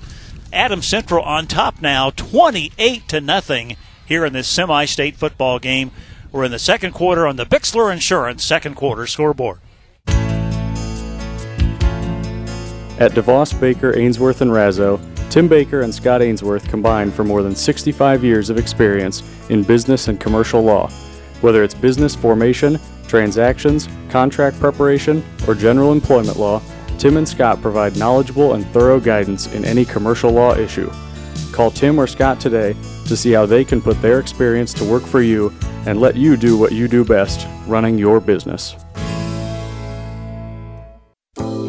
Adams 0.53 0.87
Central 0.87 1.23
on 1.23 1.47
top 1.47 1.81
now, 1.81 2.11
28 2.11 3.07
to 3.09 3.19
nothing 3.19 3.75
here 4.05 4.25
in 4.25 4.33
this 4.33 4.47
semi-state 4.47 5.15
football 5.15 5.59
game. 5.59 5.91
We're 6.31 6.45
in 6.45 6.51
the 6.51 6.59
second 6.59 6.93
quarter 6.93 7.27
on 7.27 7.35
the 7.35 7.45
Bixler 7.45 7.91
Insurance 7.91 8.43
second 8.43 8.75
quarter 8.75 9.07
scoreboard. 9.07 9.59
At 12.99 13.11
DeVos, 13.13 13.59
Baker, 13.59 13.97
Ainsworth, 13.97 14.41
and 14.41 14.51
Razzo, 14.51 15.01
Tim 15.31 15.47
Baker 15.47 15.81
and 15.81 15.93
Scott 15.93 16.21
Ainsworth 16.21 16.69
combined 16.69 17.11
for 17.11 17.23
more 17.23 17.41
than 17.41 17.55
65 17.55 18.23
years 18.23 18.51
of 18.51 18.59
experience 18.59 19.23
in 19.49 19.63
business 19.63 20.07
and 20.07 20.19
commercial 20.19 20.61
law. 20.61 20.89
Whether 21.41 21.63
it's 21.63 21.73
business 21.73 22.15
formation, 22.15 22.79
transactions, 23.07 23.89
contract 24.09 24.59
preparation, 24.59 25.25
or 25.47 25.55
general 25.55 25.91
employment 25.91 26.37
law, 26.37 26.61
Tim 27.03 27.17
and 27.17 27.27
Scott 27.27 27.61
provide 27.61 27.97
knowledgeable 27.97 28.53
and 28.53 28.65
thorough 28.67 28.97
guidance 28.97 29.47
in 29.47 29.65
any 29.65 29.83
commercial 29.83 30.31
law 30.31 30.55
issue. 30.55 30.89
Call 31.51 31.69
Tim 31.69 31.99
or 31.99 32.07
Scott 32.07 32.39
today 32.39 32.77
to 33.07 33.17
see 33.17 33.33
how 33.33 33.45
they 33.45 33.65
can 33.65 33.81
put 33.81 34.01
their 34.01 34.21
experience 34.21 34.73
to 34.75 34.85
work 34.85 35.03
for 35.03 35.21
you 35.21 35.51
and 35.85 35.99
let 35.99 36.15
you 36.15 36.37
do 36.37 36.57
what 36.57 36.71
you 36.71 36.87
do 36.87 37.03
best 37.03 37.45
running 37.67 37.97
your 37.97 38.21
business. 38.21 38.77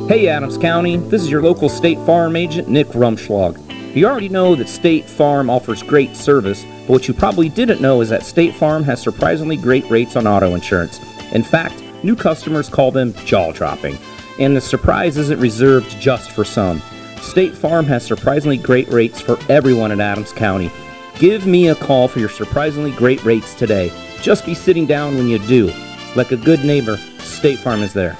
Hey 0.07 0.29
Adams 0.29 0.57
County, 0.57 0.99
this 0.99 1.23
is 1.23 1.31
your 1.33 1.43
local 1.43 1.69
State 1.69 1.99
Farm 2.07 2.37
agent, 2.37 2.69
Nick 2.69 2.87
Rumschlag. 2.91 3.97
You 3.97 4.07
already 4.07 4.29
know 4.29 4.55
that 4.55 4.69
State 4.69 5.05
Farm 5.05 5.51
offers 5.51 5.83
great 5.83 6.15
service, 6.15 6.63
but 6.63 6.91
what 6.91 7.09
you 7.09 7.15
probably 7.15 7.49
didn't 7.49 7.81
know 7.81 8.03
is 8.03 8.09
that 8.11 8.23
State 8.23 8.55
Farm 8.55 8.85
has 8.85 9.03
surprisingly 9.03 9.57
great 9.57 9.91
rates 9.91 10.15
on 10.15 10.29
auto 10.29 10.55
insurance. 10.55 11.01
In 11.33 11.43
fact, 11.43 11.83
new 12.05 12.15
customers 12.15 12.69
call 12.69 12.93
them 12.93 13.13
jaw 13.25 13.51
dropping. 13.51 13.99
And 14.39 14.57
the 14.57 14.61
surprise 14.61 15.17
isn't 15.17 15.41
reserved 15.41 15.99
just 16.01 16.31
for 16.31 16.45
some. 16.45 16.83
State 17.21 17.55
Farm 17.55 17.87
has 17.87 18.05
surprisingly 18.05 18.57
great 18.57 18.89
rates 18.89 19.21
for 19.21 19.39
everyone 19.49 19.93
in 19.93 20.01
Adams 20.01 20.33
County. 20.33 20.71
Give 21.19 21.47
me 21.47 21.69
a 21.69 21.75
call 21.75 22.09
for 22.09 22.19
your 22.19 22.29
surprisingly 22.29 22.91
great 22.93 23.25
rates 23.25 23.55
today. 23.55 23.93
Just 24.21 24.45
be 24.45 24.55
sitting 24.55 24.87
down 24.87 25.17
when 25.17 25.29
you 25.29 25.39
do. 25.39 25.73
Like 26.17 26.33
a 26.33 26.37
good 26.37 26.65
neighbor, 26.65 26.97
State 27.19 27.59
Farm 27.59 27.83
is 27.83 27.93
there. 27.93 28.17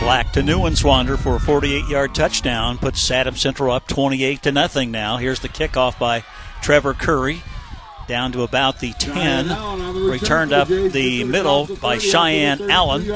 Black 0.00 0.32
to 0.32 0.42
Neuenschwander 0.42 1.16
for 1.16 1.36
a 1.36 1.38
48-yard 1.38 2.14
touchdown 2.14 2.76
puts 2.76 3.10
Adams 3.10 3.40
Central 3.40 3.72
up 3.72 3.86
28 3.88 4.42
to 4.42 4.52
nothing. 4.52 4.90
Now 4.90 5.16
here's 5.16 5.40
the 5.40 5.48
kickoff 5.48 5.98
by 5.98 6.24
Trevor 6.60 6.92
Curry, 6.92 7.42
down 8.06 8.32
to 8.32 8.42
about 8.42 8.80
the 8.80 8.92
10, 8.92 9.48
returned 10.08 10.52
up 10.52 10.68
the 10.68 11.24
middle 11.24 11.66
by 11.76 11.98
Cheyenne 11.98 12.70
Allen. 12.70 13.10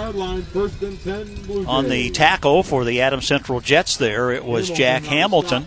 On 1.66 1.88
the 1.88 2.10
tackle 2.10 2.62
for 2.62 2.84
the 2.84 3.00
Adams 3.00 3.26
Central 3.26 3.60
Jets, 3.60 3.96
there 3.96 4.30
it 4.30 4.44
was 4.44 4.70
Jack 4.70 5.04
Hamilton. 5.04 5.66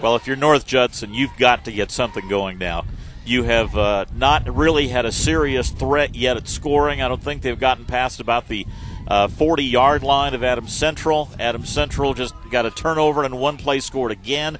Well, 0.00 0.16
if 0.16 0.26
you're 0.26 0.36
North 0.36 0.66
Judson, 0.66 1.14
you've 1.14 1.36
got 1.38 1.64
to 1.66 1.72
get 1.72 1.90
something 1.90 2.28
going 2.28 2.58
now. 2.58 2.84
You 3.24 3.42
have 3.44 3.76
uh, 3.76 4.06
not 4.14 4.48
really 4.52 4.88
had 4.88 5.04
a 5.04 5.12
serious 5.12 5.70
threat 5.70 6.14
yet 6.14 6.36
at 6.36 6.48
scoring. 6.48 7.02
I 7.02 7.08
don't 7.08 7.22
think 7.22 7.42
they've 7.42 7.58
gotten 7.58 7.84
past 7.84 8.18
about 8.18 8.48
the 8.48 8.66
40 9.30 9.64
yard 9.64 10.02
line 10.02 10.34
of 10.34 10.42
Adams 10.42 10.72
Central. 10.72 11.28
Adams 11.38 11.68
Central 11.68 12.14
just 12.14 12.34
got 12.50 12.66
a 12.66 12.70
turnover 12.70 13.24
and 13.24 13.38
one 13.38 13.56
play 13.56 13.80
scored 13.80 14.12
again, 14.12 14.58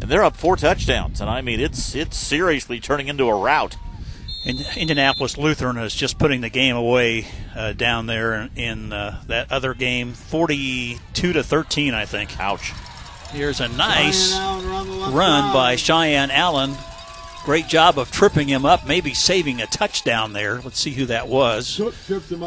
and 0.00 0.10
they're 0.10 0.24
up 0.24 0.36
four 0.36 0.56
touchdowns. 0.56 1.20
And 1.20 1.28
I 1.30 1.40
mean, 1.40 1.60
it's 1.60 1.94
it's 1.94 2.16
seriously 2.16 2.80
turning 2.80 3.08
into 3.08 3.24
a 3.24 3.34
rout. 3.34 3.76
In 4.44 4.58
Indianapolis 4.76 5.38
Lutheran 5.38 5.78
is 5.78 5.94
just 5.94 6.18
putting 6.18 6.40
the 6.40 6.50
game 6.50 6.74
away 6.74 7.28
uh, 7.54 7.74
down 7.74 8.06
there 8.06 8.34
in, 8.34 8.50
in 8.56 8.92
uh, 8.92 9.22
that 9.28 9.52
other 9.52 9.72
game, 9.72 10.14
42 10.14 11.32
to 11.32 11.42
13, 11.44 11.94
I 11.94 12.06
think. 12.06 12.40
Ouch. 12.40 12.72
Here's 13.30 13.60
a 13.60 13.68
nice 13.68 14.36
run 14.36 15.52
by 15.52 15.76
Cheyenne 15.76 16.32
Allen. 16.32 16.74
Great 17.44 17.68
job 17.68 17.98
of 17.98 18.10
tripping 18.10 18.48
him 18.48 18.66
up, 18.66 18.86
maybe 18.86 19.14
saving 19.14 19.60
a 19.62 19.66
touchdown 19.66 20.32
there. 20.32 20.60
Let's 20.60 20.78
see 20.80 20.92
who 20.92 21.06
that 21.06 21.28
was. 21.28 21.80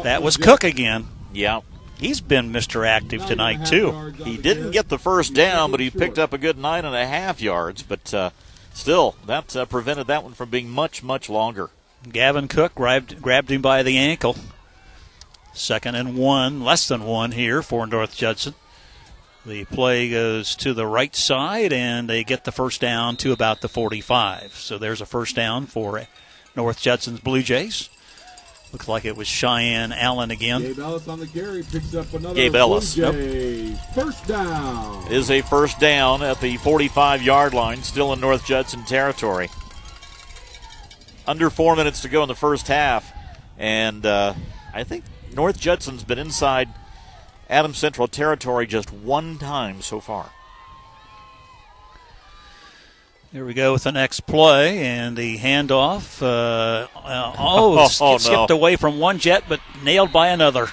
That 0.04 0.22
was 0.22 0.36
Cook 0.36 0.64
again. 0.64 1.06
Yeah. 1.32 1.60
He's 1.98 2.20
been 2.20 2.52
Mr. 2.52 2.86
Active 2.86 3.24
tonight, 3.24 3.64
too. 3.66 4.12
He 4.24 4.36
didn't 4.36 4.72
get 4.72 4.88
the 4.88 4.98
first 4.98 5.32
down, 5.32 5.70
but 5.70 5.80
he 5.80 5.90
picked 5.90 6.18
up 6.18 6.32
a 6.32 6.38
good 6.38 6.58
nine 6.58 6.84
and 6.84 6.94
a 6.94 7.06
half 7.06 7.40
yards. 7.40 7.82
But 7.82 8.12
uh, 8.12 8.30
still, 8.74 9.16
that 9.26 9.56
uh, 9.56 9.64
prevented 9.64 10.06
that 10.08 10.22
one 10.22 10.34
from 10.34 10.50
being 10.50 10.68
much, 10.68 11.02
much 11.02 11.30
longer. 11.30 11.70
Gavin 12.10 12.48
Cook 12.48 12.74
grabbed, 12.74 13.22
grabbed 13.22 13.50
him 13.50 13.62
by 13.62 13.82
the 13.82 13.96
ankle. 13.96 14.36
Second 15.54 15.94
and 15.94 16.16
one, 16.18 16.62
less 16.62 16.86
than 16.86 17.04
one 17.04 17.32
here 17.32 17.62
for 17.62 17.86
North 17.86 18.14
Judson. 18.14 18.54
The 19.46 19.64
play 19.64 20.10
goes 20.10 20.54
to 20.56 20.74
the 20.74 20.86
right 20.86 21.14
side, 21.16 21.72
and 21.72 22.10
they 22.10 22.24
get 22.24 22.44
the 22.44 22.52
first 22.52 22.80
down 22.80 23.16
to 23.18 23.32
about 23.32 23.62
the 23.62 23.68
45. 23.68 24.54
So 24.54 24.76
there's 24.76 25.00
a 25.00 25.06
first 25.06 25.34
down 25.34 25.66
for 25.66 26.06
North 26.54 26.80
Judson's 26.80 27.20
Blue 27.20 27.42
Jays. 27.42 27.88
Looks 28.72 28.88
like 28.88 29.04
it 29.04 29.16
was 29.16 29.28
Cheyenne 29.28 29.92
Allen 29.92 30.30
again. 30.30 30.62
Gabe 30.62 30.78
Ellis 30.78 31.08
on 31.08 31.20
the 31.20 31.26
carry 31.26 31.62
picks 31.62 31.94
up 31.94 32.12
another 32.12 32.34
Gabe 32.34 32.54
Ellis. 32.54 32.94
Jays. 32.94 33.78
First 33.94 34.26
down. 34.26 35.10
Is 35.10 35.30
a 35.30 35.40
first 35.42 35.78
down 35.78 36.22
at 36.22 36.40
the 36.40 36.56
45 36.58 37.22
yard 37.22 37.54
line, 37.54 37.82
still 37.82 38.12
in 38.12 38.20
North 38.20 38.44
Judson 38.44 38.84
territory. 38.84 39.48
Under 41.26 41.48
four 41.48 41.76
minutes 41.76 42.02
to 42.02 42.08
go 42.08 42.22
in 42.22 42.28
the 42.28 42.34
first 42.34 42.68
half, 42.68 43.12
and 43.58 44.04
uh, 44.04 44.34
I 44.74 44.84
think 44.84 45.04
North 45.34 45.58
Judson's 45.58 46.04
been 46.04 46.18
inside 46.18 46.68
Adams 47.48 47.78
Central 47.78 48.08
territory 48.08 48.66
just 48.66 48.92
one 48.92 49.38
time 49.38 49.80
so 49.80 50.00
far. 50.00 50.30
Here 53.32 53.44
we 53.44 53.54
go 53.54 53.72
with 53.72 53.82
the 53.84 53.92
next 53.92 54.20
play 54.20 54.78
and 54.78 55.16
the 55.16 55.36
handoff. 55.38 56.22
Uh, 56.22 56.86
uh, 56.96 57.34
oh, 57.38 57.88
Oh, 58.00 58.12
no. 58.12 58.18
skipped 58.18 58.50
away 58.50 58.76
from 58.76 58.98
one 58.98 59.18
jet, 59.18 59.44
but 59.48 59.60
nailed 59.82 60.12
by 60.12 60.28
another. 60.28 60.68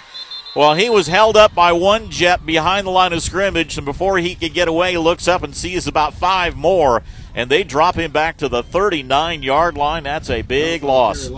Well, 0.55 0.75
he 0.75 0.88
was 0.89 1.07
held 1.07 1.35
up 1.35 1.55
by 1.55 1.71
one 1.73 2.11
jet 2.11 2.45
behind 2.45 2.85
the 2.85 2.91
line 2.91 3.11
of 3.11 3.23
scrimmage, 3.23 3.75
and 3.77 3.85
before 3.85 4.19
he 4.19 4.35
could 4.35 4.53
get 4.53 4.67
away, 4.67 4.91
he 4.91 4.97
looks 4.99 5.27
up 5.27 5.41
and 5.41 5.55
sees 5.55 5.88
about 5.88 6.13
five 6.13 6.55
more. 6.55 7.01
and 7.35 7.49
they 7.49 7.63
drop 7.63 7.95
him 7.95 8.11
back 8.11 8.38
to 8.38 8.47
the 8.47 8.61
39 8.61 9.41
yard 9.41 9.75
line. 9.75 10.03
That's 10.03 10.30
a 10.30 10.43
big 10.43 10.84
loss. 10.84 11.30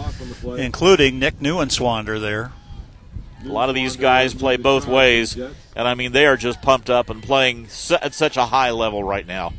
Including 0.43 1.17
Nick 1.19 1.39
Neuenschwander 1.39 2.19
there. 2.19 2.51
A 3.45 3.47
lot 3.47 3.69
of 3.69 3.75
these 3.75 3.95
guys 3.95 4.33
play 4.33 4.57
both 4.57 4.85
ways, 4.87 5.37
and 5.37 5.87
I 5.87 5.93
mean, 5.93 6.11
they 6.11 6.25
are 6.25 6.35
just 6.35 6.61
pumped 6.61 6.89
up 6.89 7.09
and 7.09 7.23
playing 7.23 7.67
at 8.01 8.13
such 8.13 8.35
a 8.37 8.45
high 8.47 8.71
level 8.71 9.01
right 9.03 9.25
now. 9.25 9.53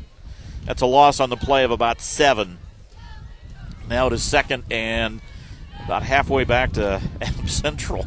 That's 0.67 0.81
a 0.81 0.85
loss 0.85 1.21
on 1.21 1.29
the 1.29 1.37
play 1.37 1.63
of 1.63 1.71
about 1.71 2.01
seven. 2.01 2.59
Now 3.87 4.07
it 4.07 4.13
is 4.13 4.21
second 4.21 4.65
and 4.69 5.21
about 5.85 6.03
halfway 6.03 6.43
back 6.43 6.73
to 6.73 7.01
Adams 7.21 7.53
Central. 7.53 8.05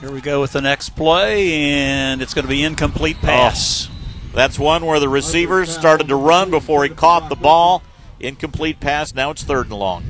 Here 0.00 0.12
we 0.12 0.20
go 0.20 0.40
with 0.40 0.52
the 0.52 0.60
next 0.60 0.90
play, 0.90 1.54
and 1.54 2.22
it's 2.22 2.34
going 2.34 2.44
to 2.44 2.48
be 2.48 2.62
incomplete 2.62 3.16
oh, 3.22 3.26
pass. 3.26 3.88
Oh, 3.90 3.92
that's 4.32 4.58
one 4.60 4.86
where 4.86 5.00
the 5.00 5.08
receiver 5.08 5.66
started 5.66 6.08
to 6.08 6.16
run 6.16 6.50
before 6.50 6.84
he 6.84 6.90
caught 6.90 7.28
the 7.28 7.34
ball. 7.34 7.82
Incomplete 8.20 8.78
pass. 8.78 9.12
Now 9.12 9.30
it's 9.30 9.42
third 9.42 9.66
and 9.66 9.78
long. 9.78 10.04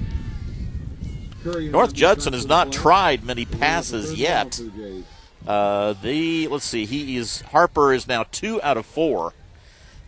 North 1.43 1.95
Judson 1.95 2.35
has 2.35 2.45
not 2.45 2.71
tried 2.71 3.25
many 3.25 3.47
passes 3.47 4.13
yet. 4.13 4.61
Uh, 5.47 5.93
the 5.95 6.49
let's 6.49 6.65
see, 6.65 6.87
he 6.87 7.17
is 7.17 7.43
Harper 7.43 7.93
is 7.93 8.09
now 8.09 8.25
two 8.25 8.61
out 8.63 8.77
of 8.77 8.85
four, 8.85 9.33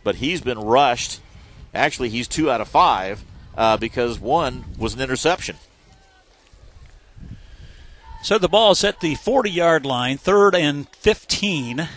but 0.02 0.16
he's 0.16 0.40
been 0.40 0.58
rushed. 0.58 1.20
Actually, 1.74 2.08
he's 2.08 2.26
two 2.26 2.50
out 2.50 2.60
of 2.60 2.68
five 2.68 3.24
uh, 3.56 3.76
because 3.76 4.18
one 4.18 4.64
was 4.78 4.94
an 4.94 5.00
interception. 5.00 5.56
So 8.22 8.36
the 8.36 8.48
ball 8.48 8.72
is 8.72 8.82
at 8.82 9.00
the 9.00 9.14
40 9.14 9.50
yard 9.50 9.86
line, 9.86 10.18
third 10.18 10.54
and 10.54 10.88
15. 10.88 11.88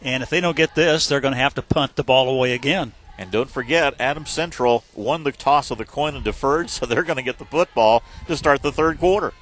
And 0.00 0.22
if 0.22 0.30
they 0.30 0.40
don't 0.40 0.56
get 0.56 0.74
this, 0.74 1.06
they're 1.06 1.20
going 1.20 1.34
to 1.34 1.40
have 1.40 1.54
to 1.54 1.62
punt 1.62 1.96
the 1.96 2.04
ball 2.04 2.28
away 2.28 2.52
again. 2.52 2.92
And 3.18 3.30
don't 3.30 3.50
forget, 3.50 3.94
Adam 3.98 4.26
Central 4.26 4.84
won 4.94 5.24
the 5.24 5.32
toss 5.32 5.70
of 5.70 5.78
the 5.78 5.84
coin 5.84 6.14
and 6.14 6.24
deferred, 6.24 6.70
so 6.70 6.86
they're 6.86 7.02
going 7.02 7.16
to 7.16 7.22
get 7.22 7.38
the 7.38 7.44
football 7.44 8.02
to 8.26 8.36
start 8.36 8.62
the 8.62 8.72
third 8.72 8.98
quarter. 8.98 9.32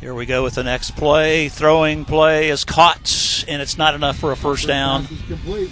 Here 0.00 0.14
we 0.14 0.24
go 0.24 0.42
with 0.42 0.54
the 0.54 0.64
next 0.64 0.92
play. 0.92 1.50
Throwing 1.50 2.06
play 2.06 2.48
is 2.48 2.64
caught, 2.64 3.44
and 3.46 3.60
it's 3.60 3.76
not 3.76 3.94
enough 3.94 4.16
for 4.16 4.32
a 4.32 4.36
first 4.36 4.66
down. 4.66 5.06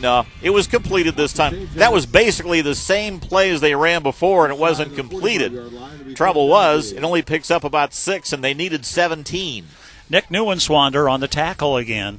No, 0.02 0.26
it 0.42 0.50
was 0.50 0.66
completed 0.66 1.16
this 1.16 1.32
time. 1.32 1.66
That 1.76 1.94
was 1.94 2.04
basically 2.04 2.60
the 2.60 2.74
same 2.74 3.20
play 3.20 3.48
as 3.48 3.62
they 3.62 3.74
ran 3.74 4.02
before, 4.02 4.44
and 4.44 4.52
it 4.52 4.60
wasn't 4.60 4.94
completed. 4.94 6.14
Trouble 6.14 6.46
was, 6.46 6.92
it 6.92 7.02
only 7.04 7.22
picks 7.22 7.50
up 7.50 7.64
about 7.64 7.94
six, 7.94 8.30
and 8.30 8.44
they 8.44 8.52
needed 8.52 8.84
17. 8.84 9.64
Nick 10.10 10.28
Neuenschwander 10.28 11.10
on 11.10 11.20
the 11.20 11.28
tackle 11.28 11.78
again. 11.78 12.18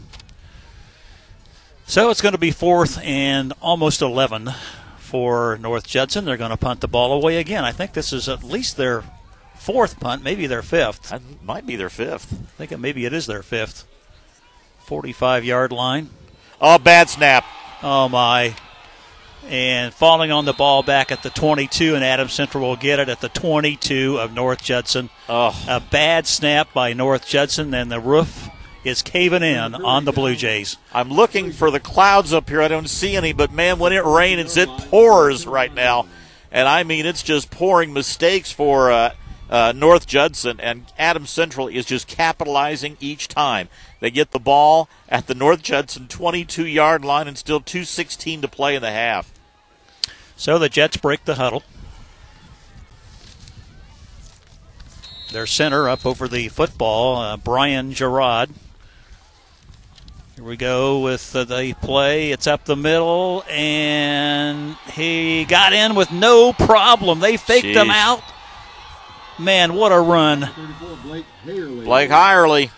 So 1.86 2.10
it's 2.10 2.22
going 2.22 2.34
to 2.34 2.40
be 2.40 2.52
fourth 2.52 2.98
and 3.04 3.54
almost 3.62 4.02
11 4.02 4.50
for 4.98 5.60
North 5.62 5.86
Judson. 5.86 6.26
They're 6.26 6.38
going 6.38 6.50
to 6.50 6.58
punt 6.58 6.82
the 6.82 6.88
ball 6.88 7.14
away 7.14 7.38
again. 7.38 7.64
I 7.64 7.72
think 7.72 7.94
this 7.94 8.12
is 8.12 8.28
at 8.28 8.44
least 8.44 8.78
their 8.78 9.04
fourth 9.60 10.00
punt, 10.00 10.24
maybe 10.24 10.48
their 10.48 10.62
fifth. 10.62 11.10
That 11.10 11.22
might 11.44 11.66
be 11.66 11.76
their 11.76 11.90
fifth. 11.90 12.34
I 12.34 12.58
think 12.58 12.72
it, 12.72 12.80
maybe 12.80 13.06
it 13.06 13.14
is 13.14 13.28
their 13.28 13.44
fifth. 13.44 13.86
45 14.86 15.46
yard 15.46 15.72
line. 15.72 16.10
Oh, 16.60 16.78
bad 16.78 17.10
snap. 17.10 17.46
Oh, 17.84 18.10
my. 18.10 18.56
And 19.48 19.94
falling 19.94 20.32
on 20.32 20.46
the 20.46 20.54
ball 20.54 20.84
back 20.84 21.12
at 21.12 21.24
the 21.24 21.30
22, 21.30 21.96
and 21.96 22.04
Adams 22.04 22.34
Central 22.34 22.68
will 22.68 22.76
get 22.76 23.00
it 23.00 23.10
at 23.10 23.22
the 23.22 23.30
22 23.30 24.20
of 24.20 24.34
North 24.34 24.64
Judson. 24.64 25.10
Oh. 25.28 25.58
A 25.68 25.80
bad 25.80 26.28
snap 26.28 26.74
by 26.74 26.94
North 26.94 27.28
Judson, 27.28 27.74
and 27.74 27.92
the 27.92 28.00
roof 28.00 28.50
is 28.84 29.02
caving 29.02 29.44
in 29.44 29.76
on 29.76 30.06
the 30.06 30.12
Blue 30.12 30.36
Jays. 30.36 30.78
I'm 30.94 31.10
looking 31.10 31.52
for 31.52 31.72
the 31.72 31.80
clouds 31.80 32.34
up 32.34 32.50
here. 32.50 32.62
I 32.62 32.68
don't 32.68 32.90
see 32.90 33.16
any, 33.16 33.34
but 33.34 33.52
man, 33.52 33.80
when 33.80 33.94
it 33.94 34.04
rains, 34.04 34.58
it 34.58 34.70
pours 34.70 35.46
right 35.46 35.74
now. 35.74 36.08
And 36.52 36.68
I 36.68 36.84
mean, 36.84 37.06
it's 37.06 37.24
just 37.24 37.52
pouring 37.52 37.94
mistakes 37.94 38.52
for 38.52 38.92
uh, 38.92 39.14
uh, 39.50 39.74
North 39.76 40.06
Judson, 40.06 40.60
and 40.60 40.86
Adams 40.98 41.30
Central 41.30 41.68
is 41.68 41.86
just 41.86 42.08
capitalizing 42.08 42.98
each 43.00 43.28
time. 43.28 43.68
They 44.00 44.12
get 44.12 44.32
the 44.32 44.40
ball 44.40 44.88
at 45.08 45.28
the 45.28 45.36
North 45.36 45.64
Judson 45.64 46.08
22 46.08 46.68
yard 46.68 47.04
line 47.04 47.28
and 47.28 47.38
still 47.38 47.60
2.16 47.60 48.42
to 48.42 48.48
play 48.48 48.76
in 48.76 48.82
the 48.82 48.92
half. 48.92 49.34
So 50.36 50.58
the 50.58 50.70
Jets 50.70 50.98
break 50.98 51.26
the 51.26 51.36
huddle. 51.36 51.64
Their 55.32 55.46
center 55.46 55.90
up 55.90 56.06
over 56.06 56.28
the 56.28 56.48
football, 56.48 57.18
uh, 57.18 57.38
Brian 57.38 57.94
Gerard. 57.94 58.50
Here 60.36 60.44
we 60.44 60.58
go 60.58 61.00
with 61.02 61.34
the, 61.34 61.44
the 61.44 61.76
play. 61.82 62.32
It's 62.32 62.48
up 62.48 62.66
the 62.66 62.78
middle, 62.78 63.44
and 63.50 64.76
he 64.94 65.44
got 65.46 65.74
in 65.74 65.96
with 65.96 66.12
no 66.12 66.54
problem. 66.54 67.20
They 67.20 67.36
faked 67.36 67.68
Jeez. 67.68 67.76
him 67.76 67.90
out. 67.90 68.24
Man, 69.40 69.74
what 69.74 69.92
a 69.92 70.00
run. 70.00 70.50
Blake 71.86 72.10
Hirely 72.10 72.72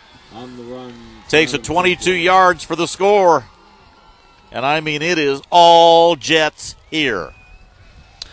takes 1.27 1.53
it 1.53 1.63
22 1.63 2.13
yards 2.13 2.63
for 2.63 2.75
the 2.75 2.87
score. 2.87 3.45
And 4.51 4.65
I 4.65 4.81
mean, 4.81 5.01
it 5.01 5.17
is 5.17 5.41
all 5.49 6.15
Jets 6.15 6.75
here. 6.89 7.33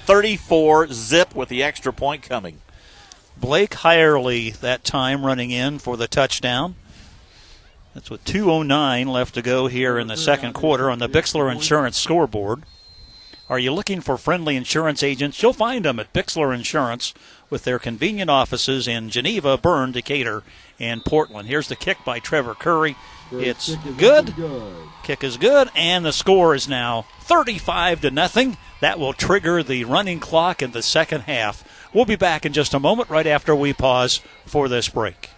34 0.05 0.89
zip 0.89 1.35
with 1.35 1.49
the 1.49 1.63
extra 1.63 1.93
point 1.93 2.23
coming. 2.23 2.61
Blake 3.37 3.71
Hirely 3.77 4.59
that 4.61 4.85
time 4.85 5.25
running 5.25 5.51
in 5.51 5.79
for 5.79 5.97
the 5.97 6.09
touchdown. 6.09 6.75
That's 7.95 8.11
with 8.11 8.25
2.09 8.25 9.07
left 9.07 9.35
to 9.35 9.43
go 9.43 9.69
here 9.69 9.99
in 9.99 10.09
the 10.09 10.17
second 10.17 10.53
quarter 10.53 10.91
on 10.91 10.99
the 10.99 11.09
Bixler 11.09 11.51
Insurance 11.51 11.97
scoreboard. 11.97 12.63
Are 13.51 13.59
you 13.59 13.73
looking 13.73 14.03
for 14.03 14.19
friendly 14.19 14.57
insurance 14.57 15.03
agents? 15.03 15.43
You'll 15.43 15.55
find 15.55 15.85
them 15.85 15.99
at 15.99 16.13
Bixler 16.13 16.55
Insurance 16.55 17.15
with 17.49 17.65
their 17.65 17.79
convenient 17.79 18.29
offices 18.29 18.87
in 18.87 19.09
Geneva, 19.09 19.57
Berne, 19.57 19.91
Decatur, 19.91 20.43
and 20.79 21.03
Portland. 21.03 21.49
Here's 21.49 21.69
the 21.69 21.77
kick 21.77 21.97
by 22.05 22.19
Trevor 22.19 22.55
Curry. 22.55 22.95
It's 23.33 23.75
good. 23.97 24.35
Kick 25.03 25.25
is 25.25 25.39
good, 25.39 25.71
and 25.75 26.05
the 26.05 26.13
score 26.13 26.55
is 26.55 26.69
now 26.69 27.07
35 27.23 28.03
to 28.03 28.11
nothing. 28.11 28.59
That 28.81 28.99
will 28.99 29.15
trigger 29.15 29.63
the 29.63 29.85
running 29.85 30.21
clock 30.21 30.61
in 30.63 30.73
the 30.73 30.83
second 30.83 31.23
half. 31.23 31.65
We'll 31.95 32.05
be 32.05 32.17
back 32.17 32.45
in 32.45 32.53
just 32.53 32.75
a 32.75 32.81
moment, 32.81 33.09
right 33.09 33.27
after 33.27 33.55
we 33.55 33.73
pause 33.73 34.21
for 34.45 34.69
this 34.69 34.91
break. 34.91 35.31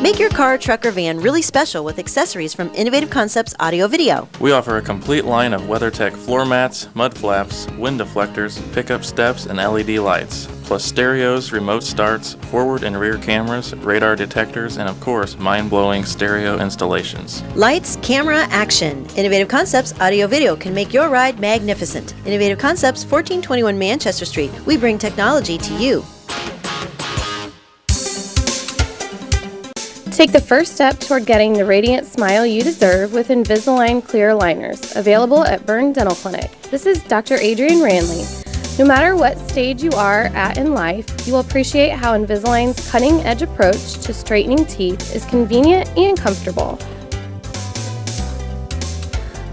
Make 0.00 0.20
your 0.20 0.30
car, 0.30 0.56
truck, 0.58 0.86
or 0.86 0.92
van 0.92 1.18
really 1.18 1.42
special 1.42 1.82
with 1.82 1.98
accessories 1.98 2.54
from 2.54 2.72
Innovative 2.72 3.10
Concepts 3.10 3.52
Audio 3.58 3.88
Video. 3.88 4.28
We 4.38 4.52
offer 4.52 4.76
a 4.76 4.80
complete 4.80 5.24
line 5.24 5.52
of 5.52 5.62
WeatherTech 5.62 6.12
floor 6.12 6.46
mats, 6.46 6.88
mud 6.94 7.18
flaps, 7.18 7.66
wind 7.72 7.98
deflectors, 7.98 8.62
pickup 8.72 9.02
steps, 9.02 9.46
and 9.46 9.58
LED 9.58 9.98
lights, 9.98 10.46
plus 10.62 10.84
stereos, 10.84 11.50
remote 11.50 11.82
starts, 11.82 12.34
forward 12.34 12.84
and 12.84 12.96
rear 12.96 13.18
cameras, 13.18 13.74
radar 13.74 14.14
detectors, 14.14 14.76
and 14.76 14.88
of 14.88 15.00
course, 15.00 15.36
mind 15.36 15.68
blowing 15.68 16.04
stereo 16.04 16.60
installations. 16.60 17.42
Lights, 17.56 17.96
camera, 18.00 18.42
action. 18.50 19.04
Innovative 19.16 19.48
Concepts 19.48 19.98
Audio 20.00 20.28
Video 20.28 20.54
can 20.54 20.72
make 20.72 20.94
your 20.94 21.08
ride 21.08 21.40
magnificent. 21.40 22.14
Innovative 22.24 22.60
Concepts, 22.60 23.02
1421 23.02 23.76
Manchester 23.76 24.26
Street. 24.26 24.52
We 24.64 24.76
bring 24.76 24.96
technology 24.96 25.58
to 25.58 25.74
you. 25.74 26.04
Take 30.18 30.32
the 30.32 30.40
first 30.40 30.74
step 30.74 30.98
toward 30.98 31.26
getting 31.26 31.52
the 31.52 31.64
radiant 31.64 32.04
smile 32.04 32.44
you 32.44 32.60
deserve 32.60 33.12
with 33.12 33.28
Invisalign 33.28 34.04
clear 34.04 34.30
aligners, 34.30 34.96
available 34.96 35.44
at 35.44 35.64
Berne 35.64 35.92
Dental 35.92 36.16
Clinic. 36.16 36.50
This 36.72 36.86
is 36.86 37.00
Dr. 37.04 37.36
Adrian 37.36 37.80
Ranley. 37.80 38.24
No 38.80 38.84
matter 38.84 39.14
what 39.14 39.38
stage 39.48 39.80
you 39.80 39.92
are 39.92 40.24
at 40.34 40.58
in 40.58 40.74
life, 40.74 41.06
you 41.24 41.34
will 41.34 41.38
appreciate 41.38 41.90
how 41.90 42.18
Invisalign's 42.18 42.90
cutting 42.90 43.20
edge 43.20 43.42
approach 43.42 43.92
to 43.98 44.12
straightening 44.12 44.66
teeth 44.66 45.14
is 45.14 45.24
convenient 45.26 45.88
and 45.96 46.18
comfortable. 46.18 46.80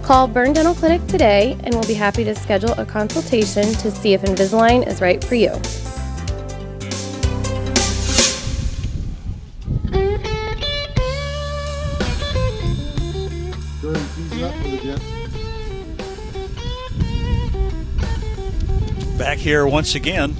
Call 0.01 0.27
Berne 0.27 0.53
Dental 0.53 0.73
Clinic 0.73 1.05
today 1.05 1.55
and 1.63 1.75
we'll 1.75 1.85
be 1.85 1.93
happy 1.93 2.23
to 2.23 2.33
schedule 2.33 2.71
a 2.79 2.85
consultation 2.87 3.71
to 3.73 3.91
see 3.91 4.13
if 4.13 4.23
Invisalign 4.23 4.87
is 4.87 4.99
right 4.99 5.23
for 5.23 5.35
you. 5.35 5.61
Back 19.17 19.37
here 19.37 19.65
once 19.65 19.95
again 19.95 20.35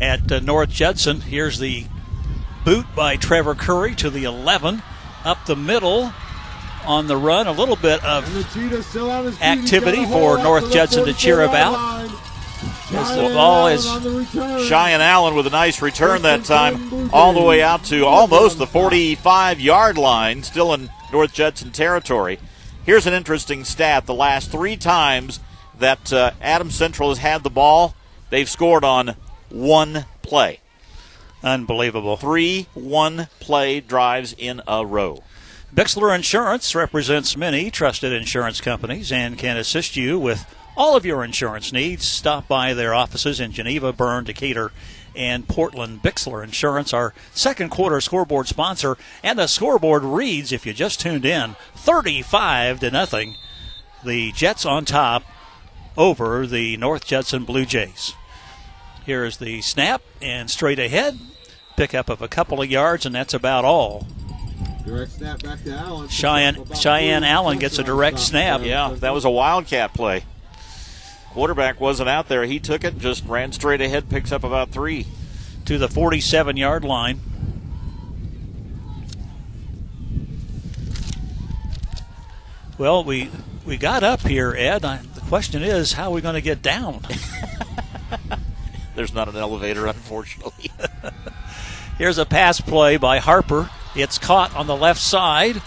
at 0.00 0.32
uh, 0.32 0.40
North 0.40 0.70
Judson. 0.70 1.20
Here's 1.20 1.60
the 1.60 1.86
boot 2.64 2.86
by 2.96 3.14
Trevor 3.14 3.54
Curry 3.54 3.94
to 3.94 4.10
the 4.10 4.24
11. 4.24 4.82
Up 5.24 5.46
the 5.46 5.54
middle 5.54 6.12
on 6.84 7.06
the 7.06 7.16
run. 7.16 7.46
A 7.46 7.52
little 7.52 7.76
bit 7.76 8.04
of 8.04 8.24
activity 9.40 10.04
for 10.06 10.38
North 10.38 10.72
Judson 10.72 11.04
to 11.04 11.12
cheer 11.12 11.42
about. 11.42 12.10
As 12.92 13.16
the 13.16 13.32
ball 13.32 13.68
is 13.68 13.84
Cheyenne 14.66 15.00
Allen 15.00 15.36
with 15.36 15.46
a 15.46 15.50
nice 15.50 15.80
return 15.80 16.22
that 16.22 16.44
time, 16.44 17.10
all 17.12 17.32
the 17.32 17.42
way 17.42 17.62
out 17.62 17.84
to 17.84 18.04
almost 18.06 18.58
the 18.58 18.66
45 18.66 19.60
yard 19.60 19.96
line, 19.96 20.42
still 20.42 20.74
in 20.74 20.90
North 21.12 21.32
Judson 21.32 21.70
territory. 21.70 22.40
Here's 22.84 23.06
an 23.06 23.14
interesting 23.14 23.62
stat 23.62 24.06
the 24.06 24.14
last 24.14 24.50
three 24.50 24.76
times 24.76 25.38
that 25.80 26.12
uh, 26.12 26.30
Adams 26.40 26.74
Central 26.74 27.08
has 27.08 27.18
had 27.18 27.42
the 27.42 27.50
ball, 27.50 27.94
they've 28.30 28.48
scored 28.48 28.84
on 28.84 29.16
one 29.50 30.06
play. 30.22 30.60
Unbelievable. 31.42 32.16
Three 32.16 32.66
one 32.74 33.28
play 33.40 33.80
drives 33.80 34.34
in 34.36 34.62
a 34.68 34.84
row. 34.84 35.22
Bixler 35.74 36.14
Insurance 36.14 36.74
represents 36.74 37.36
many 37.36 37.70
trusted 37.70 38.12
insurance 38.12 38.60
companies 38.60 39.12
and 39.12 39.38
can 39.38 39.56
assist 39.56 39.96
you 39.96 40.18
with 40.18 40.44
all 40.76 40.96
of 40.96 41.06
your 41.06 41.24
insurance 41.24 41.72
needs. 41.72 42.04
Stop 42.04 42.48
by 42.48 42.74
their 42.74 42.92
offices 42.92 43.38
in 43.40 43.52
Geneva, 43.52 43.92
Berne, 43.92 44.24
Decatur, 44.24 44.72
and 45.14 45.46
Portland. 45.46 46.02
Bixler 46.02 46.42
Insurance, 46.42 46.92
our 46.92 47.14
second 47.32 47.70
quarter 47.70 48.00
scoreboard 48.00 48.48
sponsor, 48.48 48.96
and 49.22 49.38
the 49.38 49.46
scoreboard 49.46 50.02
reads, 50.02 50.52
if 50.52 50.66
you 50.66 50.72
just 50.72 51.00
tuned 51.00 51.24
in, 51.24 51.56
35 51.76 52.80
to 52.80 52.90
nothing. 52.90 53.36
The 54.04 54.32
Jets 54.32 54.66
on 54.66 54.84
top 54.84 55.22
over 55.96 56.46
the 56.46 56.76
North 56.76 57.06
Judson 57.06 57.44
Blue 57.44 57.64
Jays. 57.64 58.14
Here's 59.04 59.38
the 59.38 59.60
snap 59.60 60.02
and 60.20 60.50
straight 60.50 60.78
ahead. 60.78 61.18
Pickup 61.76 62.08
of 62.08 62.20
a 62.22 62.28
couple 62.28 62.60
of 62.60 62.70
yards, 62.70 63.06
and 63.06 63.14
that's 63.14 63.34
about 63.34 63.64
all. 63.64 64.06
Direct 64.84 65.12
snap 65.12 65.42
back 65.42 65.62
to 65.64 65.72
Allen. 65.72 66.08
Cheyenne, 66.08 66.64
Cheyenne 66.74 67.24
Allen 67.24 67.58
gets 67.58 67.78
a 67.78 67.84
direct 67.84 68.18
snap. 68.18 68.62
Yeah, 68.62 68.94
that 68.98 69.14
was 69.14 69.24
a 69.24 69.30
wildcat 69.30 69.94
play. 69.94 70.24
Quarterback 71.30 71.80
wasn't 71.80 72.08
out 72.08 72.28
there. 72.28 72.44
He 72.44 72.58
took 72.58 72.82
it, 72.82 72.98
just 72.98 73.24
ran 73.24 73.52
straight 73.52 73.80
ahead, 73.80 74.08
picks 74.08 74.32
up 74.32 74.42
about 74.42 74.70
three. 74.70 75.06
To 75.66 75.78
the 75.78 75.88
47 75.88 76.56
yard 76.56 76.84
line. 76.84 77.20
Well, 82.78 83.04
we 83.04 83.30
we 83.66 83.76
got 83.76 84.02
up 84.02 84.22
here, 84.22 84.54
Ed. 84.56 84.84
I, 84.84 84.96
the 84.96 85.09
question 85.30 85.62
is, 85.62 85.92
how 85.92 86.10
are 86.10 86.14
we 86.14 86.20
going 86.20 86.34
to 86.34 86.40
get 86.40 86.60
down? 86.60 87.00
There's 88.96 89.14
not 89.14 89.28
an 89.28 89.36
elevator, 89.36 89.86
unfortunately. 89.86 90.72
Here's 91.98 92.18
a 92.18 92.26
pass 92.26 92.60
play 92.60 92.96
by 92.96 93.20
Harper. 93.20 93.70
It's 93.94 94.18
caught 94.18 94.56
on 94.56 94.66
the 94.66 94.74
left 94.74 94.98
side, 94.98 95.62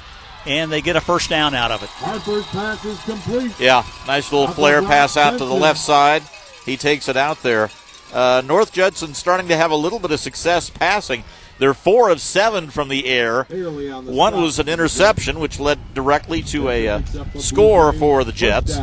and 0.45 0.69
they 0.69 0.81
get 0.81 0.98
a 0.98 1.02
first 1.02 1.30
down 1.30 1.56
out 1.56 1.72
of 1.72 1.81
it. 1.81 1.88
Harper's 1.91 2.45
pass 2.48 2.84
is 2.84 3.02
complete. 3.03 3.57
Yeah, 3.57 3.85
nice 4.06 4.34
little 4.34 4.53
flare 4.53 4.81
pass 4.81 5.15
out 5.15 5.38
to 5.38 5.45
the 5.45 5.53
left 5.53 5.80
side. 5.80 6.23
He 6.65 6.76
takes 6.76 7.07
it 7.07 7.15
out 7.15 7.41
there. 7.41 7.69
Uh, 8.11 8.41
North 8.45 8.73
Judson 8.73 9.14
starting 9.14 9.48
to 9.48 9.56
have 9.56 9.72
a 9.72 9.77
little 9.77 9.99
bit 9.99 10.11
of 10.11 10.19
success 10.19 10.69
passing. 10.69 11.23
They're 11.57 11.73
four 11.73 12.10
of 12.10 12.19
seven 12.19 12.69
from 12.69 12.90
the 12.90 13.06
air. 13.06 13.45
One 13.45 14.41
was 14.41 14.60
an 14.60 14.68
interception, 14.68 15.40
which 15.40 15.57
led 15.57 15.94
directly 15.94 16.41
to 16.41 16.68
a 16.68 16.90
uh, 16.90 17.02
score 17.38 17.94
for 17.94 18.26
the 18.26 18.34
Jets. 18.34 18.77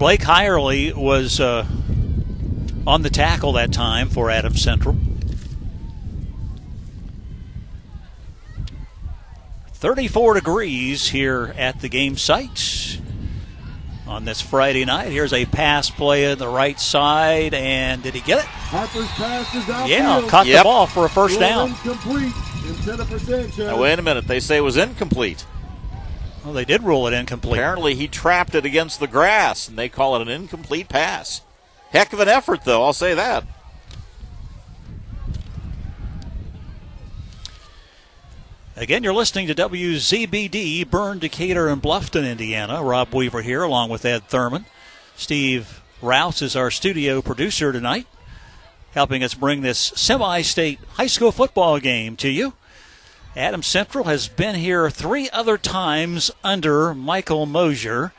Blake 0.00 0.22
Hirely 0.22 0.94
was 0.94 1.40
uh, 1.40 1.66
on 2.86 3.02
the 3.02 3.10
tackle 3.10 3.52
that 3.52 3.70
time 3.70 4.08
for 4.08 4.30
Adams 4.30 4.62
Central. 4.62 4.96
34 9.74 10.32
degrees 10.34 11.10
here 11.10 11.54
at 11.58 11.82
the 11.82 11.90
game 11.90 12.16
site 12.16 12.98
on 14.06 14.24
this 14.24 14.40
Friday 14.40 14.86
night. 14.86 15.08
Here's 15.12 15.34
a 15.34 15.44
pass 15.44 15.90
play 15.90 16.32
on 16.32 16.38
the 16.38 16.48
right 16.48 16.80
side, 16.80 17.52
and 17.52 18.02
did 18.02 18.14
he 18.14 18.22
get 18.22 18.38
it? 18.38 18.46
Harper's 18.46 19.06
pass 19.08 19.54
is 19.54 19.68
out. 19.68 19.86
Yeah, 19.86 20.26
caught 20.28 20.46
Yep. 20.46 20.60
the 20.60 20.64
ball 20.64 20.86
for 20.86 21.04
a 21.04 21.10
first 21.10 21.38
down. 21.38 21.68
Incomplete 21.68 22.32
instead 22.66 23.00
of 23.00 23.06
for 23.06 23.64
Now, 23.64 23.76
wait 23.76 23.98
a 23.98 24.02
minute. 24.02 24.26
They 24.26 24.40
say 24.40 24.56
it 24.56 24.60
was 24.62 24.78
incomplete. 24.78 25.44
Well, 26.44 26.54
they 26.54 26.64
did 26.64 26.82
rule 26.82 27.06
it 27.06 27.12
incomplete. 27.12 27.58
Apparently, 27.58 27.94
he 27.94 28.08
trapped 28.08 28.54
it 28.54 28.64
against 28.64 28.98
the 28.98 29.06
grass, 29.06 29.68
and 29.68 29.76
they 29.76 29.88
call 29.88 30.16
it 30.16 30.22
an 30.22 30.28
incomplete 30.28 30.88
pass. 30.88 31.42
Heck 31.90 32.12
of 32.12 32.20
an 32.20 32.28
effort, 32.28 32.64
though. 32.64 32.82
I'll 32.82 32.92
say 32.92 33.14
that. 33.14 33.44
Again, 38.76 39.04
you're 39.04 39.12
listening 39.12 39.46
to 39.48 39.54
WZBD, 39.54 40.88
Berne, 40.88 41.18
Decatur, 41.18 41.68
and 41.68 41.82
Bluffton, 41.82 42.26
Indiana. 42.26 42.82
Rob 42.82 43.12
Weaver 43.12 43.42
here, 43.42 43.62
along 43.62 43.90
with 43.90 44.06
Ed 44.06 44.26
Thurman. 44.28 44.64
Steve 45.16 45.82
Rouse 46.00 46.40
is 46.40 46.56
our 46.56 46.70
studio 46.70 47.20
producer 47.20 47.72
tonight, 47.72 48.06
helping 48.92 49.22
us 49.22 49.34
bring 49.34 49.60
this 49.60 49.92
semi 49.96 50.40
state 50.40 50.78
high 50.92 51.08
school 51.08 51.30
football 51.30 51.78
game 51.78 52.16
to 52.16 52.30
you. 52.30 52.54
Adams 53.36 53.66
Central 53.66 54.04
has 54.04 54.26
been 54.26 54.56
here 54.56 54.90
three 54.90 55.30
other 55.30 55.56
times 55.56 56.30
under 56.42 56.92
Michael 56.94 57.46
Mosier 57.46 58.12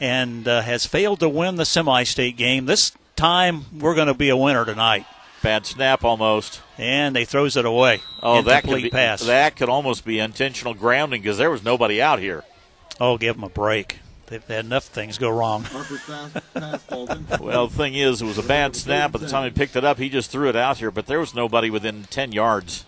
and 0.00 0.48
uh, 0.48 0.62
has 0.62 0.84
failed 0.84 1.20
to 1.20 1.28
win 1.28 1.56
the 1.56 1.64
semi 1.64 2.02
state 2.02 2.36
game. 2.36 2.66
This 2.66 2.92
time, 3.14 3.66
we're 3.78 3.94
going 3.94 4.08
to 4.08 4.14
be 4.14 4.30
a 4.30 4.36
winner 4.36 4.64
tonight. 4.64 5.06
Bad 5.42 5.64
snap 5.64 6.04
almost. 6.04 6.60
And 6.76 7.14
they 7.14 7.24
throws 7.24 7.56
it 7.56 7.64
away. 7.64 8.00
Oh, 8.20 8.42
that 8.42 8.64
could 8.64 8.82
be 8.82 8.90
pass. 8.90 9.22
that 9.22 9.54
could 9.56 9.68
almost 9.68 10.04
be 10.04 10.18
intentional 10.18 10.74
grounding 10.74 11.22
because 11.22 11.38
there 11.38 11.50
was 11.50 11.62
nobody 11.62 12.02
out 12.02 12.18
here. 12.18 12.42
Oh, 13.00 13.16
give 13.16 13.36
them 13.36 13.44
a 13.44 13.48
break. 13.48 14.00
They've 14.26 14.44
had 14.44 14.64
enough 14.64 14.84
things 14.84 15.18
go 15.18 15.30
wrong. 15.30 15.62
Harper's 15.62 16.04
pass, 16.04 16.32
pass 16.54 16.82
falls 16.82 17.10
in. 17.10 17.26
Well, 17.40 17.68
the 17.68 17.76
thing 17.76 17.94
is, 17.94 18.20
it 18.20 18.26
was 18.26 18.38
a 18.38 18.42
bad 18.42 18.74
snap. 18.74 19.12
By 19.12 19.20
the 19.20 19.28
time 19.28 19.44
he 19.44 19.50
picked 19.50 19.76
it 19.76 19.84
up, 19.84 19.98
he 19.98 20.08
just 20.08 20.30
threw 20.30 20.48
it 20.48 20.56
out 20.56 20.78
here, 20.78 20.90
but 20.90 21.06
there 21.06 21.20
was 21.20 21.34
nobody 21.34 21.70
within 21.70 22.04
10 22.04 22.32
yards. 22.32 22.84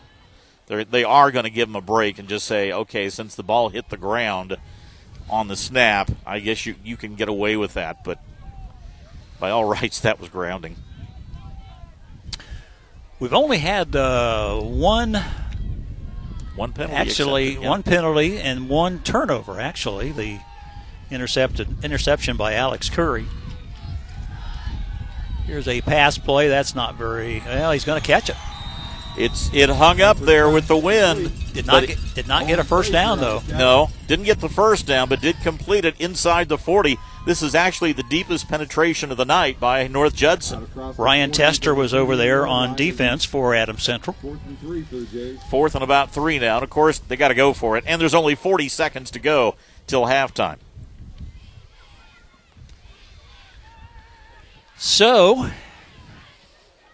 They're, 0.70 0.84
they 0.84 1.02
are 1.02 1.32
going 1.32 1.42
to 1.42 1.50
give 1.50 1.68
him 1.68 1.74
a 1.74 1.80
break 1.80 2.20
and 2.20 2.28
just 2.28 2.46
say, 2.46 2.70
okay, 2.70 3.10
since 3.10 3.34
the 3.34 3.42
ball 3.42 3.70
hit 3.70 3.88
the 3.88 3.96
ground 3.96 4.56
on 5.28 5.48
the 5.48 5.56
snap, 5.56 6.12
I 6.24 6.38
guess 6.38 6.64
you, 6.64 6.76
you 6.84 6.96
can 6.96 7.16
get 7.16 7.28
away 7.28 7.56
with 7.56 7.74
that. 7.74 8.04
But 8.04 8.20
by 9.40 9.50
all 9.50 9.64
rights, 9.68 9.98
that 9.98 10.20
was 10.20 10.28
grounding. 10.28 10.76
We've 13.18 13.34
only 13.34 13.58
had 13.58 13.96
uh, 13.96 14.60
one, 14.60 15.20
One 16.54 16.72
penalty. 16.72 16.94
actually, 16.94 17.48
accepted, 17.48 17.62
yeah. 17.64 17.68
one 17.68 17.82
penalty 17.82 18.38
and 18.38 18.68
one 18.68 19.00
turnover. 19.00 19.58
Actually, 19.60 20.12
the 20.12 20.38
intercepted 21.10 21.84
interception 21.84 22.36
by 22.36 22.54
Alex 22.54 22.88
Curry. 22.88 23.26
Here's 25.46 25.66
a 25.66 25.80
pass 25.80 26.16
play. 26.16 26.46
That's 26.46 26.76
not 26.76 26.94
very 26.94 27.42
well. 27.44 27.72
He's 27.72 27.84
going 27.84 28.00
to 28.00 28.06
catch 28.06 28.30
it. 28.30 28.36
It's 29.20 29.50
it 29.52 29.68
hung 29.68 30.00
up 30.00 30.16
there 30.16 30.48
with 30.48 30.66
the 30.66 30.78
wind. 30.78 31.30
Did 31.52 31.66
not 31.66 31.86
get, 31.86 31.98
did 32.14 32.26
not 32.26 32.46
get 32.46 32.58
a 32.58 32.64
first 32.64 32.90
down 32.90 33.20
though. 33.20 33.42
No, 33.50 33.90
didn't 34.06 34.24
get 34.24 34.40
the 34.40 34.48
first 34.48 34.86
down, 34.86 35.10
but 35.10 35.20
did 35.20 35.36
complete 35.42 35.84
it 35.84 36.00
inside 36.00 36.48
the 36.48 36.56
40. 36.56 36.96
This 37.26 37.42
is 37.42 37.54
actually 37.54 37.92
the 37.92 38.02
deepest 38.04 38.48
penetration 38.48 39.10
of 39.10 39.18
the 39.18 39.26
night 39.26 39.60
by 39.60 39.86
North 39.88 40.14
Judson. 40.14 40.68
Ryan 40.96 41.32
Tester 41.32 41.74
was 41.74 41.92
over 41.92 42.16
there 42.16 42.46
on 42.46 42.74
defense 42.74 43.26
for 43.26 43.54
Adams 43.54 43.82
Central. 43.82 44.16
Fourth 44.22 44.40
and 44.46 44.58
three 44.58 44.84
for 44.84 44.96
the 44.96 45.06
Jays. 45.06 45.38
Fourth 45.50 45.74
and 45.74 45.84
about 45.84 46.12
three 46.12 46.38
now. 46.38 46.56
And 46.56 46.64
of 46.64 46.70
course, 46.70 46.98
they 46.98 47.16
got 47.16 47.28
to 47.28 47.34
go 47.34 47.52
for 47.52 47.76
it. 47.76 47.84
And 47.86 48.00
there's 48.00 48.14
only 48.14 48.34
40 48.34 48.70
seconds 48.70 49.10
to 49.10 49.18
go 49.18 49.54
till 49.86 50.06
halftime. 50.06 50.56
So, 54.78 55.50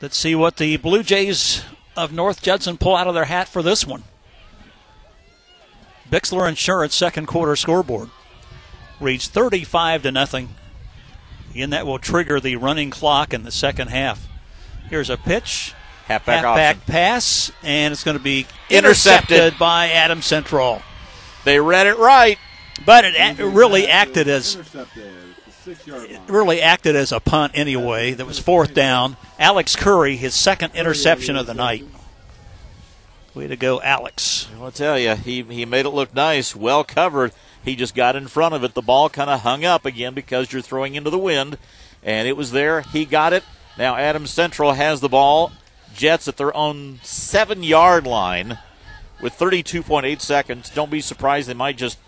let's 0.02 0.16
see 0.16 0.34
what 0.34 0.56
the 0.56 0.76
Blue 0.78 1.04
Jays 1.04 1.62
of 1.96 2.12
North 2.12 2.42
Judson 2.42 2.76
pull 2.76 2.96
out 2.96 3.06
of 3.06 3.14
their 3.14 3.24
hat 3.24 3.48
for 3.48 3.62
this 3.62 3.86
one. 3.86 4.04
Bixler 6.10 6.48
Insurance 6.48 6.94
second 6.94 7.26
quarter 7.26 7.56
scoreboard 7.56 8.10
reads 9.00 9.26
35 9.28 10.02
to 10.02 10.12
nothing. 10.12 10.50
And 11.54 11.72
that 11.72 11.86
will 11.86 11.98
trigger 11.98 12.38
the 12.38 12.56
running 12.56 12.90
clock 12.90 13.32
in 13.32 13.42
the 13.42 13.50
second 13.50 13.88
half. 13.88 14.28
Here's 14.90 15.08
a 15.10 15.16
pitch. 15.16 15.74
Halfback 16.06 16.44
Halfback 16.44 16.86
pass, 16.86 17.50
and 17.64 17.90
it's 17.92 18.04
going 18.04 18.16
to 18.16 18.22
be 18.22 18.46
Intercepted. 18.70 19.30
intercepted 19.36 19.58
by 19.58 19.88
Adam 19.90 20.22
Central. 20.22 20.82
They 21.44 21.58
read 21.58 21.86
it 21.88 21.98
right. 21.98 22.38
But 22.84 23.04
it 23.06 23.40
a- 23.40 23.46
really 23.48 23.88
acted 23.88 24.28
as 24.28 24.54
Really 26.28 26.60
acted 26.62 26.96
as 26.96 27.12
a 27.12 27.20
punt 27.20 27.52
anyway. 27.54 28.12
That 28.12 28.26
was 28.26 28.38
fourth 28.38 28.74
down. 28.74 29.16
Alex 29.38 29.74
Curry, 29.76 30.16
his 30.16 30.34
second 30.34 30.74
interception 30.74 31.36
of 31.36 31.46
the 31.46 31.54
night. 31.54 31.84
Way 33.34 33.48
to 33.48 33.56
go, 33.56 33.82
Alex. 33.82 34.48
I'll 34.60 34.70
tell 34.70 34.98
you, 34.98 35.14
he, 35.14 35.42
he 35.42 35.64
made 35.64 35.84
it 35.84 35.90
look 35.90 36.14
nice, 36.14 36.56
well 36.56 36.84
covered. 36.84 37.32
He 37.62 37.76
just 37.76 37.94
got 37.94 38.16
in 38.16 38.28
front 38.28 38.54
of 38.54 38.64
it. 38.64 38.74
The 38.74 38.80
ball 38.80 39.10
kind 39.10 39.28
of 39.28 39.40
hung 39.40 39.64
up 39.64 39.84
again 39.84 40.14
because 40.14 40.52
you're 40.52 40.62
throwing 40.62 40.94
into 40.94 41.10
the 41.10 41.18
wind, 41.18 41.58
and 42.02 42.28
it 42.28 42.36
was 42.36 42.52
there. 42.52 42.82
He 42.82 43.04
got 43.04 43.32
it. 43.32 43.44
Now 43.76 43.96
Adams 43.96 44.30
Central 44.30 44.72
has 44.72 45.00
the 45.00 45.08
ball. 45.08 45.52
Jets 45.94 46.28
at 46.28 46.36
their 46.36 46.56
own 46.56 47.00
seven 47.02 47.62
yard 47.62 48.06
line 48.06 48.58
with 49.20 49.36
32.8 49.36 50.20
seconds. 50.20 50.70
Don't 50.70 50.90
be 50.90 51.00
surprised. 51.00 51.48
They 51.48 51.54
might 51.54 51.76
just 51.76 51.98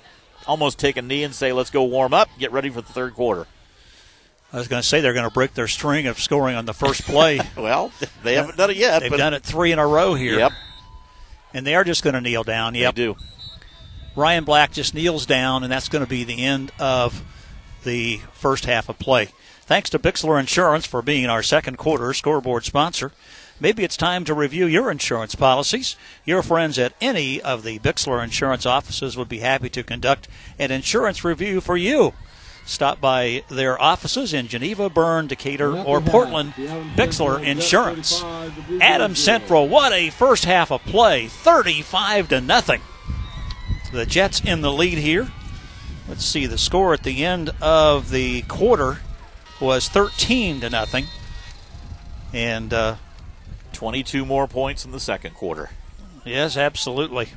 almost 0.48 0.78
take 0.78 0.96
a 0.96 1.02
knee 1.02 1.22
and 1.22 1.34
say, 1.34 1.52
let's 1.52 1.70
go 1.70 1.84
warm 1.84 2.12
up, 2.12 2.28
get 2.38 2.50
ready 2.50 2.70
for 2.70 2.80
the 2.80 2.92
third 2.92 3.14
quarter. 3.14 3.46
I 4.52 4.56
was 4.56 4.66
going 4.66 4.80
to 4.80 4.88
say 4.88 5.00
they're 5.00 5.12
going 5.12 5.28
to 5.28 5.32
break 5.32 5.52
their 5.52 5.68
string 5.68 6.06
of 6.06 6.18
scoring 6.18 6.56
on 6.56 6.64
the 6.64 6.72
first 6.72 7.02
play. 7.02 7.38
well, 7.56 7.92
they 8.22 8.34
haven't 8.34 8.56
done 8.56 8.70
it 8.70 8.76
yet. 8.76 9.00
They've 9.00 9.12
done 9.12 9.34
it 9.34 9.42
three 9.42 9.72
in 9.72 9.78
a 9.78 9.86
row 9.86 10.14
here. 10.14 10.38
Yep. 10.38 10.52
And 11.52 11.66
they 11.66 11.74
are 11.74 11.84
just 11.84 12.02
going 12.02 12.14
to 12.14 12.20
kneel 12.20 12.44
down. 12.44 12.74
Yep. 12.74 12.94
They 12.94 13.02
do. 13.02 13.16
Ryan 14.16 14.44
Black 14.44 14.72
just 14.72 14.94
kneels 14.94 15.26
down, 15.26 15.62
and 15.62 15.70
that's 15.70 15.88
going 15.88 16.02
to 16.02 16.08
be 16.08 16.24
the 16.24 16.44
end 16.44 16.72
of 16.80 17.22
the 17.84 18.20
first 18.32 18.64
half 18.64 18.88
of 18.88 18.98
play. 18.98 19.28
Thanks 19.62 19.90
to 19.90 19.98
Bixler 19.98 20.40
Insurance 20.40 20.86
for 20.86 21.02
being 21.02 21.26
our 21.26 21.42
second 21.42 21.76
quarter 21.76 22.12
scoreboard 22.14 22.64
sponsor. 22.64 23.12
Maybe 23.60 23.82
it's 23.82 23.97
time 23.97 24.24
to 24.24 24.35
review 24.35 24.66
your 24.66 24.90
insurance 24.90 25.35
policies. 25.35 25.97
Your 26.24 26.43
friends 26.43 26.78
at 26.78 26.93
any 27.01 27.40
of 27.40 27.64
the 27.64 27.80
Bixler 27.80 28.22
Insurance 28.22 28.64
offices 28.64 29.16
would 29.16 29.28
be 29.28 29.40
happy 29.40 29.68
to 29.70 29.82
conduct 29.82 30.28
an 30.59 30.70
insurance 30.70 31.24
review 31.24 31.60
for 31.60 31.76
you. 31.76 32.12
Stop 32.64 33.01
by 33.01 33.43
their 33.48 33.80
offices 33.80 34.32
in 34.35 34.47
Geneva, 34.47 34.90
Berne, 34.90 35.26
Decatur, 35.26 35.74
or 35.74 36.01
Portland. 36.01 36.52
Bixler 36.52 37.43
Insurance. 37.43 38.22
Adams 38.80 39.18
Central, 39.18 39.66
what 39.66 39.93
a 39.93 40.10
first 40.10 40.44
half 40.44 40.70
of 40.70 40.82
play. 40.82 41.26
35 41.28 42.28
to 42.28 42.40
nothing. 42.40 42.82
The 43.90 44.05
Jets 44.05 44.40
in 44.44 44.60
the 44.60 44.70
lead 44.70 44.98
here. 44.98 45.32
Let's 46.09 46.24
see, 46.24 46.47
the 46.47 46.59
score 46.59 46.93
at 46.93 47.02
the 47.02 47.24
end 47.24 47.51
of 47.60 48.10
the 48.10 48.43
quarter 48.43 48.98
was 49.60 49.89
13 49.89 50.60
to 50.60 50.70
nothing. 50.70 51.06
And 52.35 52.72
uh, 52.74 52.97
22 53.78 54.26
more 54.26 54.48
points 54.48 54.84
in 54.84 54.90
the 54.90 54.98
second 54.98 55.36
quarter. 55.36 55.70
Yes, 56.24 56.56
absolutely. 56.56 57.28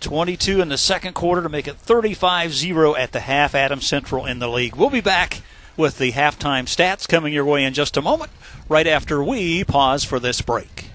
22 0.00 0.62
in 0.62 0.70
the 0.70 0.78
second 0.78 1.12
quarter 1.12 1.42
to 1.42 1.48
make 1.50 1.68
it 1.68 1.76
35 1.76 2.54
0 2.54 2.96
at 2.96 3.12
the 3.12 3.20
half. 3.20 3.54
Adams 3.54 3.86
Central 3.86 4.24
in 4.24 4.38
the 4.38 4.48
league. 4.48 4.76
We'll 4.76 4.88
be 4.88 5.02
back 5.02 5.42
with 5.76 5.98
the 5.98 6.12
halftime 6.12 6.64
stats 6.64 7.06
coming 7.06 7.34
your 7.34 7.44
way 7.44 7.64
in 7.64 7.74
just 7.74 7.98
a 7.98 8.02
moment, 8.02 8.30
right 8.66 8.86
after 8.86 9.22
we 9.22 9.62
pause 9.62 10.04
for 10.04 10.18
this 10.18 10.40
break. 10.40 10.86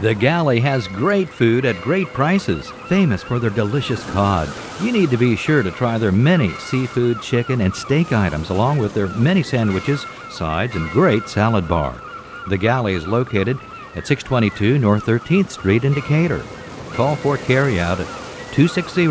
The 0.00 0.14
Galley 0.14 0.60
has 0.60 0.86
great 0.86 1.28
food 1.28 1.64
at 1.64 1.82
great 1.82 2.06
prices, 2.06 2.70
famous 2.88 3.24
for 3.24 3.40
their 3.40 3.50
delicious 3.50 4.04
cod. 4.12 4.48
You 4.80 4.92
need 4.92 5.10
to 5.10 5.16
be 5.16 5.34
sure 5.34 5.64
to 5.64 5.72
try 5.72 5.98
their 5.98 6.12
many 6.12 6.50
seafood, 6.52 7.20
chicken, 7.20 7.60
and 7.60 7.74
steak 7.74 8.12
items, 8.12 8.50
along 8.50 8.78
with 8.78 8.94
their 8.94 9.08
many 9.08 9.42
sandwiches, 9.42 10.06
sides, 10.30 10.76
and 10.76 10.88
great 10.90 11.28
salad 11.28 11.68
bar. 11.68 12.00
The 12.48 12.58
Galley 12.58 12.94
is 12.94 13.06
located 13.06 13.58
at 13.94 14.06
622 14.06 14.78
North 14.78 15.04
13th 15.04 15.50
Street 15.50 15.84
in 15.84 15.94
Decatur. 15.94 16.42
Call 16.90 17.16
for 17.16 17.36
carryout 17.36 18.00
at 18.00 18.54
260 18.54 19.06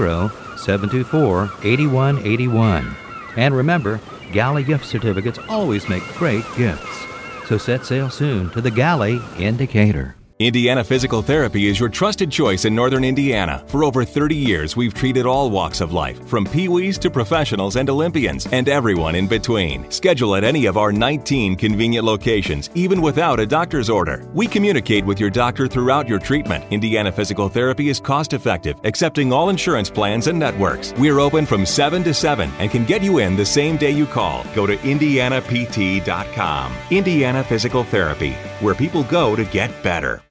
724 0.58 1.50
8181. 1.64 2.96
And 3.36 3.56
remember, 3.56 4.00
Galley 4.32 4.64
gift 4.64 4.86
certificates 4.86 5.40
always 5.50 5.90
make 5.90 6.04
great 6.16 6.46
gifts. 6.56 7.06
So 7.48 7.58
set 7.58 7.86
sail 7.86 8.10
soon 8.10 8.50
to 8.52 8.62
the 8.62 8.72
Galley 8.72 9.20
in 9.38 9.58
Decatur. 9.58 10.16
Indiana 10.44 10.84
Physical 10.84 11.22
Therapy 11.22 11.68
is 11.68 11.80
your 11.80 11.88
trusted 11.88 12.30
choice 12.30 12.66
in 12.66 12.76
Northern 12.76 13.06
Indiana. 13.06 13.64
For 13.68 13.86
over 13.86 14.04
30 14.04 14.36
years, 14.36 14.76
we've 14.76 14.94
treated 14.94 15.26
all 15.26 15.50
walks 15.50 15.80
of 15.80 15.94
life, 15.94 16.28
from 16.28 16.46
peewees 16.46 17.00
to 17.00 17.10
professionals 17.10 17.78
and 17.78 17.90
Olympians, 17.90 18.46
and 18.48 18.68
everyone 18.68 19.16
in 19.16 19.26
between. 19.26 19.90
Schedule 19.90 20.36
at 20.36 20.44
any 20.44 20.66
of 20.66 20.76
our 20.76 20.92
19 20.92 21.56
convenient 21.56 22.06
locations, 22.06 22.70
even 22.76 23.02
without 23.02 23.40
a 23.40 23.46
doctor's 23.46 23.90
order. 23.90 24.28
We 24.34 24.48
communicate 24.48 25.06
with 25.06 25.18
your 25.18 25.30
doctor 25.30 25.66
throughout 25.66 26.10
your 26.10 26.20
treatment. 26.20 26.66
Indiana 26.72 27.10
Physical 27.10 27.48
Therapy 27.48 27.88
is 27.88 28.02
cost 28.02 28.34
effective, 28.34 28.76
accepting 28.84 29.32
all 29.32 29.48
insurance 29.48 29.90
plans 29.90 30.28
and 30.28 30.38
networks. 30.38 30.94
We're 30.98 31.22
open 31.22 31.46
from 31.46 31.66
7 31.66 32.04
to 32.04 32.14
7 32.14 32.52
and 32.60 32.70
can 32.70 32.84
get 32.84 33.02
you 33.02 33.20
in 33.20 33.38
the 33.38 33.46
same 33.46 33.78
day 33.78 33.92
you 33.92 34.06
call. 34.06 34.44
Go 34.54 34.68
to 34.68 34.78
indianapt.com. 34.82 36.74
Indiana 36.92 37.46
Physical 37.46 37.86
Therapy, 37.86 38.32
where 38.60 38.76
people 38.76 39.06
go 39.06 39.38
to 39.38 39.46
get 39.46 39.72
better. 39.82 40.22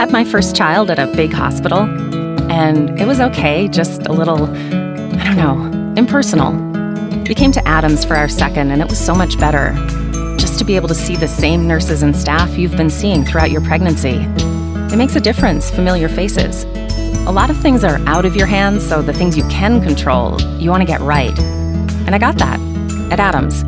I 0.00 0.04
had 0.04 0.12
my 0.12 0.24
first 0.24 0.56
child 0.56 0.90
at 0.90 0.98
a 0.98 1.14
big 1.14 1.30
hospital, 1.30 1.80
and 2.50 2.98
it 2.98 3.06
was 3.06 3.20
okay, 3.20 3.68
just 3.68 4.06
a 4.06 4.12
little, 4.14 4.44
I 4.44 5.24
don't 5.24 5.36
know, 5.36 5.92
impersonal. 5.94 6.54
We 7.28 7.34
came 7.34 7.52
to 7.52 7.68
Adams 7.68 8.06
for 8.06 8.16
our 8.16 8.26
second, 8.26 8.70
and 8.70 8.80
it 8.80 8.88
was 8.88 8.98
so 8.98 9.14
much 9.14 9.38
better. 9.38 9.74
Just 10.38 10.58
to 10.58 10.64
be 10.64 10.74
able 10.74 10.88
to 10.88 10.94
see 10.94 11.16
the 11.16 11.28
same 11.28 11.68
nurses 11.68 12.02
and 12.02 12.16
staff 12.16 12.56
you've 12.56 12.78
been 12.78 12.88
seeing 12.88 13.26
throughout 13.26 13.50
your 13.50 13.60
pregnancy. 13.60 14.16
It 14.90 14.96
makes 14.96 15.16
a 15.16 15.20
difference, 15.20 15.70
familiar 15.70 16.08
faces. 16.08 16.64
A 17.26 17.30
lot 17.30 17.50
of 17.50 17.58
things 17.58 17.84
are 17.84 17.98
out 18.06 18.24
of 18.24 18.34
your 18.34 18.46
hands, 18.46 18.88
so 18.88 19.02
the 19.02 19.12
things 19.12 19.36
you 19.36 19.46
can 19.48 19.82
control, 19.82 20.40
you 20.58 20.70
want 20.70 20.80
to 20.80 20.86
get 20.86 21.02
right. 21.02 21.38
And 21.38 22.14
I 22.14 22.18
got 22.18 22.38
that 22.38 22.58
at 23.12 23.20
Adams. 23.20 23.64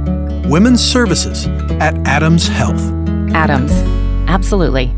Women's 0.49 0.83
Services 0.83 1.47
at 1.73 1.95
Adams 2.09 2.49
Health. 2.49 2.81
Adams. 3.35 3.73
Absolutely. 4.31 4.95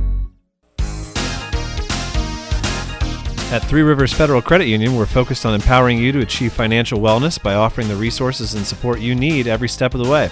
At 3.52 3.62
Three 3.68 3.82
Rivers 3.82 4.12
Federal 4.12 4.42
Credit 4.42 4.66
Union, 4.66 4.96
we're 4.96 5.06
focused 5.06 5.46
on 5.46 5.54
empowering 5.54 5.98
you 5.98 6.10
to 6.12 6.20
achieve 6.20 6.52
financial 6.52 6.98
wellness 6.98 7.40
by 7.40 7.54
offering 7.54 7.88
the 7.88 7.94
resources 7.94 8.54
and 8.54 8.66
support 8.66 9.00
you 9.00 9.14
need 9.14 9.46
every 9.46 9.68
step 9.68 9.94
of 9.94 10.00
the 10.02 10.10
way. 10.10 10.30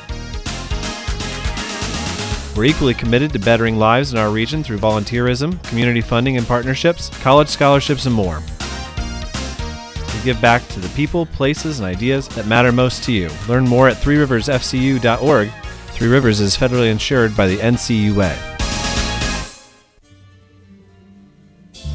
We're 2.57 2.65
equally 2.65 2.95
committed 2.95 3.33
to 3.33 3.39
bettering 3.39 3.79
lives 3.79 4.13
in 4.13 4.19
our 4.19 4.31
region 4.31 4.65
through 4.65 4.79
volunteerism, 4.79 5.63
community 5.65 6.01
funding 6.01 6.37
and 6.37 6.47
partnerships, 6.47 7.11
college 7.21 7.49
scholarships, 7.49 8.07
and 8.07 8.15
more. 8.15 8.43
We 10.15 10.23
give 10.25 10.41
back 10.41 10.67
to 10.69 10.81
the 10.81 10.91
people, 10.97 11.27
places, 11.27 11.79
and 11.79 11.87
ideas 11.87 12.29
that 12.29 12.47
matter 12.47 12.73
most 12.73 13.05
to 13.05 13.13
you. 13.13 13.31
Learn 13.49 13.69
more 13.69 13.89
at 13.89 13.99
threeriversfcu.org. 13.99 15.51
Three 15.93 16.09
Rivers 16.09 16.41
is 16.41 16.57
federally 16.57 16.91
insured 16.91 17.37
by 17.37 17.47
the 17.47 17.59
NCUA. 17.59 18.52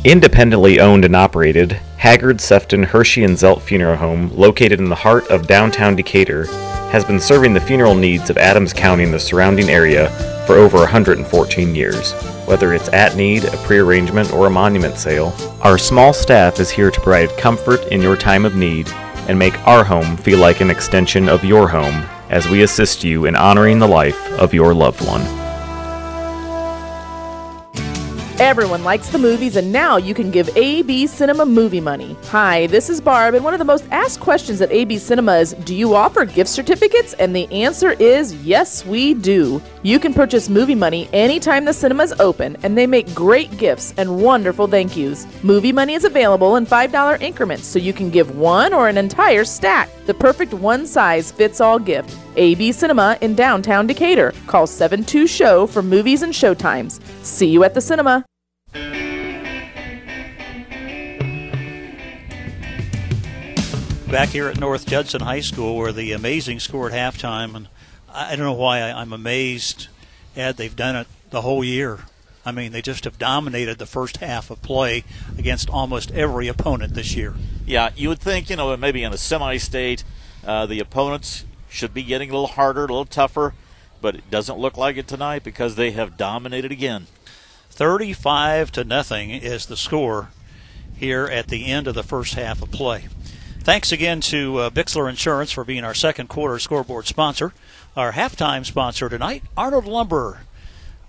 Independently 0.04 0.80
owned 0.80 1.04
and 1.06 1.16
operated, 1.16 1.74
Haggard, 1.98 2.40
Sefton, 2.40 2.86
Hirschy, 2.86 3.26
and 3.26 3.36
Zelt 3.36 3.62
Funeral 3.62 3.98
Home, 3.98 4.30
located 4.38 4.80
in 4.80 4.90
the 4.90 4.96
heart 4.96 5.28
of 5.30 5.48
downtown 5.48 5.96
Decatur, 5.96 6.46
has 6.92 7.04
been 7.04 7.20
serving 7.20 7.54
the 7.54 7.60
funeral 7.60 7.96
needs 7.96 8.30
of 8.30 8.38
Adams 8.38 8.72
County 8.72 9.04
and 9.04 9.14
the 9.14 9.20
surrounding 9.20 9.70
area 9.70 10.10
for 10.46 10.56
over 10.56 10.78
114 10.78 11.76
years. 11.76 12.14
Whether 12.46 12.74
it's 12.74 12.90
at 12.90 13.18
need, 13.18 13.46
a 13.46 13.58
prearrangement, 13.58 14.32
or 14.32 14.48
a 14.48 14.52
monument 14.52 14.98
sale, 14.98 15.34
our 15.62 15.78
small 15.78 16.14
staff 16.14 16.60
is 16.60 16.70
here 16.70 16.92
to 16.92 17.02
provide 17.02 17.36
comfort 17.38 17.84
in 17.88 18.02
your 18.02 18.16
time 18.16 18.46
of 18.46 18.56
need 18.56 18.88
and 19.28 19.38
make 19.38 19.68
our 19.68 19.84
home 19.84 20.16
feel 20.16 20.40
like 20.40 20.62
an 20.62 20.70
extension 20.70 21.28
of 21.28 21.44
your 21.44 21.68
home 21.68 22.06
as 22.30 22.48
we 22.48 22.62
assist 22.62 23.04
you 23.04 23.26
in 23.26 23.36
honoring 23.36 23.80
the 23.80 23.88
life 23.88 24.32
of 24.34 24.54
your 24.54 24.74
loved 24.74 25.06
one. 25.06 25.47
Everyone 28.40 28.84
likes 28.84 29.10
the 29.10 29.18
movies, 29.18 29.56
and 29.56 29.72
now 29.72 29.98
you 29.98 30.14
can 30.14 30.30
give 30.30 30.56
AB 30.56 31.08
Cinema 31.08 31.44
movie 31.44 31.82
money. 31.82 32.16
Hi, 32.26 32.68
this 32.68 32.88
is 32.88 33.02
Barb, 33.02 33.34
and 33.34 33.44
one 33.44 33.56
of 33.56 33.58
the 33.58 33.66
most 33.66 33.86
asked 33.90 34.20
questions 34.20 34.62
at 34.62 34.72
AB 34.72 35.00
Cinema 35.00 35.38
is 35.38 35.54
Do 35.64 35.74
you 35.74 35.96
offer 35.96 36.24
gift 36.24 36.48
certificates? 36.52 37.14
And 37.14 37.36
the 37.36 37.52
answer 37.52 37.94
is 37.94 38.36
yes, 38.46 38.86
we 38.86 39.16
do. 39.16 39.60
You 39.82 40.00
can 40.00 40.14
purchase 40.14 40.50
movie 40.50 40.76
money 40.76 41.10
anytime 41.14 41.66
the 41.66 41.74
cinema 41.74 42.04
is 42.04 42.14
open, 42.20 42.58
and 42.62 42.78
they 42.78 42.86
make 42.86 43.12
great 43.16 43.58
gifts 43.58 43.96
and 43.98 44.22
wonderful 44.22 44.68
thank 44.68 44.96
yous. 44.96 45.26
Movie 45.42 45.72
money 45.72 45.96
is 45.96 46.06
available 46.06 46.58
in 46.58 46.68
$5 46.68 47.20
increments, 47.20 47.66
so 47.66 47.80
you 47.80 47.92
can 47.92 48.12
give 48.12 48.38
one 48.38 48.72
or 48.72 48.88
an 48.88 49.00
entire 49.00 49.46
stack. 49.46 49.90
The 50.06 50.14
perfect 50.14 50.54
one 50.54 50.86
size 50.86 51.32
fits 51.32 51.60
all 51.60 51.80
gift. 51.80 52.16
AB 52.38 52.72
Cinema 52.72 53.18
in 53.22 53.36
downtown 53.36 53.88
Decatur. 53.88 54.34
Call 54.46 54.68
72 54.68 55.28
Show 55.28 55.68
for 55.68 55.82
movies 55.82 56.22
and 56.22 56.32
showtimes. 56.32 57.02
See 57.26 57.48
you 57.48 57.64
at 57.64 57.74
the 57.74 57.82
cinema. 57.82 58.24
Back 64.10 64.30
here 64.30 64.48
at 64.48 64.58
North 64.58 64.86
Judson 64.86 65.22
High 65.22 65.42
School, 65.42 65.76
where 65.76 65.92
the 65.92 66.14
amazing 66.14 66.60
score 66.62 66.90
at 66.90 66.94
halftime, 66.94 67.56
and 67.56 67.68
I 68.14 68.38
don't 68.38 68.46
know 68.46 68.54
why 68.54 68.80
I, 68.80 69.02
I'm 69.02 69.12
amazed. 69.12 69.88
Ed, 70.36 70.56
they've 70.56 70.76
done 70.76 70.96
it 70.96 71.08
the 71.30 71.42
whole 71.42 71.64
year. 71.64 72.00
I 72.46 72.54
mean, 72.54 72.72
they 72.72 72.82
just 72.82 73.04
have 73.04 73.20
dominated 73.20 73.78
the 73.78 73.86
first 73.86 74.18
half 74.18 74.50
of 74.50 74.62
play 74.62 75.04
against 75.38 75.70
almost 75.70 76.12
every 76.12 76.48
opponent 76.48 76.94
this 76.94 77.18
year. 77.18 77.36
Yeah, 77.66 77.90
you 77.98 78.08
would 78.08 78.20
think, 78.20 78.50
you 78.50 78.56
know, 78.56 78.78
maybe 78.78 79.04
in 79.04 79.12
a 79.12 79.18
semi 79.18 79.58
state, 79.58 80.06
uh, 80.46 80.66
the 80.66 80.80
opponents 80.80 81.44
should 81.70 81.94
be 81.94 82.04
getting 82.04 82.30
a 82.30 82.34
little 82.34 82.48
harder, 82.48 82.82
a 82.82 82.88
little 82.88 83.06
tougher, 83.06 83.54
but 84.02 84.16
it 84.16 84.30
doesn't 84.30 84.60
look 84.60 84.78
like 84.78 84.98
it 84.98 85.08
tonight 85.08 85.44
because 85.44 85.76
they 85.76 85.92
have 85.92 86.18
dominated 86.18 86.72
again. 86.72 87.08
35 87.70 88.72
to 88.72 88.84
nothing 88.84 89.30
is 89.30 89.66
the 89.66 89.78
score 89.78 90.30
here 90.96 91.26
at 91.26 91.48
the 91.48 91.66
end 91.68 91.88
of 91.88 91.96
the 91.96 92.04
first 92.04 92.34
half 92.34 92.62
of 92.62 92.72
play. 92.72 93.08
Thanks 93.60 93.92
again 93.92 94.22
to 94.22 94.58
uh, 94.58 94.70
Bixler 94.70 95.10
Insurance 95.10 95.52
for 95.52 95.64
being 95.64 95.84
our 95.84 95.94
second 95.94 96.28
quarter 96.30 96.58
scoreboard 96.58 97.06
sponsor. 97.06 97.54
Our 97.96 98.14
halftime 98.14 98.66
sponsor 98.66 99.10
tonight, 99.10 99.44
Arnold 99.56 99.86
Lumber. 99.86 100.42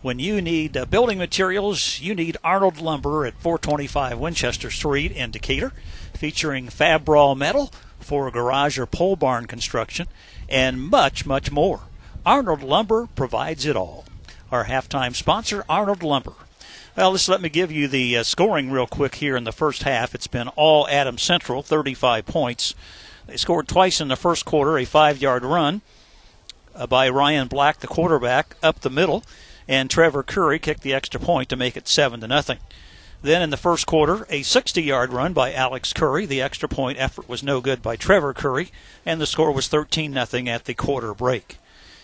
When 0.03 0.19
you 0.19 0.41
need 0.41 0.77
uh, 0.77 0.85
building 0.85 1.19
materials, 1.19 2.01
you 2.01 2.15
need 2.15 2.37
Arnold 2.45 2.81
Lumber 2.81 3.27
at 3.27 3.41
425 3.41 4.19
Winchester 4.19 4.71
Street 4.71 5.13
in 5.13 5.31
Decatur, 5.31 5.73
featuring 6.15 6.67
Fabral 6.67 7.37
metal, 7.37 7.73
for 7.99 8.31
garage 8.31 8.79
or 8.79 8.87
pole 8.87 9.17
barn 9.17 9.47
construction, 9.47 10.07
and 10.49 10.81
much, 10.81 11.27
much 11.27 11.51
more. 11.51 11.81
Arnold 12.25 12.63
Lumber 12.63 13.09
provides 13.15 13.65
it 13.65 13.77
all. 13.77 14.05
Our 14.51 14.65
halftime 14.65 15.15
sponsor, 15.15 15.65
Arnold 15.69 16.03
Lumber. 16.03 16.35
Well, 16.97 17.13
just 17.13 17.29
let 17.29 17.41
me 17.41 17.49
give 17.49 17.71
you 17.71 17.87
the 17.87 18.17
uh, 18.17 18.23
scoring 18.23 18.71
real 18.71 18.87
quick 18.87 19.17
here 19.17 19.37
in 19.37 19.45
the 19.45 19.53
first 19.53 19.85
half. 19.85 20.15
It's 20.15 20.27
been 20.27 20.49
all 20.49 20.89
Adam 20.89 21.17
Central, 21.17 21.63
35 21.63 22.27
points. 22.27 22.75
They 23.27 23.37
scored 23.37 23.69
twice 23.69 24.01
in 24.01 24.09
the 24.09 24.17
first 24.17 24.45
quarter, 24.45 24.79
a 24.79 24.85
five 24.85 25.21
yard 25.21 25.45
run 25.45 25.83
uh, 26.75 26.87
by 26.87 27.09
Ryan 27.09 27.47
Black, 27.47 27.81
the 27.81 27.87
quarterback, 27.87 28.57
up 28.63 28.81
the 28.81 28.91
middle, 28.91 29.23
and 29.69 29.91
Trevor 29.91 30.23
Curry 30.23 30.59
kicked 30.59 30.83
the 30.83 30.95
extra 30.95 31.21
point 31.21 31.49
to 31.51 31.57
make 31.57 31.77
it 31.77 31.87
7 31.87 32.21
to 32.21 32.27
nothing. 32.27 32.59
Then 33.21 33.43
in 33.43 33.51
the 33.51 33.57
first 33.57 33.87
quarter, 33.87 34.27
a 34.31 34.43
60 34.43 34.83
yard 34.83 35.13
run 35.13 35.33
by 35.33 35.53
Alex 35.53 35.93
Curry. 35.93 36.25
The 36.25 36.41
extra 36.41 36.69
point 36.69 36.99
effort 37.01 37.29
was 37.29 37.43
no 37.43 37.61
good 37.61 37.83
by 37.83 37.97
Trevor 37.97 38.33
Curry, 38.33 38.71
and 39.05 39.21
the 39.21 39.27
score 39.27 39.51
was 39.51 39.67
13 39.67 40.13
0 40.13 40.47
at 40.47 40.65
the 40.67 40.75
quarter 40.75 41.15
break. 41.15 41.59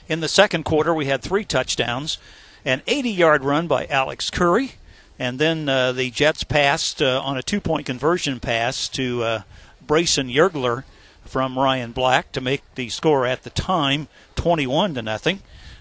In 0.08 0.20
the 0.20 0.28
second 0.28 0.64
quarter, 0.64 0.92
we 0.92 1.06
had 1.06 1.22
three 1.22 1.44
touchdowns 1.44 2.18
an 2.64 2.82
80 2.86 3.10
yard 3.10 3.44
run 3.44 3.66
by 3.66 3.86
Alex 3.86 4.30
Curry, 4.30 4.72
and 5.18 5.38
then 5.38 5.68
uh, 5.68 5.92
the 5.92 6.10
Jets 6.10 6.44
passed 6.44 7.02
uh, 7.02 7.20
on 7.22 7.36
a 7.36 7.42
two 7.42 7.60
point 7.60 7.86
conversion 7.86 8.40
pass 8.40 8.88
to 8.88 9.22
uh, 9.22 9.42
Brayson 9.86 10.32
Yergler 10.32 10.84
from 11.24 11.58
Ryan 11.58 11.92
Black 11.92 12.32
to 12.32 12.40
make 12.40 12.62
the 12.74 12.88
score 12.88 13.26
at 13.26 13.42
the 13.42 13.50
time 13.50 14.08
21 14.34 14.94
to 14.94 15.02
nothing. 15.02 15.40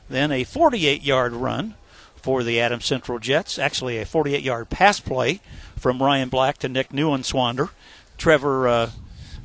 Then 0.09 0.31
a 0.31 0.43
48 0.43 1.03
yard 1.03 1.33
run 1.33 1.75
for 2.23 2.41
the 2.41 2.59
Adams 2.59 2.85
Central 2.85 3.19
Jets. 3.19 3.59
Actually, 3.59 3.99
a 3.99 4.05
48 4.05 4.41
yard 4.41 4.69
pass 4.69 4.99
play 4.99 5.41
from 5.75 6.01
Ryan 6.01 6.29
Black 6.29 6.57
to 6.59 6.69
Nick 6.69 6.89
Neuenschwander. 6.89 7.69
Trevor, 8.17 8.67
uh, 8.67 8.91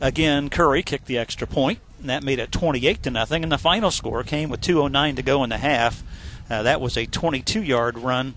again, 0.01 0.49
Curry 0.49 0.85
kicked 0.85 1.07
the 1.07 1.19
extra 1.19 1.47
point, 1.47 1.81
and 2.01 2.09
that 2.09 2.23
made 2.23 2.39
it 2.39 2.53
28 2.53 3.03
to 3.03 3.11
nothing. 3.11 3.43
And 3.43 3.51
the 3.51 3.59
final 3.59 3.91
score 3.91 4.23
came 4.23 4.49
with 4.49 4.61
2.09 4.61 5.17
to 5.17 5.23
go 5.23 5.43
in 5.43 5.51
the 5.51 5.59
half. 5.59 6.05
Uh, 6.49 6.63
that 6.63 6.81
was 6.81 6.97
a 6.97 7.05
22 7.05 7.63
yard 7.63 7.99
run 7.99 8.37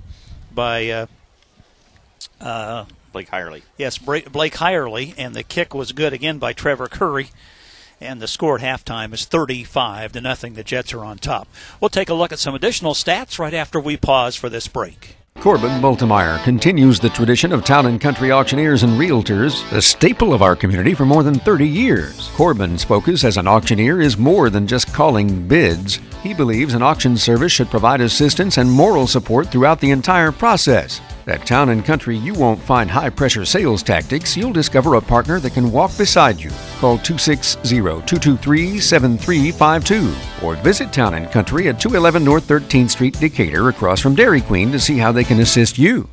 by. 0.54 0.90
Uh, 0.90 1.06
uh, 2.42 2.86
Blake 3.14 3.30
Hirely. 3.30 3.62
Yes, 3.78 3.98
Blake 3.98 4.56
Hirely, 4.56 5.14
and 5.18 5.36
the 5.36 5.44
kick 5.44 5.74
was 5.76 5.92
good 5.92 6.14
again 6.14 6.40
by 6.40 6.54
Trevor 6.54 6.88
Curry 6.88 7.30
and 8.02 8.22
the 8.22 8.28
score 8.28 8.58
at 8.58 8.62
halftime 8.62 9.14
is 9.14 9.26
35 9.26 10.14
to 10.14 10.22
nothing. 10.22 10.54
The 10.54 10.64
Jets 10.64 10.94
are 10.94 11.06
on 11.06 11.18
top. 11.18 11.48
We'll 11.80 11.90
take 11.90 12.10
a 12.10 12.14
look 12.14 12.32
at 12.32 12.40
some 12.40 12.56
additional 12.56 12.94
stats 12.94 13.40
right 13.40 13.54
after 13.54 13.80
we 13.80 13.98
pause 13.98 14.36
for 14.36 14.50
this 14.50 14.68
break. 14.68 15.16
Corbin 15.40 15.82
Bultemeyer 15.82 16.44
continues 16.44 17.00
the 17.00 17.10
tradition 17.10 17.52
of 17.52 17.64
town 17.64 17.88
and 17.88 18.00
country 18.00 18.32
auctioneers 18.32 18.84
and 18.84 18.94
realtors, 18.94 19.72
a 19.72 19.82
staple 19.82 20.36
of 20.36 20.44
our 20.44 20.56
community 20.56 20.94
for 20.94 21.06
more 21.06 21.24
than 21.24 21.40
30 21.40 21.68
years. 21.68 22.30
Corbin's 22.36 22.84
focus 22.84 23.24
as 23.24 23.38
an 23.38 23.48
auctioneer 23.48 24.00
is 24.00 24.18
more 24.18 24.52
than 24.52 24.68
just 24.68 24.94
calling 24.94 25.48
bids. 25.48 26.00
He 26.22 26.36
believes 26.36 26.76
an 26.76 26.84
auction 26.84 27.18
service 27.18 27.52
should 27.52 27.72
provide 27.72 28.02
assistance 28.02 28.58
and 28.58 28.72
moral 28.72 29.08
support 29.08 29.48
throughout 29.48 29.80
the 29.80 29.90
entire 29.90 30.32
process. 30.32 31.02
At 31.28 31.46
Town 31.46 31.70
and 31.70 31.86
Country, 31.86 32.18
you 32.18 32.34
won't 32.34 32.60
find 32.60 32.90
high 32.90 33.12
pressure 33.12 33.46
sales 33.46 33.84
tactics. 33.84 34.36
You'll 34.36 34.52
discover 34.52 34.96
a 34.96 35.02
partner 35.02 35.40
that 35.40 35.54
can 35.54 35.72
walk 35.72 35.96
beside 35.96 36.40
you. 36.40 36.50
Call 36.80 36.98
260 36.98 37.62
223 37.72 38.80
7352 38.80 40.46
or 40.46 40.56
visit 40.56 40.92
Town 40.92 41.14
and 41.14 41.30
Country 41.32 41.70
at 41.70 41.80
211 41.80 42.24
North 42.24 42.48
13th 42.48 42.90
Street, 42.90 43.20
Decatur, 43.20 43.70
across 43.70 44.00
from 44.00 44.16
Dairy 44.16 44.42
Queen, 44.42 44.72
to 44.72 44.80
see 44.80 44.98
how 44.98 45.12
they 45.12 45.24
can 45.24 45.40
assist 45.40 45.78
you. 45.78 46.10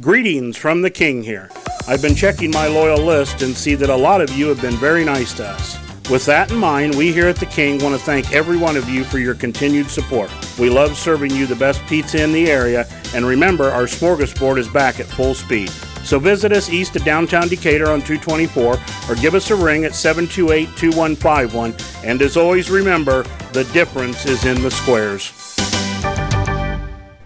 Greetings 0.00 0.56
from 0.56 0.82
the 0.82 0.90
King 0.90 1.22
here. 1.22 1.48
I've 1.86 2.02
been 2.02 2.14
checking 2.14 2.50
my 2.50 2.66
loyal 2.66 3.04
list 3.04 3.42
and 3.42 3.56
see 3.56 3.76
that 3.76 3.88
a 3.88 3.96
lot 3.96 4.20
of 4.20 4.30
you 4.30 4.48
have 4.48 4.60
been 4.60 4.76
very 4.76 5.04
nice 5.04 5.32
to 5.34 5.46
us. 5.46 5.87
With 6.10 6.24
that 6.24 6.50
in 6.50 6.56
mind, 6.56 6.94
we 6.94 7.12
here 7.12 7.28
at 7.28 7.36
the 7.36 7.44
King 7.44 7.82
want 7.82 7.94
to 7.94 8.00
thank 8.00 8.32
every 8.32 8.56
one 8.56 8.78
of 8.78 8.88
you 8.88 9.04
for 9.04 9.18
your 9.18 9.34
continued 9.34 9.90
support. 9.90 10.30
We 10.58 10.70
love 10.70 10.96
serving 10.96 11.32
you 11.32 11.44
the 11.44 11.54
best 11.54 11.84
pizza 11.86 12.22
in 12.22 12.32
the 12.32 12.50
area, 12.50 12.88
and 13.14 13.26
remember, 13.26 13.70
our 13.70 13.82
smorgasbord 13.82 14.56
is 14.56 14.68
back 14.68 15.00
at 15.00 15.06
full 15.06 15.34
speed. 15.34 15.68
So 16.04 16.18
visit 16.18 16.50
us 16.50 16.70
east 16.70 16.96
of 16.96 17.04
downtown 17.04 17.48
Decatur 17.48 17.90
on 17.90 18.00
224 18.00 18.78
or 19.10 19.14
give 19.16 19.34
us 19.34 19.50
a 19.50 19.56
ring 19.56 19.84
at 19.84 19.94
728 19.94 20.74
2151. 20.78 21.74
And 22.02 22.22
as 22.22 22.38
always, 22.38 22.70
remember, 22.70 23.24
the 23.52 23.64
difference 23.74 24.24
is 24.24 24.46
in 24.46 24.62
the 24.62 24.70
squares. 24.70 25.30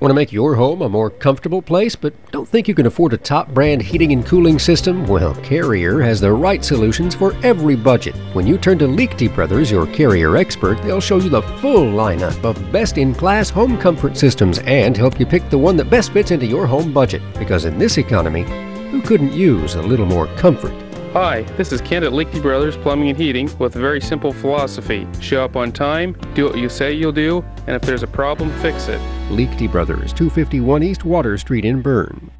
Want 0.02 0.10
to 0.10 0.16
make 0.16 0.32
your 0.32 0.56
home 0.56 0.82
a 0.82 0.88
more 0.88 1.10
comfortable 1.10 1.62
place, 1.62 1.94
but 1.94 2.12
don't 2.32 2.48
think 2.48 2.66
you 2.66 2.74
can 2.74 2.86
afford 2.86 3.12
a 3.12 3.16
top 3.16 3.50
brand 3.50 3.80
heating 3.80 4.10
and 4.10 4.26
cooling 4.26 4.58
system? 4.58 5.06
Well, 5.06 5.32
Carrier 5.44 6.00
has 6.00 6.20
the 6.20 6.32
right 6.32 6.64
solutions 6.64 7.14
for 7.14 7.36
every 7.44 7.76
budget. 7.76 8.16
When 8.32 8.44
you 8.44 8.58
turn 8.58 8.80
to 8.80 8.88
Liechty 8.88 9.32
Brothers, 9.32 9.70
your 9.70 9.86
Carrier 9.86 10.36
expert, 10.36 10.82
they'll 10.82 11.00
show 11.00 11.18
you 11.18 11.28
the 11.28 11.42
full 11.60 11.84
lineup 11.84 12.42
of 12.42 12.72
best 12.72 12.98
in 12.98 13.14
class 13.14 13.48
home 13.48 13.78
comfort 13.78 14.16
systems 14.16 14.58
and 14.64 14.96
help 14.96 15.20
you 15.20 15.24
pick 15.24 15.48
the 15.50 15.58
one 15.58 15.76
that 15.76 15.88
best 15.88 16.12
fits 16.12 16.32
into 16.32 16.46
your 16.46 16.66
home 16.66 16.92
budget. 16.92 17.22
Because 17.38 17.64
in 17.64 17.78
this 17.78 17.96
economy, 17.96 18.42
who 18.90 19.02
couldn't 19.02 19.32
use 19.32 19.76
a 19.76 19.82
little 19.82 20.06
more 20.06 20.26
comfort? 20.34 20.74
Hi, 21.12 21.42
this 21.58 21.72
is 21.72 21.82
Kent 21.82 22.06
at 22.06 22.12
Liechty 22.12 22.40
Brothers 22.40 22.74
Plumbing 22.78 23.10
and 23.10 23.18
Heating 23.18 23.50
with 23.58 23.76
a 23.76 23.78
very 23.78 24.00
simple 24.00 24.32
philosophy. 24.32 25.06
Show 25.20 25.44
up 25.44 25.56
on 25.56 25.70
time, 25.70 26.16
do 26.32 26.46
what 26.46 26.56
you 26.56 26.70
say 26.70 26.94
you'll 26.94 27.12
do, 27.12 27.44
and 27.66 27.76
if 27.76 27.82
there's 27.82 28.02
a 28.02 28.06
problem, 28.06 28.50
fix 28.62 28.88
it. 28.88 28.98
Liechty 29.28 29.70
Brothers, 29.70 30.14
251 30.14 30.82
East 30.82 31.04
Water 31.04 31.36
Street 31.36 31.66
in 31.66 31.82
Berne. 31.82 32.31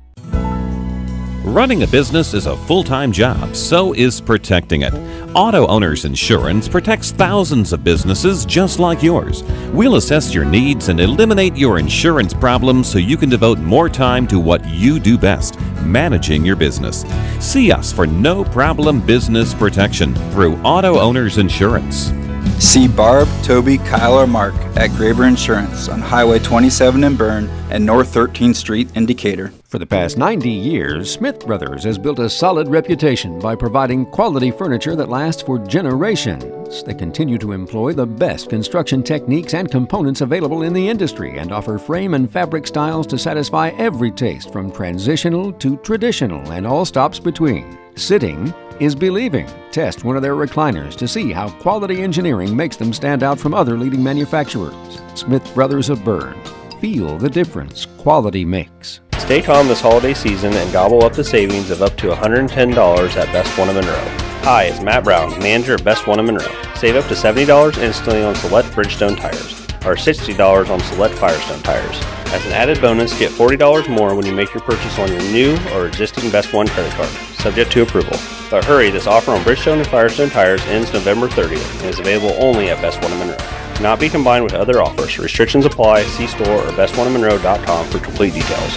Running 1.44 1.82
a 1.82 1.88
business 1.88 2.34
is 2.34 2.46
a 2.46 2.56
full 2.56 2.84
time 2.84 3.10
job, 3.10 3.56
so 3.56 3.94
is 3.94 4.20
protecting 4.20 4.82
it. 4.82 4.94
Auto 5.34 5.66
Owners 5.66 6.04
Insurance 6.04 6.68
protects 6.68 7.10
thousands 7.10 7.72
of 7.72 7.82
businesses 7.82 8.46
just 8.46 8.78
like 8.78 9.02
yours. 9.02 9.42
We'll 9.72 9.96
assess 9.96 10.32
your 10.32 10.44
needs 10.44 10.88
and 10.88 11.00
eliminate 11.00 11.56
your 11.56 11.80
insurance 11.80 12.32
problems 12.32 12.88
so 12.88 12.98
you 12.98 13.16
can 13.16 13.28
devote 13.28 13.58
more 13.58 13.88
time 13.88 14.28
to 14.28 14.38
what 14.38 14.64
you 14.68 15.00
do 15.00 15.18
best 15.18 15.58
managing 15.82 16.44
your 16.44 16.54
business. 16.54 17.04
See 17.40 17.72
us 17.72 17.92
for 17.92 18.06
no 18.06 18.44
problem 18.44 19.04
business 19.04 19.52
protection 19.52 20.14
through 20.30 20.54
Auto 20.58 21.00
Owners 21.00 21.38
Insurance. 21.38 22.12
See 22.60 22.86
Barb, 22.86 23.26
Toby, 23.42 23.78
Kyle, 23.78 24.14
or 24.14 24.28
Mark 24.28 24.54
at 24.76 24.90
Graber 24.90 25.26
Insurance 25.26 25.88
on 25.88 26.00
Highway 26.00 26.38
27 26.38 27.02
in 27.02 27.16
Berne 27.16 27.48
and 27.72 27.84
North 27.84 28.14
13th 28.14 28.54
Street 28.54 28.88
in 28.94 29.06
Decatur. 29.06 29.52
For 29.72 29.78
the 29.78 29.86
past 29.86 30.18
90 30.18 30.50
years, 30.50 31.10
Smith 31.10 31.46
Brothers 31.46 31.84
has 31.84 31.96
built 31.96 32.18
a 32.18 32.28
solid 32.28 32.68
reputation 32.68 33.38
by 33.38 33.56
providing 33.56 34.04
quality 34.04 34.50
furniture 34.50 34.94
that 34.96 35.08
lasts 35.08 35.40
for 35.40 35.58
generations. 35.58 36.82
They 36.82 36.92
continue 36.92 37.38
to 37.38 37.52
employ 37.52 37.94
the 37.94 38.04
best 38.04 38.50
construction 38.50 39.02
techniques 39.02 39.54
and 39.54 39.70
components 39.70 40.20
available 40.20 40.64
in 40.64 40.74
the 40.74 40.86
industry 40.86 41.38
and 41.38 41.52
offer 41.52 41.78
frame 41.78 42.12
and 42.12 42.30
fabric 42.30 42.66
styles 42.66 43.06
to 43.06 43.18
satisfy 43.18 43.70
every 43.78 44.10
taste 44.10 44.52
from 44.52 44.70
transitional 44.70 45.54
to 45.54 45.78
traditional 45.78 46.52
and 46.52 46.66
all 46.66 46.84
stops 46.84 47.18
between. 47.18 47.78
Sitting 47.94 48.52
is 48.78 48.94
believing. 48.94 49.48
Test 49.70 50.04
one 50.04 50.16
of 50.16 50.22
their 50.22 50.36
recliners 50.36 50.94
to 50.96 51.08
see 51.08 51.32
how 51.32 51.48
quality 51.48 52.02
engineering 52.02 52.54
makes 52.54 52.76
them 52.76 52.92
stand 52.92 53.22
out 53.22 53.40
from 53.40 53.54
other 53.54 53.78
leading 53.78 54.04
manufacturers. 54.04 55.00
Smith 55.14 55.54
Brothers 55.54 55.88
of 55.88 56.04
Berne. 56.04 56.38
Feel 56.78 57.16
the 57.16 57.30
difference 57.30 57.86
quality 57.86 58.44
makes. 58.44 59.00
Stay 59.22 59.40
calm 59.40 59.68
this 59.68 59.80
holiday 59.80 60.12
season 60.12 60.52
and 60.52 60.72
gobble 60.72 61.04
up 61.04 61.12
the 61.12 61.22
savings 61.22 61.70
of 61.70 61.80
up 61.80 61.96
to 61.96 62.08
$110 62.08 63.16
at 63.16 63.32
Best 63.32 63.56
One 63.56 63.68
of 63.68 63.76
Monroe. 63.76 63.94
Hi, 64.42 64.64
it's 64.64 64.82
Matt 64.82 65.04
Brown, 65.04 65.38
manager 65.38 65.76
of 65.76 65.84
Best 65.84 66.08
One 66.08 66.18
of 66.18 66.26
Monroe. 66.26 66.52
Save 66.74 66.96
up 66.96 67.06
to 67.06 67.14
$70 67.14 67.78
instantly 67.78 68.24
on 68.24 68.34
select 68.34 68.68
Bridgestone 68.70 69.16
tires, 69.16 69.62
or 69.86 69.94
$60 69.94 70.68
on 70.68 70.80
select 70.80 71.14
Firestone 71.14 71.62
tires. 71.62 71.96
As 72.34 72.44
an 72.44 72.52
added 72.52 72.80
bonus, 72.80 73.16
get 73.16 73.30
$40 73.30 73.88
more 73.88 74.16
when 74.16 74.26
you 74.26 74.34
make 74.34 74.52
your 74.52 74.64
purchase 74.64 74.98
on 74.98 75.08
your 75.08 75.22
new 75.30 75.56
or 75.72 75.86
existing 75.86 76.28
Best 76.30 76.52
One 76.52 76.66
credit 76.66 76.92
card, 76.94 77.08
subject 77.38 77.70
to 77.72 77.82
approval. 77.82 78.18
But 78.50 78.64
hurry, 78.64 78.90
this 78.90 79.06
offer 79.06 79.30
on 79.30 79.40
Bridgestone 79.42 79.78
and 79.78 79.86
Firestone 79.86 80.30
tires 80.30 80.62
ends 80.66 80.92
November 80.92 81.28
30th 81.28 81.80
and 81.80 81.88
is 81.88 82.00
available 82.00 82.34
only 82.42 82.70
at 82.70 82.82
Best 82.82 83.00
One 83.00 83.12
of 83.12 83.18
Monroe. 83.18 83.36
Cannot 83.76 84.00
be 84.00 84.08
combined 84.08 84.42
with 84.42 84.52
other 84.52 84.82
offers. 84.82 85.16
Restrictions 85.18 85.64
apply. 85.64 86.02
See 86.02 86.26
store 86.26 86.58
or 86.58 86.72
bestoneofmonroe.com 86.72 87.86
for 87.86 87.98
complete 88.00 88.34
details. 88.34 88.76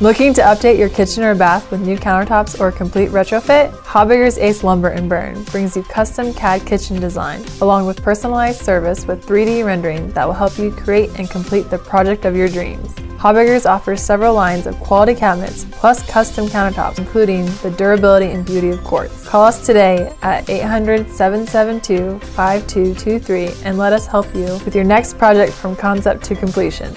Looking 0.00 0.32
to 0.32 0.40
update 0.40 0.78
your 0.78 0.88
kitchen 0.88 1.24
or 1.24 1.34
bath 1.34 1.70
with 1.70 1.82
new 1.82 1.98
countertops 1.98 2.58
or 2.58 2.68
a 2.68 2.72
complete 2.72 3.10
retrofit? 3.10 3.70
Habegger's 3.82 4.38
Ace 4.38 4.64
Lumber 4.64 4.88
in 4.88 5.10
Berne 5.10 5.44
brings 5.44 5.76
you 5.76 5.82
custom 5.82 6.32
CAD 6.32 6.64
kitchen 6.64 6.98
design, 6.98 7.44
along 7.60 7.86
with 7.86 8.02
personalized 8.02 8.62
service 8.62 9.06
with 9.06 9.22
3D 9.26 9.62
rendering 9.62 10.10
that 10.12 10.26
will 10.26 10.32
help 10.32 10.56
you 10.56 10.70
create 10.70 11.10
and 11.18 11.28
complete 11.28 11.68
the 11.68 11.76
project 11.76 12.24
of 12.24 12.34
your 12.34 12.48
dreams. 12.48 12.94
Habegger's 13.18 13.66
offers 13.66 14.00
several 14.00 14.32
lines 14.32 14.66
of 14.66 14.74
quality 14.80 15.14
cabinets 15.14 15.66
plus 15.70 16.02
custom 16.10 16.46
countertops, 16.46 16.98
including 16.98 17.44
the 17.56 17.74
durability 17.76 18.30
and 18.30 18.46
beauty 18.46 18.70
of 18.70 18.82
quartz. 18.82 19.28
Call 19.28 19.44
us 19.44 19.66
today 19.66 20.16
at 20.22 20.48
800 20.48 21.10
772 21.10 22.18
5223 22.20 23.66
and 23.66 23.76
let 23.76 23.92
us 23.92 24.06
help 24.06 24.34
you 24.34 24.46
with 24.64 24.74
your 24.74 24.84
next 24.84 25.18
project 25.18 25.52
from 25.52 25.76
concept 25.76 26.24
to 26.24 26.34
completion. 26.34 26.96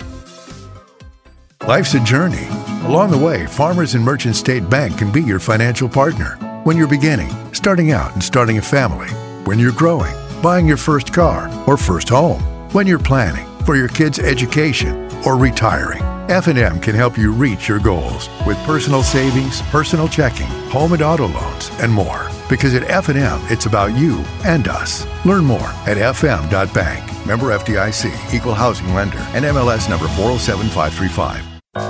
Life's 1.65 1.93
a 1.93 2.03
journey. 2.03 2.49
Along 2.83 3.09
the 3.09 3.17
way, 3.17 3.45
Farmers 3.45 3.95
and 3.95 4.03
Merchant 4.03 4.35
State 4.35 4.69
Bank 4.69 4.97
can 4.97 5.09
be 5.13 5.23
your 5.23 5.39
financial 5.39 5.87
partner. 5.87 6.35
When 6.65 6.75
you're 6.75 6.89
beginning, 6.89 7.29
starting 7.53 7.93
out 7.93 8.11
and 8.11 8.21
starting 8.21 8.57
a 8.57 8.61
family. 8.61 9.07
When 9.45 9.59
you're 9.59 9.71
growing, 9.71 10.13
buying 10.41 10.67
your 10.67 10.75
first 10.75 11.13
car 11.13 11.49
or 11.65 11.77
first 11.77 12.09
home. 12.09 12.41
When 12.73 12.85
you're 12.85 12.99
planning 12.99 13.47
for 13.63 13.77
your 13.77 13.87
kids' 13.87 14.19
education 14.19 15.09
or 15.25 15.37
retiring. 15.37 16.01
F&M 16.29 16.81
can 16.81 16.95
help 16.95 17.17
you 17.17 17.31
reach 17.31 17.69
your 17.69 17.79
goals 17.79 18.27
with 18.45 18.57
personal 18.65 19.01
savings, 19.01 19.61
personal 19.71 20.09
checking, 20.09 20.47
home 20.69 20.91
and 20.91 21.01
auto 21.01 21.29
loans, 21.29 21.69
and 21.79 21.89
more. 21.89 22.29
Because 22.49 22.75
at 22.75 22.89
F&M, 22.89 23.39
it's 23.43 23.67
about 23.67 23.95
you 23.97 24.17
and 24.43 24.67
us. 24.67 25.07
Learn 25.23 25.45
more 25.45 25.71
at 25.87 25.95
fm.bank. 25.95 27.25
Member 27.25 27.57
FDIC, 27.57 28.33
equal 28.33 28.53
housing 28.53 28.93
lender, 28.93 29.25
and 29.31 29.45
MLS 29.45 29.89
number 29.89 30.09
407535. 30.09 31.52
Back 31.75 31.85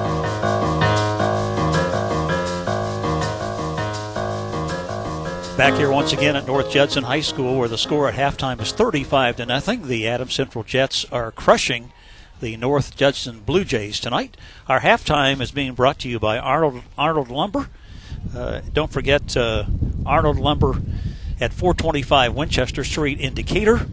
here 5.76 5.92
once 5.92 6.14
again 6.14 6.38
at 6.38 6.48
North 6.48 6.72
Judson 6.72 7.04
High 7.04 7.20
School, 7.20 7.58
where 7.58 7.68
the 7.68 7.78
score 7.78 8.08
at 8.08 8.16
halftime 8.16 8.62
is 8.62 8.72
35 8.72 9.36
to 9.36 9.46
nothing. 9.46 9.88
The 9.88 10.08
Adams 10.08 10.34
Central 10.34 10.64
Jets 10.64 11.04
are 11.12 11.32
crushing 11.32 11.92
the 12.40 12.56
North 12.56 12.96
Judson 12.96 13.42
Blue 13.42 13.66
Jays 13.66 14.00
tonight. 14.00 14.38
Our 14.70 14.80
halftime 14.80 15.42
is 15.42 15.52
being 15.52 15.74
brought 15.74 16.00
to 16.00 16.08
you 16.08 16.18
by 16.18 16.40
Arnold 16.40 16.84
Arnold 16.98 17.30
Lumber. 17.30 17.68
Uh, 18.34 18.62
don't 18.72 18.92
forget 18.92 19.36
uh, 19.36 19.66
Arnold 20.06 20.40
Lumber 20.40 20.82
at 21.42 21.52
425 21.52 22.34
Winchester 22.34 22.86
Street 22.86 23.20
in 23.20 23.34
Decatur. 23.34 23.86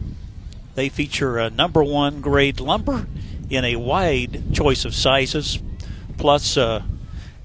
They 0.75 0.87
feature 0.87 1.37
a 1.37 1.49
number 1.49 1.83
one 1.83 2.21
grade 2.21 2.61
lumber 2.61 3.07
in 3.49 3.65
a 3.65 3.75
wide 3.75 4.53
choice 4.53 4.85
of 4.85 4.95
sizes, 4.95 5.59
plus 6.21 6.55
uh, 6.55 6.83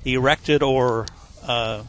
erected 0.05 0.63
or 0.63 1.07
uh, 1.49 1.83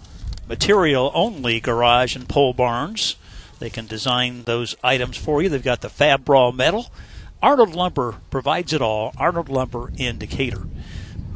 material 0.47 1.11
only 1.13 1.59
garage 1.59 2.15
and 2.15 2.29
pole 2.29 2.53
barns. 2.53 3.17
They 3.59 3.69
can 3.69 3.87
design 3.87 4.43
those 4.43 4.77
items 4.81 5.17
for 5.17 5.41
you. 5.41 5.49
They've 5.49 5.61
got 5.61 5.81
the 5.81 5.89
Fabral 5.89 6.55
metal. 6.55 6.87
Arnold 7.43 7.75
Lumber 7.75 8.15
provides 8.29 8.71
it 8.71 8.81
all. 8.81 9.13
Arnold 9.17 9.49
Lumber 9.49 9.91
in 9.97 10.17
Decatur. 10.17 10.65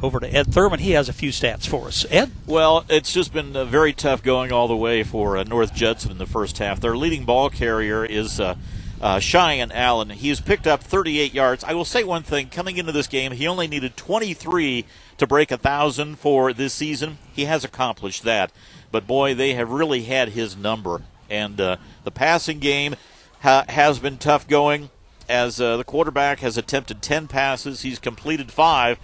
Over 0.02 0.20
to 0.20 0.34
Ed 0.34 0.54
Thurman. 0.54 0.80
He 0.80 0.92
has 0.92 1.10
a 1.10 1.12
few 1.12 1.30
stats 1.30 1.66
for 1.66 1.88
us. 1.88 2.06
Ed? 2.10 2.30
Well, 2.46 2.86
it's 2.88 3.12
just 3.12 3.34
been 3.34 3.54
uh, 3.54 3.66
very 3.66 3.92
tough 3.92 4.22
going 4.22 4.52
all 4.52 4.68
the 4.68 4.76
way 4.76 5.02
for 5.02 5.36
uh, 5.36 5.44
North 5.44 5.74
Judson 5.74 6.10
in 6.10 6.18
the 6.18 6.26
first 6.26 6.56
half. 6.58 6.80
Their 6.80 6.96
leading 6.96 7.26
ball 7.26 7.50
carrier 7.50 8.06
is 8.06 8.40
uh, 8.40 8.54
uh, 9.02 9.18
Cheyenne 9.18 9.72
Allen. 9.72 10.10
He 10.10 10.28
has 10.28 10.40
picked 10.40 10.66
up 10.66 10.82
38 10.82 11.34
yards. 11.34 11.64
I 11.64 11.74
will 11.74 11.84
say 11.84 12.04
one 12.04 12.22
thing 12.22 12.48
coming 12.48 12.76
into 12.78 12.92
this 12.92 13.08
game, 13.08 13.32
he 13.32 13.48
only 13.48 13.66
needed 13.66 13.96
23 13.96 14.86
to 15.18 15.26
break 15.26 15.50
a 15.50 15.56
1,000 15.56 16.16
for 16.18 16.52
this 16.52 16.72
season. 16.72 17.18
He 17.32 17.44
has 17.44 17.64
accomplished 17.64 18.22
that. 18.22 18.52
But 18.92 19.06
boy, 19.06 19.34
they 19.34 19.54
have 19.54 19.70
really 19.70 20.04
had 20.04 20.30
his 20.30 20.56
number. 20.56 21.02
And 21.28 21.60
uh, 21.60 21.76
the 22.04 22.10
passing 22.12 22.60
game 22.60 22.94
ha- 23.40 23.64
has 23.68 23.98
been 23.98 24.18
tough 24.18 24.46
going 24.46 24.90
as 25.28 25.60
uh, 25.60 25.76
the 25.76 25.84
quarterback 25.84 26.40
has 26.40 26.56
attempted 26.56 27.02
10 27.02 27.26
passes. 27.26 27.82
He's 27.82 27.98
completed 27.98 28.52
five. 28.52 28.98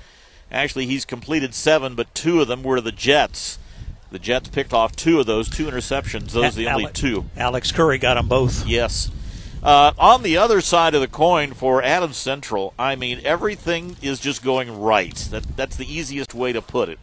Actually, 0.51 0.87
he's 0.87 1.05
completed 1.05 1.55
seven, 1.55 1.95
but 1.95 2.15
two 2.15 2.41
of 2.41 2.49
them 2.49 2.63
were 2.63 2.81
the 2.81 2.93
Jets. 2.93 3.59
The 4.11 4.19
Jets 4.19 4.49
picked 4.49 4.73
off 4.73 4.97
two 4.97 5.21
of 5.21 5.27
those, 5.27 5.51
two 5.51 5.67
interceptions. 5.67 6.31
Those 6.31 6.55
are 6.55 6.61
the 6.61 6.69
only 6.69 6.93
two. 6.93 7.27
Alex 7.37 7.73
Curry 7.73 7.99
got 7.99 8.15
them 8.15 8.29
both. 8.29 8.67
Yes. 8.67 9.11
Uh, 9.69 9.93
on 9.99 10.23
the 10.23 10.35
other 10.35 10.63
side 10.63 10.95
of 10.95 11.03
the 11.03 11.07
coin 11.07 11.53
for 11.53 11.83
Adams 11.83 12.17
Central, 12.17 12.73
I 12.79 12.97
mean, 12.97 13.21
everything 13.23 13.99
is 14.01 14.19
just 14.19 14.43
going 14.43 14.81
right. 14.81 15.15
That, 15.31 15.43
that's 15.59 15.77
the 15.77 15.85
easiest 15.85 16.33
way 16.33 16.55
to 16.55 16.63
put 16.63 16.89
it. 16.89 16.99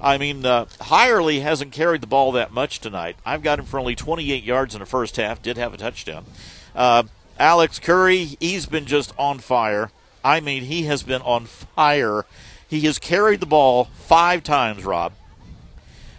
I 0.00 0.16
mean, 0.16 0.46
uh, 0.46 0.66
Hirely 0.82 1.42
hasn't 1.42 1.72
carried 1.72 2.02
the 2.02 2.06
ball 2.06 2.30
that 2.30 2.52
much 2.52 2.78
tonight. 2.78 3.16
I've 3.26 3.42
got 3.42 3.58
him 3.58 3.64
for 3.64 3.80
only 3.80 3.96
28 3.96 4.44
yards 4.44 4.76
in 4.76 4.78
the 4.78 4.86
first 4.86 5.16
half, 5.16 5.42
did 5.42 5.56
have 5.56 5.74
a 5.74 5.76
touchdown. 5.76 6.24
Uh, 6.72 7.02
Alex 7.36 7.80
Curry, 7.80 8.36
he's 8.38 8.66
been 8.66 8.86
just 8.86 9.12
on 9.18 9.40
fire. 9.40 9.90
I 10.22 10.38
mean, 10.38 10.62
he 10.62 10.84
has 10.84 11.02
been 11.02 11.22
on 11.22 11.46
fire. 11.46 12.26
He 12.68 12.82
has 12.82 13.00
carried 13.00 13.40
the 13.40 13.46
ball 13.46 13.86
five 13.86 14.44
times, 14.44 14.84
Rob, 14.84 15.14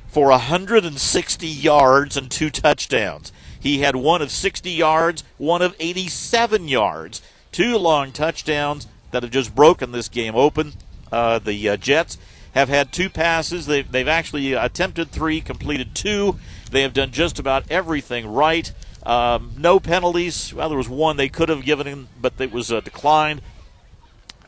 for 0.10 0.28
160 0.28 1.48
yards 1.48 2.18
and 2.18 2.30
two 2.30 2.50
touchdowns. 2.50 3.32
He 3.66 3.80
had 3.80 3.96
one 3.96 4.22
of 4.22 4.30
60 4.30 4.70
yards, 4.70 5.24
one 5.40 5.64
of 5.64 5.76
87 5.80 6.68
yards, 6.68 7.24
two 7.52 7.80
long 7.80 8.12
touchdowns 8.12 8.86
that 9.10 9.24
have 9.24 9.32
just 9.32 9.56
broken 9.56 9.92
this 9.92 10.08
game 10.08 10.36
open. 10.36 10.74
Uh, 11.12 11.40
the 11.40 11.70
uh, 11.70 11.76
Jets 11.76 12.20
have 12.54 12.70
had 12.70 12.92
two 12.92 13.10
passes. 13.10 13.66
They've, 13.66 13.92
they've 13.92 14.08
actually 14.08 14.54
attempted 14.54 15.10
three, 15.10 15.42
completed 15.42 15.96
two. 15.96 16.38
They 16.70 16.84
have 16.84 16.94
done 16.94 17.10
just 17.10 17.40
about 17.40 17.64
everything 17.72 18.32
right. 18.32 18.72
Um, 19.02 19.54
no 19.58 19.80
penalties. 19.80 20.54
Well, 20.54 20.70
there 20.70 20.78
was 20.78 20.88
one 20.88 21.18
they 21.18 21.28
could 21.28 21.50
have 21.50 21.66
given 21.66 21.88
him, 21.88 22.10
but 22.22 22.34
it 22.38 22.52
was 22.52 22.72
uh, 22.72 22.82
declined. 22.82 23.42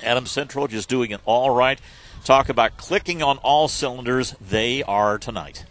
Adam 0.03 0.27
Central 0.27 0.67
just 0.67 0.89
doing 0.89 1.09
it 1.09 1.21
all 1.25 1.49
right. 1.49 1.81
Talk 2.23 2.49
about 2.49 2.77
clicking 2.77 3.23
on 3.23 3.39
all 3.39 3.67
cylinders. 3.67 4.35
They 4.39 4.83
are 4.83 5.17
tonight. 5.17 5.65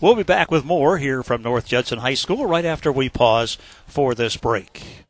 We'll 0.00 0.14
be 0.14 0.22
back 0.22 0.52
with 0.52 0.64
more 0.64 0.98
here 0.98 1.24
from 1.24 1.42
North 1.42 1.66
Judson 1.66 1.98
High 1.98 2.14
School 2.14 2.46
right 2.46 2.64
after 2.64 2.92
we 2.92 3.08
pause 3.08 3.58
for 3.86 4.14
this 4.14 4.36
break. 4.36 5.04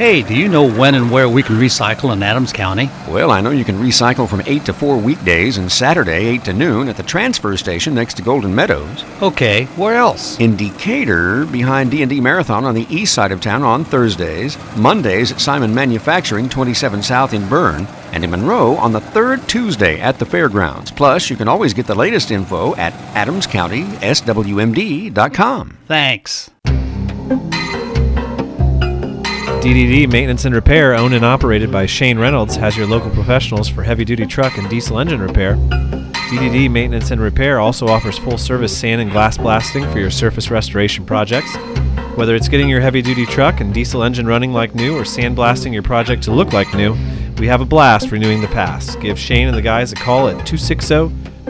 Hey, 0.00 0.22
do 0.22 0.34
you 0.34 0.48
know 0.48 0.66
when 0.66 0.94
and 0.94 1.10
where 1.10 1.28
we 1.28 1.42
can 1.42 1.56
recycle 1.56 2.14
in 2.14 2.22
Adams 2.22 2.54
County? 2.54 2.88
Well, 3.06 3.30
I 3.30 3.42
know 3.42 3.50
you 3.50 3.66
can 3.66 3.76
recycle 3.76 4.26
from 4.26 4.40
8 4.46 4.64
to 4.64 4.72
4 4.72 4.96
weekdays 4.96 5.58
and 5.58 5.70
Saturday 5.70 6.24
8 6.28 6.44
to 6.44 6.54
noon 6.54 6.88
at 6.88 6.96
the 6.96 7.02
transfer 7.02 7.54
station 7.58 7.96
next 7.96 8.14
to 8.14 8.22
Golden 8.22 8.54
Meadows. 8.54 9.04
Okay, 9.20 9.66
where 9.76 9.96
else? 9.96 10.40
In 10.40 10.56
Decatur, 10.56 11.44
behind 11.44 11.90
D&D 11.90 12.18
Marathon 12.18 12.64
on 12.64 12.74
the 12.74 12.86
east 12.88 13.12
side 13.12 13.30
of 13.30 13.42
town 13.42 13.62
on 13.62 13.84
Thursdays, 13.84 14.56
Mondays 14.74 15.32
at 15.32 15.40
Simon 15.42 15.74
Manufacturing 15.74 16.48
27 16.48 17.02
South 17.02 17.34
in 17.34 17.46
Berne, 17.46 17.86
and 18.12 18.24
in 18.24 18.30
Monroe 18.30 18.76
on 18.76 18.92
the 18.92 19.02
third 19.02 19.46
Tuesday 19.50 20.00
at 20.00 20.18
the 20.18 20.24
fairgrounds. 20.24 20.90
Plus, 20.90 21.28
you 21.28 21.36
can 21.36 21.46
always 21.46 21.74
get 21.74 21.86
the 21.86 21.94
latest 21.94 22.30
info 22.30 22.74
at 22.76 22.94
adamscountyswmd.com. 23.12 25.78
Thanks. 25.86 26.50
DDD 29.60 30.10
Maintenance 30.10 30.46
and 30.46 30.54
Repair, 30.54 30.94
owned 30.94 31.12
and 31.12 31.22
operated 31.22 31.70
by 31.70 31.84
Shane 31.84 32.18
Reynolds, 32.18 32.56
has 32.56 32.78
your 32.78 32.86
local 32.86 33.10
professionals 33.10 33.68
for 33.68 33.82
heavy 33.82 34.06
duty 34.06 34.24
truck 34.24 34.56
and 34.56 34.70
diesel 34.70 34.98
engine 34.98 35.20
repair. 35.20 35.56
DDD 35.56 36.70
Maintenance 36.70 37.10
and 37.10 37.20
Repair 37.20 37.60
also 37.60 37.86
offers 37.86 38.16
full 38.16 38.38
service 38.38 38.74
sand 38.74 39.02
and 39.02 39.10
glass 39.10 39.36
blasting 39.36 39.84
for 39.92 39.98
your 39.98 40.10
surface 40.10 40.50
restoration 40.50 41.04
projects. 41.04 41.54
Whether 42.16 42.34
it's 42.36 42.48
getting 42.48 42.70
your 42.70 42.80
heavy 42.80 43.02
duty 43.02 43.26
truck 43.26 43.60
and 43.60 43.74
diesel 43.74 44.02
engine 44.02 44.26
running 44.26 44.54
like 44.54 44.74
new 44.74 44.96
or 44.96 45.02
sandblasting 45.02 45.74
your 45.74 45.82
project 45.82 46.22
to 46.22 46.30
look 46.30 46.54
like 46.54 46.72
new, 46.72 46.96
we 47.36 47.46
have 47.46 47.60
a 47.60 47.66
blast 47.66 48.10
renewing 48.10 48.40
the 48.40 48.48
past. 48.48 48.98
Give 49.00 49.18
Shane 49.18 49.48
and 49.48 49.56
the 49.56 49.60
guys 49.60 49.92
a 49.92 49.96
call 49.96 50.28
at 50.28 50.46
260 50.46 50.88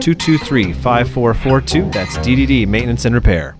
223 0.01 0.73
5442. 0.73 1.91
That's 1.91 2.17
DDD 2.17 2.67
Maintenance 2.67 3.05
and 3.05 3.15
Repair. 3.15 3.55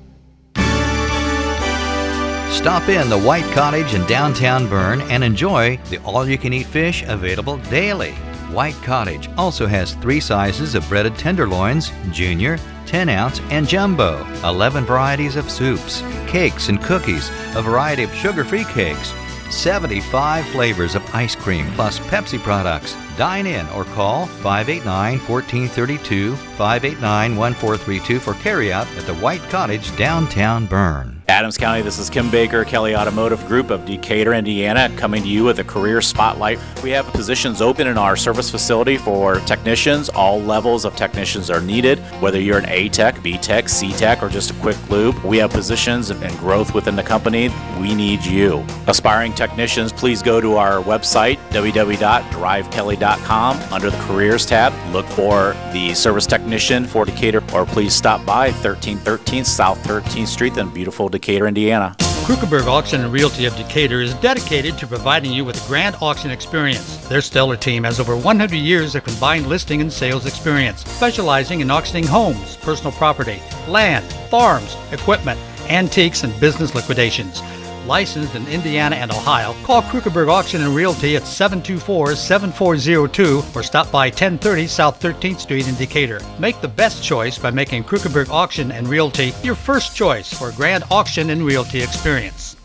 Stop 2.52 2.90
in 2.90 3.10
the 3.10 3.18
White 3.18 3.50
Cottage 3.54 3.96
in 3.96 4.06
downtown 4.06 4.68
Berne 4.68 5.02
and 5.04 5.24
enjoy 5.24 5.78
the 5.90 5.98
all 6.04 6.28
you 6.28 6.38
can 6.38 6.54
eat 6.54 6.68
fish 6.68 7.04
available 7.08 7.58
daily. 7.58 8.12
White 8.52 8.76
Cottage 8.84 9.30
also 9.36 9.66
has 9.66 9.96
three 9.96 10.20
sizes 10.20 10.76
of 10.76 10.88
breaded 10.88 11.16
tenderloins 11.16 11.92
junior, 12.12 12.60
10 12.86 13.10
ounce, 13.10 13.40
and 13.50 13.68
jumbo, 13.68 14.24
11 14.44 14.86
varieties 14.86 15.38
of 15.38 15.50
soups, 15.50 16.04
cakes, 16.28 16.68
and 16.68 16.84
cookies, 16.84 17.30
a 17.56 17.62
variety 17.62 18.04
of 18.04 18.14
sugar 18.14 18.44
free 18.44 18.66
cakes, 18.66 19.14
75 19.50 20.46
flavors 20.50 20.94
of 20.94 21.16
ice 21.16 21.36
cream, 21.36 21.66
plus 21.72 22.00
Pepsi 22.00 22.38
products. 22.38 22.96
Dine 23.18 23.46
in 23.46 23.68
or 23.70 23.86
call 23.86 24.26
589 24.26 25.20
1432, 25.20 26.36
589 26.36 27.36
1432 27.36 28.20
for 28.20 28.34
carryout 28.34 28.88
at 28.98 29.06
the 29.06 29.16
White 29.16 29.42
Cottage, 29.50 29.96
downtown 29.98 30.66
Berne. 30.66 31.22
Adams 31.28 31.58
County, 31.58 31.82
this 31.82 31.98
is 31.98 32.10
Kim 32.10 32.30
Baker, 32.30 32.66
Kelly 32.66 32.94
Automotive 32.94 33.48
Group 33.48 33.70
of 33.70 33.86
Decatur, 33.86 34.34
Indiana, 34.34 34.94
coming 34.98 35.24
to 35.24 35.30
you 35.30 35.46
with 35.46 35.60
a 35.60 35.64
career 35.64 36.02
spotlight. 36.02 36.60
We 36.84 36.90
have 36.92 37.06
positions 37.06 37.62
open 37.62 37.88
in 37.88 37.98
our 37.98 38.18
service 38.18 38.52
facility 38.52 38.98
for 38.98 39.40
technicians. 39.42 40.10
All 40.10 40.42
levels 40.42 40.84
of 40.84 40.94
technicians 40.98 41.50
are 41.50 41.62
needed, 41.62 42.00
whether 42.20 42.38
you're 42.38 42.58
an 42.58 42.68
A 42.68 42.90
Tech, 42.90 43.24
B 43.24 43.38
Tech, 43.38 43.70
C 43.70 43.94
Tech, 43.94 44.22
or 44.22 44.28
just 44.28 44.52
a 44.52 44.54
quick 44.56 44.76
lube. 44.90 45.16
We 45.24 45.38
have 45.38 45.52
positions 45.52 46.10
and 46.10 46.38
growth 46.38 46.74
within 46.74 46.98
the 46.98 47.04
company. 47.04 47.50
We 47.80 47.96
need 47.96 48.26
you. 48.26 48.66
Aspiring 48.88 49.34
technicians, 49.34 49.94
please 49.94 50.22
go 50.22 50.42
to 50.42 50.58
our 50.58 50.84
website, 50.84 51.38
www.drivekelly.com, 51.52 53.01
under 53.04 53.90
the 53.90 53.98
careers 54.08 54.46
tab. 54.46 54.74
Look 54.94 55.06
for 55.08 55.56
the 55.74 55.94
service 55.94 56.26
technician 56.26 56.86
for 56.86 57.06
Decatur, 57.06 57.44
or 57.54 57.66
please 57.66 57.94
stop 57.94 58.26
by 58.26 58.50
1313 58.52 59.44
South 59.44 59.80
13th 59.84 60.28
Street 60.28 60.58
in 60.58 60.70
beautiful 60.70 61.10
Decatur, 61.10 61.48
Indiana. 61.48 61.96
Krukenberg 62.26 62.68
Auction 62.68 63.02
and 63.02 63.12
Realty 63.12 63.46
of 63.46 63.56
Decatur 63.56 64.00
is 64.00 64.14
dedicated 64.16 64.78
to 64.78 64.86
providing 64.86 65.32
you 65.32 65.44
with 65.44 65.62
a 65.62 65.68
grand 65.68 65.96
auction 66.02 66.30
experience. 66.30 66.98
Their 67.08 67.20
stellar 67.20 67.58
team 67.58 67.84
has 67.84 68.00
over 68.00 68.16
100 68.16 68.56
years 68.56 68.94
of 68.94 69.04
combined 69.04 69.48
listing 69.48 69.82
and 69.82 69.92
sales 69.92 70.28
experience, 70.28 70.86
specializing 70.86 71.62
in 71.62 71.72
auctioning 71.72 72.06
homes, 72.06 72.58
personal 72.58 72.92
property, 72.94 73.42
land, 73.68 74.06
farms, 74.30 74.78
equipment, 74.92 75.40
antiques, 75.68 76.24
and 76.24 76.40
business 76.40 76.76
liquidations. 76.76 77.42
Licensed 77.86 78.36
in 78.36 78.48
Indiana 78.48 78.96
and 78.96 79.12
Ohio, 79.12 79.54
call 79.64 79.82
Krukenberg 79.82 80.30
Auction 80.30 80.62
and 80.62 80.74
Realty 80.76 81.16
at 81.16 81.24
724-7402 81.24 83.56
or 83.56 83.64
stop 83.64 83.92
by 83.92 84.06
1030 84.08 84.68
South 84.68 85.02
13th 85.02 85.40
Street 85.40 85.68
in 85.68 85.74
Decatur. 85.76 86.20
Make 86.40 86.62
the 86.62 86.68
best 86.68 87.04
choice 87.04 87.40
by 87.40 87.50
making 87.52 87.84
Krukenberg 87.86 88.30
Auction 88.30 88.72
and 88.72 88.88
Realty 88.88 89.34
your 89.44 89.56
first 89.56 89.96
choice 89.96 90.34
for 90.34 90.50
a 90.50 90.54
grand 90.54 90.84
auction 90.92 91.32
and 91.32 91.44
realty 91.44 91.82
experience. 91.82 92.56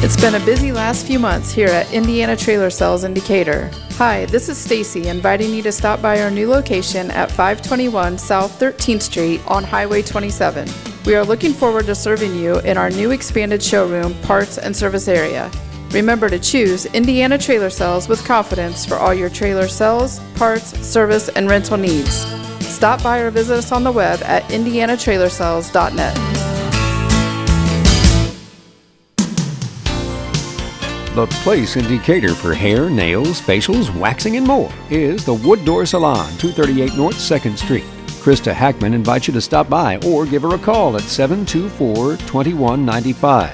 It's 0.00 0.16
been 0.18 0.36
a 0.36 0.46
busy 0.46 0.70
last 0.70 1.06
few 1.06 1.18
months 1.18 1.50
here 1.50 1.66
at 1.68 1.92
Indiana 1.92 2.36
Trailer 2.36 2.70
Sales 2.70 3.02
in 3.04 3.12
Decatur. 3.12 3.68
Hi, 3.94 4.26
this 4.26 4.48
is 4.48 4.56
Stacy 4.56 5.08
inviting 5.08 5.52
you 5.52 5.60
to 5.62 5.72
stop 5.72 6.00
by 6.00 6.22
our 6.22 6.30
new 6.30 6.48
location 6.48 7.10
at 7.10 7.28
521 7.30 8.16
South 8.16 8.60
13th 8.60 9.02
Street 9.02 9.40
on 9.48 9.64
Highway 9.64 10.02
27. 10.02 10.68
We 11.08 11.14
are 11.14 11.24
looking 11.24 11.54
forward 11.54 11.86
to 11.86 11.94
serving 11.94 12.34
you 12.34 12.58
in 12.58 12.76
our 12.76 12.90
new 12.90 13.12
expanded 13.12 13.62
showroom, 13.62 14.12
parts, 14.24 14.58
and 14.58 14.76
service 14.76 15.08
area. 15.08 15.50
Remember 15.92 16.28
to 16.28 16.38
choose 16.38 16.84
Indiana 16.84 17.38
Trailer 17.38 17.70
Sales 17.70 18.10
with 18.10 18.22
confidence 18.26 18.84
for 18.84 18.96
all 18.96 19.14
your 19.14 19.30
trailer 19.30 19.68
sales, 19.68 20.20
parts, 20.34 20.78
service, 20.86 21.30
and 21.30 21.48
rental 21.48 21.78
needs. 21.78 22.26
Stop 22.60 23.02
by 23.02 23.20
or 23.20 23.30
visit 23.30 23.56
us 23.56 23.72
on 23.72 23.84
the 23.84 23.90
web 23.90 24.20
at 24.22 24.42
indianatrailersales.net. 24.50 26.14
The 31.14 31.26
place 31.42 31.76
in 31.76 31.86
Decatur 31.86 32.34
for 32.34 32.52
hair, 32.52 32.90
nails, 32.90 33.40
facials, 33.40 33.98
waxing, 33.98 34.36
and 34.36 34.46
more 34.46 34.70
is 34.90 35.24
the 35.24 35.32
Wood 35.32 35.64
Door 35.64 35.86
Salon, 35.86 36.28
238 36.36 36.98
North 36.98 37.16
2nd 37.16 37.56
Street. 37.56 37.86
Krista 38.28 38.52
Hackman 38.52 38.92
invites 38.92 39.26
you 39.26 39.32
to 39.32 39.40
stop 39.40 39.70
by 39.70 39.96
or 40.06 40.26
give 40.26 40.42
her 40.42 40.54
a 40.54 40.58
call 40.58 40.98
at 40.98 41.02
724 41.02 42.18
2195. 42.18 43.48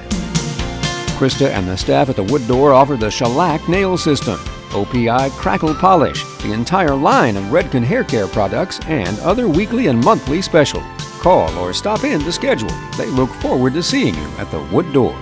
Krista 1.17 1.49
and 1.51 1.69
the 1.69 1.77
staff 1.77 2.09
at 2.09 2.17
the 2.17 2.25
Wood 2.25 2.45
Door 2.49 2.73
offer 2.73 2.97
the 2.97 3.09
shellac 3.09 3.69
nail 3.69 3.97
system, 3.97 4.35
OPI 4.71 5.31
crackle 5.31 5.77
polish, 5.77 6.25
the 6.39 6.53
entire 6.53 6.97
line 6.97 7.37
of 7.37 7.45
Redken 7.45 7.85
hair 7.85 8.03
care 8.03 8.27
products, 8.27 8.81
and 8.87 9.17
other 9.21 9.49
weekly 9.49 9.87
and 9.87 10.05
monthly 10.05 10.43
specials. 10.43 10.83
Call 11.21 11.57
or 11.57 11.73
stop 11.73 12.03
in 12.03 12.19
to 12.23 12.33
schedule. 12.33 12.75
They 12.97 13.07
look 13.07 13.31
forward 13.35 13.75
to 13.75 13.83
seeing 13.85 14.17
you 14.17 14.29
at 14.39 14.51
the 14.51 14.61
Wood 14.73 14.93
Door. 14.93 15.17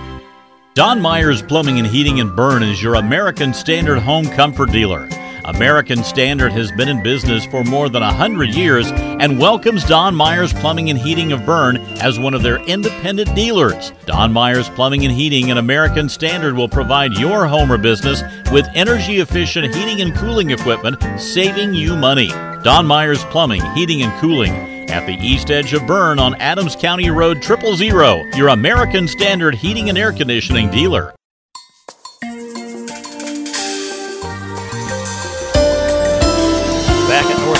Don 0.73 0.99
Myers 0.99 1.43
Plumbing 1.43 1.77
and 1.77 1.85
Heating 1.85 2.17
in 2.17 2.35
Berne 2.35 2.63
is 2.63 2.81
your 2.81 2.95
American 2.95 3.53
Standard 3.53 3.99
home 3.99 4.25
comfort 4.25 4.71
dealer. 4.71 5.07
American 5.45 6.05
Standard 6.05 6.53
has 6.53 6.71
been 6.71 6.87
in 6.87 7.03
business 7.03 7.45
for 7.45 7.65
more 7.65 7.89
than 7.89 8.01
100 8.01 8.55
years 8.55 8.89
and 8.91 9.37
welcomes 9.37 9.83
Don 9.83 10.15
Myers 10.15 10.53
Plumbing 10.53 10.89
and 10.89 10.97
Heating 10.97 11.33
of 11.33 11.45
Berne 11.45 11.77
as 12.01 12.17
one 12.17 12.33
of 12.33 12.43
their 12.43 12.63
independent 12.63 13.35
dealers. 13.35 13.91
Don 14.05 14.31
Myers 14.31 14.69
Plumbing 14.69 15.03
and 15.03 15.13
Heating 15.13 15.49
and 15.49 15.59
American 15.59 16.07
Standard 16.07 16.55
will 16.55 16.69
provide 16.69 17.13
your 17.13 17.45
home 17.45 17.71
or 17.71 17.77
business 17.77 18.23
with 18.51 18.65
energy 18.73 19.19
efficient 19.19 19.75
heating 19.75 20.01
and 20.01 20.15
cooling 20.15 20.51
equipment, 20.51 21.03
saving 21.19 21.73
you 21.73 21.97
money. 21.97 22.29
Don 22.63 22.85
Myers 22.85 23.25
Plumbing, 23.25 23.61
Heating 23.73 24.01
and 24.01 24.21
Cooling 24.21 24.89
at 24.89 25.05
the 25.05 25.15
east 25.15 25.51
edge 25.51 25.73
of 25.73 25.85
Berne 25.85 26.19
on 26.19 26.35
Adams 26.35 26.77
County 26.77 27.09
Road 27.09 27.41
Triple 27.41 27.75
Zero, 27.75 28.23
your 28.35 28.49
American 28.49 29.09
Standard 29.09 29.55
heating 29.55 29.89
and 29.89 29.97
air 29.97 30.13
conditioning 30.13 30.69
dealer. 30.69 31.13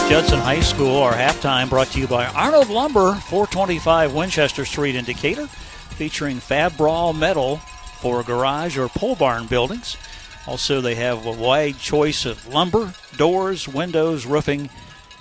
Judson 0.09 0.39
High 0.39 0.59
School, 0.59 0.97
our 0.97 1.13
halftime 1.13 1.69
brought 1.69 1.87
to 1.87 1.99
you 1.99 2.07
by 2.07 2.27
Arnold 2.27 2.69
Lumber, 2.69 3.15
425 3.15 4.13
Winchester 4.13 4.65
Street 4.65 4.95
in 4.95 5.05
Decatur, 5.05 5.47
featuring 5.47 6.37
Fabral 6.37 7.17
metal 7.17 7.57
for 7.99 8.21
garage 8.21 8.77
or 8.77 8.89
pole 8.89 9.15
barn 9.15 9.47
buildings. 9.47 9.97
Also, 10.45 10.81
they 10.81 10.95
have 10.95 11.25
a 11.25 11.31
wide 11.31 11.79
choice 11.79 12.25
of 12.25 12.45
lumber, 12.47 12.93
doors, 13.17 13.67
windows, 13.67 14.25
roofing, 14.25 14.69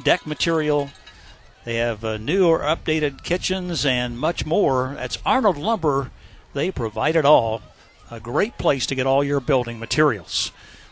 deck 0.03 0.27
material. 0.27 0.91
They 1.65 1.77
have 1.77 2.05
uh, 2.05 2.19
new 2.19 2.49
or 2.49 2.61
updated 2.61 3.23
kitchens 3.23 3.87
and 3.87 4.19
much 4.19 4.45
more. 4.45 4.95
That's 4.97 5.19
Arnold 5.25 5.57
Lumber. 5.57 6.11
They 6.55 6.71
provide 6.71 7.17
it 7.17 7.25
all. 7.25 7.63
A 8.11 8.21
great 8.21 8.59
place 8.59 8.85
to 8.87 8.97
get 8.97 9.07
all 9.07 9.23
your 9.25 9.41
building 9.41 9.79
materials. 9.79 10.51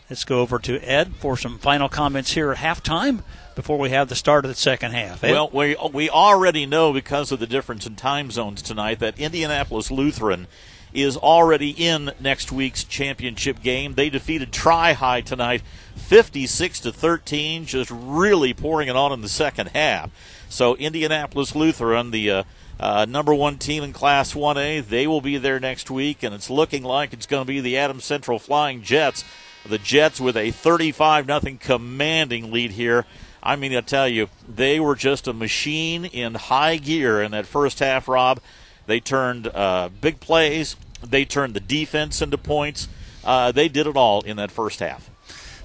Let's 0.09 0.23
go 0.23 0.39
over 0.39 0.59
to 0.59 0.79
Ed 0.79 1.13
for 1.19 1.37
some 1.37 1.59
final 1.59 1.87
comments 1.87 2.31
here 2.31 2.51
at 2.51 2.57
halftime 2.57 3.21
before 3.55 3.77
we 3.77 3.89
have 3.89 4.09
the 4.09 4.15
start 4.15 4.45
of 4.45 4.49
the 4.49 4.55
second 4.55 4.91
half. 4.91 5.23
Ed? 5.23 5.31
Well, 5.31 5.49
we 5.51 5.75
we 5.91 6.09
already 6.09 6.65
know 6.65 6.93
because 6.93 7.31
of 7.31 7.39
the 7.39 7.47
difference 7.47 7.85
in 7.85 7.95
time 7.95 8.31
zones 8.31 8.61
tonight 8.61 8.99
that 8.99 9.19
Indianapolis 9.19 9.91
Lutheran 9.91 10.47
is 10.93 11.15
already 11.17 11.69
in 11.69 12.11
next 12.19 12.51
week's 12.51 12.83
championship 12.83 13.61
game. 13.61 13.93
They 13.93 14.09
defeated 14.09 14.51
Tri 14.51 14.93
High 14.93 15.21
tonight, 15.21 15.61
56 15.95 16.81
to 16.81 16.91
13, 16.91 17.65
just 17.65 17.89
really 17.91 18.53
pouring 18.53 18.89
it 18.89 18.95
on 18.95 19.11
in 19.13 19.21
the 19.21 19.29
second 19.29 19.67
half. 19.69 20.11
So 20.49 20.75
Indianapolis 20.75 21.55
Lutheran, 21.55 22.11
the 22.11 22.29
uh, 22.29 22.43
uh, 22.79 23.05
number 23.07 23.33
one 23.33 23.57
team 23.57 23.83
in 23.83 23.93
Class 23.93 24.33
1A, 24.33 24.85
they 24.87 25.07
will 25.07 25.21
be 25.21 25.37
there 25.37 25.59
next 25.59 25.89
week, 25.89 26.23
and 26.23 26.35
it's 26.35 26.49
looking 26.49 26.83
like 26.83 27.13
it's 27.13 27.25
going 27.25 27.45
to 27.45 27.47
be 27.47 27.61
the 27.61 27.77
Adams 27.77 28.03
Central 28.03 28.39
Flying 28.39 28.81
Jets. 28.81 29.23
The 29.65 29.77
Jets 29.77 30.19
with 30.19 30.35
a 30.35 30.49
35 30.51 31.27
0 31.27 31.57
commanding 31.59 32.51
lead 32.51 32.71
here. 32.71 33.05
I 33.43 33.55
mean, 33.55 33.75
I 33.75 33.81
tell 33.81 34.07
you, 34.07 34.29
they 34.47 34.79
were 34.79 34.95
just 34.95 35.27
a 35.27 35.33
machine 35.33 36.05
in 36.05 36.35
high 36.35 36.77
gear 36.77 37.21
in 37.21 37.31
that 37.31 37.45
first 37.45 37.79
half, 37.79 38.07
Rob. 38.07 38.39
They 38.85 38.99
turned 38.99 39.47
uh, 39.47 39.89
big 39.99 40.19
plays, 40.19 40.75
they 41.03 41.25
turned 41.25 41.53
the 41.53 41.59
defense 41.59 42.21
into 42.21 42.37
points. 42.37 42.87
Uh, 43.23 43.51
they 43.51 43.67
did 43.67 43.87
it 43.87 43.95
all 43.95 44.21
in 44.21 44.37
that 44.37 44.51
first 44.51 44.79
half. 44.79 45.09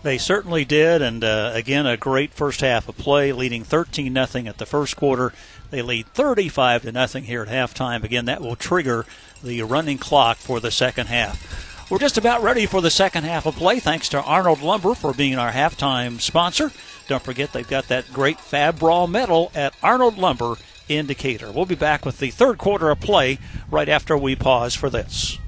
They 0.03 0.19
certainly 0.19 0.65
did, 0.65 1.03
and 1.03 1.25
uh, 1.25 1.51
again, 1.55 1.87
a 1.87 1.97
great 1.97 2.33
first 2.33 2.61
half 2.61 2.89
of 2.89 2.97
play, 2.97 3.33
leading 3.33 3.65
13 3.65 4.15
0 4.15 4.47
at 4.47 4.59
the 4.59 4.67
first 4.67 4.97
quarter. 4.97 5.33
They 5.71 5.83
lead 5.83 6.07
35 6.09 6.83
to 6.83 6.93
nothing 6.93 7.25
here 7.25 7.43
at 7.43 7.49
halftime. 7.49 8.05
Again, 8.05 8.27
that 8.27 8.41
will 8.41 8.57
trigger 8.57 9.05
the 9.43 9.63
running 9.63 9.99
clock 9.99 10.37
for 10.37 10.61
the 10.61 10.71
second 10.71 11.09
half. 11.09 11.91
We're 11.91 11.99
just 11.99 12.19
about 12.19 12.43
ready 12.43 12.67
for 12.67 12.81
the 12.81 12.91
second 12.91 13.25
half 13.25 13.47
of 13.47 13.57
play. 13.57 13.81
Thanks 13.81 14.09
to 14.11 14.23
Arnold 14.23 14.61
Lumber 14.61 14.95
for 14.95 15.13
being 15.13 15.39
our 15.39 15.53
halftime 15.53 16.21
sponsor. 16.21 16.73
Don't 17.07 17.23
forget 17.23 17.53
they've 17.53 17.67
got 17.67 17.89
that 17.89 18.13
great 18.13 18.39
Fabral 18.39 19.09
metal 19.09 19.53
at 19.55 19.75
Arnold 19.83 20.19
Lumber 20.19 20.57
in 20.89 21.07
Decatur. 21.07 21.53
We'll 21.53 21.67
be 21.67 21.75
back 21.75 22.05
with 22.05 22.19
the 22.19 22.31
third 22.31 22.59
quarter 22.59 22.91
of 22.91 23.01
play 23.01 23.39
right 23.71 23.89
after 23.89 24.17
we 24.17 24.37
pause 24.37 24.75
for 24.75 24.91
this. 24.91 25.39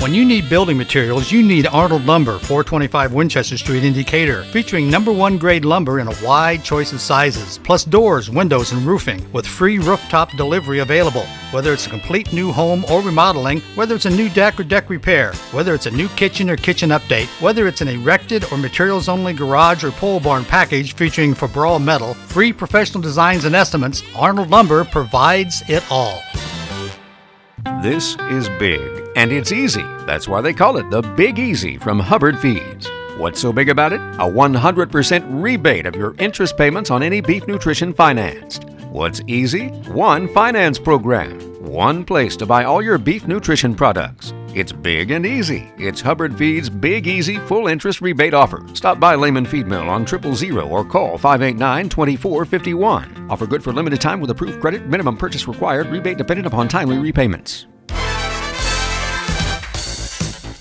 When 0.00 0.14
you 0.14 0.24
need 0.24 0.48
building 0.48 0.78
materials, 0.78 1.32
you 1.32 1.42
need 1.42 1.66
Arnold 1.66 2.04
Lumber, 2.04 2.38
425 2.38 3.12
Winchester 3.12 3.58
Street 3.58 3.82
in 3.82 3.92
Decatur, 3.92 4.44
featuring 4.44 4.88
number 4.88 5.10
one 5.10 5.38
grade 5.38 5.64
lumber 5.64 5.98
in 5.98 6.06
a 6.06 6.14
wide 6.24 6.62
choice 6.62 6.92
of 6.92 7.00
sizes, 7.00 7.58
plus 7.58 7.82
doors, 7.82 8.30
windows, 8.30 8.70
and 8.70 8.82
roofing, 8.82 9.26
with 9.32 9.44
free 9.44 9.80
rooftop 9.80 10.30
delivery 10.36 10.78
available. 10.78 11.26
Whether 11.50 11.72
it's 11.72 11.88
a 11.88 11.90
complete 11.90 12.32
new 12.32 12.52
home 12.52 12.84
or 12.88 13.02
remodeling, 13.02 13.60
whether 13.74 13.96
it's 13.96 14.06
a 14.06 14.10
new 14.10 14.28
deck 14.28 14.60
or 14.60 14.62
deck 14.62 14.88
repair, 14.88 15.32
whether 15.50 15.74
it's 15.74 15.86
a 15.86 15.90
new 15.90 16.08
kitchen 16.10 16.48
or 16.48 16.56
kitchen 16.56 16.90
update, 16.90 17.26
whether 17.42 17.66
it's 17.66 17.80
an 17.80 17.88
erected 17.88 18.44
or 18.52 18.56
materials 18.56 19.08
only 19.08 19.32
garage 19.32 19.82
or 19.82 19.90
pole 19.90 20.20
barn 20.20 20.44
package 20.44 20.94
featuring 20.94 21.34
Fabral 21.34 21.82
metal, 21.82 22.14
free 22.14 22.52
professional 22.52 23.02
designs 23.02 23.46
and 23.46 23.56
estimates, 23.56 24.04
Arnold 24.14 24.50
Lumber 24.50 24.84
provides 24.84 25.68
it 25.68 25.82
all. 25.90 26.22
This 27.64 28.16
is 28.30 28.48
big, 28.58 29.08
and 29.16 29.32
it's 29.32 29.52
easy. 29.52 29.82
That's 30.06 30.28
why 30.28 30.40
they 30.40 30.52
call 30.52 30.76
it 30.76 30.90
the 30.90 31.02
Big 31.02 31.38
Easy 31.38 31.76
from 31.76 31.98
Hubbard 31.98 32.38
Feeds. 32.38 32.88
What's 33.16 33.40
so 33.40 33.52
big 33.52 33.68
about 33.68 33.92
it? 33.92 34.00
A 34.00 34.30
100% 34.30 35.42
rebate 35.42 35.86
of 35.86 35.96
your 35.96 36.14
interest 36.18 36.56
payments 36.56 36.90
on 36.90 37.02
any 37.02 37.20
beef 37.20 37.46
nutrition 37.48 37.92
financed. 37.92 38.64
What's 38.90 39.20
easy? 39.26 39.68
One 39.90 40.32
finance 40.32 40.78
program. 40.78 41.47
One 41.68 42.02
place 42.02 42.34
to 42.36 42.46
buy 42.46 42.64
all 42.64 42.80
your 42.80 42.96
beef 42.96 43.28
nutrition 43.28 43.74
products. 43.74 44.32
It's 44.54 44.72
big 44.72 45.10
and 45.10 45.26
easy. 45.26 45.70
It's 45.76 46.00
Hubbard 46.00 46.34
Feed's 46.38 46.70
Big 46.70 47.06
Easy 47.06 47.36
Full 47.40 47.66
Interest 47.66 48.00
Rebate 48.00 48.32
Offer. 48.32 48.64
Stop 48.72 48.98
by 48.98 49.14
Lehman 49.14 49.44
Feed 49.44 49.66
Mill 49.66 49.90
on 49.90 50.06
triple 50.06 50.34
zero 50.34 50.66
or 50.66 50.82
call 50.82 51.18
589 51.18 51.90
2451. 51.90 53.26
Offer 53.28 53.46
good 53.46 53.62
for 53.62 53.74
limited 53.74 54.00
time 54.00 54.18
with 54.18 54.30
approved 54.30 54.62
credit. 54.62 54.86
Minimum 54.86 55.18
purchase 55.18 55.46
required. 55.46 55.88
Rebate 55.88 56.16
dependent 56.16 56.46
upon 56.46 56.68
timely 56.68 56.96
repayments. 56.96 57.66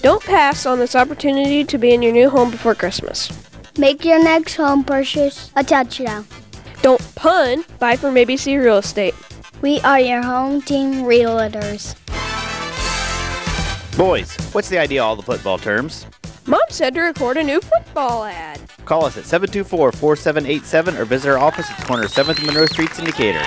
Don't 0.02 0.24
pass 0.24 0.66
on 0.66 0.78
this 0.78 0.94
opportunity 0.94 1.64
to 1.64 1.78
be 1.78 1.94
in 1.94 2.02
your 2.02 2.12
new 2.12 2.30
home 2.30 2.52
before 2.52 2.76
Christmas. 2.76 3.32
Make 3.78 4.04
your 4.04 4.22
next 4.22 4.56
home 4.56 4.84
purchase 4.84 5.54
a 5.56 5.64
touchdown. 5.64 6.28
Don't 6.82 7.16
pun, 7.16 7.64
buy 7.80 7.96
from 7.96 8.16
ABC 8.16 8.62
Real 8.62 8.80
Estate. 8.80 9.16
We 9.62 9.82
are 9.82 10.00
your 10.00 10.22
home 10.22 10.62
team 10.62 11.04
realtors. 11.04 11.96
Boys, 13.98 14.36
what's 14.54 14.70
the 14.70 14.78
idea 14.78 15.02
of 15.02 15.08
all 15.08 15.16
the 15.16 15.24
football 15.24 15.58
terms? 15.58 16.06
Mom 16.46 16.62
said 16.70 16.94
to 16.94 17.02
record 17.02 17.38
a 17.38 17.44
new 17.44 17.60
football 17.60 18.26
ad. 18.26 18.62
Call 18.86 19.06
us 19.06 19.18
at 19.18 19.26
724 19.26 19.92
4787 19.94 20.96
or 20.98 21.06
visit 21.06 21.30
our 21.30 21.40
office 21.40 21.72
at 21.72 21.80
the 21.80 21.86
corner 21.86 22.04
of 22.04 22.12
7th 22.12 22.38
and 22.38 22.46
Monroe 22.46 22.68
Streets 22.68 23.00
in 23.00 23.06
Decatur. 23.06 23.42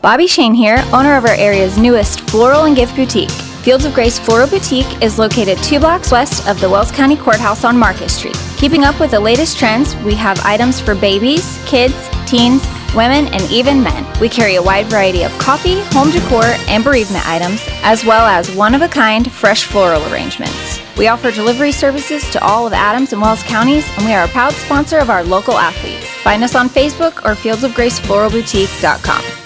Bobby 0.00 0.28
Shane 0.28 0.54
here, 0.54 0.82
owner 0.92 1.16
of 1.16 1.24
our 1.24 1.34
area's 1.34 1.76
newest 1.76 2.20
floral 2.30 2.66
and 2.66 2.76
gift 2.76 2.94
boutique. 2.94 3.49
Fields 3.62 3.84
of 3.84 3.92
Grace 3.92 4.18
Floral 4.18 4.48
Boutique 4.48 5.02
is 5.02 5.18
located 5.18 5.58
two 5.58 5.78
blocks 5.78 6.10
west 6.10 6.48
of 6.48 6.58
the 6.60 6.68
Wells 6.68 6.90
County 6.90 7.14
Courthouse 7.14 7.62
on 7.62 7.76
Market 7.76 8.08
Street. 8.08 8.36
Keeping 8.56 8.84
up 8.84 8.98
with 8.98 9.10
the 9.10 9.20
latest 9.20 9.58
trends, 9.58 9.94
we 9.96 10.14
have 10.14 10.40
items 10.46 10.80
for 10.80 10.94
babies, 10.94 11.62
kids, 11.66 11.94
teens, 12.26 12.66
women, 12.94 13.26
and 13.26 13.42
even 13.50 13.82
men. 13.82 14.06
We 14.18 14.30
carry 14.30 14.54
a 14.54 14.62
wide 14.62 14.86
variety 14.86 15.24
of 15.24 15.32
coffee, 15.32 15.82
home 15.88 16.10
decor, 16.10 16.44
and 16.68 16.82
bereavement 16.82 17.28
items, 17.28 17.60
as 17.82 18.02
well 18.02 18.26
as 18.26 18.50
one 18.56 18.74
of 18.74 18.80
a 18.80 18.88
kind 18.88 19.30
fresh 19.30 19.64
floral 19.64 20.10
arrangements. 20.10 20.80
We 20.96 21.08
offer 21.08 21.30
delivery 21.30 21.72
services 21.72 22.30
to 22.30 22.42
all 22.42 22.66
of 22.66 22.72
Adams 22.72 23.12
and 23.12 23.20
Wells 23.20 23.42
counties, 23.42 23.86
and 23.98 24.06
we 24.06 24.14
are 24.14 24.24
a 24.24 24.28
proud 24.28 24.54
sponsor 24.54 24.98
of 24.98 25.10
our 25.10 25.22
local 25.22 25.58
athletes. 25.58 26.06
Find 26.22 26.42
us 26.42 26.54
on 26.54 26.70
Facebook 26.70 27.26
or 27.26 27.34
fieldsofgracefloralboutique.com. 27.34 29.39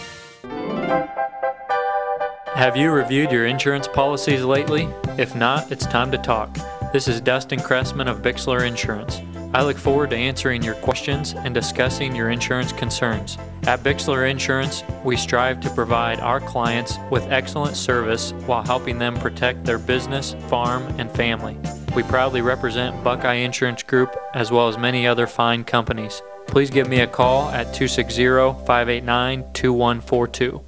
Have 2.55 2.77
you 2.77 2.93
reviewed 2.93 3.33
your 3.33 3.47
insurance 3.47 3.89
policies 3.89 4.45
lately? 4.45 4.89
If 5.19 5.35
not, 5.35 5.73
it's 5.73 5.87
time 5.87 6.13
to 6.13 6.19
talk. 6.19 6.57
This 6.93 7.09
is 7.09 7.21
Dustin 7.21 7.59
Cressman 7.59 8.07
of 8.07 8.23
Bixler 8.23 8.65
Insurance. 8.65 9.21
I 9.53 9.65
look 9.65 9.77
forward 9.77 10.11
to 10.11 10.17
answering 10.17 10.63
your 10.63 10.77
questions 10.77 11.35
and 11.35 11.53
discussing 11.53 12.15
your 12.15 12.31
insurance 12.31 12.73
concerns. 12.73 13.39
At 13.65 13.81
Bixler 13.81 14.31
Insurance, 14.31 14.85
we 15.03 15.17
strive 15.17 15.61
to 15.63 15.71
provide 15.71 16.21
our 16.21 16.39
clients 16.39 16.97
with 17.11 17.25
excellent 17.25 17.77
service 17.77 18.31
while 18.47 18.63
helping 18.63 18.99
them 18.99 19.17
protect 19.17 19.65
their 19.65 19.81
business, 19.81 20.37
farm, 20.49 20.85
and 20.97 21.11
family. 21.11 21.59
We 21.97 22.05
proudly 22.05 22.41
represent 22.41 23.03
Buckeye 23.03 23.43
Insurance 23.43 23.83
Group 23.83 24.17
as 24.33 24.53
well 24.53 24.69
as 24.69 24.79
many 24.79 25.09
other 25.09 25.27
fine 25.27 25.65
companies. 25.65 26.23
Please 26.47 26.71
give 26.71 26.89
me 26.89 27.01
a 27.01 27.07
call 27.09 27.49
at 27.49 27.75
260 27.75 28.65
589 28.65 29.53
2142. 29.55 30.65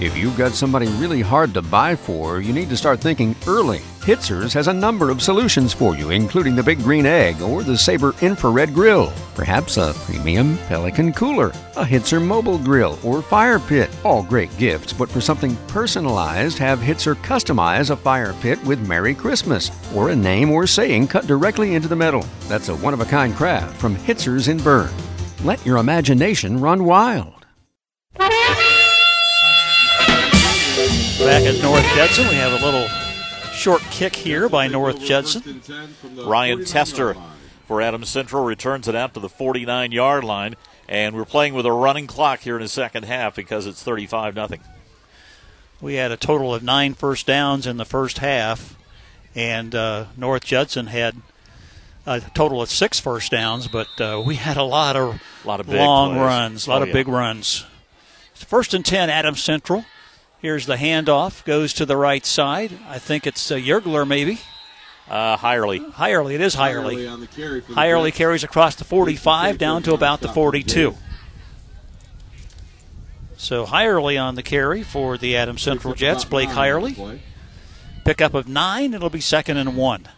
If 0.00 0.16
you've 0.16 0.38
got 0.38 0.52
somebody 0.52 0.86
really 0.86 1.20
hard 1.20 1.52
to 1.54 1.60
buy 1.60 1.96
for, 1.96 2.40
you 2.40 2.52
need 2.52 2.68
to 2.68 2.76
start 2.76 3.00
thinking 3.00 3.34
early. 3.48 3.80
Hitzers 3.98 4.52
has 4.54 4.68
a 4.68 4.72
number 4.72 5.10
of 5.10 5.20
solutions 5.20 5.72
for 5.72 5.96
you, 5.96 6.10
including 6.10 6.54
the 6.54 6.62
Big 6.62 6.78
Green 6.84 7.04
Egg 7.04 7.42
or 7.42 7.64
the 7.64 7.76
Sabre 7.76 8.14
Infrared 8.22 8.72
Grill, 8.72 9.12
perhaps 9.34 9.76
a 9.76 9.92
premium 10.04 10.56
Pelican 10.68 11.12
cooler, 11.12 11.48
a 11.74 11.84
Hitzer 11.84 12.24
mobile 12.24 12.58
grill, 12.58 12.96
or 13.02 13.20
fire 13.22 13.58
pit. 13.58 13.90
All 14.04 14.22
great 14.22 14.56
gifts, 14.56 14.92
but 14.92 15.10
for 15.10 15.20
something 15.20 15.56
personalized, 15.66 16.58
have 16.58 16.78
Hitzer 16.78 17.16
customize 17.16 17.90
a 17.90 17.96
fire 17.96 18.34
pit 18.34 18.62
with 18.64 18.86
Merry 18.86 19.16
Christmas 19.16 19.72
or 19.92 20.10
a 20.10 20.16
name 20.16 20.52
or 20.52 20.68
saying 20.68 21.08
cut 21.08 21.26
directly 21.26 21.74
into 21.74 21.88
the 21.88 21.96
metal. 21.96 22.24
That's 22.42 22.68
a 22.68 22.76
one 22.76 22.94
of 22.94 23.00
a 23.00 23.04
kind 23.04 23.34
craft 23.34 23.76
from 23.80 23.96
Hitzers 23.96 24.46
in 24.46 24.58
Berne. 24.58 24.94
Let 25.42 25.66
your 25.66 25.78
imagination 25.78 26.60
run 26.60 26.84
wild. 26.84 27.34
Back 31.18 31.42
at 31.44 31.60
North 31.62 31.84
Judson, 31.94 32.28
we 32.28 32.34
have 32.36 32.52
a 32.60 32.64
little 32.64 32.86
short 33.52 33.82
kick 33.90 34.14
here 34.16 34.48
by 34.48 34.68
North 34.68 35.00
Judson. 35.02 35.60
Ryan 36.16 36.64
Tester 36.64 37.16
for 37.66 37.82
Adams 37.82 38.08
Central 38.08 38.44
returns 38.44 38.86
it 38.88 38.94
out 38.94 39.14
to 39.14 39.20
the 39.20 39.28
49 39.28 39.92
yard 39.92 40.24
line, 40.24 40.54
and 40.88 41.14
we're 41.16 41.24
playing 41.24 41.54
with 41.54 41.66
a 41.66 41.72
running 41.72 42.06
clock 42.06 42.40
here 42.40 42.56
in 42.56 42.62
the 42.62 42.68
second 42.68 43.04
half 43.04 43.34
because 43.34 43.66
it's 43.66 43.82
35 43.82 44.34
0. 44.34 44.48
We 45.80 45.94
had 45.94 46.12
a 46.12 46.16
total 46.16 46.54
of 46.54 46.62
nine 46.62 46.94
first 46.94 47.26
downs 47.26 47.66
in 47.66 47.76
the 47.76 47.84
first 47.84 48.18
half, 48.18 48.76
and 49.34 49.74
uh, 49.74 50.06
North 50.16 50.44
Judson 50.44 50.86
had 50.86 51.16
a 52.06 52.20
total 52.34 52.62
of 52.62 52.70
six 52.70 52.98
first 53.00 53.30
downs, 53.32 53.66
but 53.68 54.00
uh, 54.00 54.22
we 54.24 54.36
had 54.36 54.56
a 54.56 54.62
lot 54.62 54.96
of, 54.96 55.20
lot 55.44 55.60
of 55.60 55.66
big 55.66 55.76
long 55.76 56.12
plays. 56.12 56.20
runs, 56.22 56.66
a 56.66 56.70
lot 56.70 56.80
Oh, 56.80 56.82
of 56.82 56.88
yeah. 56.88 56.94
big 56.94 57.08
runs. 57.08 57.66
First 58.34 58.72
and 58.72 58.84
10, 58.84 59.10
Adams 59.10 59.42
Central. 59.42 59.84
Here's 60.40 60.66
the 60.66 60.76
handoff, 60.76 61.44
goes 61.44 61.72
to 61.74 61.86
the 61.86 61.96
right 61.96 62.24
side. 62.24 62.72
I 62.88 62.98
think 62.98 63.26
it's 63.26 63.50
uh, 63.50 63.56
Yergler, 63.56 64.06
maybe. 64.06 64.38
Uh, 65.08 65.36
Hirely. 65.36 65.80
Hirely, 65.92 66.34
it 66.34 66.40
is 66.40 66.54
Hirely. 66.54 66.94
Hirely 66.94 67.12
on 67.12 67.20
the 67.20 67.26
carry 67.26 67.60
for 67.60 67.72
the 67.72 67.74
Hirely 67.74 68.12
carries 68.12 68.44
across 68.44 68.76
the 68.76 68.84
45 68.84 69.58
down 69.58 69.82
to 69.82 69.94
about 69.94 70.20
the 70.20 70.28
42. 70.28 70.94
So 73.36 73.66
Hirely 73.66 74.20
on 74.20 74.36
the 74.36 74.42
carry 74.42 74.82
for 74.82 75.18
the 75.18 75.36
Adams 75.36 75.62
Central 75.62 75.94
Jets. 75.94 76.24
Blake 76.24 76.50
Hirely. 76.50 77.20
Pickup 78.04 78.34
of 78.34 78.46
nine. 78.46 78.94
It'll 78.94 79.10
be 79.10 79.20
second 79.20 79.56
and 79.56 79.76
one. 79.76 80.08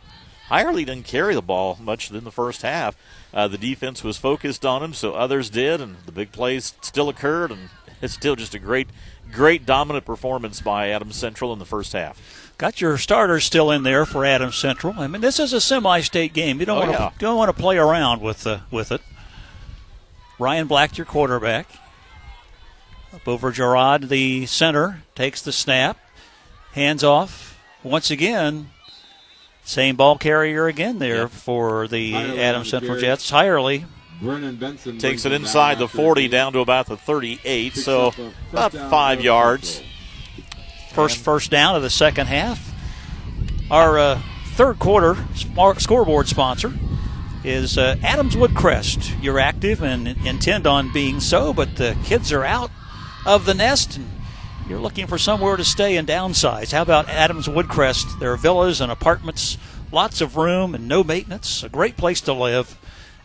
Hirely 0.51 0.85
didn't 0.85 1.05
carry 1.05 1.35
the 1.35 1.43
ball 1.43 1.79
much 1.81 2.11
in 2.11 2.25
the 2.25 2.31
first 2.33 2.63
half. 2.63 2.97
Uh, 3.33 3.47
the 3.47 3.57
defense 3.59 4.03
was 4.03 4.17
focused 4.17 4.67
on 4.67 4.83
him, 4.83 4.93
so 4.93 5.15
others 5.15 5.49
did, 5.49 5.81
and 5.81 5.97
the 6.07 6.13
big 6.13 6.33
plays 6.33 6.75
still 6.81 7.09
occurred, 7.09 7.53
and 7.53 7.69
it's 8.03 8.15
still 8.15 8.37
just 8.37 8.55
a 8.55 8.59
great, 8.59 8.89
great 9.33 9.65
dominant 9.67 10.05
performance 10.05 10.61
by 10.61 10.89
Adams 10.89 11.17
Central 11.17 11.53
in 11.53 11.59
the 11.59 11.65
first 11.65 11.93
half. 11.93 12.53
Got 12.59 12.81
your 12.81 12.99
starters 12.99 13.45
still 13.45 13.71
in 13.71 13.83
there 13.85 14.05
for 14.05 14.25
Adams 14.25 14.57
Central. 14.57 14.95
I 14.99 15.07
mean, 15.07 15.23
this 15.23 15.39
is 15.41 15.53
a 15.53 15.61
semi-state 15.61 16.33
game. 16.35 16.61
You 16.61 16.67
don't 16.67 16.77
Oh, 16.77 16.81
want 16.87 16.93
to 16.93 16.99
yeah. 16.99 17.11
don't 17.19 17.37
want 17.37 17.55
to 17.55 17.61
play 17.63 17.79
around 17.79 18.21
with 18.21 18.47
uh, 18.47 18.59
with 18.71 18.93
it. 18.93 19.01
Ryan 20.39 20.67
Black, 20.67 20.97
your 20.99 21.05
quarterback. 21.07 21.69
Up 23.15 23.27
over 23.27 23.51
Gerard, 23.51 24.09
the 24.09 24.47
center, 24.47 25.03
takes 25.15 25.43
the 25.43 25.53
snap, 25.53 25.99
hands 26.73 27.03
off. 27.03 27.59
Once 27.83 28.11
again, 28.11 28.71
same 29.65 29.97
ball 29.97 30.17
carrier 30.17 30.67
again 30.69 30.99
there 31.01 31.27
for 31.29 31.89
the 31.89 32.13
Hirely 32.13 32.31
on 32.33 32.39
Adams 32.39 32.71
Central. 32.71 32.99
Jets. 33.01 33.31
Hirely 33.31 33.85
Vernon 34.21 34.57
Benson 34.57 34.99
Takes 34.99 35.25
it 35.25 35.33
inside 35.33 35.79
the 35.79 35.89
40 35.89 36.23
the 36.23 36.29
down 36.29 36.53
to 36.53 36.61
about 36.61 36.87
the 36.87 36.97
38, 36.97 37.75
so 37.75 38.09
up 38.09 38.13
a 38.13 38.17
first 38.17 38.37
about 38.53 38.73
five 38.91 39.21
yards. 39.23 39.83
First 40.93 41.19
first 41.19 41.51
down 41.51 41.77
of 41.77 41.83
the 41.83 41.91
second 41.91 42.27
half. 42.27 42.75
Our 43.71 43.99
uh, 43.99 44.23
third 44.55 44.79
quarter 44.79 45.17
smart 45.35 45.81
scoreboard 45.81 46.29
sponsor 46.29 46.73
is 47.45 47.79
uh, 47.79 47.97
Adams 48.03 48.37
Woodcrest. 48.37 49.23
You're 49.23 49.39
active 49.39 49.83
and 49.83 50.09
intend 50.27 50.67
on 50.67 50.93
being 50.93 51.21
so, 51.21 51.55
but 51.55 51.77
the 51.77 51.97
kids 52.05 52.33
are 52.33 52.45
out 52.45 52.71
of 53.25 53.47
the 53.47 53.55
nest 53.55 53.97
and 53.97 54.07
you're 54.69 54.81
looking 54.81 55.07
for 55.07 55.19
somewhere 55.19 55.57
to 55.57 55.65
stay 55.65 55.97
and 55.97 56.07
downsize. 56.07 56.73
How 56.73 56.83
about 56.83 57.09
Adams 57.09 57.49
Woodcrest? 57.49 58.21
There 58.21 58.33
are 58.33 58.37
villas 58.37 58.81
and 58.81 58.93
apartments, 58.93 59.57
lots 59.91 60.21
of 60.21 60.37
room 60.37 60.75
and 60.75 60.87
no 60.87 61.03
maintenance. 61.03 61.63
A 61.63 61.69
great 61.69 61.97
place 61.97 62.21
to 62.23 62.33
live. 62.33 62.79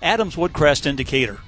Adams 0.06 0.36
Woodcrest 0.36 0.86
in 0.86 0.95
Decatur. 0.95 1.40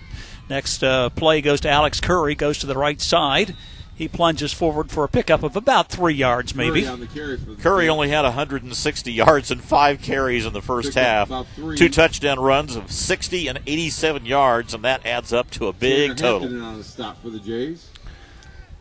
Next 0.50 0.84
uh, 0.84 1.10
play 1.12 1.42
goes 1.42 1.62
to 1.62 1.70
Alex 1.70 2.02
Curry, 2.02 2.36
goes 2.36 2.58
to 2.60 2.66
the 2.66 2.78
right 2.78 3.00
side. 3.00 3.56
He 3.96 4.08
plunges 4.08 4.54
forward 4.54 4.92
for 4.92 5.04
a 5.04 5.08
pickup 5.08 5.42
of 5.44 5.56
about 5.56 5.90
three 5.90 6.14
yards, 6.14 6.54
maybe. 6.54 6.82
Curry 6.82 6.88
on 6.94 7.00
the 7.00 7.08
carry 7.08 7.38
for 7.38 7.46
the 7.46 7.56
Curry 7.56 7.90
only 7.90 8.10
had 8.10 8.24
160 8.24 9.12
yards 9.12 9.50
and 9.50 9.62
five 9.62 10.02
carries 10.02 10.46
in 10.46 10.54
the 10.54 10.62
first 10.62 10.94
Picked 10.94 10.98
half. 10.98 11.30
Two 11.76 11.90
touchdown 11.90 12.40
runs 12.40 12.76
of 12.76 12.92
60 12.92 13.48
and 13.48 13.60
87 13.66 14.26
yards, 14.26 14.74
and 14.74 14.84
that 14.84 15.06
adds 15.06 15.34
up 15.34 15.50
to 15.52 15.68
a 15.68 15.74
big 15.74 16.16
Tanner 16.16 16.40
total. 16.40 16.64
On 16.64 16.78
the 16.78 16.84
stop 16.84 17.22
for 17.22 17.30
the 17.30 17.40
Jays. 17.40 17.90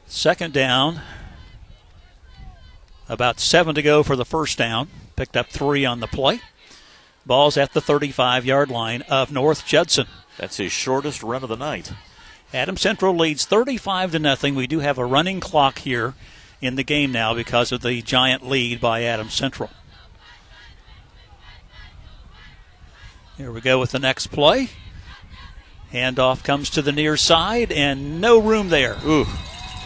Second 0.06 0.52
down. 0.52 1.00
About 3.08 3.40
seven 3.40 3.74
to 3.74 3.82
go 3.82 4.02
for 4.02 4.16
the 4.16 4.24
first 4.24 4.58
down. 4.58 4.88
Picked 5.16 5.36
up 5.36 5.46
three 5.48 5.84
on 5.84 6.00
the 6.00 6.06
play. 6.06 6.40
Ball's 7.26 7.56
at 7.56 7.72
the 7.72 7.80
35 7.80 8.44
yard 8.44 8.70
line 8.70 9.02
of 9.02 9.32
North 9.32 9.66
Judson. 9.66 10.06
That's 10.38 10.58
his 10.58 10.70
shortest 10.70 11.24
run 11.24 11.42
of 11.42 11.48
the 11.48 11.56
night. 11.56 11.92
Adam 12.54 12.76
Central 12.76 13.14
leads 13.14 13.44
35 13.44 14.12
to 14.12 14.18
nothing. 14.20 14.54
We 14.54 14.68
do 14.68 14.78
have 14.78 14.96
a 14.96 15.04
running 15.04 15.40
clock 15.40 15.80
here 15.80 16.14
in 16.60 16.76
the 16.76 16.84
game 16.84 17.10
now 17.10 17.34
because 17.34 17.72
of 17.72 17.82
the 17.82 18.00
giant 18.00 18.46
lead 18.46 18.80
by 18.80 19.02
Adam 19.02 19.28
Central. 19.28 19.70
Here 23.36 23.50
we 23.50 23.60
go 23.60 23.80
with 23.80 23.90
the 23.90 23.98
next 23.98 24.28
play. 24.28 24.70
Handoff 25.92 26.44
comes 26.44 26.70
to 26.70 26.82
the 26.82 26.92
near 26.92 27.16
side 27.16 27.72
and 27.72 28.20
no 28.20 28.38
room 28.38 28.68
there. 28.68 28.96
Ooh. 29.04 29.26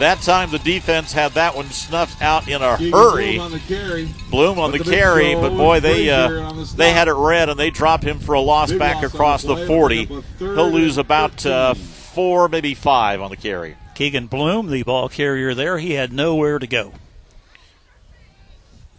That 0.01 0.23
time 0.23 0.51
the 0.51 0.59
defense 0.59 1.13
had 1.13 1.33
that 1.33 1.55
one 1.55 1.67
snuffed 1.67 2.23
out 2.23 2.49
in 2.49 2.63
a 2.63 2.79
Keegan 2.79 2.93
hurry. 2.99 3.33
Bloom 3.33 3.41
on 3.41 3.53
the 3.53 3.59
carry. 3.61 4.09
Bloom 4.31 4.59
on 4.59 4.71
But 4.71 4.79
the 4.79 4.85
the 4.85 4.91
carry, 4.91 5.35
but 5.35 5.51
boy, 5.51 5.81
they 5.81 6.09
uh, 6.09 6.53
the 6.55 6.73
they 6.75 6.93
had 6.93 7.07
it 7.07 7.13
red 7.13 7.51
and 7.51 7.61
they 7.61 7.69
dropped 7.69 8.05
him 8.05 8.19
for 8.19 8.35
a 8.35 8.41
loss 8.41 8.71
Big 8.71 8.79
back 8.79 9.03
loss 9.03 9.13
across 9.15 9.43
the 9.43 9.57
the 9.57 9.67
40. 9.67 10.07
Pick 10.07 10.11
up 10.11 10.19
a 10.19 10.23
third 10.39 10.57
He'll 10.57 10.71
lose 10.71 10.97
about 10.97 11.45
uh, 11.45 11.75
four, 11.75 12.49
maybe 12.49 12.73
five 12.73 13.21
on 13.21 13.29
the 13.29 13.37
carry. 13.37 13.77
Keegan 13.95 14.27
Bloom, 14.27 14.71
the 14.71 14.83
ball 14.85 15.11
carrier 15.11 15.53
there, 15.53 15.77
he 15.77 15.93
had 15.93 16.15
nowhere 16.15 16.59
to 16.59 16.67
go. 16.67 16.95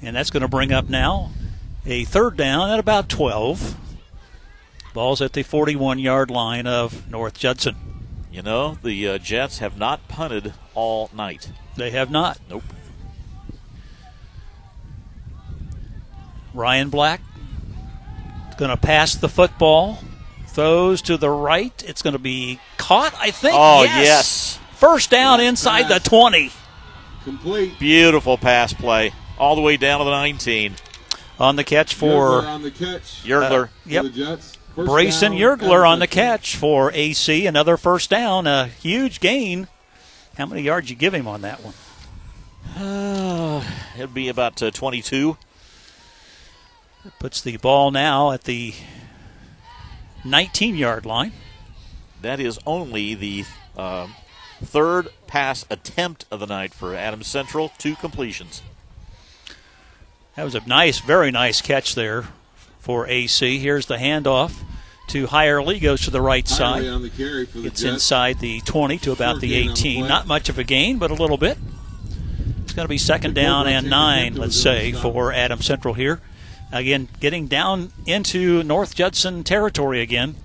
And 0.04 0.16
that's 0.16 0.30
going 0.30 0.42
to 0.42 0.48
bring 0.48 0.72
up 0.72 0.88
now 0.88 1.32
a 1.84 2.04
third 2.04 2.38
down 2.38 2.70
at 2.70 2.78
about 2.78 3.10
12. 3.10 3.76
Ball's 4.94 5.20
at 5.20 5.34
the 5.34 5.42
41 5.42 5.98
yard 5.98 6.30
line 6.30 6.68
of 6.68 7.10
North 7.10 7.40
Judson. 7.40 7.91
You 8.32 8.42
know, 8.42 8.78
the 8.82 9.08
uh, 9.10 9.18
Jets 9.18 9.60
have 9.60 9.78
not 9.78 10.08
punted 10.08 10.54
all 10.74 11.10
night. 11.14 11.50
They 11.76 11.92
have 11.92 12.10
not. 12.10 12.40
Nope. 12.50 12.64
Ryan 16.54 16.90
Black 16.90 17.22
going 18.58 18.72
to 18.72 18.78
pass 18.78 19.16
the 19.16 19.28
football. 19.28 20.00
Throws 20.48 21.02
to 21.04 21.18
the 21.18 21.30
right. 21.30 21.84
It's 21.88 22.02
going 22.02 22.14
to 22.14 22.20
be 22.20 22.60
caught, 22.78 23.14
I 23.18 23.32
think. 23.32 23.56
Oh, 23.58 23.84
yes. 23.84 24.60
First 24.76 25.10
down 25.10 25.40
inside 25.40 25.88
the 25.88 26.00
20. 26.00 26.52
Complete. 27.24 27.80
Beautiful 27.80 28.38
pass 28.38 28.74
play. 28.74 29.14
All 29.40 29.56
the 29.56 29.62
way 29.62 29.78
down 29.78 30.00
to 30.00 30.06
the 30.06 30.12
19. 30.12 30.76
On 31.40 31.56
the 31.56 31.64
catch 31.64 31.96
for 31.96 32.42
Yergler 32.42 32.48
on 32.48 32.62
the 32.62 32.72
catch. 32.72 33.24
Yergler. 33.24 33.64
Uh, 33.64 33.68
for 33.68 33.90
yep. 33.90 34.06
The 34.76 34.84
Jets. 34.84 34.90
First 34.90 34.90
Brayson 34.90 35.38
Yergler 35.38 35.88
on 35.88 36.00
the 36.00 36.08
catch 36.08 36.56
for 36.56 36.92
AC. 36.94 37.46
Another 37.46 37.78
first 37.78 38.10
down. 38.10 38.48
A 38.48 38.68
huge 38.68 39.20
gain. 39.20 39.68
How 40.38 40.46
many 40.46 40.62
yards 40.62 40.90
you 40.90 40.96
give 40.96 41.14
him 41.14 41.28
on 41.28 41.42
that 41.42 41.60
one? 41.64 41.74
Uh, 42.78 43.64
it'd 43.98 44.14
be 44.14 44.30
about 44.30 44.62
uh, 44.62 44.72
22. 44.72 45.38
Puts 47.20 47.42
the 47.42 47.58
ball 47.58 47.92
now 47.92 48.32
at 48.32 48.44
the 48.44 48.74
19 50.24 50.76
yard 50.76 51.06
line. 51.06 51.34
That 52.22 52.40
is 52.40 52.60
only 52.66 53.16
the 53.16 53.46
um, 53.76 54.14
third 54.64 55.10
pass 55.26 55.66
attempt 55.70 56.26
of 56.30 56.40
the 56.40 56.46
night 56.46 56.74
for 56.74 56.96
Adams 56.96 57.28
Central. 57.28 57.70
Two 57.78 57.96
completions. 57.96 58.62
That 60.36 60.44
was 60.44 60.56
a 60.56 60.66
nice, 60.68 61.00
very 61.00 61.32
nice 61.32 61.62
catch 61.62 61.96
there 61.96 62.28
for 62.82 63.08
AC. 63.08 63.60
Here's 63.60 63.86
the 63.86 63.98
handoff 63.98 64.58
to 65.08 65.28
Hirely. 65.28 65.80
Goes 65.80 66.02
to 66.02 66.12
the 66.12 66.22
right 66.22 66.48
side. 66.48 66.86
On 66.86 67.02
the 67.02 67.10
carry 67.10 67.46
for 67.46 67.60
the 67.60 67.68
It's 67.68 67.82
Jets. 67.82 67.94
inside 67.94 68.40
the 68.40 68.60
20 68.62 68.98
to 69.00 69.12
about 69.12 69.34
Short 69.34 69.42
the 69.42 69.48
gain 69.50 69.70
on 69.70 69.76
the 69.76 69.80
18. 69.80 70.08
Not 70.08 70.28
much 70.28 70.50
of 70.50 70.58
a 70.60 70.64
gain, 70.64 70.98
but 70.98 71.12
a 71.12 71.14
little 71.14 71.38
bit. 71.38 71.58
It's 72.64 72.74
going 72.74 72.86
to 72.86 72.90
be 72.90 72.98
second 72.98 73.36
down 73.36 73.68
and 73.68 73.90
nine, 73.90 74.36
let's 74.36 74.56
say, 74.60 74.92
for 74.92 75.32
Adam 75.32 75.62
Central 75.62 75.94
here. 75.94 76.22
Again, 76.72 77.10
getting 77.20 77.48
down 77.48 77.92
into 78.06 78.64
North 78.64 78.96
Judson 78.96 79.44
territory 79.44 80.02
again 80.02 80.36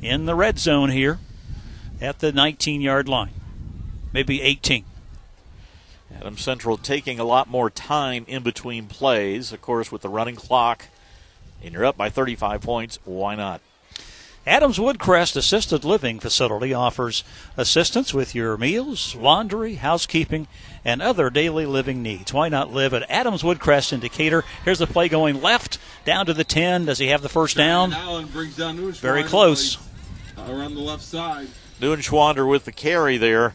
in 0.00 0.24
the 0.24 0.34
red 0.34 0.58
zone 0.58 0.90
here 0.90 1.18
at 2.00 2.20
the 2.20 2.32
19 2.32 2.80
yard 2.80 3.06
line. 3.08 3.32
Maybe 4.12 4.40
18. 4.40 4.84
Adam 6.16 6.38
Central 6.38 6.78
taking 6.78 7.20
a 7.20 7.24
lot 7.24 7.48
more 7.48 7.68
time 7.68 8.24
in 8.26 8.42
between 8.42 8.86
plays. 8.86 9.52
Of 9.52 9.60
course, 9.60 9.92
with 9.92 10.00
the 10.02 10.08
running 10.08 10.36
clock, 10.36 10.86
and 11.62 11.72
you're 11.72 11.84
up 11.84 11.96
by 11.96 12.10
35 12.10 12.60
points. 12.60 12.98
Why 13.04 13.34
not? 13.34 13.60
Adams 14.48 14.78
Woodcrest 14.78 15.36
Assisted 15.36 15.84
Living 15.84 16.20
Facility 16.20 16.72
offers 16.72 17.22
assistance 17.58 18.14
with 18.14 18.34
your 18.34 18.56
meals, 18.56 19.14
laundry, 19.14 19.74
housekeeping, 19.74 20.48
and 20.86 21.02
other 21.02 21.28
daily 21.28 21.66
living 21.66 22.02
needs. 22.02 22.32
Why 22.32 22.48
not 22.48 22.72
live 22.72 22.94
at 22.94 23.10
Adams 23.10 23.42
Woodcrest 23.42 23.92
in 23.92 24.00
Decatur? 24.00 24.44
Here's 24.64 24.78
the 24.78 24.86
play 24.86 25.10
going 25.10 25.42
left 25.42 25.78
down 26.06 26.24
to 26.24 26.32
the 26.32 26.44
10. 26.44 26.86
Does 26.86 26.98
he 26.98 27.08
have 27.08 27.20
the 27.20 27.28
first 27.28 27.58
down? 27.58 27.92
Allen 27.92 28.24
brings 28.26 28.56
down 28.56 28.78
Neuenschwander 28.78 29.00
Very 29.00 29.22
close. 29.22 29.76
Around 30.38 30.76
the 30.76 30.80
left 30.80 31.02
side. 31.02 31.48
Neuenschwander 31.78 32.48
with 32.48 32.64
the 32.64 32.72
carry 32.72 33.18
there. 33.18 33.54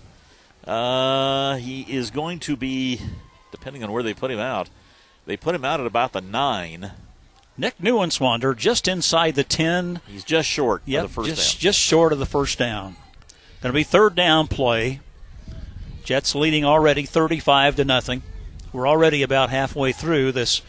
Uh, 0.64 1.56
he 1.56 1.82
is 1.82 2.12
going 2.12 2.40
to 2.42 2.56
be, 2.56 3.02
depending 3.52 3.84
on 3.84 3.92
where 3.92 4.04
they 4.04 4.14
put 4.14 4.30
him 4.30 4.40
out, 4.40 4.70
they 5.26 5.38
put 5.38 5.56
him 5.56 5.66
out 5.66 5.80
at 5.80 5.88
about 5.88 6.12
the 6.14 6.22
nine. 6.22 6.92
Nick 7.58 7.78
Neuenschwander 7.78 8.56
just 8.58 8.88
inside 8.88 9.36
the 9.36 9.44
10. 9.44 10.02
He's 10.08 10.24
just 10.24 10.50
short 10.50 10.82
Yep, 10.86 11.04
of 11.06 11.10
the 11.10 11.14
first 11.14 11.30
just, 11.30 11.54
down. 11.56 11.60
just 11.62 11.80
short 11.80 12.14
of 12.14 12.20
the 12.20 12.26
first 12.26 12.58
down. 12.58 12.96
Going 13.62 13.72
to 13.72 13.78
be 13.78 13.84
third 13.84 14.16
down 14.16 14.48
play. 14.48 15.00
Jets 16.04 16.36
leading 16.36 16.66
already 16.66 17.04
35 17.06 17.76
to 17.78 17.86
nothing. 17.86 18.24
We're 18.74 18.88
already 18.88 19.22
about 19.22 19.52
halfway 19.52 19.92
through 19.92 20.32
this 20.32 20.62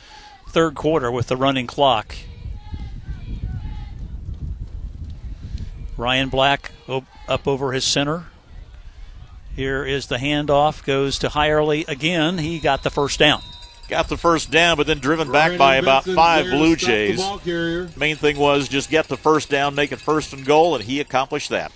third 0.50 0.74
quarter 0.74 1.10
with 1.10 1.28
the 1.28 1.36
running 1.36 1.66
clock. 1.66 2.14
Ryan 5.96 6.28
Black 6.28 6.72
up 7.28 7.48
over 7.48 7.72
his 7.72 7.84
center. 7.84 8.26
Here 9.56 9.84
is 9.84 10.06
the 10.06 10.16
handoff. 10.16 10.84
Goes 10.84 11.18
to 11.20 11.28
Hirely 11.28 11.86
again. 11.88 12.38
He 12.38 12.58
got 12.58 12.82
the 12.82 12.90
first 12.90 13.18
down. 13.18 13.42
Got 13.88 14.08
the 14.08 14.16
first 14.16 14.50
down, 14.50 14.76
but 14.76 14.86
then 14.86 14.98
driven 14.98 15.30
back 15.30 15.50
Ryan 15.50 15.58
by 15.58 15.76
about 15.76 16.04
Benson 16.04 16.16
five 16.16 16.46
there 16.46 16.54
Blue 16.54 16.76
Jays. 16.76 17.20
Main 17.96 18.16
thing 18.16 18.38
was 18.38 18.68
just 18.68 18.88
get 18.90 19.08
the 19.08 19.16
first 19.16 19.50
down, 19.50 19.74
make 19.74 19.92
it 19.92 20.00
first 20.00 20.32
and 20.32 20.44
goal, 20.44 20.74
and 20.74 20.84
he 20.84 21.00
accomplished 21.00 21.50
that. 21.50 21.70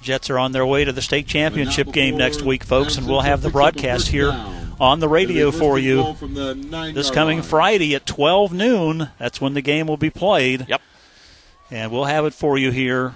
Jets 0.00 0.30
are 0.30 0.38
on 0.38 0.52
their 0.52 0.66
way 0.66 0.84
to 0.84 0.92
the 0.92 1.02
state 1.02 1.26
championship 1.26 1.90
game 1.90 2.16
next 2.16 2.42
week, 2.42 2.62
folks, 2.62 2.96
and 2.96 3.08
we'll 3.08 3.22
have 3.22 3.40
the 3.42 3.48
Central 3.48 3.64
picks 3.72 3.78
up 3.78 3.82
a 3.82 3.82
broadcast 3.82 4.08
here 4.08 4.54
on 4.80 5.00
the 5.00 5.08
radio 5.08 5.50
for 5.50 5.78
you 5.78 5.96
ball 5.96 6.14
from 6.14 6.34
the 6.34 6.54
nine 6.54 6.94
this 6.94 7.10
coming. 7.10 7.42
Friday 7.42 7.94
at 7.94 8.06
12 8.06 8.52
noon. 8.52 9.10
That's 9.18 9.40
when 9.40 9.54
the 9.54 9.62
game 9.62 9.86
will 9.88 9.96
be 9.96 10.10
played. 10.10 10.66
Yep. 10.68 10.82
And 11.70 11.90
we'll 11.90 12.04
have 12.04 12.24
it 12.24 12.34
for 12.34 12.56
you 12.56 12.70
here 12.70 13.14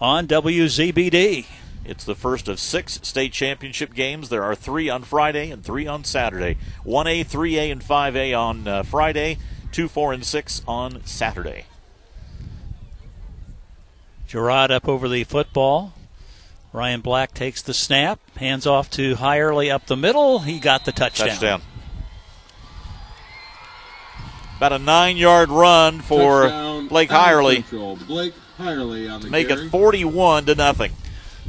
on 0.00 0.26
WZBD. 0.26 1.46
It's 1.84 2.04
the 2.04 2.14
first 2.14 2.48
of 2.48 2.58
six 2.58 2.98
state 3.02 3.32
championship 3.32 3.92
games. 3.94 4.30
There 4.30 4.42
are 4.42 4.54
three 4.54 4.88
on 4.88 5.02
Friday 5.02 5.50
and 5.50 5.62
three 5.62 5.86
on 5.86 6.04
Saturday. 6.04 6.56
1A, 6.86 7.26
3A, 7.26 7.70
and 7.70 7.82
5A 7.82 8.38
on 8.38 8.66
uh, 8.66 8.82
Friday, 8.82 9.38
2, 9.72 9.88
4, 9.88 10.12
and 10.14 10.24
6 10.24 10.62
on 10.66 11.04
Saturday. 11.04 11.66
Gerard 14.26 14.70
up 14.70 14.88
over 14.88 15.08
the 15.08 15.24
football. 15.24 15.92
Ryan 16.72 17.02
Black 17.02 17.34
takes 17.34 17.62
the 17.62 17.74
snap, 17.74 18.18
hands 18.36 18.66
off 18.66 18.90
to 18.92 19.14
Hirely 19.14 19.70
up 19.70 19.86
the 19.86 19.96
middle. 19.96 20.40
He 20.40 20.58
got 20.58 20.84
the 20.84 20.90
touchdown. 20.90 21.28
Touchdown. 21.28 21.62
About 24.56 24.72
a 24.72 24.78
nine 24.78 25.16
yard 25.16 25.50
run 25.50 26.00
for 26.00 26.44
Touchdown, 26.44 26.88
Blake 26.88 27.12
Adams 27.12 27.28
Hirely. 27.28 27.54
Central. 27.56 27.96
Blake 27.96 28.34
Hirely 28.58 29.08
on 29.08 29.20
the 29.20 29.28
Make 29.30 29.48
carry. 29.48 29.66
it 29.66 29.70
41 29.70 30.46
to 30.46 30.54
nothing. 30.54 30.92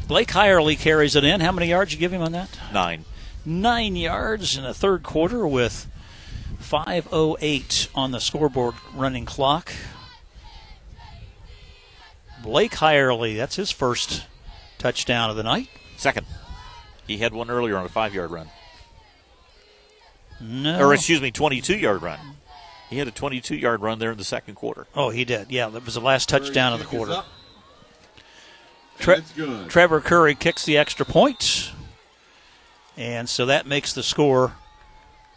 Blake 0.07 0.29
Hirely 0.29 0.77
carries 0.77 1.15
it 1.15 1.23
in. 1.23 1.41
How 1.41 1.51
many 1.51 1.67
yards 1.67 1.93
you 1.93 1.99
give 1.99 2.13
him 2.13 2.21
on 2.21 2.31
that? 2.33 2.49
Nine. 2.73 3.05
Nine 3.45 3.95
yards 3.95 4.57
in 4.57 4.63
the 4.63 4.73
third 4.73 5.03
quarter 5.03 5.47
with 5.47 5.87
5.08 6.61 7.87
on 7.95 8.11
the 8.11 8.19
scoreboard 8.19 8.75
running 8.93 9.25
clock. 9.25 9.73
Blake 12.43 12.73
Hirely, 12.73 13.35
that's 13.35 13.55
his 13.55 13.71
first 13.71 14.25
touchdown 14.77 15.29
of 15.29 15.35
the 15.35 15.43
night. 15.43 15.69
Second. 15.97 16.27
He 17.07 17.17
had 17.17 17.33
one 17.33 17.49
earlier 17.49 17.77
on 17.77 17.85
a 17.85 17.89
five 17.89 18.13
yard 18.13 18.31
run. 18.31 18.49
No. 20.39 20.79
Or, 20.79 20.93
excuse 20.93 21.21
me, 21.21 21.31
22 21.31 21.77
yard 21.77 22.01
run. 22.01 22.19
He 22.89 22.97
had 22.97 23.07
a 23.07 23.11
22 23.11 23.55
yard 23.55 23.81
run 23.81 23.99
there 23.99 24.11
in 24.11 24.17
the 24.17 24.23
second 24.23 24.55
quarter. 24.55 24.85
Oh, 24.95 25.09
he 25.09 25.25
did. 25.25 25.51
Yeah, 25.51 25.69
that 25.69 25.85
was 25.85 25.95
the 25.95 26.01
last 26.01 26.29
touchdown 26.29 26.73
of 26.73 26.79
the 26.79 26.85
Kick 26.85 26.93
is 26.93 27.07
quarter. 27.07 27.23
Tre-. 28.99 29.21
Trevor 29.67 30.01
Curry 30.01 30.35
kicks 30.35 30.65
the 30.65 30.77
extra 30.77 31.05
point. 31.05 31.71
And 32.97 33.27
so 33.27 33.45
that 33.45 33.67
makes 33.67 33.93
the 33.93 34.03
score 34.03 34.53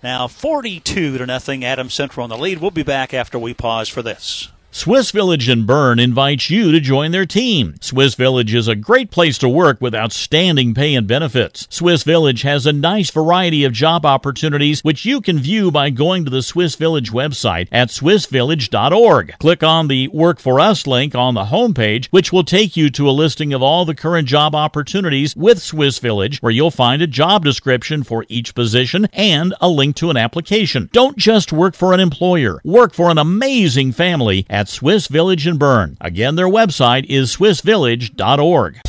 now 0.02 0.28
42 0.28 1.18
to 1.18 1.26
nothing. 1.26 1.64
Adam 1.64 1.90
Central 1.90 2.24
on 2.24 2.30
the 2.30 2.38
lead. 2.38 2.58
We'll 2.58 2.70
be 2.70 2.82
back 2.84 3.12
after 3.12 3.38
we 3.38 3.54
pause 3.54 3.88
for 3.88 4.02
this. 4.02 4.48
Swiss 4.70 5.10
Village 5.12 5.48
in 5.48 5.64
Berne 5.64 5.98
invites 5.98 6.50
you 6.50 6.70
to 6.72 6.78
join 6.78 7.10
their 7.10 7.24
team. 7.24 7.76
Swiss 7.80 8.14
Village 8.14 8.52
is 8.52 8.68
a 8.68 8.76
great 8.76 9.10
place 9.10 9.38
to 9.38 9.48
work 9.48 9.80
with 9.80 9.94
outstanding 9.94 10.74
pay 10.74 10.94
and 10.94 11.06
benefits. 11.06 11.66
Swiss 11.70 12.02
Village 12.02 12.42
has 12.42 12.66
a 12.66 12.72
nice 12.72 13.10
variety 13.10 13.64
of 13.64 13.72
job 13.72 14.04
opportunities 14.04 14.84
which 14.84 15.06
you 15.06 15.22
can 15.22 15.38
view 15.38 15.70
by 15.70 15.88
going 15.88 16.22
to 16.26 16.30
the 16.30 16.42
Swiss 16.42 16.74
Village 16.74 17.10
website 17.10 17.66
at 17.72 17.88
swissvillage.org. 17.88 19.38
Click 19.38 19.62
on 19.62 19.88
the 19.88 20.06
Work 20.08 20.38
for 20.38 20.60
Us 20.60 20.86
link 20.86 21.14
on 21.14 21.32
the 21.32 21.46
homepage, 21.46 22.06
which 22.08 22.30
will 22.30 22.44
take 22.44 22.76
you 22.76 22.90
to 22.90 23.08
a 23.08 23.10
listing 23.10 23.54
of 23.54 23.62
all 23.62 23.86
the 23.86 23.94
current 23.94 24.28
job 24.28 24.54
opportunities 24.54 25.34
with 25.34 25.62
Swiss 25.62 25.98
Village, 25.98 26.42
where 26.42 26.52
you'll 26.52 26.70
find 26.70 27.00
a 27.00 27.06
job 27.06 27.42
description 27.42 28.02
for 28.02 28.26
each 28.28 28.54
position 28.54 29.08
and 29.14 29.54
a 29.62 29.68
link 29.68 29.96
to 29.96 30.10
an 30.10 30.18
application. 30.18 30.90
Don't 30.92 31.16
just 31.16 31.54
work 31.54 31.74
for 31.74 31.94
an 31.94 32.00
employer, 32.00 32.60
work 32.64 32.92
for 32.92 33.10
an 33.10 33.16
amazing 33.16 33.92
family 33.92 34.44
at 34.58 34.68
Swiss 34.68 35.06
Village 35.06 35.46
in 35.46 35.56
Berne. 35.56 35.96
Again, 36.00 36.34
their 36.34 36.48
website 36.48 37.06
is 37.08 37.36
swissvillage.org. 37.36 38.80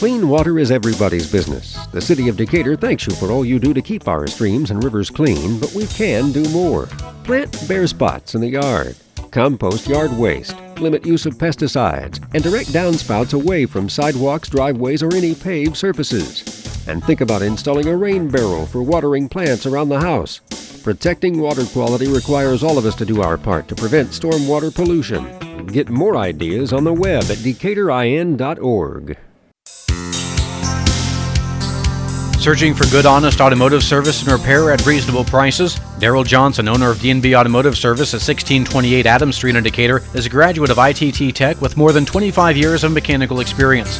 Clean 0.00 0.28
water 0.28 0.58
is 0.58 0.72
everybody's 0.72 1.30
business. 1.30 1.78
The 1.92 2.00
City 2.00 2.28
of 2.28 2.36
Decatur 2.36 2.74
thanks 2.74 3.06
you 3.06 3.14
for 3.14 3.30
all 3.30 3.44
you 3.44 3.60
do 3.60 3.72
to 3.72 3.80
keep 3.80 4.08
our 4.08 4.26
streams 4.26 4.72
and 4.72 4.82
rivers 4.82 5.08
clean, 5.08 5.60
but 5.60 5.72
we 5.74 5.86
can 5.86 6.32
do 6.32 6.42
more. 6.48 6.86
Plant 7.22 7.68
bare 7.68 7.86
spots 7.86 8.34
in 8.34 8.40
the 8.40 8.48
yard. 8.48 8.96
Compost 9.30 9.86
yard 9.86 10.12
waste. 10.18 10.56
Limit 10.80 11.06
use 11.06 11.24
of 11.24 11.38
pesticides. 11.38 12.18
And 12.34 12.42
direct 12.42 12.70
downspouts 12.70 13.32
away 13.32 13.64
from 13.64 13.88
sidewalks, 13.88 14.48
driveways, 14.48 15.04
or 15.04 15.14
any 15.14 15.36
paved 15.36 15.76
surfaces. 15.76 16.65
And 16.86 17.02
think 17.04 17.20
about 17.20 17.42
installing 17.42 17.88
a 17.88 17.96
rain 17.96 18.28
barrel 18.28 18.66
for 18.66 18.82
watering 18.82 19.28
plants 19.28 19.66
around 19.66 19.88
the 19.88 20.00
house. 20.00 20.40
Protecting 20.82 21.40
water 21.40 21.64
quality 21.66 22.06
requires 22.06 22.62
all 22.62 22.78
of 22.78 22.86
us 22.86 22.94
to 22.96 23.04
do 23.04 23.22
our 23.22 23.36
part 23.36 23.66
to 23.68 23.74
prevent 23.74 24.10
stormwater 24.10 24.72
pollution. 24.72 25.66
Get 25.66 25.88
more 25.88 26.16
ideas 26.16 26.72
on 26.72 26.84
the 26.84 26.92
web 26.92 27.24
at 27.24 27.38
decaturin.org. 27.38 29.18
Searching 32.46 32.74
for 32.74 32.86
good, 32.92 33.06
honest 33.06 33.40
automotive 33.40 33.82
service 33.82 34.22
and 34.22 34.30
repair 34.30 34.70
at 34.70 34.86
reasonable 34.86 35.24
prices? 35.24 35.74
Daryl 35.98 36.24
Johnson, 36.24 36.68
owner 36.68 36.92
of 36.92 37.00
D&B 37.00 37.34
Automotive 37.34 37.76
Service 37.76 38.14
at 38.14 38.22
1628 38.22 39.04
Adams 39.04 39.34
Street 39.34 39.56
in 39.56 39.64
Decatur, 39.64 40.04
is 40.14 40.26
a 40.26 40.30
graduate 40.30 40.70
of 40.70 40.78
ITT 40.78 41.34
Tech 41.34 41.60
with 41.60 41.76
more 41.76 41.90
than 41.90 42.06
25 42.06 42.56
years 42.56 42.84
of 42.84 42.92
mechanical 42.92 43.40
experience. 43.40 43.98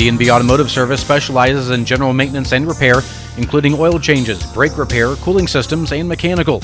D&B 0.00 0.30
Automotive 0.30 0.70
Service 0.70 1.02
specializes 1.02 1.68
in 1.68 1.84
general 1.84 2.14
maintenance 2.14 2.52
and 2.52 2.66
repair, 2.66 3.02
including 3.36 3.74
oil 3.74 3.98
changes, 3.98 4.42
brake 4.54 4.78
repair, 4.78 5.14
cooling 5.16 5.46
systems, 5.46 5.92
and 5.92 6.08
mechanical. 6.08 6.60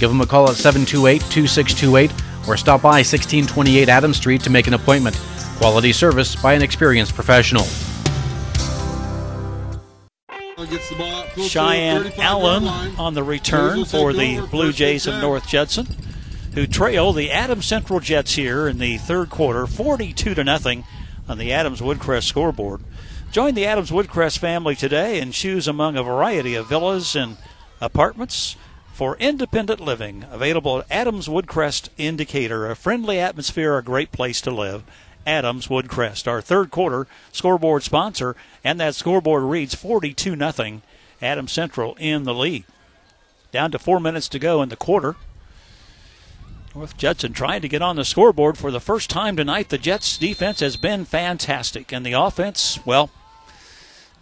Give 0.00 0.08
them 0.08 0.22
a 0.22 0.26
call 0.26 0.48
at 0.48 0.56
728-2628 0.56 2.48
or 2.48 2.56
stop 2.56 2.80
by 2.80 3.00
1628 3.00 3.90
Adams 3.90 4.16
Street 4.16 4.40
to 4.40 4.48
make 4.48 4.68
an 4.68 4.72
appointment. 4.72 5.16
Quality 5.58 5.92
service 5.92 6.34
by 6.34 6.54
an 6.54 6.62
experienced 6.62 7.14
professional. 7.14 7.64
Cheyenne 11.46 12.10
Allen 12.16 12.66
on 12.98 13.12
the 13.12 13.22
return 13.22 13.84
for 13.84 14.14
the 14.14 14.40
Blue 14.50 14.72
Jays 14.72 15.06
of 15.06 15.20
North 15.20 15.46
Judson, 15.46 15.86
who 16.54 16.66
trail 16.66 17.12
the 17.12 17.32
Adams 17.32 17.66
Central 17.66 18.00
Jets 18.00 18.36
here 18.36 18.66
in 18.66 18.78
the 18.78 18.96
third 18.96 19.28
quarter, 19.28 19.66
42 19.66 20.34
to 20.34 20.42
nothing 20.42 20.84
on 21.28 21.38
the 21.38 21.52
Adams 21.52 21.80
Woodcrest 21.80 22.24
scoreboard. 22.24 22.80
Join 23.30 23.54
the 23.54 23.66
Adams 23.66 23.90
Woodcrest 23.90 24.38
family 24.38 24.74
today 24.74 25.20
and 25.20 25.32
choose 25.32 25.68
among 25.68 25.96
a 25.96 26.02
variety 26.02 26.54
of 26.54 26.68
villas 26.68 27.14
and 27.14 27.36
apartments 27.80 28.56
for 28.92 29.16
independent 29.18 29.80
living. 29.80 30.24
Available 30.30 30.78
at 30.78 30.90
Adams 30.90 31.28
Woodcrest 31.28 31.90
in 31.98 32.16
Decatur, 32.16 32.68
a 32.68 32.74
friendly 32.74 33.20
atmosphere, 33.20 33.76
a 33.76 33.82
great 33.82 34.10
place 34.10 34.40
to 34.40 34.50
live. 34.50 34.82
Adams 35.26 35.68
Woodcrest, 35.68 36.26
our 36.26 36.40
third 36.40 36.70
quarter 36.70 37.06
scoreboard 37.30 37.82
sponsor, 37.82 38.34
and 38.64 38.80
that 38.80 38.94
scoreboard 38.94 39.42
reads 39.42 39.74
42 39.74 40.34
nothing. 40.34 40.82
Adams 41.20 41.52
Central 41.52 41.94
in 41.96 42.24
the 42.24 42.34
lead. 42.34 42.64
Down 43.52 43.70
to 43.72 43.78
four 43.78 44.00
minutes 44.00 44.28
to 44.30 44.38
go 44.38 44.62
in 44.62 44.68
the 44.68 44.76
quarter. 44.76 45.16
North 46.78 46.96
Judson 46.96 47.32
trying 47.32 47.60
to 47.62 47.68
get 47.68 47.82
on 47.82 47.96
the 47.96 48.04
scoreboard 48.04 48.56
for 48.56 48.70
the 48.70 48.78
first 48.78 49.10
time 49.10 49.34
tonight. 49.34 49.68
The 49.68 49.78
Jets' 49.78 50.16
defense 50.16 50.60
has 50.60 50.76
been 50.76 51.04
fantastic, 51.04 51.90
and 51.90 52.06
the 52.06 52.12
offense, 52.12 52.78
well, 52.86 53.10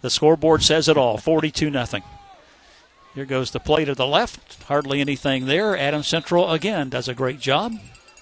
the 0.01 0.09
scoreboard 0.09 0.63
says 0.63 0.89
it 0.89 0.97
all 0.97 1.19
42 1.19 1.69
nothing. 1.69 2.01
Here 3.13 3.25
goes 3.25 3.51
the 3.51 3.59
play 3.59 3.85
to 3.85 3.93
the 3.93 4.07
left. 4.07 4.63
Hardly 4.63 5.01
anything 5.01 5.45
there. 5.45 5.77
Adam 5.77 6.01
Central 6.01 6.49
again 6.49 6.89
does 6.89 7.07
a 7.07 7.13
great 7.13 7.39
job. 7.39 7.73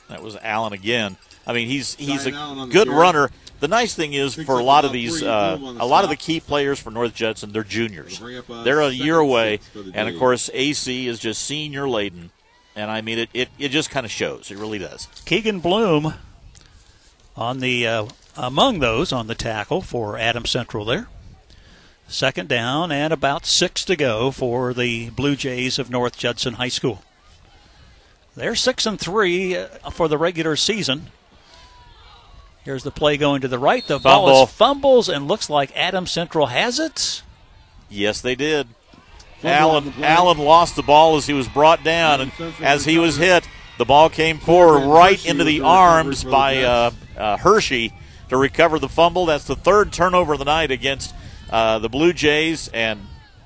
That 0.09 0.21
was 0.21 0.35
Allen 0.41 0.73
again. 0.73 1.15
I 1.47 1.53
mean, 1.53 1.69
he's 1.69 1.95
he's 1.95 2.25
a 2.25 2.31
good 2.69 2.89
runner. 2.89 3.31
The 3.61 3.69
nice 3.69 3.95
thing 3.95 4.11
is 4.11 4.35
for 4.35 4.59
a 4.59 4.63
lot 4.63 4.83
of 4.83 4.91
these, 4.91 5.23
uh, 5.23 5.57
a 5.79 5.85
lot 5.85 6.03
of 6.03 6.09
the 6.09 6.17
key 6.17 6.41
players 6.41 6.77
for 6.77 6.91
North 6.91 7.15
Judson, 7.15 7.53
they're 7.53 7.63
juniors. 7.63 8.21
They're 8.65 8.81
a 8.81 8.89
year 8.89 9.17
away, 9.17 9.61
and 9.93 10.09
of 10.09 10.19
course 10.19 10.49
AC 10.53 11.07
is 11.07 11.19
just 11.19 11.41
senior 11.41 11.87
laden. 11.87 12.31
And 12.75 12.91
I 12.91 13.01
mean, 13.01 13.19
it, 13.19 13.29
it, 13.33 13.49
it 13.57 13.69
just 13.69 13.89
kind 13.89 14.05
of 14.05 14.11
shows. 14.11 14.51
It 14.51 14.57
really 14.57 14.79
does. 14.79 15.07
Keegan 15.25 15.59
Bloom 15.59 16.15
on 17.35 17.59
the 17.59 17.87
uh, 17.87 18.05
among 18.35 18.79
those 18.79 19.13
on 19.13 19.27
the 19.27 19.35
tackle 19.35 19.81
for 19.81 20.17
Adam 20.17 20.45
Central 20.45 20.85
there. 20.85 21.07
Second 22.07 22.49
down 22.49 22.91
and 22.91 23.11
about 23.11 23.45
six 23.45 23.83
to 23.85 23.95
go 23.95 24.29
for 24.29 24.73
the 24.73 25.09
Blue 25.11 25.35
Jays 25.35 25.79
of 25.79 25.89
North 25.89 26.17
Judson 26.17 26.55
High 26.55 26.67
School. 26.69 27.01
They're 28.35 28.55
six 28.55 28.85
and 28.85 28.99
three 28.99 29.55
uh, 29.57 29.67
for 29.91 30.07
the 30.07 30.17
regular 30.17 30.55
season. 30.55 31.07
Here's 32.63 32.83
the 32.83 32.91
play 32.91 33.15
going 33.15 33.41
to 33.41 33.47
the 33.47 33.59
right. 33.59 33.85
The 33.87 33.99
ball 33.99 34.25
Fumble. 34.27 34.43
is 34.43 34.51
fumbles 34.51 35.09
and 35.09 35.27
looks 35.27 35.49
like 35.49 35.75
Adam 35.75 36.05
Central 36.05 36.47
has 36.47 36.79
it. 36.79 37.21
Yes, 37.89 38.21
they 38.21 38.35
did. 38.35 38.67
Allen 39.45 39.93
Allen 40.01 40.37
lost 40.37 40.75
the 40.75 40.83
ball 40.83 41.17
as 41.17 41.25
he 41.25 41.33
was 41.33 41.47
brought 41.47 41.83
down, 41.83 42.21
and 42.21 42.31
as 42.61 42.85
he 42.85 42.97
was 42.97 43.17
hit, 43.17 43.47
the 43.77 43.85
ball 43.85 44.09
came 44.09 44.39
forward 44.39 44.87
right 44.87 45.23
into 45.25 45.43
the 45.43 45.61
arms 45.61 46.23
by 46.23 46.63
uh, 46.63 46.91
uh, 47.17 47.37
Hirschy 47.37 47.93
to 48.29 48.37
recover 48.37 48.79
the 48.79 48.89
fumble. 48.89 49.25
That's 49.25 49.45
the 49.45 49.55
third 49.55 49.91
turnover 49.91 50.33
of 50.33 50.39
the 50.39 50.45
night 50.45 50.71
against 50.71 51.13
uh, 51.49 51.79
the 51.79 51.89
Blue 51.89 52.13
Jays, 52.13 52.69
and 52.69 52.99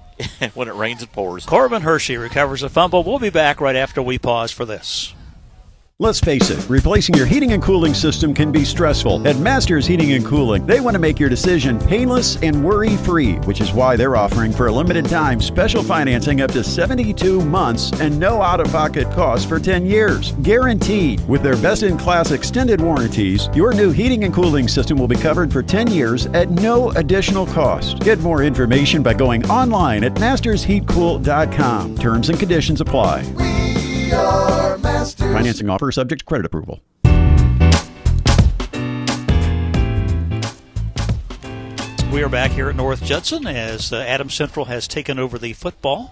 when 0.53 0.67
it 0.67 0.75
rains, 0.75 1.03
it 1.03 1.11
pours. 1.11 1.45
Corbin 1.45 1.81
Hirschy 1.81 2.21
recovers 2.21 2.63
a 2.63 2.69
fumble. 2.69 3.03
We'll 3.03 3.19
be 3.19 3.29
back 3.29 3.61
right 3.61 3.75
after 3.75 4.01
we 4.01 4.17
pause 4.17 4.51
for 4.51 4.65
this. 4.65 5.13
Let's 6.01 6.21
face 6.21 6.49
it, 6.49 6.69
replacing 6.69 7.15
your 7.15 7.25
heating 7.25 7.51
and 7.51 7.61
cooling 7.61 7.93
system 7.93 8.33
can 8.33 8.53
be 8.53 8.63
stressful. 8.63 9.27
At 9.27 9.35
Masters 9.35 9.85
Heating 9.85 10.13
and 10.13 10.25
Cooling, 10.25 10.65
they 10.65 10.79
want 10.79 10.95
to 10.95 10.99
make 10.99 11.19
your 11.19 11.27
decision 11.27 11.77
painless 11.77 12.41
and 12.41 12.63
worry 12.63 12.95
free, 12.95 13.33
which 13.39 13.59
is 13.59 13.73
why 13.73 13.97
they're 13.97 14.15
offering 14.15 14.53
for 14.53 14.67
a 14.67 14.71
limited 14.71 15.09
time 15.09 15.41
special 15.41 15.83
financing 15.83 16.39
up 16.39 16.53
to 16.53 16.63
72 16.63 17.41
months 17.41 17.91
and 17.99 18.17
no 18.17 18.41
out 18.41 18.61
of 18.61 18.71
pocket 18.71 19.11
costs 19.11 19.45
for 19.45 19.59
10 19.59 19.85
years. 19.85 20.31
Guaranteed. 20.41 21.19
With 21.27 21.43
their 21.43 21.57
best 21.57 21.83
in 21.83 21.97
class 21.97 22.31
extended 22.31 22.79
warranties, 22.79 23.49
your 23.53 23.73
new 23.73 23.91
heating 23.91 24.23
and 24.23 24.33
cooling 24.33 24.69
system 24.69 24.97
will 24.97 25.09
be 25.09 25.17
covered 25.17 25.51
for 25.51 25.61
10 25.61 25.91
years 25.91 26.27
at 26.27 26.49
no 26.49 26.91
additional 26.91 27.45
cost. 27.45 27.99
Get 27.99 28.19
more 28.19 28.41
information 28.41 29.03
by 29.03 29.15
going 29.15 29.45
online 29.49 30.05
at 30.05 30.13
mastersheatcool.com. 30.13 31.95
Terms 31.97 32.29
and 32.29 32.39
conditions 32.39 32.79
apply. 32.79 33.58
Financing 34.09 35.69
offer 35.69 35.91
subject 35.91 36.19
to 36.19 36.25
credit 36.25 36.45
approval. 36.45 36.81
We 42.11 42.23
are 42.23 42.29
back 42.29 42.51
here 42.51 42.69
at 42.69 42.75
North 42.75 43.03
Judson 43.03 43.45
as 43.45 43.93
uh, 43.93 43.97
Adams 43.97 44.33
Central 44.33 44.65
has 44.65 44.87
taken 44.87 45.19
over 45.19 45.37
the 45.37 45.53
football, 45.53 46.11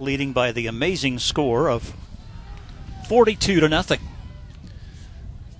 leading 0.00 0.32
by 0.32 0.50
the 0.50 0.66
amazing 0.66 1.18
score 1.18 1.68
of 1.68 1.94
42 3.08 3.60
to 3.60 3.68
nothing. 3.68 4.00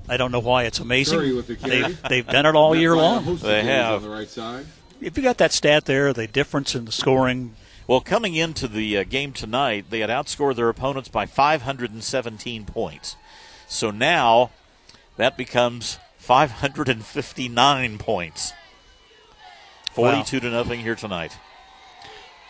I 0.09 0.17
don't 0.17 0.33
know 0.33 0.41
why 0.41 0.65
it's 0.65 0.79
amazing. 0.79 1.19
The. 1.19 1.57
They've, 1.63 2.03
they've 2.09 2.27
done 2.27 2.47
it 2.47 2.55
all 2.55 2.75
year 2.75 2.97
long. 2.97 3.37
They 3.37 3.65
have. 3.65 3.97
On 3.97 4.03
the 4.03 4.09
right 4.09 4.29
side. 4.29 4.67
If 5.01 5.17
you 5.17 5.23
got 5.23 5.39
that 5.39 5.53
stat 5.53 5.85
there, 5.85 6.13
the 6.13 6.27
difference 6.27 6.75
in 6.75 6.87
the 6.87 6.93
scoring, 6.93 7.55
Well, 7.87 8.01
coming 8.01 8.35
into 8.35 8.67
the 8.67 8.99
uh, 8.99 9.05
game 9.05 9.33
tonight, 9.33 9.87
they 9.91 10.01
had 10.01 10.11
outscored 10.11 10.57
their 10.57 10.69
opponents 10.69 11.09
by 11.09 11.27
517 11.27 12.65
points. 12.65 13.17
So 13.69 13.91
now 13.91 14.51
that 15.17 15.37
becomes 15.37 15.99
559 16.19 17.99
points. 17.99 18.53
42 19.93 20.41
to 20.41 20.51
nothing 20.51 20.81
here 20.81 20.97
tonight. 20.97 21.39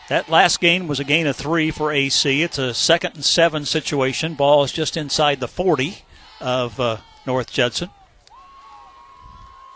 That 0.09 0.29
last 0.29 0.61
game 0.61 0.89
was 0.89 1.01
a 1.01 1.05
gain 1.05 1.27
of 1.27 1.37
three 1.37 1.71
for 1.71 1.93
AC. 1.93 2.43
It's 2.43 2.59
a 2.59 2.73
second 2.73 3.17
and 3.17 3.25
seven 3.25 3.65
situation. 3.65 4.35
Ball 4.35 4.65
is 4.65 4.73
just 4.73 4.97
inside 4.97 5.41
the 5.41 5.49
40 5.49 5.99
of 6.41 6.81
uh, 6.81 6.99
North 7.27 7.53
Judson. 7.53 7.91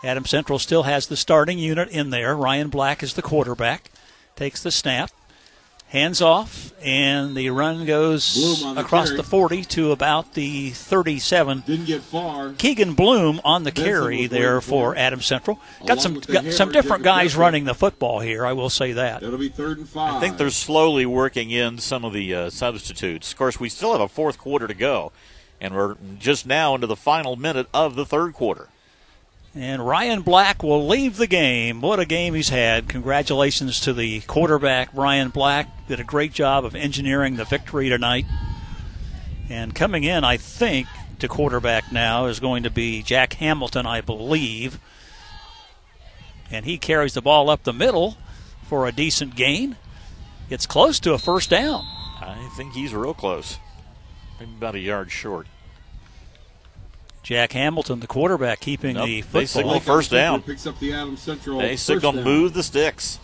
Adam 0.03 0.25
Central 0.25 0.57
still 0.57 0.83
has 0.83 1.07
the 1.07 1.17
starting 1.17 1.59
unit 1.59 1.89
in 1.89 2.09
there. 2.09 2.35
Ryan 2.35 2.69
Black 2.69 3.03
is 3.03 3.13
the 3.13 3.21
quarterback. 3.21 3.91
Takes 4.35 4.63
the 4.63 4.71
snap, 4.71 5.11
hands 5.91 6.21
off, 6.21 6.73
and 6.81 7.35
the 7.35 7.49
run 7.49 7.85
goes 7.85 8.63
the 8.73 8.79
across 8.79 9.07
carry. 9.07 9.17
the 9.17 9.23
40 9.23 9.63
to 9.65 9.91
about 9.91 10.33
the 10.35 10.69
37. 10.69 11.63
Didn't 11.67 11.85
get 11.85 12.01
far. 12.01 12.53
Keegan 12.53 12.93
Bloom 12.93 13.41
on 13.43 13.63
the 13.63 13.71
Benson 13.71 13.85
carry 13.91 14.27
there 14.27 14.61
for 14.61 14.93
for. 14.93 14.97
Adam 14.97 15.19
Central. 15.21 15.59
Got 15.85 15.97
Along 15.97 15.99
some 15.99 16.13
got 16.21 16.43
hair, 16.45 16.53
some 16.53 16.71
different 16.71 17.03
guys 17.03 17.33
Griffin. 17.33 17.39
running 17.41 17.63
the 17.65 17.73
football 17.75 18.21
here. 18.21 18.45
I 18.45 18.53
will 18.53 18.69
say 18.69 18.93
that. 18.93 19.21
It'll 19.21 19.37
be 19.37 19.49
third 19.49 19.79
and 19.79 19.87
five. 19.89 20.15
I 20.15 20.19
think 20.21 20.37
they're 20.37 20.49
slowly 20.49 21.05
working 21.05 21.51
in 21.51 21.77
some 21.77 22.05
of 22.05 22.13
the 22.13 22.33
uh, 22.33 22.49
substitutes. 22.49 23.31
Of 23.33 23.37
course, 23.37 23.59
we 23.59 23.67
still 23.67 23.91
have 23.91 24.01
a 24.01 24.07
fourth 24.07 24.37
quarter 24.37 24.67
to 24.67 24.73
go, 24.73 25.11
and 25.59 25.75
we're 25.75 25.97
just 26.17 26.45
now 26.47 26.73
into 26.73 26.87
the 26.87 26.95
final 26.95 27.35
minute 27.35 27.67
of 27.73 27.95
the 27.95 28.05
third 28.05 28.33
quarter. 28.33 28.69
And 29.53 29.85
Ryan 29.85 30.21
Black 30.21 30.63
will 30.63 30.87
leave 30.87 31.17
the 31.17 31.27
game. 31.27 31.81
What 31.81 31.99
a 31.99 32.05
game 32.05 32.33
he's 32.33 32.49
had. 32.49 32.87
Congratulations 32.87 33.81
to 33.81 33.91
the 33.91 34.21
quarterback, 34.21 34.89
Ryan 34.93 35.29
Black. 35.29 35.87
Did 35.87 35.99
a 35.99 36.05
great 36.05 36.31
job 36.31 36.63
of 36.63 36.73
engineering 36.73 37.35
the 37.35 37.43
victory 37.43 37.89
tonight. 37.89 38.25
And 39.49 39.75
coming 39.75 40.05
in, 40.05 40.23
I 40.23 40.37
think, 40.37 40.87
to 41.19 41.27
quarterback 41.27 41.91
now 41.91 42.27
is 42.27 42.39
going 42.39 42.63
to 42.63 42.69
be 42.69 43.03
Jack 43.03 43.33
Hamilton, 43.33 43.85
I 43.85 43.99
believe. 43.99 44.79
And 46.49 46.65
he 46.65 46.77
carries 46.77 47.13
the 47.13 47.21
ball 47.21 47.49
up 47.49 47.63
the 47.63 47.73
middle 47.73 48.15
for 48.67 48.87
a 48.87 48.93
decent 48.93 49.35
gain. 49.35 49.75
Gets 50.49 50.65
close 50.65 50.97
to 51.01 51.13
a 51.13 51.19
first 51.19 51.49
down. 51.49 51.85
I 52.21 52.49
think 52.55 52.73
he's 52.73 52.93
real 52.93 53.13
close, 53.13 53.57
maybe 54.39 54.53
about 54.53 54.75
a 54.75 54.79
yard 54.79 55.11
short. 55.11 55.47
Jack 57.23 57.51
Hamilton, 57.53 57.99
the 57.99 58.07
quarterback, 58.07 58.59
keeping 58.59 58.95
Nope, 58.95 59.05
the 59.05 59.15
they 59.15 59.21
football. 59.21 59.45
signal 59.47 59.79
first 59.79 60.11
down. 60.11 60.41
Picks 60.41 60.65
up 60.65 60.79
the 60.79 60.91
Adams 60.93 61.21
Central. 61.21 61.59
They 61.59 61.71
first 61.75 61.85
signal 61.85 62.11
down. 62.13 62.23
move 62.23 62.53
the 62.53 62.63
sticks. 62.63 63.19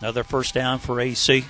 Another 0.00 0.24
first 0.24 0.54
down 0.54 0.78
for 0.78 0.98
AC. 1.00 1.44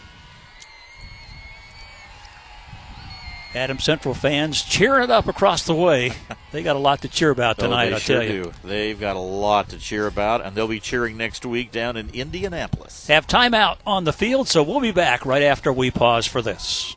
Adam 3.53 3.81
Central 3.81 4.15
fans 4.15 4.63
cheering 4.63 5.03
it 5.05 5.11
up 5.11 5.27
across 5.27 5.65
the 5.65 5.75
way. 5.75 6.13
They 6.53 6.65
got 6.65 6.75
a 6.75 6.81
lot 6.81 7.03
to 7.03 7.09
cheer 7.09 7.31
about 7.31 7.61
Oh, 7.61 7.67
tonight, 7.67 7.91
they 7.91 7.95
I 7.95 7.99
sure 8.01 8.17
tell 8.23 8.29
you. 8.29 8.43
do. 8.43 8.53
They've 8.65 8.99
got 8.99 9.15
a 9.15 9.21
lot 9.21 9.69
to 9.69 9.79
cheer 9.79 10.09
about, 10.09 10.45
and 10.45 10.57
they'll 10.57 10.67
be 10.67 10.81
cheering 10.81 11.17
next 11.17 11.47
week 11.47 11.71
down 11.71 11.97
in 11.97 12.11
Indianapolis. 12.11 13.07
Have 13.07 13.29
timeout 13.29 13.77
on 13.87 14.03
the 14.03 14.13
field, 14.13 14.49
so 14.49 14.61
we'll 14.65 14.81
be 14.81 14.91
back 14.91 15.25
right 15.25 15.43
after 15.45 15.73
we 15.73 15.93
pause 15.93 16.27
for 16.27 16.43
this. 16.43 16.93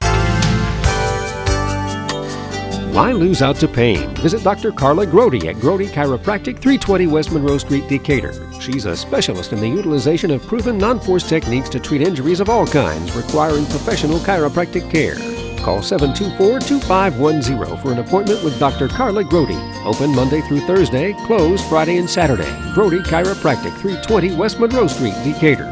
Why 2.93 3.11
lose 3.11 3.41
out 3.41 3.55
to 3.55 3.67
pain? 3.67 4.13
Visit 4.17 4.43
Dr. 4.43 4.71
Carla 4.71 5.07
Grody 5.07 5.45
at 5.45 5.55
Grody 5.55 5.87
Chiropractic, 5.87 6.59
320 6.59 7.07
West 7.07 7.31
Monroe 7.31 7.57
Street, 7.57 7.89
Decatur. 7.89 8.33
She's 8.61 8.85
a 8.85 8.95
specialist 8.95 9.51
in 9.51 9.59
the 9.59 9.67
utilization 9.67 10.29
of 10.29 10.45
proven 10.45 10.77
non-force 10.77 11.27
techniques 11.27 11.69
to 11.69 11.79
treat 11.79 12.03
injuries 12.03 12.39
of 12.39 12.49
all 12.49 12.67
kinds 12.67 13.15
requiring 13.15 13.65
professional 13.65 14.19
chiropractic 14.19 14.91
care. 14.91 15.15
Call 15.63 15.79
724-2510 15.79 17.81
for 17.81 17.93
an 17.93 17.97
appointment 17.97 18.43
with 18.43 18.59
Dr. 18.59 18.87
Carla 18.87 19.23
Grody. 19.23 19.57
Open 19.85 20.13
Monday 20.13 20.41
through 20.41 20.59
Thursday, 20.59 21.13
closed 21.25 21.65
Friday 21.65 21.97
and 21.97 22.07
Saturday. 22.07 22.51
Grody 22.75 23.03
Chiropractic, 23.03 23.75
320 23.79 24.35
West 24.35 24.59
Monroe 24.59 24.85
Street, 24.85 25.15
Decatur. 25.23 25.71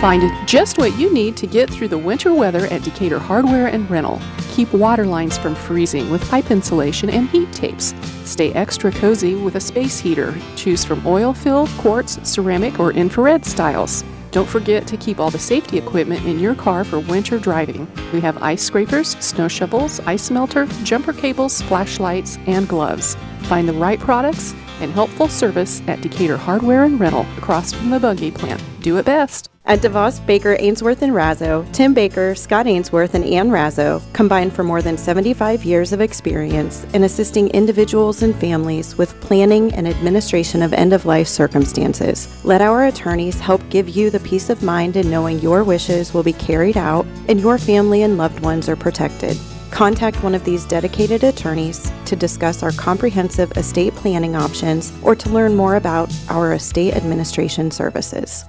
Find 0.00 0.22
just 0.46 0.78
what 0.78 0.96
you 0.96 1.12
need 1.12 1.36
to 1.38 1.46
get 1.48 1.68
through 1.68 1.88
the 1.88 1.98
winter 1.98 2.32
weather 2.32 2.66
at 2.66 2.84
Decatur 2.84 3.18
Hardware 3.18 3.66
and 3.66 3.90
Rental. 3.90 4.20
Keep 4.52 4.72
water 4.72 5.04
lines 5.04 5.36
from 5.36 5.56
freezing 5.56 6.08
with 6.08 6.22
pipe 6.30 6.52
insulation 6.52 7.10
and 7.10 7.28
heat 7.28 7.52
tapes. 7.52 7.94
Stay 8.22 8.52
extra 8.52 8.92
cozy 8.92 9.34
with 9.34 9.56
a 9.56 9.60
space 9.60 9.98
heater. 9.98 10.36
Choose 10.54 10.84
from 10.84 11.04
oil 11.04 11.34
filled, 11.34 11.68
quartz, 11.70 12.20
ceramic, 12.22 12.78
or 12.78 12.92
infrared 12.92 13.44
styles. 13.44 14.04
Don't 14.30 14.48
forget 14.48 14.86
to 14.86 14.96
keep 14.96 15.18
all 15.18 15.30
the 15.30 15.38
safety 15.38 15.78
equipment 15.78 16.24
in 16.26 16.38
your 16.38 16.54
car 16.54 16.84
for 16.84 17.00
winter 17.00 17.36
driving. 17.40 17.88
We 18.12 18.20
have 18.20 18.40
ice 18.40 18.62
scrapers, 18.62 19.16
snow 19.18 19.48
shovels, 19.48 19.98
ice 20.06 20.30
melter, 20.30 20.66
jumper 20.84 21.12
cables, 21.12 21.60
flashlights, 21.62 22.38
and 22.46 22.68
gloves. 22.68 23.16
Find 23.48 23.68
the 23.68 23.72
right 23.72 23.98
products 23.98 24.54
and 24.80 24.92
helpful 24.92 25.28
service 25.28 25.82
at 25.88 26.00
Decatur 26.00 26.36
Hardware 26.36 26.84
and 26.84 26.98
Rental 26.98 27.26
across 27.36 27.72
from 27.72 27.90
the 27.90 28.00
buggy 28.00 28.30
plant. 28.30 28.62
Do 28.80 28.96
it 28.98 29.04
best. 29.04 29.50
At 29.68 29.80
DeVos, 29.80 30.24
Baker, 30.24 30.56
Ainsworth, 30.58 31.02
and 31.02 31.12
Razzo, 31.12 31.70
Tim 31.74 31.92
Baker, 31.92 32.34
Scott 32.34 32.66
Ainsworth, 32.66 33.14
and 33.14 33.22
Ann 33.22 33.50
Razzo 33.50 34.02
combine 34.14 34.50
for 34.50 34.64
more 34.64 34.80
than 34.80 34.96
75 34.96 35.62
years 35.62 35.92
of 35.92 36.00
experience 36.00 36.84
in 36.94 37.04
assisting 37.04 37.50
individuals 37.50 38.22
and 38.22 38.34
families 38.36 38.96
with 38.96 39.20
planning 39.20 39.70
and 39.74 39.86
administration 39.86 40.62
of 40.62 40.72
end 40.72 40.94
of 40.94 41.04
life 41.04 41.28
circumstances. 41.28 42.42
Let 42.46 42.62
our 42.62 42.86
attorneys 42.86 43.38
help 43.40 43.60
give 43.68 43.90
you 43.90 44.08
the 44.08 44.20
peace 44.20 44.48
of 44.48 44.62
mind 44.62 44.96
in 44.96 45.10
knowing 45.10 45.38
your 45.40 45.64
wishes 45.64 46.14
will 46.14 46.22
be 46.22 46.32
carried 46.32 46.78
out 46.78 47.04
and 47.28 47.38
your 47.38 47.58
family 47.58 48.04
and 48.04 48.16
loved 48.16 48.40
ones 48.40 48.70
are 48.70 48.76
protected. 48.76 49.36
Contact 49.70 50.22
one 50.22 50.34
of 50.34 50.44
these 50.44 50.64
dedicated 50.64 51.22
attorneys 51.24 51.92
to 52.06 52.16
discuss 52.16 52.62
our 52.62 52.72
comprehensive 52.72 53.52
estate 53.56 53.94
planning 53.94 54.34
options 54.34 54.92
or 55.02 55.14
to 55.14 55.28
learn 55.30 55.54
more 55.54 55.76
about 55.76 56.12
our 56.28 56.52
estate 56.54 56.94
administration 56.94 57.70
services. 57.70 58.44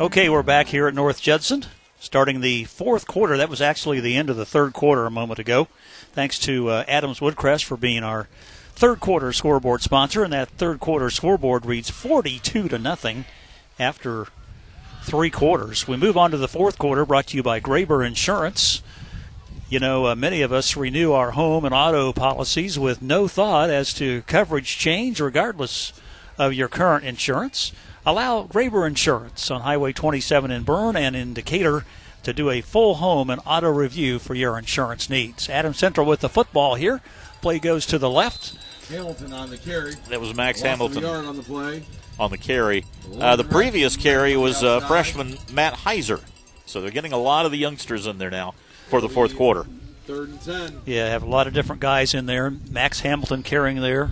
Okay, 0.00 0.28
we're 0.28 0.44
back 0.44 0.68
here 0.68 0.86
at 0.86 0.94
North 0.94 1.20
Judson, 1.20 1.64
starting 1.98 2.40
the 2.40 2.64
fourth 2.64 3.08
quarter. 3.08 3.36
That 3.36 3.48
was 3.48 3.60
actually 3.60 3.98
the 3.98 4.16
end 4.16 4.30
of 4.30 4.36
the 4.36 4.46
third 4.46 4.72
quarter 4.72 5.06
a 5.06 5.10
moment 5.10 5.40
ago. 5.40 5.66
Thanks 6.12 6.38
to 6.40 6.68
uh, 6.68 6.84
Adams 6.86 7.18
Woodcrest 7.18 7.64
for 7.64 7.76
being 7.76 8.04
our 8.04 8.28
third 8.78 9.00
quarter 9.00 9.32
scoreboard 9.32 9.82
sponsor, 9.82 10.22
and 10.22 10.32
that 10.32 10.50
third 10.50 10.78
quarter 10.78 11.10
scoreboard 11.10 11.66
reads 11.66 11.90
42 11.90 12.68
to 12.68 12.78
nothing 12.78 13.24
after 13.76 14.28
three 15.02 15.30
quarters. 15.30 15.88
We 15.88 15.96
move 15.96 16.16
on 16.16 16.30
to 16.30 16.36
the 16.36 16.46
fourth 16.46 16.78
quarter, 16.78 17.04
brought 17.04 17.26
to 17.28 17.36
you 17.36 17.42
by 17.42 17.58
Graber 17.58 18.06
Insurance. 18.06 18.80
You 19.68 19.80
know, 19.80 20.06
uh, 20.06 20.14
many 20.14 20.42
of 20.42 20.52
us 20.52 20.76
renew 20.76 21.10
our 21.10 21.32
home 21.32 21.64
and 21.64 21.74
auto 21.74 22.12
policies 22.12 22.78
with 22.78 23.02
no 23.02 23.26
thought 23.26 23.68
as 23.68 23.92
to 23.94 24.22
coverage 24.22 24.78
change, 24.78 25.18
regardless 25.18 25.92
of 26.38 26.54
your 26.54 26.68
current 26.68 27.04
insurance. 27.04 27.72
Allow 28.06 28.44
Graber 28.44 28.86
Insurance 28.86 29.50
on 29.50 29.62
Highway 29.62 29.92
27 29.92 30.52
in 30.52 30.62
Berne 30.62 30.96
and 30.96 31.16
in 31.16 31.34
Decatur 31.34 31.84
to 32.22 32.32
do 32.32 32.48
a 32.48 32.60
full 32.60 32.94
home 32.94 33.28
and 33.28 33.40
auto 33.44 33.70
review 33.70 34.20
for 34.20 34.36
your 34.36 34.56
insurance 34.56 35.10
needs. 35.10 35.50
Adam 35.50 35.74
Central 35.74 36.06
with 36.06 36.20
the 36.20 36.28
football 36.28 36.76
here. 36.76 37.00
Play 37.40 37.58
goes 37.58 37.84
to 37.86 37.98
the 37.98 38.10
left. 38.10 38.54
Hamilton 38.88 39.32
on 39.32 39.50
the 39.50 39.58
carry. 39.58 39.94
That 40.08 40.20
was 40.20 40.34
Max 40.34 40.58
Loss 40.58 40.64
of 40.64 40.66
a 40.66 40.70
Hamilton 40.70 41.02
yard 41.02 41.24
on 41.26 41.36
the 41.36 41.42
play. 41.42 41.82
on 42.18 42.30
the 42.30 42.38
carry. 42.38 42.84
Uh, 43.18 43.36
the 43.36 43.44
previous 43.44 43.96
carry 43.96 44.36
was 44.36 44.62
uh, 44.64 44.80
freshman 44.80 45.38
Matt 45.52 45.74
Heiser. 45.74 46.22
So 46.66 46.80
they're 46.80 46.90
getting 46.90 47.12
a 47.12 47.18
lot 47.18 47.46
of 47.46 47.52
the 47.52 47.58
youngsters 47.58 48.06
in 48.06 48.18
there 48.18 48.30
now 48.30 48.54
for 48.88 49.00
the 49.00 49.08
fourth 49.08 49.36
quarter. 49.36 49.64
Third 50.06 50.28
and 50.30 50.40
ten. 50.42 50.80
Yeah, 50.86 51.08
have 51.08 51.22
a 51.22 51.26
lot 51.28 51.46
of 51.46 51.54
different 51.54 51.80
guys 51.80 52.14
in 52.14 52.26
there. 52.26 52.50
Max 52.50 53.00
Hamilton 53.00 53.42
carrying 53.42 53.80
there. 53.80 54.10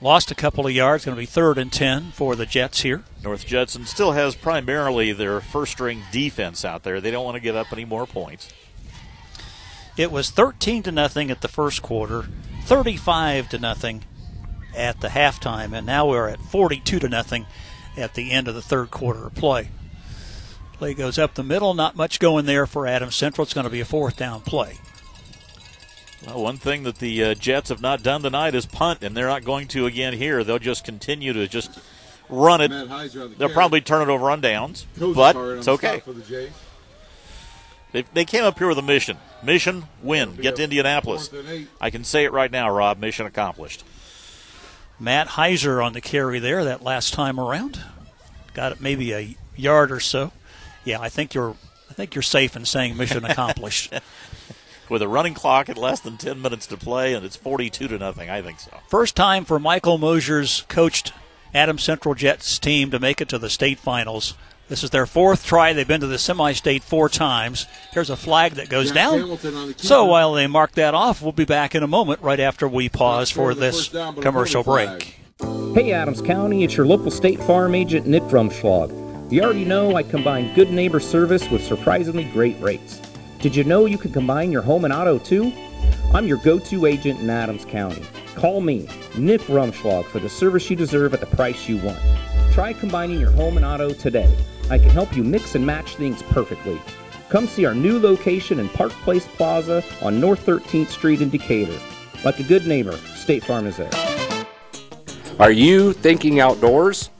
Lost 0.00 0.30
a 0.30 0.34
couple 0.34 0.66
of 0.66 0.72
yards. 0.72 1.04
Going 1.04 1.16
to 1.16 1.20
be 1.20 1.24
third 1.26 1.56
and 1.56 1.72
10 1.72 2.10
for 2.10 2.36
the 2.36 2.44
Jets 2.44 2.82
here. 2.82 3.04
North 3.22 3.46
Judson 3.46 3.86
still 3.86 4.12
has 4.12 4.34
primarily 4.34 5.12
their 5.12 5.40
first 5.40 5.72
string 5.72 6.02
defense 6.12 6.64
out 6.64 6.82
there. 6.82 7.00
They 7.00 7.10
don't 7.10 7.24
want 7.24 7.36
to 7.36 7.40
give 7.40 7.56
up 7.56 7.72
any 7.72 7.84
more 7.86 8.06
points. 8.06 8.52
It 9.96 10.10
was 10.10 10.30
13 10.30 10.82
to 10.84 10.92
nothing 10.92 11.30
at 11.30 11.40
the 11.40 11.48
first 11.48 11.82
quarter, 11.82 12.26
35 12.64 13.48
to 13.50 13.58
nothing 13.58 14.04
at 14.76 15.00
the 15.00 15.08
halftime, 15.08 15.72
and 15.76 15.86
now 15.86 16.08
we're 16.08 16.28
at 16.28 16.40
42 16.40 16.98
to 16.98 17.08
nothing 17.08 17.46
at 17.96 18.14
the 18.14 18.32
end 18.32 18.48
of 18.48 18.54
the 18.56 18.62
third 18.62 18.90
quarter 18.90 19.26
of 19.26 19.34
play. 19.34 19.68
Play 20.72 20.94
goes 20.94 21.16
up 21.18 21.34
the 21.34 21.44
middle, 21.44 21.74
not 21.74 21.94
much 21.94 22.18
going 22.18 22.46
there 22.46 22.66
for 22.66 22.86
Adams 22.88 23.14
Central. 23.14 23.44
It's 23.44 23.54
going 23.54 23.64
to 23.64 23.70
be 23.70 23.80
a 23.80 23.84
fourth 23.84 24.16
down 24.16 24.40
play. 24.40 24.78
Well, 26.26 26.42
one 26.42 26.56
thing 26.56 26.82
that 26.82 26.98
the 26.98 27.22
uh, 27.22 27.34
Jets 27.34 27.68
have 27.68 27.80
not 27.82 28.02
done 28.02 28.22
tonight 28.22 28.56
is 28.56 28.66
punt, 28.66 29.02
and 29.04 29.16
they're 29.16 29.28
not 29.28 29.44
going 29.44 29.68
to 29.68 29.86
again 29.86 30.14
here. 30.14 30.42
They'll 30.42 30.58
just 30.58 30.84
continue 30.84 31.32
to 31.32 31.46
just 31.46 31.78
run 32.28 32.60
it. 32.60 32.70
Matt 32.70 32.88
Heiser 32.88 33.22
on 33.22 33.30
the 33.30 33.36
They'll 33.36 33.48
carry. 33.48 33.52
probably 33.54 33.80
turn 33.82 34.02
it 34.02 34.12
over 34.12 34.28
on 34.30 34.40
downs, 34.40 34.86
Coach 34.98 35.14
but 35.14 35.34
card 35.34 35.52
on 35.52 35.56
it's 35.58 35.66
the 35.66 35.72
okay. 35.72 36.00
stop 36.00 36.02
For 36.02 36.12
the 36.14 36.22
Jays. 36.22 36.50
They, 37.94 38.02
they 38.12 38.24
came 38.24 38.42
up 38.42 38.58
here 38.58 38.66
with 38.66 38.78
a 38.78 38.82
mission. 38.82 39.18
Mission, 39.40 39.84
win. 40.02 40.34
Get 40.34 40.56
to 40.56 40.64
Indianapolis. 40.64 41.28
Fourth 41.28 41.44
and 41.44 41.48
eight. 41.48 41.68
I 41.80 41.90
can 41.90 42.02
say 42.02 42.24
it 42.24 42.32
right 42.32 42.50
now, 42.50 42.68
Rob. 42.68 42.98
Mission 42.98 43.24
accomplished. 43.24 43.84
Matt 44.98 45.28
Heiser 45.28 45.82
on 45.82 45.92
the 45.92 46.00
carry 46.00 46.40
there 46.40 46.64
that 46.64 46.82
last 46.82 47.14
time 47.14 47.38
around. 47.38 47.78
Got 48.52 48.72
it 48.72 48.80
maybe 48.80 49.12
a 49.14 49.36
yard 49.54 49.92
or 49.92 50.00
so. 50.00 50.32
Yeah, 50.84 51.00
I 51.00 51.08
think 51.08 51.34
you're 51.34 51.54
I 51.88 51.94
think 51.94 52.16
you're 52.16 52.22
safe 52.22 52.56
in 52.56 52.64
saying 52.64 52.96
mission 52.96 53.24
accomplished. 53.30 53.92
With 54.88 55.00
a 55.00 55.06
running 55.06 55.34
clock 55.34 55.68
at 55.68 55.78
less 55.78 56.00
than 56.00 56.16
10 56.16 56.42
minutes 56.42 56.66
to 56.66 56.76
play, 56.76 57.14
and 57.14 57.24
it's 57.24 57.36
42 57.36 57.86
to 57.86 57.96
nothing. 57.96 58.28
I 58.28 58.42
think 58.42 58.58
so. 58.58 58.76
First 58.88 59.14
time 59.14 59.44
for 59.44 59.60
Michael 59.60 59.98
Mosier's 59.98 60.64
coached 60.68 61.12
Adam 61.54 61.78
Central 61.78 62.16
Jets 62.16 62.58
team 62.58 62.90
to 62.90 62.98
make 62.98 63.20
it 63.20 63.28
to 63.28 63.38
the 63.38 63.48
state 63.48 63.78
finals. 63.78 64.34
This 64.68 64.82
is 64.82 64.90
their 64.90 65.06
fourth 65.06 65.44
try. 65.44 65.72
They've 65.74 65.86
been 65.86 66.00
to 66.00 66.06
the 66.06 66.18
semi-state 66.18 66.82
four 66.82 67.08
times. 67.10 67.66
Here's 67.92 68.08
a 68.08 68.16
flag 68.16 68.52
that 68.52 68.70
goes 68.70 68.86
Jack 68.86 68.94
down. 68.94 69.18
Hamilton 69.18 69.54
on 69.54 69.68
the 69.68 69.74
keeper. 69.74 69.86
So 69.86 70.06
while 70.06 70.32
they 70.32 70.46
mark 70.46 70.72
that 70.72 70.94
off, 70.94 71.20
we'll 71.20 71.32
be 71.32 71.44
back 71.44 71.74
in 71.74 71.82
a 71.82 71.86
moment 71.86 72.22
right 72.22 72.40
after 72.40 72.66
we 72.66 72.88
pause 72.88 73.30
Not 73.30 73.42
for 73.42 73.52
for 73.52 73.60
this 73.60 73.88
down, 73.88 74.20
commercial 74.22 74.62
break. 74.62 75.18
Hey 75.74 75.92
Adams 75.92 76.22
County, 76.22 76.64
it's 76.64 76.76
your 76.76 76.86
local 76.86 77.10
State 77.10 77.40
Farm 77.40 77.74
agent 77.74 78.06
Nick 78.06 78.22
Rumschlag. 78.24 79.30
You 79.30 79.42
already 79.42 79.64
know 79.64 79.96
I 79.96 80.02
combine 80.02 80.54
good 80.54 80.70
neighbor 80.70 81.00
service 81.00 81.48
with 81.50 81.62
surprisingly 81.62 82.24
great 82.24 82.58
rates. 82.60 83.02
Did 83.40 83.54
you 83.54 83.64
know 83.64 83.84
you 83.84 83.98
can 83.98 84.12
combine 84.12 84.50
your 84.50 84.62
home 84.62 84.84
and 84.84 84.94
auto 84.94 85.18
too? 85.18 85.52
I'm 86.14 86.26
your 86.26 86.38
go-to 86.38 86.86
agent 86.86 87.20
in 87.20 87.28
Adams 87.28 87.64
County. 87.64 88.04
Call 88.36 88.60
me, 88.60 88.88
Nick 89.18 89.42
Rumschlag, 89.42 90.04
for 90.06 90.20
the 90.20 90.28
service 90.28 90.70
you 90.70 90.76
deserve 90.76 91.12
at 91.12 91.20
the 91.20 91.26
price 91.26 91.68
you 91.68 91.76
want. 91.78 91.98
Try 92.52 92.72
combining 92.72 93.20
your 93.20 93.32
home 93.32 93.56
and 93.56 93.66
auto 93.66 93.92
today. 93.92 94.32
I 94.70 94.78
can 94.78 94.90
help 94.90 95.14
you 95.14 95.22
mix 95.22 95.54
and 95.54 95.64
match 95.64 95.96
things 95.96 96.22
perfectly. 96.22 96.80
Come 97.28 97.46
see 97.46 97.66
our 97.66 97.74
new 97.74 97.98
location 97.98 98.58
in 98.58 98.68
Park 98.70 98.92
Place 98.92 99.26
Plaza 99.26 99.84
on 100.00 100.20
North 100.20 100.46
13th 100.46 100.88
Street 100.88 101.20
in 101.20 101.28
Decatur. 101.28 101.78
Like 102.24 102.38
a 102.38 102.44
good 102.44 102.66
neighbor, 102.66 102.96
State 103.14 103.44
Farm 103.44 103.66
is 103.66 103.76
there. 103.76 103.90
Are 105.38 105.50
you 105.50 105.92
thinking 105.92 106.40
outdoors? 106.40 107.10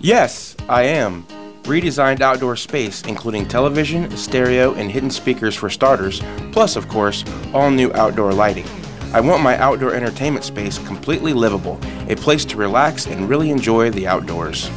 Yes, 0.00 0.56
I 0.68 0.82
am. 0.84 1.24
Redesigned 1.64 2.20
outdoor 2.20 2.56
space, 2.56 3.02
including 3.02 3.46
television, 3.46 4.10
stereo, 4.16 4.74
and 4.74 4.90
hidden 4.90 5.10
speakers 5.10 5.54
for 5.54 5.68
starters, 5.68 6.20
plus, 6.50 6.76
of 6.76 6.88
course, 6.88 7.24
all 7.52 7.70
new 7.70 7.92
outdoor 7.92 8.32
lighting. 8.32 8.66
I 9.12 9.20
want 9.20 9.42
my 9.42 9.56
outdoor 9.58 9.94
entertainment 9.94 10.44
space 10.44 10.78
completely 10.78 11.32
livable, 11.32 11.78
a 12.08 12.16
place 12.16 12.44
to 12.46 12.56
relax 12.56 13.06
and 13.06 13.28
really 13.28 13.50
enjoy 13.50 13.90
the 13.90 14.06
outdoors. 14.06 14.70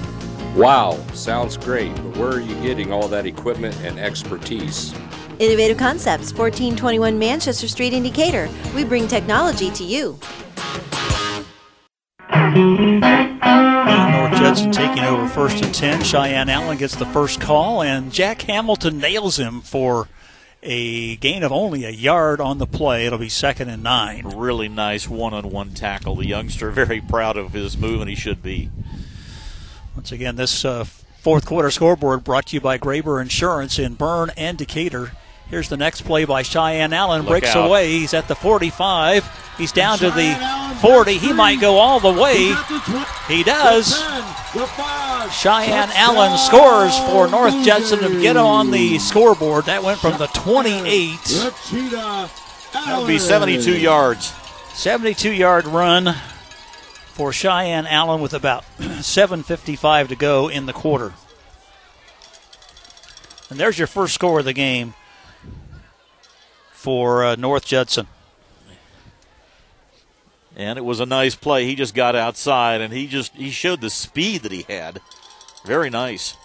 Wow, 0.55 0.99
sounds 1.13 1.55
great, 1.55 1.95
but 1.95 2.17
where 2.17 2.31
are 2.31 2.41
you 2.41 2.53
getting 2.61 2.91
all 2.91 3.07
that 3.07 3.25
equipment 3.25 3.73
and 3.83 3.97
expertise? 3.97 4.93
Innovative 5.39 5.77
Concepts, 5.77 6.33
1421 6.33 7.17
Manchester 7.17 7.69
Street 7.69 7.93
in 7.93 8.03
Decatur. 8.03 8.49
We 8.75 8.83
bring 8.83 9.07
technology 9.07 9.71
to 9.71 9.83
you. 9.85 10.19
North 14.11 14.33
Judson 14.35 14.73
taking 14.73 15.05
over 15.05 15.25
first 15.29 15.63
and 15.63 15.73
10. 15.73 16.03
Cheyenne 16.03 16.49
Allen 16.49 16.77
gets 16.77 16.95
the 16.95 17.05
first 17.05 17.39
call, 17.39 17.81
and 17.81 18.11
Jack 18.11 18.41
Hamilton 18.41 18.97
nails 18.97 19.39
him 19.39 19.61
for 19.61 20.09
a 20.61 21.15
gain 21.15 21.43
of 21.43 21.53
only 21.53 21.85
a 21.85 21.91
yard 21.91 22.41
on 22.41 22.57
the 22.57 22.67
play. 22.67 23.05
It'll 23.05 23.17
be 23.17 23.29
second 23.29 23.69
and 23.69 23.83
nine. 23.83 24.27
Really 24.35 24.67
nice 24.67 25.07
one 25.07 25.33
on 25.33 25.49
one 25.49 25.73
tackle. 25.73 26.17
The 26.17 26.27
youngster 26.27 26.71
very 26.71 26.99
proud 26.99 27.37
of 27.37 27.53
his 27.53 27.77
move, 27.77 28.01
and 28.01 28.09
he 28.09 28.15
should 28.15 28.43
be. 28.43 28.69
Once 30.01 30.11
again, 30.11 30.35
this 30.35 30.65
uh, 30.65 30.83
fourth 30.83 31.45
quarter 31.45 31.69
scoreboard 31.69 32.23
brought 32.23 32.47
to 32.47 32.55
you 32.55 32.59
by 32.59 32.75
Graber 32.79 33.21
Insurance 33.21 33.77
in 33.77 33.93
Berne 33.93 34.31
and 34.35 34.57
Decatur. 34.57 35.11
Here's 35.47 35.69
the 35.69 35.77
next 35.77 36.01
play 36.01 36.25
by 36.25 36.41
Cheyenne 36.41 36.91
Allen. 36.91 37.21
Look 37.21 37.29
breaks 37.29 37.55
out. 37.55 37.67
away. 37.67 37.91
He's 37.91 38.15
at 38.15 38.27
the 38.27 38.33
45. 38.33 39.53
He's 39.59 39.71
down 39.71 39.99
to 39.99 40.09
the 40.09 40.33
40. 40.81 41.19
He 41.19 41.33
might 41.33 41.61
go 41.61 41.77
all 41.77 41.99
the 41.99 42.11
way. 42.11 42.51
He 43.27 43.43
does. 43.43 43.95
Cheyenne 45.39 45.91
Allen 45.93 46.35
scores 46.39 46.97
for 47.11 47.27
North 47.27 47.63
Judson 47.63 47.99
to 47.99 48.19
get 48.23 48.37
on 48.37 48.71
the 48.71 48.97
scoreboard. 48.97 49.65
That 49.65 49.83
went 49.83 49.99
from 49.99 50.17
the 50.17 50.25
28. 50.25 51.19
That 52.73 52.95
would 52.97 53.07
be 53.07 53.19
72 53.19 53.77
yards. 53.77 54.33
72 54.73 55.31
yard 55.31 55.67
run 55.67 56.15
for 57.11 57.31
Cheyenne 57.31 57.85
Allen 57.85 58.21
with 58.21 58.33
about 58.33 58.63
7.55 58.79 60.07
to 60.09 60.15
go 60.15 60.47
in 60.47 60.65
the 60.65 60.73
quarter. 60.73 61.13
And 63.49 63.59
there's 63.59 63.77
your 63.77 63.87
first 63.87 64.13
score 64.13 64.39
of 64.39 64.45
the 64.45 64.53
game 64.53 64.93
for 66.71 67.23
uh, 67.23 67.35
North 67.35 67.65
Judson. 67.65 68.07
And 70.55 70.77
it 70.79 70.85
was 70.85 70.99
a 70.99 71.05
nice 71.05 71.35
play. 71.35 71.65
He 71.65 71.75
just 71.75 71.93
got 71.93 72.15
outside 72.15 72.81
and 72.81 72.93
he 72.93 73.07
just 73.07 73.33
he 73.35 73.51
showed 73.51 73.81
the 73.81 73.89
speed 73.89 74.41
that 74.43 74.51
he 74.51 74.65
had. 74.67 75.01
Very 75.65 75.89
nice. 75.89 76.35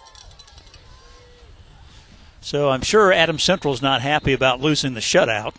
So 2.41 2.69
I'm 2.69 2.81
sure 2.81 3.11
Adam 3.11 3.39
Central's 3.39 3.81
not 3.81 4.01
happy 4.01 4.31
about 4.33 4.61
losing 4.61 4.93
the 4.93 4.99
shutout. 4.99 5.55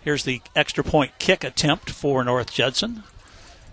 Here's 0.00 0.24
the 0.24 0.42
extra 0.54 0.84
point 0.84 1.18
kick 1.18 1.42
attempt 1.42 1.90
for 1.90 2.22
North 2.24 2.52
Judson. 2.52 3.04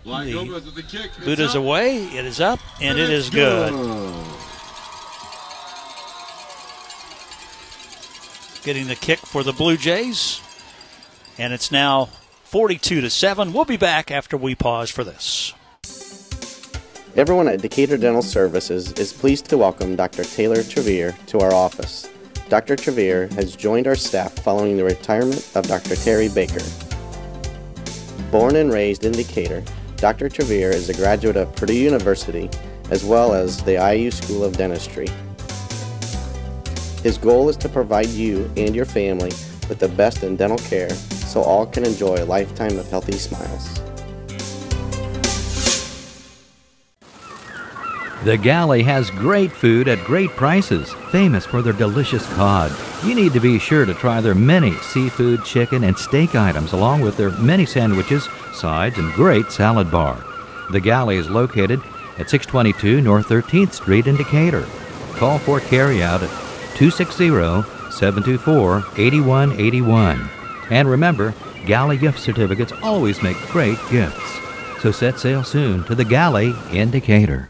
Black 0.09 0.25
The 0.25 0.33
Gomez 0.33 0.65
with 0.65 0.73
the 0.73 0.81
kick. 0.81 1.11
It's 1.17 1.23
Boot 1.23 1.39
is 1.39 1.51
up. 1.51 1.57
away. 1.57 2.03
It 2.05 2.25
is 2.25 2.41
up, 2.41 2.59
and 2.81 2.97
it 2.97 3.11
it's 3.11 3.27
is 3.27 3.29
good. 3.29 3.71
Getting 8.63 8.87
the 8.87 8.95
kick 8.95 9.19
for 9.19 9.43
the 9.43 9.53
Blue 9.53 9.77
Jays. 9.77 10.41
And 11.37 11.53
it's 11.53 11.71
now 11.71 12.05
42 12.45 13.01
to 13.01 13.09
7. 13.09 13.53
We'll 13.53 13.65
be 13.65 13.77
back 13.77 14.09
after 14.09 14.35
we 14.35 14.55
pause 14.55 14.89
for 14.89 15.03
this. 15.03 15.53
Everyone 17.15 17.47
at 17.47 17.61
Decatur 17.61 17.97
Dental 17.97 18.23
Services 18.23 18.91
is 18.93 19.13
pleased 19.13 19.45
to 19.45 19.59
welcome 19.59 19.95
Dr. 19.95 20.23
Taylor 20.23 20.63
Trevere 20.63 21.15
to 21.27 21.39
our 21.39 21.53
office. 21.53 22.09
Dr. 22.49 22.75
Trevere 22.75 23.27
has 23.35 23.55
joined 23.55 23.85
our 23.85 23.95
staff 23.95 24.33
following 24.39 24.75
the 24.75 24.83
retirement 24.83 25.47
of 25.55 25.67
Dr. 25.67 25.95
Terry 25.95 26.29
Baker. 26.29 26.63
Born 28.31 28.55
and 28.55 28.71
raised 28.73 29.05
in 29.05 29.11
Decatur, 29.11 29.63
Dr. 29.99 30.29
Trevere 30.29 30.69
is 30.69 30.87
a 30.87 30.93
graduate 30.93 31.35
of 31.35 31.53
Purdue 31.57 31.73
University 31.73 32.49
as 32.89 33.03
well 33.03 33.33
as 33.33 33.61
the 33.63 33.73
IU 33.73 34.11
School 34.11 34.45
of 34.45 34.55
Dentistry. 34.55 35.09
His 37.03 37.17
goal 37.17 37.49
is 37.49 37.57
to 37.57 37.67
provide 37.67 38.07
you 38.07 38.49
and 38.55 38.73
your 38.73 38.85
family 38.85 39.31
with 39.67 39.79
the 39.79 39.89
best 39.89 40.23
in 40.23 40.37
dental 40.37 40.57
care 40.57 40.89
so 40.89 41.41
all 41.41 41.65
can 41.65 41.85
enjoy 41.85 42.15
a 42.15 42.23
lifetime 42.23 42.77
of 42.79 42.89
healthy 42.89 43.17
smiles. 43.17 43.78
The 48.25 48.37
Galley 48.37 48.83
has 48.83 49.09
great 49.11 49.49
food 49.49 49.87
at 49.87 50.03
great 50.03 50.29
prices, 50.31 50.93
famous 51.09 51.45
for 51.45 51.61
their 51.61 51.71
delicious 51.71 52.25
cod. 52.33 52.69
You 53.01 53.15
need 53.15 53.31
to 53.31 53.39
be 53.39 53.57
sure 53.59 53.85
to 53.85 53.93
try 53.93 54.19
their 54.19 54.35
many 54.35 54.73
seafood, 54.73 55.45
chicken, 55.45 55.85
and 55.85 55.97
steak 55.97 56.35
items, 56.35 56.73
along 56.73 56.99
with 56.99 57.15
their 57.15 57.31
many 57.31 57.65
sandwiches, 57.65 58.27
sides, 58.51 58.97
and 58.97 59.13
great 59.13 59.49
salad 59.53 59.89
bar. 59.89 60.21
The 60.71 60.81
Galley 60.81 61.15
is 61.15 61.29
located 61.29 61.79
at 62.17 62.29
622 62.29 62.99
North 62.99 63.29
13th 63.29 63.71
Street 63.71 64.05
in 64.05 64.17
Decatur. 64.17 64.67
Call 65.13 65.39
for 65.39 65.61
carryout 65.61 66.21
at 66.21 66.75
260 66.75 67.29
724 67.89 68.83
8181. 68.97 70.29
And 70.71 70.89
remember, 70.89 71.33
Galley 71.65 71.95
gift 71.95 72.19
certificates 72.19 72.73
always 72.83 73.23
make 73.23 73.37
great 73.47 73.77
gifts. 73.89 74.39
So 74.81 74.91
set 74.91 75.19
sail 75.19 75.45
soon 75.45 75.85
to 75.85 75.95
the 75.95 76.03
Galley 76.05 76.53
in 76.73 76.91
Decatur. 76.91 77.49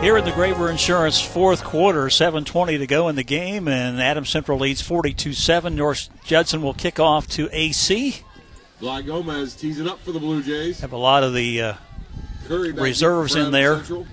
Here 0.00 0.18
in 0.18 0.24
the 0.24 0.30
Graber 0.30 0.70
Insurance 0.70 1.20
fourth 1.20 1.64
quarter, 1.64 2.04
7.20 2.06 2.78
to 2.78 2.86
go 2.86 3.08
in 3.08 3.16
the 3.16 3.24
game, 3.24 3.66
and 3.66 4.00
Adams 4.00 4.28
Central 4.28 4.58
leads 4.58 4.82
42 4.82 5.32
7. 5.32 5.74
North 5.74 6.10
Judson 6.22 6.62
will 6.62 6.74
kick 6.74 7.00
off 7.00 7.26
to 7.28 7.48
AC. 7.50 8.22
Black 8.78 9.06
Gomez 9.06 9.56
teasing 9.56 9.88
up 9.88 9.98
for 10.00 10.12
the 10.12 10.20
Blue 10.20 10.42
Jays. 10.42 10.80
Have 10.80 10.92
a 10.92 10.98
lot 10.98 11.24
of 11.24 11.32
the 11.32 11.62
uh, 11.62 11.74
Curry 12.46 12.72
reserves 12.72 13.34
in 13.34 13.50
there. 13.50 13.76
Central. 13.76 14.06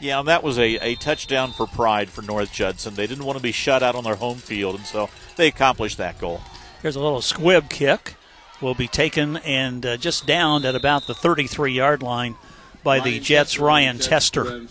Yeah, 0.00 0.18
and 0.18 0.28
that 0.28 0.42
was 0.42 0.58
a, 0.58 0.76
a 0.76 0.94
touchdown 0.96 1.52
for 1.52 1.66
pride 1.66 2.10
for 2.10 2.20
North 2.20 2.52
Judson. 2.52 2.94
They 2.94 3.06
didn't 3.06 3.24
want 3.24 3.38
to 3.38 3.42
be 3.42 3.52
shut 3.52 3.82
out 3.82 3.94
on 3.94 4.04
their 4.04 4.16
home 4.16 4.36
field, 4.36 4.76
and 4.76 4.84
so 4.84 5.08
they 5.36 5.48
accomplished 5.48 5.96
that 5.96 6.20
goal. 6.20 6.42
Here's 6.82 6.96
a 6.96 7.00
little 7.00 7.22
squib 7.22 7.70
kick. 7.70 8.16
Will 8.60 8.74
be 8.74 8.86
taken 8.86 9.38
and 9.38 9.84
uh, 9.84 9.96
just 9.96 10.26
downed 10.26 10.64
at 10.64 10.74
about 10.74 11.06
the 11.06 11.14
33 11.14 11.72
yard 11.72 12.02
line 12.02 12.36
by 12.84 13.00
the 13.00 13.18
Jets' 13.18 13.58
Ryan 13.58 13.98
Tester. 13.98 14.66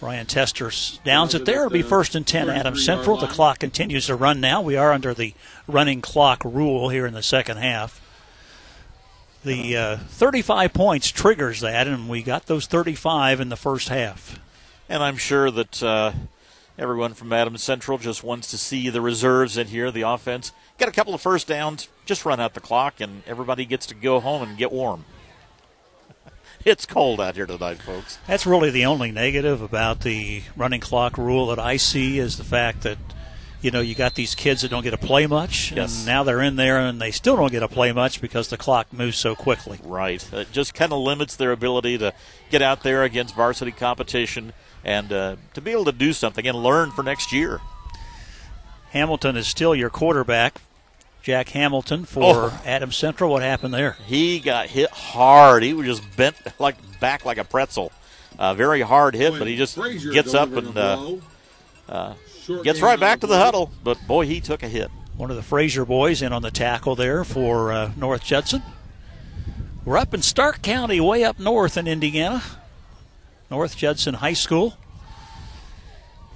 Ryan 0.00 0.26
Tester 0.26 0.70
downs 1.04 1.34
it 1.34 1.44
there. 1.44 1.60
It'll 1.60 1.70
be 1.70 1.82
first 1.82 2.14
and 2.14 2.26
10 2.26 2.48
Adam 2.50 2.76
Central. 2.76 3.16
The 3.16 3.26
clock 3.26 3.58
continues 3.58 4.06
to 4.06 4.16
run 4.16 4.40
now. 4.40 4.60
We 4.60 4.76
are 4.76 4.92
under 4.92 5.14
the 5.14 5.34
running 5.68 6.00
clock 6.00 6.42
rule 6.44 6.88
here 6.88 7.06
in 7.06 7.14
the 7.14 7.22
second 7.22 7.58
half. 7.58 8.00
The 9.44 9.76
uh, 9.76 9.96
35 9.96 10.72
points 10.72 11.10
triggers 11.10 11.60
that, 11.60 11.86
and 11.86 12.08
we 12.08 12.22
got 12.22 12.46
those 12.46 12.66
35 12.66 13.40
in 13.40 13.48
the 13.48 13.56
first 13.56 13.88
half. 13.88 14.38
And 14.88 15.02
I'm 15.02 15.16
sure 15.16 15.50
that 15.50 15.82
uh, 15.82 16.12
everyone 16.78 17.14
from 17.14 17.32
Adams 17.32 17.62
Central 17.62 17.96
just 17.98 18.24
wants 18.24 18.50
to 18.50 18.58
see 18.58 18.88
the 18.90 19.00
reserves 19.00 19.56
in 19.56 19.68
here, 19.68 19.90
the 19.90 20.02
offense. 20.02 20.52
Get 20.78 20.88
a 20.88 20.92
couple 20.92 21.14
of 21.14 21.20
first 21.20 21.46
downs, 21.46 21.88
just 22.06 22.24
run 22.24 22.40
out 22.40 22.54
the 22.54 22.60
clock, 22.60 23.00
and 23.00 23.22
everybody 23.26 23.64
gets 23.64 23.86
to 23.86 23.94
go 23.94 24.20
home 24.20 24.42
and 24.42 24.58
get 24.58 24.72
warm. 24.72 25.04
it's 26.64 26.86
cold 26.86 27.20
out 27.20 27.36
here 27.36 27.46
tonight, 27.46 27.78
folks. 27.82 28.18
That's 28.26 28.46
really 28.46 28.70
the 28.70 28.84
only 28.86 29.10
negative 29.10 29.62
about 29.62 30.00
the 30.00 30.42
running 30.56 30.80
clock 30.80 31.16
rule 31.18 31.46
that 31.48 31.58
I 31.58 31.76
see 31.76 32.18
is 32.18 32.36
the 32.36 32.44
fact 32.44 32.82
that 32.82 32.98
you 33.62 33.70
know 33.70 33.80
you 33.80 33.94
got 33.94 34.14
these 34.14 34.34
kids 34.34 34.62
that 34.62 34.70
don't 34.70 34.82
get 34.82 34.92
to 34.92 34.96
play 34.98 35.26
much, 35.26 35.72
Yes. 35.72 35.98
and 35.98 36.06
now 36.06 36.22
they're 36.22 36.40
in 36.40 36.56
there 36.56 36.78
and 36.78 37.00
they 37.00 37.10
still 37.10 37.36
don't 37.36 37.50
get 37.52 37.60
to 37.60 37.68
play 37.68 37.92
much 37.92 38.20
because 38.20 38.48
the 38.48 38.56
clock 38.56 38.92
moves 38.92 39.16
so 39.18 39.34
quickly. 39.34 39.78
Right. 39.84 40.26
It 40.32 40.50
just 40.52 40.72
kind 40.74 40.92
of 40.92 40.98
limits 41.00 41.36
their 41.36 41.52
ability 41.52 41.98
to 41.98 42.14
get 42.50 42.62
out 42.62 42.82
there 42.82 43.02
against 43.04 43.34
varsity 43.34 43.72
competition 43.72 44.52
and 44.82 45.12
uh, 45.12 45.36
to 45.52 45.60
be 45.60 45.72
able 45.72 45.84
to 45.84 45.92
do 45.92 46.12
something 46.14 46.46
and 46.46 46.62
learn 46.62 46.90
for 46.90 47.02
next 47.02 47.32
year. 47.32 47.60
Hamilton 48.92 49.36
is 49.36 49.46
still 49.46 49.74
your 49.74 49.90
quarterback, 49.90 50.60
Jack 51.22 51.50
Hamilton 51.50 52.04
for 52.04 52.50
Oh. 52.52 52.62
Adams 52.64 52.96
Central. 52.96 53.30
What 53.30 53.42
happened 53.42 53.74
there? 53.74 53.96
He 54.06 54.40
got 54.40 54.68
hit 54.68 54.90
hard. 54.90 55.62
He 55.62 55.72
was 55.74 55.86
just 55.86 56.16
bent 56.16 56.36
like 56.58 56.76
back 57.00 57.24
like 57.24 57.38
a 57.38 57.44
pretzel. 57.44 57.92
Uh, 58.38 58.54
very 58.54 58.80
hard 58.80 59.14
hit, 59.14 59.38
but 59.38 59.46
he 59.46 59.56
just 59.56 59.74
Frazier 59.76 60.10
gets 60.12 60.32
up 60.32 60.52
and 60.52 60.76
uh, 60.78 61.16
uh, 61.88 62.14
gets 62.62 62.80
right 62.80 62.98
back 62.98 63.20
to 63.20 63.26
the 63.26 63.36
huddle. 63.36 63.70
But 63.84 63.98
boy, 64.06 64.24
he 64.26 64.40
took 64.40 64.62
a 64.62 64.68
hit. 64.68 64.90
One 65.16 65.30
of 65.30 65.36
the 65.36 65.42
Frazier 65.42 65.84
boys 65.84 66.22
in 66.22 66.32
on 66.32 66.40
the 66.40 66.50
tackle 66.50 66.96
there 66.96 67.22
for 67.24 67.70
uh, 67.72 67.92
North 67.96 68.24
Judson. 68.24 68.62
We're 69.84 69.98
up 69.98 70.14
in 70.14 70.22
Stark 70.22 70.62
County, 70.62 71.00
way 71.00 71.22
up 71.24 71.38
north 71.38 71.76
in 71.76 71.86
Indiana, 71.86 72.42
North 73.50 73.76
Judson 73.76 74.14
High 74.14 74.32
School. 74.34 74.76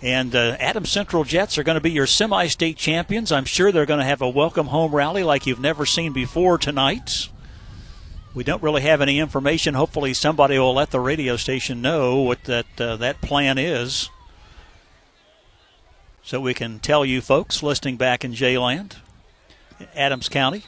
And 0.04 0.36
uh, 0.36 0.58
Adams 0.60 0.90
Central 0.90 1.24
Jets 1.24 1.56
are 1.56 1.62
going 1.62 1.76
to 1.76 1.80
be 1.80 1.90
your 1.90 2.06
semi 2.06 2.46
state 2.48 2.76
champions. 2.76 3.32
I'm 3.32 3.46
sure 3.46 3.72
they're 3.72 3.86
going 3.86 4.00
to 4.00 4.04
have 4.04 4.20
a 4.20 4.28
welcome 4.28 4.66
home 4.66 4.94
rally 4.94 5.24
like 5.24 5.46
you've 5.46 5.58
never 5.58 5.86
seen 5.86 6.12
before 6.12 6.58
tonight. 6.58 7.30
We 8.34 8.44
don't 8.44 8.62
really 8.62 8.82
have 8.82 9.00
any 9.00 9.18
information. 9.18 9.72
Hopefully, 9.72 10.12
somebody 10.12 10.58
will 10.58 10.74
let 10.74 10.90
the 10.90 11.00
radio 11.00 11.36
station 11.36 11.80
know 11.80 12.16
what 12.16 12.44
that, 12.44 12.66
uh, 12.78 12.96
that 12.96 13.22
plan 13.22 13.56
is 13.56 14.10
so 16.22 16.38
we 16.38 16.52
can 16.52 16.80
tell 16.80 17.06
you 17.06 17.22
folks 17.22 17.62
listening 17.62 17.96
back 17.96 18.24
in 18.26 18.34
J-Land, 18.34 18.96
Adams 19.94 20.28
County. 20.28 20.64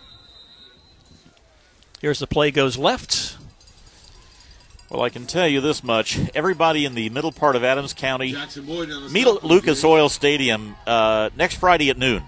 Here's 2.00 2.20
the 2.20 2.26
play 2.26 2.50
goes 2.50 2.78
left. 2.78 3.35
Well, 4.90 5.02
I 5.02 5.10
can 5.10 5.26
tell 5.26 5.48
you 5.48 5.60
this 5.60 5.82
much: 5.82 6.18
everybody 6.34 6.84
in 6.84 6.94
the 6.94 7.10
middle 7.10 7.32
part 7.32 7.56
of 7.56 7.64
Adams 7.64 7.92
County, 7.92 8.32
Jackson 8.32 8.64
Boyd 8.64 8.90
on 8.90 9.04
the 9.04 9.08
meet 9.08 9.26
at 9.26 9.44
Lucas 9.44 9.80
of 9.82 9.90
Oil 9.90 10.08
Stadium 10.08 10.76
uh, 10.86 11.30
next 11.36 11.56
Friday 11.56 11.90
at 11.90 11.98
noon, 11.98 12.22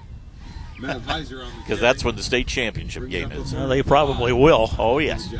the 0.74 0.80
game. 0.80 0.88
Matt 0.88 1.02
Heiser 1.02 1.44
on 1.44 1.52
the 1.52 1.58
because 1.64 1.80
that's 1.80 2.04
when 2.04 2.16
the 2.16 2.22
state 2.22 2.48
championship 2.48 3.08
game 3.08 3.30
is. 3.30 3.54
Well, 3.54 3.68
they 3.68 3.82
probably 3.82 4.32
will. 4.32 4.70
Oh 4.78 4.98
yes. 4.98 5.32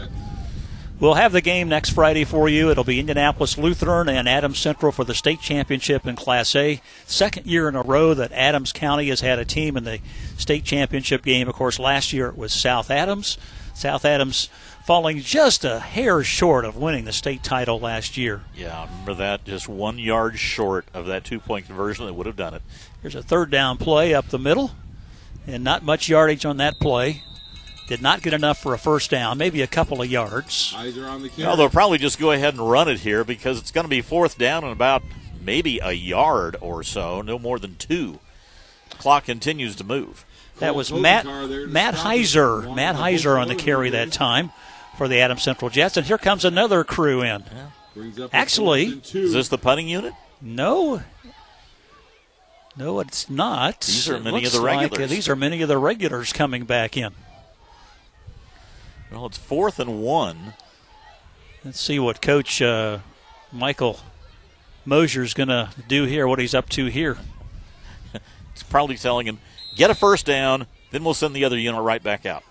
We'll 1.00 1.14
have 1.14 1.30
the 1.30 1.40
game 1.40 1.68
next 1.68 1.90
Friday 1.90 2.24
for 2.24 2.48
you. 2.48 2.70
It'll 2.70 2.82
be 2.82 2.98
Indianapolis 2.98 3.56
Lutheran 3.56 4.08
and 4.08 4.28
Adams 4.28 4.58
Central 4.58 4.90
for 4.90 5.04
the 5.04 5.14
state 5.14 5.40
championship 5.40 6.08
in 6.08 6.16
Class 6.16 6.56
A. 6.56 6.80
Second 7.06 7.46
year 7.46 7.68
in 7.68 7.76
a 7.76 7.82
row 7.82 8.14
that 8.14 8.32
Adams 8.32 8.72
County 8.72 9.08
has 9.08 9.20
had 9.20 9.38
a 9.38 9.44
team 9.44 9.76
in 9.76 9.84
the 9.84 10.00
state 10.36 10.64
championship 10.64 11.22
game. 11.22 11.48
Of 11.48 11.54
course, 11.54 11.78
last 11.78 12.12
year 12.12 12.26
it 12.26 12.36
was 12.36 12.52
South 12.52 12.90
Adams. 12.90 13.38
South 13.74 14.04
Adams 14.04 14.48
falling 14.88 15.20
just 15.20 15.66
a 15.66 15.80
hair 15.80 16.24
short 16.24 16.64
of 16.64 16.74
winning 16.74 17.04
the 17.04 17.12
state 17.12 17.42
title 17.42 17.78
last 17.78 18.16
year. 18.16 18.42
Yeah, 18.56 18.74
I 18.74 18.84
remember 18.84 19.12
that. 19.16 19.44
Just 19.44 19.68
one 19.68 19.98
yard 19.98 20.38
short 20.38 20.86
of 20.94 21.04
that 21.04 21.24
two-point 21.24 21.66
conversion 21.66 22.06
that 22.06 22.14
would 22.14 22.24
have 22.24 22.36
done 22.36 22.54
it. 22.54 22.62
Here's 23.02 23.14
a 23.14 23.22
third 23.22 23.50
down 23.50 23.76
play 23.76 24.14
up 24.14 24.28
the 24.28 24.38
middle, 24.38 24.70
and 25.46 25.62
not 25.62 25.82
much 25.82 26.08
yardage 26.08 26.46
on 26.46 26.56
that 26.56 26.80
play. 26.80 27.22
Did 27.86 28.00
not 28.00 28.22
get 28.22 28.32
enough 28.32 28.62
for 28.62 28.72
a 28.72 28.78
first 28.78 29.10
down, 29.10 29.36
maybe 29.36 29.60
a 29.60 29.66
couple 29.66 30.00
of 30.00 30.10
yards. 30.10 30.72
Heiser 30.74 31.06
on 31.06 31.20
the 31.20 31.28
carry. 31.28 31.46
No, 31.46 31.54
they'll 31.54 31.68
probably 31.68 31.98
just 31.98 32.18
go 32.18 32.30
ahead 32.30 32.54
and 32.54 32.70
run 32.70 32.88
it 32.88 33.00
here 33.00 33.24
because 33.24 33.58
it's 33.58 33.70
going 33.70 33.84
to 33.84 33.90
be 33.90 34.00
fourth 34.00 34.38
down 34.38 34.64
and 34.64 34.72
about 34.72 35.02
maybe 35.38 35.80
a 35.82 35.92
yard 35.92 36.56
or 36.62 36.82
so, 36.82 37.20
no 37.20 37.38
more 37.38 37.58
than 37.58 37.76
two. 37.76 38.20
Clock 38.92 39.26
continues 39.26 39.76
to 39.76 39.84
move. 39.84 40.24
That 40.60 40.74
was 40.74 40.90
Matt 40.90 41.26
Matt 41.26 41.94
Heiser. 41.94 42.74
Matt 42.74 42.96
Heiser 42.96 43.38
on 43.38 43.48
the 43.48 43.54
carry 43.54 43.90
that 43.90 44.12
time 44.12 44.50
for 44.98 45.08
the 45.08 45.20
Adams 45.20 45.42
Central 45.42 45.70
Jets. 45.70 45.96
And 45.96 46.06
here 46.06 46.18
comes 46.18 46.44
another 46.44 46.84
crew 46.84 47.22
in. 47.22 47.44
Brings 47.94 48.20
up 48.20 48.32
a 48.32 48.36
Actually, 48.36 48.84
fourth 48.86 48.94
and 48.94 49.04
two. 49.04 49.18
Is 49.20 49.32
this 49.32 49.48
the 49.48 49.56
punting 49.58 49.88
unit? 49.88 50.12
no. 50.42 51.02
No, 52.76 53.00
it's 53.00 53.28
not. 53.28 53.80
These 53.80 54.08
are 54.08 54.20
many 54.20 54.36
of 54.36 54.42
looks 54.44 54.52
the 54.52 54.60
like, 54.60 54.76
uh, 54.76 54.80
regulars. 54.82 55.10
these 55.10 55.28
are 55.28 55.34
many 55.34 55.62
of 55.62 55.68
the 55.68 55.78
regulars 55.78 56.32
coming 56.32 56.64
back 56.64 56.96
in. 56.96 57.12
Well, 59.10 59.26
it's 59.26 59.36
fourth 59.36 59.80
and 59.80 60.00
one. 60.00 60.54
Let's 61.64 61.80
see 61.80 61.98
what 61.98 62.22
Coach 62.22 62.62
uh, 62.62 62.98
Michael 63.50 63.98
is 64.86 65.34
going 65.34 65.48
to 65.48 65.70
do 65.88 66.04
here, 66.04 66.28
what 66.28 66.38
he's 66.38 66.54
up 66.54 66.68
to 66.70 66.86
here. 66.86 67.18
It's 68.52 68.62
probably 68.64 68.96
telling 68.96 69.26
him, 69.26 69.38
get 69.76 69.88
a 69.88 69.94
first 69.94 70.26
down, 70.26 70.66
then 70.90 71.04
we'll 71.04 71.14
send 71.14 71.34
the 71.36 71.44
other 71.44 71.56
unit 71.56 71.80
right 71.80 72.02
back 72.02 72.26
out. 72.26 72.42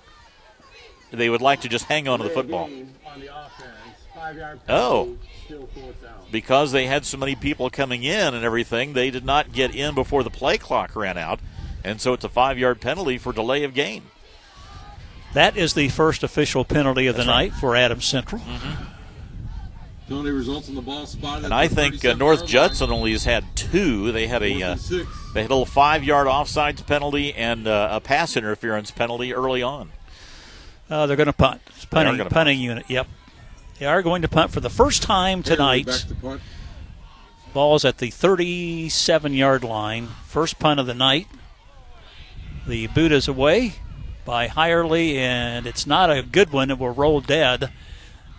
They 1.12 1.30
would 1.30 1.42
like 1.42 1.62
to 1.62 1.70
just 1.70 1.86
hang 1.86 2.08
on 2.08 2.20
to 2.20 2.24
the 2.26 2.30
football. 2.30 2.70
Oh. 4.68 5.16
Because 6.32 6.72
they 6.72 6.88
had 6.88 7.06
so 7.06 7.18
many 7.18 7.36
people 7.36 7.70
coming 7.70 8.04
in 8.04 8.34
and 8.34 8.44
everything, 8.44 8.94
they 8.94 9.10
did 9.10 9.24
not 9.24 9.54
get 9.54 9.74
in 9.74 9.96
before 9.96 10.24
the 10.24 10.30
play 10.30 10.58
clock 10.58 10.96
ran 10.96 11.18
out. 11.18 11.40
And 11.84 12.02
so 12.02 12.14
it's 12.14 12.26
a 12.26 12.30
five 12.30 12.58
yard 12.58 12.82
penalty 12.82 13.18
for 13.18 13.32
delay 13.32 13.64
of 13.64 13.74
game. 13.74 14.04
That 15.34 15.56
is 15.56 15.74
the 15.74 15.90
first 15.90 16.24
official 16.24 16.66
penalty 16.66 17.08
of 17.08 17.16
the 17.16 17.20
That's 17.20 17.30
right. 17.30 17.52
night 17.52 17.60
for 17.60 17.76
Adams 17.76 18.06
Central. 18.06 18.42
Penalty 20.08 20.32
results 20.32 20.70
in 20.70 20.76
the 20.76 20.82
ball 20.82 21.06
spotted. 21.06 21.46
And 21.46 21.54
I 21.54 21.68
think 21.68 22.04
uh, 22.04 22.14
North 22.14 22.46
Judson 22.46 22.92
only 22.92 23.12
has 23.12 23.26
had 23.26 23.44
two. 23.56 24.12
They 24.12 24.28
had 24.28 24.42
a 24.42 24.64
uh, 24.64 24.78
they 25.34 25.42
had 25.42 25.52
a 25.52 25.54
little 25.54 25.66
five 25.66 26.04
yard 26.04 26.28
offsides 26.28 26.86
penalty 26.86 27.34
and 27.34 27.68
uh, 27.68 27.90
a 27.92 28.00
pass 28.00 28.38
interference 28.38 28.90
penalty 28.90 29.34
early 29.34 29.62
on. 29.62 29.92
Uh, 30.90 31.06
they're 31.06 31.18
going 31.18 31.28
to 31.28 31.34
punt. 31.34 31.62
It's 31.68 31.86
They 31.86 32.00
are 32.00 32.04
punting, 32.04 32.18
gonna 32.18 32.30
punting 32.30 32.60
unit. 32.60 32.86
Yep. 32.88 33.08
They 33.80 33.86
are 33.86 34.02
going 34.02 34.22
to 34.22 34.28
punt 34.28 34.52
for 34.52 34.60
the 34.60 34.70
first 34.70 35.04
time 35.04 35.44
tonight. 35.44 35.86
Back 35.86 36.08
to 36.08 36.16
punt. 36.16 36.42
Ball's 37.54 37.86
at 37.86 37.98
the 37.98 38.10
37 38.10 39.34
yard 39.34 39.64
line. 39.64 40.08
First 40.26 40.60
punt 40.60 40.80
of 40.80 40.86
the 40.86 40.94
night. 40.94 41.28
The 42.68 42.88
boot 42.88 43.12
is 43.12 43.28
away 43.28 43.76
by 44.26 44.48
Hirely, 44.48 45.16
and 45.16 45.66
it's 45.66 45.88
not 45.88 46.12
a 46.12 46.22
good 46.22 46.52
one. 46.52 46.70
It 46.70 46.78
will 46.78 46.94
roll 46.94 47.22
dead 47.22 47.72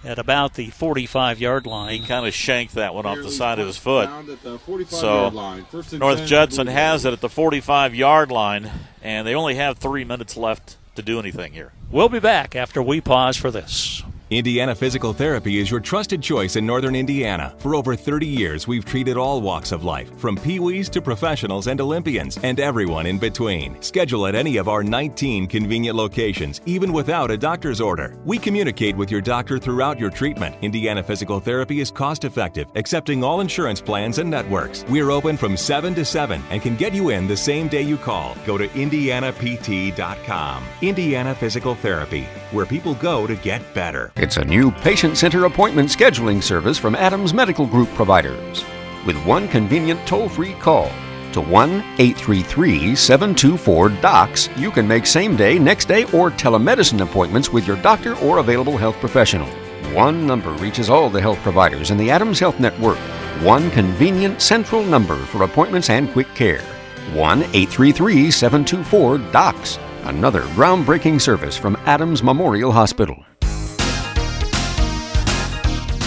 at 0.05 0.19
about 0.19 0.55
the 0.55 0.71
45 0.71 1.41
yard 1.41 1.67
line. 1.67 1.93
He 1.93 1.99
line. 2.01 2.09
kind 2.09 2.27
of 2.27 2.35
shanked 2.35 2.75
that 2.75 2.95
one 2.95 3.07
off 3.07 3.19
the 3.19 3.31
side 3.31 3.59
of 3.59 3.67
his 3.67 3.79
foot. 3.79 4.09
found 4.09 4.29
at 4.29 4.43
the 4.43 4.59
45 4.59 4.99
So 4.99 5.21
yard 5.23 5.35
line. 5.35 5.65
First 5.65 5.93
and 5.93 6.01
North 6.01 6.27
Judson 6.27 6.67
has 6.67 7.05
it 7.05 7.13
at 7.13 7.21
the 7.21 7.29
45 7.29 7.95
yard 7.95 8.31
line, 8.31 8.71
and 9.03 9.27
they 9.27 9.35
only 9.35 9.55
have 9.57 9.79
three 9.79 10.05
minutes 10.05 10.37
left 10.37 10.77
to 10.95 11.03
do 11.03 11.19
anything 11.19 11.53
here. 11.53 11.73
We'll 11.91 12.11
be 12.11 12.21
back 12.21 12.55
after 12.55 12.83
we 12.83 13.01
pause 13.01 13.39
for 13.39 13.51
this. 13.51 14.03
Indiana 14.31 14.75
Physical 14.75 15.15
Therapy 15.15 15.59
is 15.59 15.71
your 15.71 15.81
trusted 15.81 16.23
choice 16.23 16.57
in 16.57 16.67
Northern 16.67 16.95
Indiana. 16.95 17.55
For 17.57 17.75
over 17.75 17.97
30 17.97 18.27
years, 18.27 18.69
we've 18.69 18.85
treated 18.85 19.17
all 19.17 19.41
walks 19.41 19.73
of 19.73 19.85
life, 19.85 20.15
from 20.19 20.37
peewees 20.37 20.91
to 20.91 21.01
professionals 21.01 21.67
and 21.67 21.81
Olympians, 21.81 22.39
and 22.43 22.61
everyone 22.61 23.07
in 23.07 23.19
between. 23.19 23.81
Schedule 23.81 24.27
at 24.27 24.35
any 24.35 24.59
of 24.59 24.69
our 24.69 24.85
19 24.85 25.47
convenient 25.47 25.97
locations, 25.97 26.61
even 26.67 26.93
without 26.93 27.31
a 27.31 27.39
doctor's 27.39 27.81
order. 27.81 28.19
We 28.27 28.37
communicate 28.37 28.95
with 28.95 29.11
your 29.11 29.23
doctor 29.23 29.59
throughout 29.59 29.99
your 29.99 30.11
treatment. 30.11 30.57
Indiana 30.61 31.03
Physical 31.03 31.41
Therapy 31.41 31.81
is 31.81 31.91
cost 31.91 32.25
effective, 32.25 32.69
accepting 32.75 33.25
all 33.25 33.41
insurance 33.41 33.81
plans 33.81 34.19
and 34.19 34.29
networks. 34.29 34.85
We're 34.91 35.11
open 35.11 35.39
from 35.39 35.57
7 35.57 35.95
to 35.95 36.05
7 36.05 36.43
and 36.51 36.61
can 36.61 36.77
get 36.77 36.93
you 36.93 37.09
in 37.09 37.29
the 37.29 37.37
same 37.37 37.67
day 37.67 37.81
you 37.81 37.97
call. 37.97 38.37
Go 38.45 38.59
to 38.59 38.71
indianapt.com. 38.75 40.65
Indiana 40.83 41.35
Physical 41.35 41.75
Therapy, 41.75 42.25
where 42.53 42.67
people 42.67 42.95
go 42.97 43.27
to 43.27 43.35
get 43.35 43.63
better. 43.73 44.13
It's 44.21 44.37
a 44.37 44.45
new 44.45 44.73
patient 44.73 45.17
center 45.17 45.45
appointment 45.45 45.91
scheduling 45.91 46.43
service 46.43 46.77
from 46.77 46.97
Adams 46.97 47.33
Medical 47.33 47.67
Group 47.67 47.89
providers. 47.91 48.65
With 49.07 49.17
one 49.25 49.47
convenient 49.47 50.05
toll 50.09 50.29
free 50.29 50.55
call 50.55 50.91
to 51.33 51.41
1 51.41 51.71
833 51.71 52.97
724 52.97 53.91
DOCS, 53.91 54.59
you 54.59 54.73
can 54.73 54.89
make 54.89 55.07
same 55.07 55.37
day, 55.37 55.57
next 55.57 55.85
day, 55.85 56.03
or 56.07 56.33
telemedicine 56.33 57.01
appointments 57.01 57.51
with 57.53 57.65
your 57.65 57.77
doctor 57.77 58.17
or 58.17 58.39
available 58.39 58.77
health 58.77 58.97
professional. 58.97 59.47
One 59.95 60.27
number 60.27 60.51
reaches 60.55 60.91
all 60.91 61.09
the 61.09 61.21
health 61.21 61.39
providers 61.39 61.93
in 61.93 61.97
the 61.97 62.11
Adams 62.11 62.41
Health 62.41 62.59
Network. 62.59 62.99
One 63.45 63.71
convenient 63.71 64.43
central 64.43 64.83
number 64.83 65.17
for 65.27 65.45
appointments 65.45 65.91
and 65.91 66.11
quick 66.11 66.35
care. 66.35 66.63
1 67.15 67.43
833 67.43 68.33
724 68.33 69.19
DOCS. 69.31 69.79
Another 70.09 70.43
groundbreaking 70.57 71.21
service 71.21 71.57
from 71.57 71.77
Adams 71.87 72.25
Memorial 72.25 72.73
Hospital. 72.73 73.25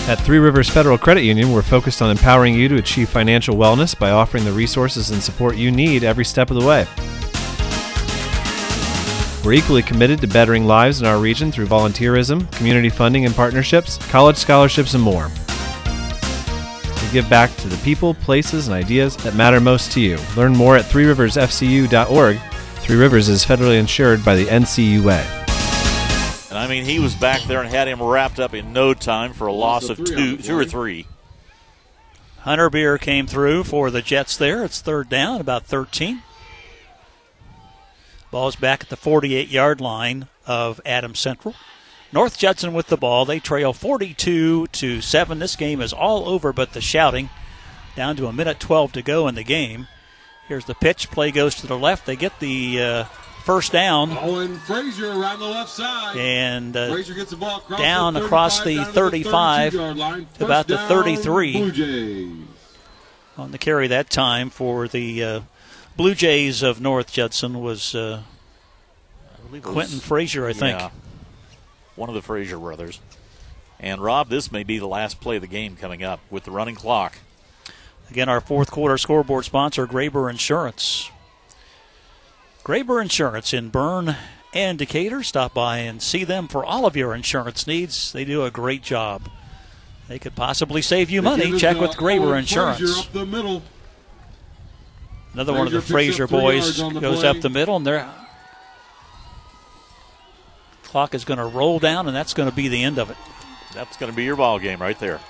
At 0.08 0.20
Three 0.20 0.40
Rivers 0.40 0.68
Federal 0.68 0.98
Credit 0.98 1.24
Union, 1.24 1.54
we're 1.54 1.62
focused 1.62 2.02
on 2.02 2.10
empowering 2.10 2.56
you 2.56 2.68
to 2.68 2.78
achieve 2.78 3.08
financial 3.08 3.56
wellness 3.56 3.98
by 3.98 4.10
offering 4.10 4.44
the 4.44 4.52
resources 4.52 5.12
and 5.12 5.22
support 5.22 5.56
you 5.56 5.72
need 5.72 6.04
every 6.04 6.26
step 6.26 6.50
of 6.50 6.60
the 6.60 6.66
way. 6.66 6.88
We're 9.46 9.54
equally 9.54 9.84
committed 9.84 10.20
to 10.22 10.28
bettering 10.28 10.66
lives 10.66 11.02
in 11.02 11.08
our 11.08 11.20
region 11.20 11.52
through 11.52 11.68
volunteerism, 11.68 12.52
community 12.52 12.90
funding 12.90 13.26
and 13.26 13.36
partnerships, 13.36 13.98
college 14.10 14.38
scholarships, 14.38 14.96
and 14.96 15.04
more. 15.04 15.30
We 17.02 17.12
give 17.12 17.30
back 17.30 17.56
to 17.58 17.68
the 17.68 17.80
people, 17.84 18.16
places, 18.16 18.68
and 18.68 18.76
ideas 18.76 19.16
that 19.18 19.36
matter 19.36 19.60
most 19.60 19.92
to 19.94 20.02
you. 20.02 20.18
Learn 20.36 20.56
more 20.56 20.78
at 20.78 20.86
threeriversfcu.org. 20.86 22.40
Three 22.76 22.96
Rivers 22.96 23.30
is 23.30 23.46
federally 23.46 23.80
insured 23.80 24.26
by 24.26 24.36
the 24.36 24.46
NCUA. 24.46 25.41
And 26.52 26.60
I 26.60 26.68
mean, 26.68 26.84
he 26.84 27.00
was 27.00 27.16
back 27.16 27.42
there 27.44 27.62
and 27.62 27.70
had 27.70 27.88
him 27.88 28.04
wrapped 28.04 28.38
up 28.38 28.54
in 28.54 28.74
no 28.74 28.94
time 28.94 29.32
for 29.32 29.48
a 29.48 29.54
loss 29.54 29.88
of 29.88 30.02
of 30.02 30.06
two, 30.06 30.36
two 30.36 30.58
or 30.58 30.66
three. 30.66 31.08
Hunter 32.40 32.70
Beer 32.70 32.98
came 32.98 33.26
through 33.26 33.64
for 33.64 33.90
the 33.90 34.02
Jets 34.02 34.36
there. 34.36 34.66
It's 34.66 34.82
third 34.82 35.08
down, 35.08 35.40
about 35.40 35.66
13. 35.66 36.22
Ball's 38.32 38.58
back 38.58 38.84
at 38.84 38.90
the 38.90 38.98
48 38.98 39.48
yard 39.48 39.80
line 39.80 40.28
of 40.46 40.82
Adams 40.86 41.20
Central. 41.20 41.56
North 42.12 42.38
Judson 42.38 42.74
with 42.74 42.88
the 42.88 42.98
ball. 42.98 43.24
They 43.24 43.40
trail 43.40 43.72
42 43.72 44.68
to 44.68 45.00
7. 45.00 45.40
This 45.40 45.56
game 45.56 45.80
is 45.80 45.94
all 45.94 46.28
over 46.28 46.52
but 46.52 46.74
the 46.74 46.82
shouting. 46.82 47.30
Down 47.96 48.18
to 48.18 48.28
a 48.28 48.34
minute 48.34 48.60
12 48.60 48.92
to 48.94 49.02
go 49.02 49.30
in 49.30 49.36
the 49.36 49.44
game. 49.44 49.88
Here's 50.50 50.66
the 50.66 50.76
pitch. 50.76 51.10
Play 51.12 51.32
goes 51.32 51.56
to 51.56 51.68
the 51.68 51.78
left. 51.78 52.06
They 52.06 52.18
get 52.18 52.38
the 52.42 52.82
uh, 52.82 53.06
first 53.44 53.72
down 53.72 54.18
Owen 54.18 54.58
Frazier 54.60 55.10
around 55.10 55.40
the 55.40 55.46
left 55.48 55.70
side. 55.70 56.18
and 56.18 56.76
uh, 56.76 56.92
Frazier 56.92 57.14
gets 57.14 57.32
the 57.32 57.38
ball 57.38 57.58
across 57.58 57.80
down 57.80 58.14
the 58.14 58.24
across 58.26 58.64
the 58.64 58.76
down 58.78 58.92
35 58.94 59.72
32 59.74 59.78
yard 59.84 59.98
line. 59.98 60.28
to 60.38 60.46
about 60.46 60.68
the 60.68 60.78
33. 60.78 61.52
Blue 61.54 61.72
Jays. 61.72 62.38
on 63.38 63.52
the 63.52 63.58
carry 63.58 63.88
that 63.88 64.10
time 64.10 64.50
for 64.50 64.88
the 64.88 65.24
uh, 65.24 65.40
Blue 65.98 66.16
Jays 66.16 66.64
of 66.64 66.80
North 66.80 67.12
Judson 67.12 67.62
was 67.62 67.94
uh, 67.96 68.22
I 69.34 69.48
believe 69.48 69.64
it 69.64 69.68
was- 69.68 69.74
Quentin 69.74 70.00
Frazier, 70.00 70.48
I 70.48 70.54
think. 70.54 70.80
Yeah, 70.80 70.90
one 71.96 72.10
of 72.10 72.16
the 72.16 72.22
Frazier 72.22 72.58
brothers. 72.58 73.00
And 73.80 74.00
Rob, 74.00 74.30
this 74.30 74.52
may 74.52 74.64
be 74.64 74.78
the 74.78 74.88
last 74.88 75.20
play 75.20 75.38
of 75.38 75.42
the 75.42 75.48
game 75.48 75.76
coming 75.76 76.04
up 76.04 76.20
with 76.30 76.44
the 76.44 76.52
running 76.52 76.76
clock. 76.76 77.18
Again, 78.12 78.30
our 78.30 78.40
fourth 78.42 78.70
quarter 78.70 78.98
scoreboard 78.98 79.44
sponsor, 79.46 79.88
Graber 79.88 80.30
Insurance. 80.30 81.10
Graber 82.64 83.02
Insurance 83.02 83.54
in 83.54 83.70
Berne 83.70 84.16
and 84.54 84.78
Decatur. 84.78 85.24
Stop 85.24 85.54
by 85.54 85.80
and 85.80 86.02
see 86.02 86.24
them 86.24 86.48
for 86.48 86.64
all 86.64 86.86
of 86.86 86.96
your 86.96 87.16
insurance 87.16 87.66
needs. 87.66 88.12
They 88.12 88.24
do 88.26 88.44
a 88.44 88.52
great 88.52 88.84
job. 88.84 89.30
They 90.08 90.20
could 90.20 90.36
possibly 90.36 90.82
save 90.82 91.10
you 91.10 91.22
money. 91.22 91.58
Check 91.58 91.80
with 91.80 91.92
Graber 91.92 92.38
Insurance. 92.38 93.00
Up 93.00 93.14
the 93.14 93.26
middle. 93.26 93.64
Another 95.34 95.54
one 95.54 95.66
of 95.66 95.74
the 95.74 95.82
Frazier 95.82 96.28
Frazier 96.28 96.28
picks 96.28 96.34
up 96.34 96.40
three 96.40 96.90
boys 96.90 96.94
the 96.94 97.00
goes 97.00 97.20
play. 97.20 97.30
up 97.30 97.40
the 97.40 97.50
middle, 97.50 97.78
and 97.78 97.86
their 97.86 98.10
clock 100.84 101.16
is 101.16 101.24
going 101.24 101.40
to 101.40 101.46
roll 101.46 101.80
down, 101.80 102.08
and 102.08 102.16
that's 102.16 102.34
going 102.34 102.50
to 102.50 102.56
be 102.56 102.68
the 102.68 102.84
end 102.84 103.00
of 103.00 103.10
it. 103.10 103.18
That's 103.74 103.96
going 103.96 104.12
to 104.12 104.16
be 104.16 104.26
your 104.26 104.36
ball 104.36 104.60
game 104.60 104.82
right 104.82 105.00
there. 105.00 105.22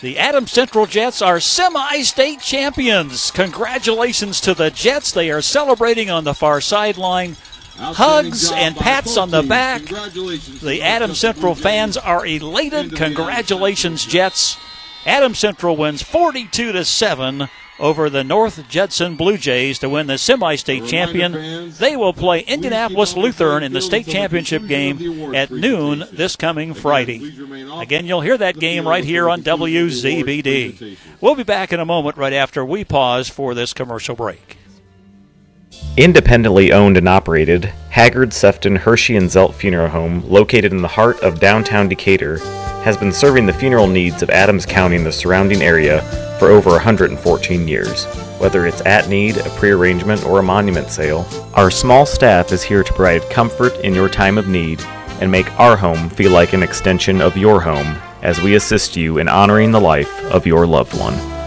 The 0.00 0.16
Adams 0.16 0.52
Central 0.52 0.86
Jets 0.86 1.20
are 1.20 1.40
semi 1.40 2.02
state 2.02 2.40
champions. 2.40 3.32
Congratulations 3.32 4.40
to 4.42 4.54
the 4.54 4.70
Jets. 4.70 5.10
They 5.10 5.28
are 5.30 5.42
celebrating 5.42 6.08
on 6.08 6.22
the 6.22 6.34
far 6.34 6.60
sideline. 6.60 7.36
Hugs 7.76 8.50
and 8.52 8.76
pats 8.76 9.16
on 9.16 9.30
the 9.30 9.42
back. 9.42 9.82
The 9.82 10.58
the 10.62 10.82
Adams 10.82 11.18
Central 11.18 11.56
fans 11.56 11.96
are 11.96 12.24
elated. 12.24 12.94
Congratulations, 12.94 14.04
Jets. 14.04 14.56
Adams 15.04 15.40
Central 15.40 15.76
wins 15.76 16.02
42 16.02 16.72
to 16.72 16.84
7 16.84 17.48
over 17.78 18.10
the 18.10 18.24
North 18.24 18.68
Judson 18.68 19.16
Blue 19.16 19.36
Jays 19.36 19.78
to 19.80 19.88
win 19.88 20.06
the 20.06 20.18
semi-state 20.18 20.86
champion. 20.86 21.70
They 21.72 21.96
will 21.96 22.12
play 22.12 22.40
Indianapolis 22.40 23.16
Lutheran 23.16 23.62
in 23.62 23.72
the 23.72 23.80
state 23.80 24.06
championship 24.06 24.66
game 24.66 25.34
at 25.34 25.50
noon 25.50 26.04
this 26.12 26.36
coming 26.36 26.74
Friday. 26.74 27.22
Again, 27.72 28.06
you'll 28.06 28.20
hear 28.20 28.38
that 28.38 28.58
game 28.58 28.86
right 28.86 29.04
here 29.04 29.28
on 29.28 29.42
WZBD. 29.42 30.96
We'll 31.20 31.34
be 31.34 31.44
back 31.44 31.72
in 31.72 31.80
a 31.80 31.86
moment 31.86 32.16
right 32.16 32.32
after 32.32 32.64
we 32.64 32.84
pause 32.84 33.28
for 33.28 33.54
this 33.54 33.72
commercial 33.72 34.16
break. 34.16 34.56
Independently 35.96 36.72
owned 36.72 36.96
and 36.96 37.08
operated, 37.08 37.66
Haggard, 37.90 38.32
Sefton, 38.32 38.76
Hirschy, 38.78 39.16
and 39.16 39.28
Zelt 39.28 39.54
Funeral 39.54 39.88
Home, 39.88 40.22
located 40.28 40.72
in 40.72 40.82
the 40.82 40.88
heart 40.88 41.20
of 41.22 41.40
downtown 41.40 41.88
Decatur, 41.88 42.38
has 42.82 42.96
been 42.96 43.12
serving 43.12 43.46
the 43.46 43.52
funeral 43.52 43.88
needs 43.88 44.22
of 44.22 44.30
Adams 44.30 44.64
County 44.64 44.96
and 44.96 45.04
the 45.04 45.12
surrounding 45.12 45.60
area 45.60 46.27
for 46.38 46.48
over 46.48 46.70
114 46.70 47.68
years. 47.68 48.04
Whether 48.38 48.66
it's 48.66 48.80
at 48.86 49.08
need, 49.08 49.36
a 49.36 49.50
prearrangement, 49.50 50.24
or 50.24 50.38
a 50.38 50.42
monument 50.42 50.90
sale, 50.90 51.26
our 51.54 51.70
small 51.70 52.06
staff 52.06 52.52
is 52.52 52.62
here 52.62 52.82
to 52.82 52.92
provide 52.92 53.28
comfort 53.30 53.74
in 53.80 53.94
your 53.94 54.08
time 54.08 54.38
of 54.38 54.48
need 54.48 54.80
and 55.20 55.30
make 55.30 55.52
our 55.58 55.76
home 55.76 56.08
feel 56.10 56.30
like 56.30 56.52
an 56.52 56.62
extension 56.62 57.20
of 57.20 57.36
your 57.36 57.60
home 57.60 57.96
as 58.22 58.40
we 58.40 58.54
assist 58.54 58.96
you 58.96 59.18
in 59.18 59.28
honoring 59.28 59.72
the 59.72 59.80
life 59.80 60.24
of 60.32 60.46
your 60.46 60.66
loved 60.66 60.98
one. 60.98 61.37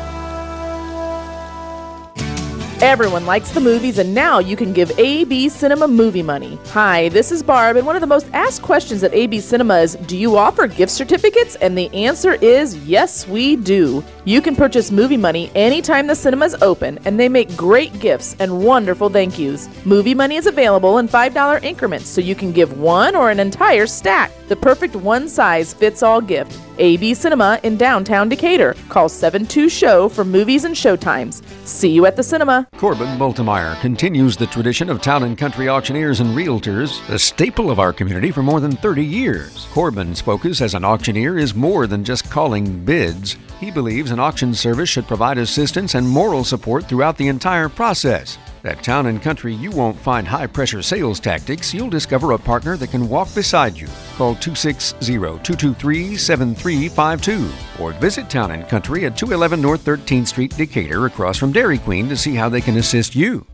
Everyone 2.81 3.27
likes 3.27 3.51
the 3.51 3.59
movies, 3.59 3.99
and 3.99 4.11
now 4.11 4.39
you 4.39 4.55
can 4.55 4.73
give 4.73 4.97
AB 4.97 5.49
Cinema 5.49 5.87
movie 5.87 6.23
money. 6.23 6.57
Hi, 6.69 7.09
this 7.09 7.31
is 7.31 7.43
Barb, 7.43 7.77
and 7.77 7.85
one 7.85 7.95
of 7.95 8.01
the 8.01 8.07
most 8.07 8.25
asked 8.33 8.63
questions 8.63 9.03
at 9.03 9.13
AB 9.13 9.39
Cinema 9.39 9.81
is 9.81 9.93
Do 10.07 10.17
you 10.17 10.35
offer 10.35 10.65
gift 10.65 10.91
certificates? 10.91 11.55
And 11.57 11.77
the 11.77 11.93
answer 11.93 12.33
is 12.41 12.75
yes, 12.87 13.27
we 13.27 13.55
do. 13.55 14.03
You 14.25 14.41
can 14.41 14.55
purchase 14.55 14.89
movie 14.89 15.15
money 15.15 15.51
anytime 15.53 16.07
the 16.07 16.15
cinema's 16.15 16.55
open, 16.55 16.97
and 17.05 17.19
they 17.19 17.29
make 17.29 17.55
great 17.55 17.99
gifts 17.99 18.35
and 18.39 18.65
wonderful 18.65 19.09
thank 19.09 19.37
yous. 19.37 19.69
Movie 19.85 20.15
money 20.15 20.37
is 20.37 20.47
available 20.47 20.97
in 20.97 21.07
$5 21.07 21.63
increments, 21.63 22.09
so 22.09 22.19
you 22.19 22.33
can 22.33 22.51
give 22.51 22.79
one 22.79 23.15
or 23.15 23.29
an 23.29 23.39
entire 23.39 23.85
stack. 23.85 24.31
The 24.47 24.55
perfect 24.55 24.95
one 24.95 25.29
size 25.29 25.71
fits 25.71 26.01
all 26.01 26.19
gift. 26.19 26.59
AB 26.81 27.13
Cinema 27.13 27.59
in 27.61 27.77
downtown 27.77 28.27
Decatur. 28.27 28.75
Call 28.89 29.07
72 29.07 29.69
Show 29.69 30.09
for 30.09 30.25
movies 30.25 30.63
and 30.63 30.73
showtimes. 30.73 31.43
See 31.67 31.89
you 31.89 32.07
at 32.07 32.15
the 32.15 32.23
cinema. 32.23 32.67
Corbin 32.77 33.19
Bultemeyer 33.19 33.79
continues 33.81 34.35
the 34.35 34.47
tradition 34.47 34.89
of 34.89 34.99
town 34.99 35.23
and 35.23 35.37
country 35.37 35.69
auctioneers 35.69 36.19
and 36.19 36.35
realtors, 36.35 37.07
a 37.09 37.19
staple 37.19 37.69
of 37.69 37.79
our 37.79 37.93
community 37.93 38.31
for 38.31 38.41
more 38.41 38.59
than 38.59 38.71
30 38.71 39.05
years. 39.05 39.67
Corbin's 39.71 40.19
focus 40.19 40.59
as 40.59 40.73
an 40.73 40.83
auctioneer 40.83 41.37
is 41.37 41.53
more 41.53 41.85
than 41.85 42.03
just 42.03 42.31
calling 42.31 42.83
bids. 42.83 43.37
He 43.59 43.69
believes 43.69 44.09
an 44.09 44.19
auction 44.19 44.55
service 44.55 44.89
should 44.89 45.07
provide 45.07 45.37
assistance 45.37 45.93
and 45.93 46.09
moral 46.09 46.43
support 46.43 46.85
throughout 46.85 47.15
the 47.15 47.27
entire 47.27 47.69
process. 47.69 48.39
At 48.63 48.83
Town 48.83 49.07
and 49.07 49.19
Country, 49.19 49.55
you 49.55 49.71
won't 49.71 49.97
find 49.97 50.27
high 50.27 50.45
pressure 50.45 50.83
sales 50.83 51.19
tactics. 51.19 51.73
You'll 51.73 51.89
discover 51.89 52.33
a 52.33 52.37
partner 52.37 52.77
that 52.77 52.91
can 52.91 53.09
walk 53.09 53.33
beside 53.33 53.75
you. 53.75 53.87
Call 54.17 54.35
260 54.35 55.07
223 55.07 56.15
7352 56.15 57.83
or 57.83 57.91
visit 57.93 58.29
Town 58.29 58.51
and 58.51 58.67
Country 58.67 59.05
at 59.05 59.17
211 59.17 59.59
North 59.59 59.83
13th 59.83 60.27
Street, 60.27 60.55
Decatur, 60.55 61.07
across 61.07 61.37
from 61.37 61.51
Dairy 61.51 61.79
Queen, 61.79 62.07
to 62.07 62.15
see 62.15 62.35
how 62.35 62.49
they 62.49 62.61
can 62.61 62.77
assist 62.77 63.15
you. 63.15 63.47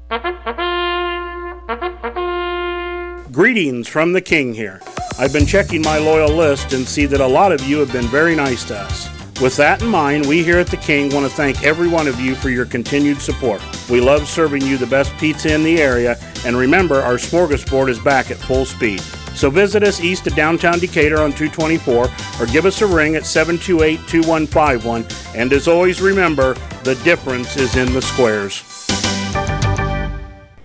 Greetings 3.31 3.87
from 3.87 4.11
the 4.11 4.21
King 4.21 4.53
here. 4.53 4.81
I've 5.17 5.31
been 5.31 5.45
checking 5.45 5.81
my 5.81 5.99
loyal 5.99 6.35
list 6.35 6.73
and 6.73 6.85
see 6.85 7.05
that 7.05 7.21
a 7.21 7.27
lot 7.27 7.53
of 7.53 7.61
you 7.61 7.79
have 7.79 7.93
been 7.93 8.07
very 8.07 8.35
nice 8.35 8.65
to 8.65 8.77
us. 8.77 9.16
With 9.39 9.55
that 9.57 9.83
in 9.83 9.89
mind, 9.89 10.25
we 10.25 10.43
here 10.43 10.57
at 10.57 10.65
the 10.65 10.77
King 10.77 11.13
want 11.13 11.29
to 11.29 11.31
thank 11.31 11.63
every 11.63 11.87
one 11.87 12.07
of 12.07 12.19
you 12.19 12.33
for 12.33 12.49
your 12.49 12.65
continued 12.65 13.21
support. 13.21 13.61
We 13.87 14.01
love 14.01 14.27
serving 14.27 14.63
you 14.63 14.77
the 14.77 14.87
best 14.87 15.15
pizza 15.17 15.53
in 15.53 15.63
the 15.63 15.79
area, 15.79 16.17
and 16.43 16.57
remember, 16.57 17.03
our 17.03 17.17
smorgasbord 17.17 17.89
is 17.89 17.99
back 17.99 18.31
at 18.31 18.37
full 18.37 18.65
speed. 18.65 18.99
So 19.35 19.51
visit 19.51 19.83
us 19.83 20.01
east 20.01 20.25
of 20.25 20.35
downtown 20.35 20.79
Decatur 20.79 21.21
on 21.21 21.33
224 21.33 22.09
or 22.39 22.45
give 22.47 22.65
us 22.65 22.81
a 22.81 22.87
ring 22.87 23.15
at 23.15 23.27
728 23.27 23.97
2151. 24.07 25.05
And 25.35 25.53
as 25.53 25.67
always, 25.67 26.01
remember, 26.01 26.55
the 26.83 26.95
difference 27.03 27.57
is 27.57 27.75
in 27.75 27.93
the 27.93 28.01
squares. 28.01 28.76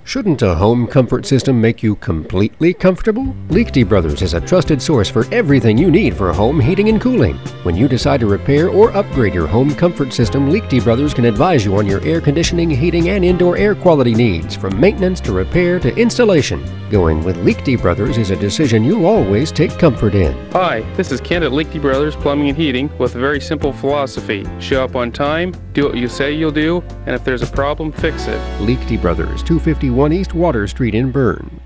Shouldn't 0.04 0.42
a 0.42 0.56
home 0.56 0.88
comfort 0.88 1.24
system 1.24 1.60
make 1.60 1.80
you 1.80 1.94
completely 1.94 2.74
comfortable? 2.74 3.34
Lichty 3.48 3.88
Brothers 3.88 4.20
is 4.20 4.34
a 4.34 4.40
trusted 4.40 4.82
source 4.82 5.08
for 5.08 5.32
everything 5.32 5.78
you 5.78 5.92
need 5.92 6.16
for 6.16 6.32
home 6.32 6.58
heating 6.58 6.88
and 6.88 7.00
cooling. 7.00 7.36
When 7.62 7.76
you 7.76 7.86
decide 7.86 8.18
to 8.20 8.26
repair 8.26 8.68
or 8.68 8.94
upgrade 8.96 9.32
your 9.32 9.46
home 9.46 9.72
comfort 9.74 10.12
system, 10.12 10.50
Lichty 10.50 10.82
Brothers 10.82 11.14
can 11.14 11.24
advise 11.24 11.64
you 11.64 11.76
on 11.76 11.86
your 11.86 12.02
air 12.02 12.20
conditioning, 12.20 12.68
heating, 12.68 13.10
and 13.10 13.24
indoor 13.24 13.56
air 13.56 13.76
quality 13.76 14.12
needs, 14.12 14.56
from 14.56 14.78
maintenance 14.78 15.20
to 15.20 15.32
repair 15.32 15.78
to 15.78 15.96
installation. 15.96 16.62
Going 16.90 17.22
with 17.22 17.36
Lichty 17.36 17.80
Brothers 17.80 18.18
is 18.18 18.30
a 18.30 18.36
decision 18.36 18.84
you'll 18.84 19.06
always 19.06 19.52
take 19.52 19.78
comfort 19.78 20.14
in. 20.14 20.36
Hi, 20.50 20.80
this 20.94 21.12
is 21.12 21.20
Kent 21.20 21.44
at 21.44 21.52
Lichty 21.52 21.80
Brothers 21.80 22.16
Plumbing 22.16 22.48
and 22.48 22.58
Heating 22.58 22.90
with 22.98 23.14
a 23.14 23.18
very 23.18 23.40
simple 23.40 23.72
philosophy. 23.72 24.44
Show 24.58 24.84
up 24.84 24.96
on 24.96 25.12
time, 25.12 25.54
do 25.72 25.84
what 25.84 25.96
you 25.96 26.08
say 26.08 26.32
you'll 26.32 26.50
do, 26.50 26.82
and 27.06 27.14
if 27.14 27.24
there's 27.24 27.40
a 27.40 27.46
problem, 27.46 27.92
fix 27.92 28.26
it. 28.26 28.38
Lichty 28.60 29.00
Brothers, 29.00 29.42
251 29.92 30.12
East 30.20 30.32
Water 30.32 30.66
Street 30.66 30.94
in 30.94 31.10
Berne. 31.10 31.60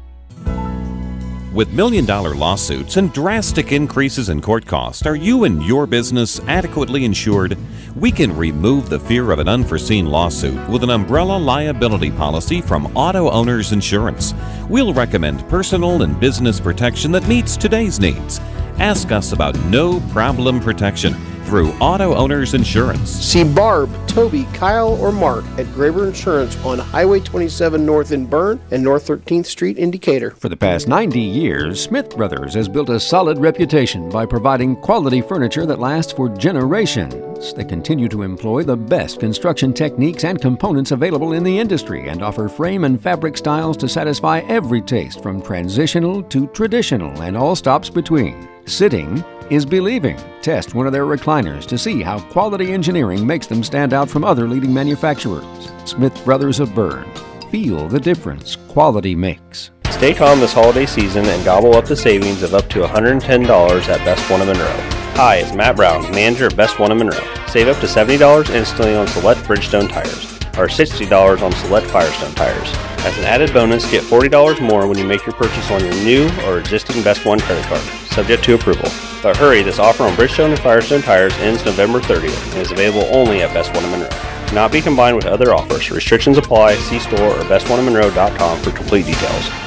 With 1.54 1.72
million 1.72 2.04
dollar 2.04 2.34
lawsuits 2.34 2.96
and 2.96 3.12
drastic 3.12 3.70
increases 3.70 4.30
in 4.30 4.42
court 4.42 4.66
costs, 4.66 5.06
are 5.06 5.14
you 5.14 5.44
and 5.44 5.62
your 5.62 5.86
business 5.86 6.40
adequately 6.48 7.04
insured? 7.04 7.56
We 7.94 8.10
can 8.10 8.36
remove 8.36 8.88
the 8.88 8.98
fear 8.98 9.30
of 9.30 9.38
an 9.38 9.46
unforeseen 9.46 10.06
lawsuit 10.06 10.58
with 10.68 10.82
an 10.82 10.90
umbrella 10.90 11.38
liability 11.38 12.10
policy 12.10 12.60
from 12.60 12.86
Auto 12.96 13.30
Owners 13.30 13.70
Insurance. 13.70 14.34
We'll 14.68 14.92
recommend 14.92 15.48
personal 15.48 16.02
and 16.02 16.18
business 16.18 16.58
protection 16.58 17.12
that 17.12 17.28
meets 17.28 17.56
today's 17.56 18.00
needs. 18.00 18.40
Ask 18.80 19.12
us 19.12 19.30
about 19.30 19.56
no 19.66 20.00
problem 20.10 20.58
protection 20.58 21.14
through 21.46 21.70
Auto 21.74 22.14
Owners 22.14 22.54
Insurance. 22.54 23.10
See 23.10 23.44
Barb, 23.44 23.90
Toby, 24.08 24.44
Kyle, 24.52 24.94
or 25.00 25.12
Mark 25.12 25.44
at 25.58 25.66
Graber 25.66 26.06
Insurance 26.08 26.56
on 26.64 26.78
Highway 26.78 27.20
27 27.20 27.86
North 27.86 28.12
in 28.12 28.26
Berne 28.26 28.60
and 28.70 28.82
North 28.82 29.06
13th 29.06 29.46
Street 29.46 29.78
in 29.78 29.90
Decatur. 29.90 30.32
For 30.32 30.48
the 30.48 30.56
past 30.56 30.88
90 30.88 31.20
years, 31.20 31.82
Smith 31.82 32.16
Brothers 32.16 32.54
has 32.54 32.68
built 32.68 32.90
a 32.90 32.98
solid 32.98 33.38
reputation 33.38 34.08
by 34.08 34.26
providing 34.26 34.76
quality 34.76 35.20
furniture 35.20 35.66
that 35.66 35.78
lasts 35.78 36.12
for 36.12 36.28
generations. 36.28 37.54
They 37.54 37.64
continue 37.64 38.08
to 38.08 38.22
employ 38.22 38.64
the 38.64 38.76
best 38.76 39.20
construction 39.20 39.72
techniques 39.72 40.24
and 40.24 40.40
components 40.40 40.90
available 40.90 41.32
in 41.32 41.44
the 41.44 41.58
industry 41.58 42.08
and 42.08 42.22
offer 42.22 42.48
frame 42.48 42.84
and 42.84 43.00
fabric 43.00 43.36
styles 43.36 43.76
to 43.78 43.88
satisfy 43.88 44.40
every 44.48 44.82
taste 44.82 45.22
from 45.22 45.40
transitional 45.42 46.22
to 46.24 46.46
traditional 46.48 47.22
and 47.22 47.36
all 47.36 47.54
stops 47.54 47.88
between. 47.88 48.48
Sitting 48.64 49.22
is 49.50 49.66
believing. 49.66 50.18
Test 50.42 50.74
one 50.74 50.86
of 50.86 50.92
their 50.92 51.04
recliners 51.04 51.66
to 51.66 51.78
see 51.78 52.02
how 52.02 52.20
quality 52.30 52.72
engineering 52.72 53.26
makes 53.26 53.46
them 53.46 53.62
stand 53.62 53.92
out 53.92 54.08
from 54.08 54.24
other 54.24 54.48
leading 54.48 54.72
manufacturers. 54.72 55.44
Smith 55.84 56.24
Brothers 56.24 56.60
of 56.60 56.74
Berne. 56.74 57.10
Feel 57.50 57.88
the 57.88 58.00
difference 58.00 58.56
quality 58.68 59.14
makes. 59.14 59.70
Stay 59.90 60.12
calm 60.12 60.40
this 60.40 60.52
holiday 60.52 60.84
season 60.84 61.24
and 61.24 61.44
gobble 61.44 61.74
up 61.74 61.86
the 61.86 61.96
savings 61.96 62.42
of 62.42 62.54
up 62.54 62.68
to 62.68 62.80
$110 62.80 63.88
at 63.88 64.04
Best 64.04 64.30
One 64.30 64.42
of 64.42 64.48
Monroe. 64.48 64.66
Hi, 65.14 65.36
it's 65.36 65.54
Matt 65.54 65.76
Brown, 65.76 66.02
manager 66.10 66.48
of 66.48 66.56
Best 66.56 66.78
One 66.78 66.92
of 66.92 66.98
Monroe. 66.98 67.46
Save 67.46 67.68
up 67.68 67.80
to 67.80 67.86
$70 67.86 68.50
instantly 68.54 68.94
on 68.94 69.06
select 69.08 69.40
Bridgestone 69.44 69.88
tires, 69.88 70.35
or 70.58 70.68
$60 70.68 71.42
on 71.42 71.52
select 71.52 71.86
Firestone 71.86 72.34
tires. 72.34 72.68
As 73.04 73.16
an 73.18 73.24
added 73.24 73.52
bonus, 73.52 73.90
get 73.90 74.02
$40 74.02 74.60
more 74.60 74.86
when 74.86 74.98
you 74.98 75.06
make 75.06 75.24
your 75.24 75.34
purchase 75.34 75.70
on 75.70 75.80
your 75.80 75.94
new 76.04 76.28
or 76.44 76.58
existing 76.58 77.02
Best 77.02 77.24
One 77.24 77.38
credit 77.40 77.64
card, 77.64 77.82
subject 78.10 78.44
to 78.44 78.54
approval. 78.54 78.90
But 79.22 79.36
hurry, 79.36 79.62
this 79.62 79.78
offer 79.78 80.04
on 80.04 80.14
Bridgestone 80.14 80.50
and 80.50 80.58
Firestone 80.58 81.02
tires 81.02 81.34
ends 81.38 81.64
November 81.64 82.00
30th 82.00 82.52
and 82.52 82.62
is 82.62 82.72
available 82.72 83.06
only 83.14 83.42
at 83.42 83.54
Best 83.54 83.74
One 83.74 83.84
of 83.84 83.90
Monroe. 83.90 84.08
Cannot 84.48 84.72
be 84.72 84.80
combined 84.80 85.16
with 85.16 85.26
other 85.26 85.52
offers. 85.52 85.90
Restrictions 85.90 86.38
apply. 86.38 86.74
See 86.76 86.98
store 86.98 87.32
or 87.32 87.42
bestoneofmonroe.com 87.44 88.60
for 88.60 88.70
complete 88.70 89.06
details. 89.06 89.65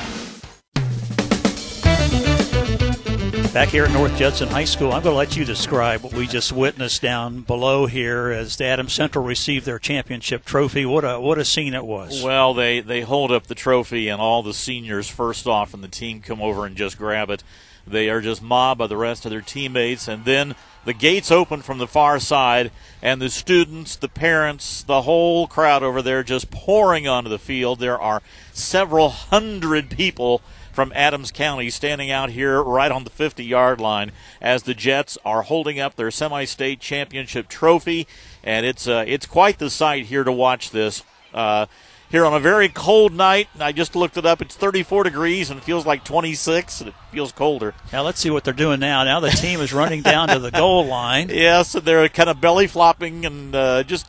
Back 3.54 3.70
here 3.70 3.84
at 3.84 3.92
North 3.92 4.16
Judson 4.16 4.48
High 4.48 4.66
School, 4.66 4.94
I'm 4.94 5.02
going 5.02 5.14
to 5.14 5.18
let 5.18 5.36
you 5.36 5.44
describe 5.44 6.04
what 6.04 6.14
we 6.14 6.28
just 6.28 6.52
witnessed 6.52 7.02
down 7.02 7.42
below 7.42 7.88
here 7.88 8.30
as 8.30 8.58
the 8.58 8.66
Adams 8.66 8.94
Central 8.94 9.26
received 9.26 9.66
their 9.66 9.80
championship 9.80 10.46
trophy. 10.46 10.86
What 10.86 11.04
a 11.04 11.20
what 11.20 11.40
a 11.40 11.44
scene 11.44 11.74
it 11.74 11.84
was! 11.84 12.22
Well, 12.24 12.54
they 12.54 12.80
they 12.80 13.02
hold 13.02 13.32
up 13.32 13.48
the 13.48 13.56
trophy, 13.56 14.08
and 14.08 14.22
all 14.22 14.44
the 14.44 14.54
seniors 14.54 15.10
first 15.10 15.48
off, 15.48 15.74
and 15.74 15.84
the 15.84 15.88
team 15.88 16.22
come 16.22 16.44
over 16.44 16.64
and 16.68 16.78
just 16.78 17.00
grab 17.00 17.32
it. 17.32 17.44
They 17.88 18.08
are 18.12 18.22
just 18.22 18.44
mobbed 18.44 18.78
by 18.78 18.88
the 18.88 18.98
rest 18.98 19.26
of 19.26 19.32
their 19.32 19.42
teammates, 19.42 20.08
and 20.08 20.26
then 20.26 20.54
the 20.86 20.94
gates 20.94 21.32
open 21.32 21.64
from 21.64 21.80
the 21.80 21.88
far 21.88 22.20
side, 22.20 22.72
and 23.02 23.20
the 23.20 23.32
students, 23.32 23.96
the 23.96 24.10
parents, 24.10 24.84
the 24.84 25.02
whole 25.02 25.48
crowd 25.48 25.82
over 25.82 26.04
there 26.04 26.22
just 26.22 26.52
pouring 26.52 27.08
onto 27.08 27.32
the 27.32 27.40
field. 27.40 27.80
There 27.80 28.00
are 28.00 28.22
several 28.54 29.10
hundred 29.10 29.90
people 29.90 30.44
from 30.72 30.92
Adams 30.96 31.32
County 31.32 31.70
standing 31.70 32.12
out 32.12 32.30
here 32.32 32.62
right 32.62 32.92
on 32.92 33.04
the 33.04 33.10
50 33.10 33.44
yard 33.44 33.80
line 33.80 34.12
as 34.42 34.64
the 34.64 34.74
Jets 34.74 35.18
are 35.26 35.44
holding 35.44 35.80
up 35.80 35.96
their 35.96 36.12
semi 36.12 36.46
state 36.46 36.80
championship 36.80 37.48
trophy. 37.48 38.08
And 38.44 38.66
it's, 38.66 38.88
uh, 38.88 39.04
it's 39.08 39.26
quite 39.26 39.60
the 39.60 39.70
sight 39.70 40.06
here 40.06 40.24
to 40.24 40.32
watch 40.32 40.72
this. 40.72 41.04
Uh, 41.34 41.68
here 42.10 42.26
on 42.26 42.34
a 42.34 42.40
very 42.40 42.70
cold 42.70 43.14
night. 43.14 43.48
I 43.60 43.72
just 43.72 43.96
looked 43.96 44.18
it 44.18 44.26
up. 44.26 44.42
It's 44.42 44.56
34 44.56 45.04
degrees 45.04 45.50
and 45.50 45.60
it 45.60 45.64
feels 45.64 45.86
like 45.86 46.04
26, 46.04 46.82
and 46.82 46.90
it 46.90 46.96
feels 47.12 47.32
colder. 47.32 47.74
Now 47.94 48.04
let's 48.04 48.20
see 48.20 48.30
what 48.30 48.44
they're 48.44 48.54
doing 48.54 48.80
now. 48.80 49.04
Now 49.04 49.20
the 49.20 49.30
team 49.30 49.60
is 49.62 49.72
running 49.72 50.02
down 50.02 50.30
to 50.30 50.40
the 50.40 50.52
goal 50.52 50.86
line. 50.86 51.30
Yes, 51.40 51.76
and 51.76 51.86
they're 51.86 52.10
kind 52.10 52.30
of 52.30 52.42
belly 52.42 52.68
flopping 52.68 53.26
and 53.26 53.56
uh, 53.56 53.84
just 53.84 54.08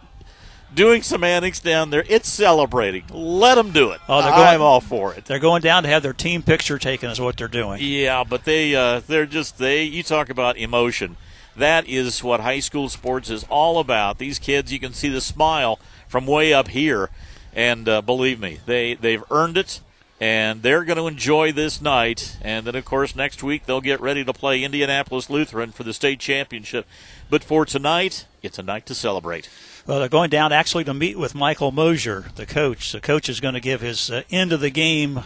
doing 0.75 1.03
some 1.03 1.25
antics 1.25 1.61
down 1.61 1.91
there. 1.91 2.05
It's 2.09 2.29
celebrating. 2.29 3.05
Let 3.11 3.57
them 3.57 3.73
do 3.73 3.91
it. 3.91 4.01
Oh, 4.09 4.23
they're 4.23 4.31
going, 4.31 4.43
I'm 4.43 4.63
all 4.63 4.81
for 4.81 5.15
it. 5.15 5.25
They're 5.25 5.39
going 5.39 5.63
down 5.63 5.83
to 5.83 5.89
have 5.89 6.03
their 6.03 6.13
team 6.13 6.43
picture 6.43 6.79
taken. 6.79 7.11
Is 7.11 7.21
what 7.21 7.37
they're 7.37 7.49
doing. 7.49 7.81
Yeah, 7.83 8.25
but 8.25 8.45
they 8.45 8.75
uh, 8.75 9.01
they're 9.01 9.27
just 9.27 9.59
they. 9.59 9.83
You 9.85 10.03
talk 10.03 10.31
about 10.31 10.57
emotion. 10.57 11.17
That 11.57 11.89
is 11.89 12.23
what 12.23 12.41
high 12.41 12.61
school 12.61 12.89
sports 12.89 13.29
is 13.29 13.45
all 13.51 13.79
about. 13.79 14.19
These 14.19 14.39
kids, 14.39 14.73
you 14.73 14.79
can 14.79 14.93
see 14.93 15.09
the 15.09 15.21
smile 15.21 15.79
from 16.09 16.27
way 16.27 16.53
up 16.53 16.69
here, 16.69 17.11
and 17.53 17.89
uh, 17.89 18.03
believe 18.03 18.41
me, 18.41 18.61
they 18.67 18.95
they've 18.95 19.25
earned 19.31 19.57
it. 19.57 19.81
And 20.23 20.61
they're 20.61 20.85
going 20.85 20.99
to 20.99 21.07
enjoy 21.07 21.51
this 21.51 21.81
night. 21.81 22.37
And 22.43 22.67
then, 22.67 22.75
of 22.75 22.85
course, 22.85 23.17
next 23.17 23.43
week 23.43 23.65
they'll 23.65 23.81
get 23.81 24.03
ready 24.03 24.23
to 24.23 24.35
play 24.35 24.63
Indianapolis 24.63 25.31
Lutheran 25.31 25.73
for 25.73 25.83
the 25.83 25.95
state 25.95 26.21
championship. 26.21 26.87
But 27.31 27.43
for 27.43 27.65
tonight, 27.65 28.27
it's 28.43 28.59
a 28.59 28.63
night 28.63 28.85
to 28.85 28.95
celebrate. 28.95 29.49
Well, 29.91 29.99
they're 29.99 30.09
going 30.09 30.31
down 30.31 30.53
actually 30.53 30.85
to 30.85 30.95
meet 30.95 31.19
with 31.19 31.35
Michael 31.35 31.73
Mosier, 31.73 32.27
the 32.37 32.47
coach. 32.47 32.93
The 32.93 33.01
coach 33.01 33.29
is 33.29 33.41
going 33.41 33.55
to 33.55 33.61
give 33.61 33.81
his 33.81 34.09
uh, 34.09 34.23
end 34.31 34.53
of 34.53 34.61
the 34.61 34.71
game 34.71 35.25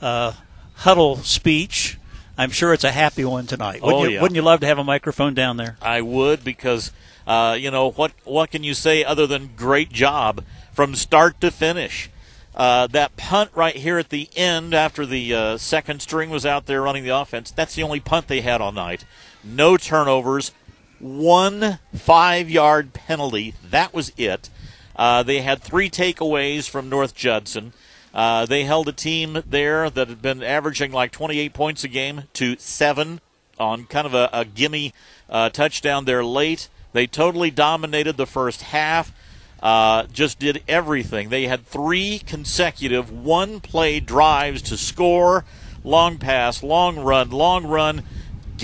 uh, 0.00 0.34
huddle 0.74 1.16
speech. 1.16 1.98
I'm 2.38 2.50
sure 2.50 2.72
it's 2.72 2.84
a 2.84 2.92
happy 2.92 3.24
one 3.24 3.46
tonight. 3.46 3.82
Wouldn't, 3.82 4.00
Oh, 4.02 4.04
you, 4.04 4.10
yeah. 4.14 4.22
wouldn't 4.22 4.36
you 4.36 4.42
love 4.42 4.60
to 4.60 4.66
have 4.66 4.78
a 4.78 4.84
microphone 4.84 5.34
down 5.34 5.56
there? 5.56 5.78
I 5.82 6.00
would 6.00 6.44
because 6.44 6.92
uh, 7.26 7.56
you 7.58 7.72
know 7.72 7.90
what 7.90 8.12
what 8.22 8.52
can 8.52 8.62
you 8.62 8.72
say 8.72 9.02
other 9.02 9.26
than 9.26 9.50
great 9.56 9.90
job 9.90 10.44
from 10.72 10.94
start 10.94 11.40
to 11.40 11.50
finish. 11.50 12.08
Uh, 12.54 12.86
that 12.86 13.16
punt 13.16 13.50
right 13.56 13.74
here 13.74 13.98
at 13.98 14.10
the 14.10 14.28
end 14.36 14.74
after 14.74 15.04
the 15.04 15.34
uh, 15.34 15.56
second 15.56 16.00
string 16.00 16.30
was 16.30 16.46
out 16.46 16.66
there 16.66 16.82
running 16.82 17.02
the 17.02 17.10
offense. 17.10 17.50
That's 17.50 17.74
the 17.74 17.82
only 17.82 17.98
punt 17.98 18.28
they 18.28 18.42
had 18.42 18.60
all 18.60 18.70
night. 18.70 19.04
No 19.42 19.76
turnovers, 19.76 20.52
one 20.98 21.78
five 21.94 22.50
yard 22.50 22.92
penalty. 22.92 23.54
That 23.68 23.92
was 23.92 24.12
it. 24.16 24.50
Uh, 24.96 25.22
they 25.22 25.40
had 25.40 25.62
three 25.62 25.90
takeaways 25.90 26.68
from 26.68 26.88
North 26.88 27.14
Judson. 27.14 27.72
Uh, 28.12 28.46
they 28.46 28.64
held 28.64 28.88
a 28.88 28.92
team 28.92 29.42
there 29.44 29.90
that 29.90 30.08
had 30.08 30.22
been 30.22 30.42
averaging 30.42 30.92
like 30.92 31.10
28 31.10 31.52
points 31.52 31.82
a 31.82 31.88
game 31.88 32.22
to 32.34 32.56
seven 32.58 33.20
on 33.58 33.84
kind 33.86 34.06
of 34.06 34.14
a, 34.14 34.30
a 34.32 34.44
gimme 34.44 34.92
uh, 35.28 35.50
touchdown 35.50 36.04
there 36.04 36.24
late. 36.24 36.68
They 36.92 37.08
totally 37.08 37.50
dominated 37.50 38.16
the 38.16 38.26
first 38.26 38.62
half. 38.62 39.12
Uh, 39.60 40.04
just 40.12 40.38
did 40.38 40.62
everything. 40.68 41.30
They 41.30 41.46
had 41.46 41.66
three 41.66 42.20
consecutive 42.20 43.10
one 43.10 43.60
play 43.60 43.98
drives 43.98 44.62
to 44.62 44.76
score 44.76 45.44
long 45.82 46.18
pass, 46.18 46.62
long 46.62 46.98
run, 46.98 47.30
long 47.30 47.66
run, 47.66 48.02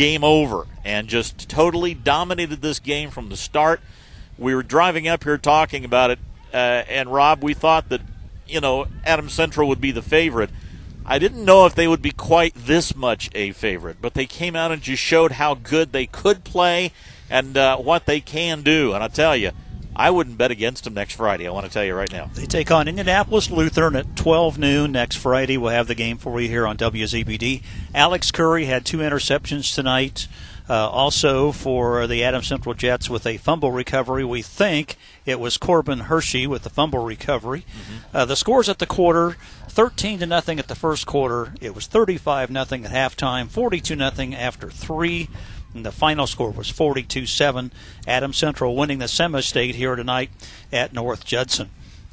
game 0.01 0.25
over. 0.25 0.67
And 0.83 1.09
just 1.09 1.47
totally 1.51 1.93
dominated 1.93 2.63
this 2.63 2.79
game 2.79 3.11
from 3.11 3.29
the 3.29 3.37
start. 3.37 3.83
We 4.39 4.55
were 4.55 4.63
driving 4.63 5.07
up 5.07 5.25
here 5.25 5.37
talking 5.37 5.85
about 5.85 6.11
it, 6.11 6.19
uh, 6.55 6.57
and 6.89 7.13
Rob, 7.13 7.45
we 7.45 7.53
thought 7.53 7.91
that, 7.91 8.01
you 8.49 8.63
know, 8.63 8.87
Adam 9.05 9.29
Central 9.29 9.69
would 9.69 9.81
be 9.81 9.91
the 9.91 10.01
favorite. 10.01 10.49
I 11.05 11.19
didn't 11.19 11.45
know 11.45 11.67
if 11.67 11.75
they 11.75 11.87
would 11.87 12.01
be 12.01 12.13
quite 12.13 12.55
this 12.55 12.97
much 12.97 13.29
a 13.35 13.53
favorite, 13.53 13.99
but 14.01 14.15
they 14.15 14.25
came 14.25 14.57
out 14.57 14.73
and 14.73 14.81
just 14.81 15.03
showed 15.03 15.33
how 15.33 15.53
good 15.53 15.93
they 15.93 16.07
could 16.07 16.45
play 16.45 16.93
and 17.29 17.59
uh, 17.59 17.77
what 17.77 18.07
they 18.07 18.23
can 18.23 18.63
do. 18.63 18.95
And 18.95 19.05
I 19.05 19.09
tell 19.09 19.37
you, 19.37 19.51
I 20.01 20.09
wouldn't 20.09 20.39
bet 20.39 20.51
against 20.51 20.85
them 20.85 20.95
next 20.95 21.17
Friday. 21.17 21.47
I 21.47 21.51
want 21.51 21.67
to 21.67 21.73
tell 21.73 21.85
you 21.85 21.95
right 21.95 22.11
now. 22.11 22.31
They 22.33 22.47
take 22.47 22.71
on 22.71 22.89
Indianapolis 22.89 23.51
Lutheran 23.51 23.95
at 23.97 24.17
12 24.17 24.59
noon 24.59 24.93
next 24.93 25.17
Friday. 25.17 25.59
We'll 25.59 25.73
have 25.73 25.89
the 25.89 25.95
game 25.95 26.17
for 26.17 26.41
you 26.41 26.49
here 26.49 26.67
on 26.67 26.79
WZBD. 26.79 27.63
Alex 27.95 28.31
Curry 28.31 28.65
had 28.65 28.87
two 28.87 28.99
interceptions 28.99 29.75
tonight. 29.75 30.27
Uh, 30.71 30.89
also 30.89 31.51
for 31.51 32.07
the 32.07 32.23
Adams 32.23 32.47
Central 32.47 32.75
Jets 32.77 33.11
with 33.11 33.27
a 33.27 33.39
fumble 33.39 33.73
recovery. 33.73 34.25
We 34.25 34.41
think 34.41 34.97
it 35.27 35.41
was 35.41 35.59
Corbin 35.59 36.03
Hirschy 36.03 36.47
with 36.47 36.63
the 36.63 36.71
fumble 36.71 37.05
recovery. 37.05 37.67
Uh, 38.15 38.25
the 38.25 38.37
scores 38.37 38.69
at 38.69 38.79
the 38.79 38.87
quarter: 38.87 39.37
13 39.69 40.21
to 40.21 40.27
nothing 40.27 40.61
at 40.61 40.69
the 40.69 40.77
first 40.77 41.07
quarter. 41.07 41.55
It 41.61 41.75
was 41.75 41.89
35 41.89 42.51
nothing 42.51 42.85
at 42.85 42.93
halftime. 42.93 43.49
42 43.49 43.97
nothing 43.97 44.33
after 44.33 44.71
three. 44.71 45.29
And 45.75 45.87
the 45.87 45.93
final 45.93 46.27
score 46.27 46.51
was 46.51 46.69
42 46.71 47.27
7. 47.27 47.73
Adams 48.07 48.37
Central 48.37 48.75
winning 48.75 48.99
the 48.99 49.09
semi 49.09 49.41
state 49.41 49.77
here 49.77 49.95
tonight 49.95 50.31
at 50.73 50.93
North 50.93 51.25
Judson. 51.25 51.71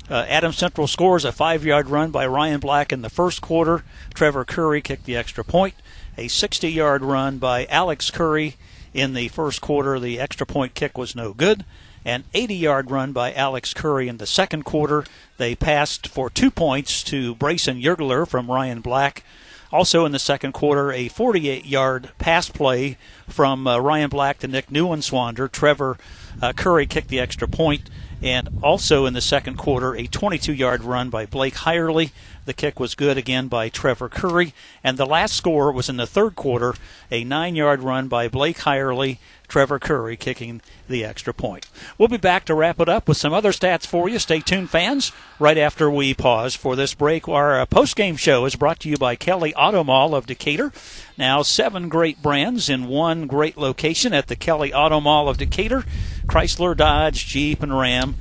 Uh, 0.09 0.25
Adams 0.29 0.57
Central 0.57 0.87
scores 0.87 1.25
a 1.25 1.31
five 1.31 1.65
yard 1.65 1.89
run 1.89 2.11
by 2.11 2.25
Ryan 2.25 2.59
Black 2.59 2.93
in 2.93 3.01
the 3.01 3.09
first 3.09 3.41
quarter. 3.41 3.83
Trevor 4.13 4.45
Curry 4.45 4.81
kicked 4.81 5.05
the 5.05 5.17
extra 5.17 5.43
point. 5.43 5.73
A 6.17 6.27
60 6.27 6.69
yard 6.71 7.03
run 7.03 7.39
by 7.39 7.65
Alex 7.65 8.09
Curry 8.09 8.55
in 8.93 9.13
the 9.13 9.27
first 9.27 9.59
quarter. 9.59 9.99
The 9.99 10.19
extra 10.19 10.45
point 10.45 10.75
kick 10.75 10.97
was 10.97 11.15
no 11.15 11.33
good. 11.33 11.65
An 12.05 12.23
80 12.33 12.55
yard 12.55 12.89
run 12.89 13.11
by 13.11 13.33
Alex 13.33 13.73
Curry 13.73 14.07
in 14.07 14.17
the 14.17 14.25
second 14.25 14.63
quarter. 14.63 15.03
They 15.37 15.55
passed 15.55 16.07
for 16.07 16.29
two 16.29 16.51
points 16.51 17.03
to 17.05 17.35
Brayson 17.35 17.83
Yergler 17.83 18.25
from 18.25 18.49
Ryan 18.49 18.79
Black. 18.79 19.23
Also 19.71 20.05
in 20.05 20.11
the 20.11 20.19
second 20.19 20.53
quarter, 20.53 20.91
a 20.91 21.07
48 21.09 21.65
yard 21.65 22.11
pass 22.17 22.49
play 22.49 22.97
from 23.27 23.67
uh, 23.67 23.77
Ryan 23.79 24.09
Black 24.09 24.39
to 24.39 24.47
Nick 24.47 24.67
Neuenschwander. 24.67 25.51
Trevor 25.51 25.97
uh, 26.41 26.53
Curry 26.53 26.85
kicked 26.85 27.09
the 27.09 27.19
extra 27.19 27.47
point. 27.47 27.89
And 28.21 28.49
also 28.63 29.05
in 29.05 29.13
the 29.13 29.21
second 29.21 29.57
quarter, 29.57 29.95
a 29.95 30.07
22 30.07 30.53
yard 30.53 30.83
run 30.83 31.09
by 31.09 31.25
Blake 31.25 31.55
Hirely. 31.55 32.11
The 32.47 32.53
kick 32.53 32.79
was 32.79 32.95
good 32.95 33.17
again 33.17 33.49
by 33.49 33.67
Trevor 33.67 34.07
Curry. 34.07 34.53
And 34.81 34.97
the 34.97 35.05
last 35.05 35.35
score 35.35 35.69
was 35.69 35.89
in 35.89 35.97
the 35.97 36.07
third 36.07 36.37
quarter, 36.37 36.75
a 37.11 37.25
nine 37.25 37.57
yard 37.57 37.83
run 37.83 38.07
by 38.07 38.29
Blake 38.29 38.59
Hirely. 38.59 39.17
Trevor 39.49 39.79
Curry 39.79 40.15
kicking 40.15 40.61
the 40.87 41.03
extra 41.03 41.33
point. 41.33 41.67
We'll 41.97 42.07
be 42.07 42.15
back 42.15 42.45
to 42.45 42.55
wrap 42.55 42.79
it 42.79 42.87
up 42.87 43.05
with 43.05 43.17
some 43.17 43.33
other 43.33 43.51
stats 43.51 43.85
for 43.85 44.07
you. 44.07 44.17
Stay 44.17 44.39
tuned, 44.39 44.69
fans. 44.69 45.11
Right 45.39 45.57
after 45.57 45.91
we 45.91 46.13
pause 46.13 46.55
for 46.55 46.77
this 46.77 46.93
break, 46.93 47.27
our 47.27 47.59
uh, 47.59 47.65
post-game 47.65 48.15
show 48.15 48.45
is 48.45 48.55
brought 48.55 48.79
to 48.81 48.89
you 48.89 48.95
by 48.95 49.15
Kelly 49.17 49.53
Auto 49.55 49.83
Mall 49.83 50.15
of 50.15 50.25
Decatur. 50.25 50.71
Now, 51.17 51.41
seven 51.41 51.89
great 51.89 52.21
brands 52.21 52.69
in 52.69 52.87
one 52.87 53.27
great 53.27 53.57
location 53.57 54.13
at 54.13 54.27
the 54.27 54.37
Kelly 54.37 54.73
Auto 54.73 55.01
Mall 55.01 55.27
of 55.27 55.37
Decatur. 55.37 55.83
Chrysler, 56.27 56.75
Dodge, 56.75 57.25
Jeep, 57.25 57.61
and 57.61 57.77
Ram. 57.77 58.15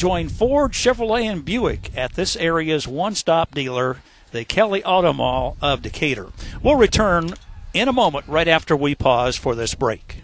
Join 0.00 0.30
Ford, 0.30 0.72
Chevrolet, 0.72 1.30
and 1.30 1.44
Buick 1.44 1.94
at 1.94 2.14
this 2.14 2.34
area's 2.34 2.88
one-stop 2.88 3.54
dealer, 3.54 3.98
the 4.30 4.46
Kelly 4.46 4.82
Auto 4.82 5.12
Mall 5.12 5.58
of 5.60 5.82
Decatur. 5.82 6.28
We'll 6.62 6.76
return 6.76 7.34
in 7.74 7.86
a 7.86 7.92
moment 7.92 8.26
right 8.26 8.48
after 8.48 8.74
we 8.74 8.94
pause 8.94 9.36
for 9.36 9.54
this 9.54 9.74
break. 9.74 10.22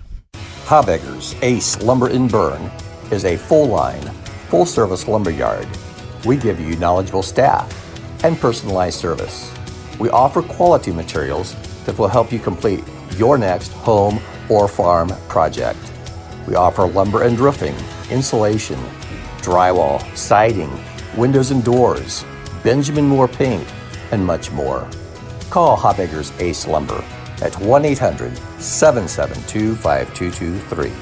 Habegger's 0.64 1.34
Ace 1.42 1.82
Lumber 1.82 2.08
and 2.08 2.32
Berne 2.32 2.70
is 3.10 3.26
a 3.26 3.36
full 3.36 3.66
line, 3.66 4.00
full 4.48 4.64
service 4.64 5.06
lumber 5.06 5.30
yard. 5.30 5.68
We 6.24 6.38
give 6.38 6.58
you 6.58 6.76
knowledgeable 6.76 7.22
staff 7.22 7.70
and 8.24 8.40
personalized 8.40 8.98
service. 8.98 9.52
We 9.98 10.08
offer 10.08 10.40
quality 10.40 10.90
materials 10.90 11.54
that 11.84 11.98
will 11.98 12.08
help 12.08 12.32
you 12.32 12.38
complete 12.38 12.82
your 13.18 13.36
next 13.36 13.72
home 13.72 14.20
or 14.48 14.68
farm 14.68 15.10
project. 15.28 15.92
We 16.48 16.54
offer 16.54 16.86
lumber 16.86 17.24
and 17.24 17.38
roofing, 17.38 17.74
insulation, 18.10 18.78
drywall, 19.46 20.02
siding, 20.16 20.72
windows 21.16 21.52
and 21.52 21.62
doors, 21.62 22.24
Benjamin 22.64 23.06
Moore 23.06 23.28
paint, 23.28 23.66
and 24.10 24.26
much 24.26 24.50
more. 24.50 24.88
Call 25.50 25.76
Habegger's 25.76 26.32
Ace 26.40 26.66
Lumber 26.66 27.04
at 27.42 27.54
1 27.60 27.84
800 27.84 28.36
772 28.60 29.76
5223. 29.76 30.92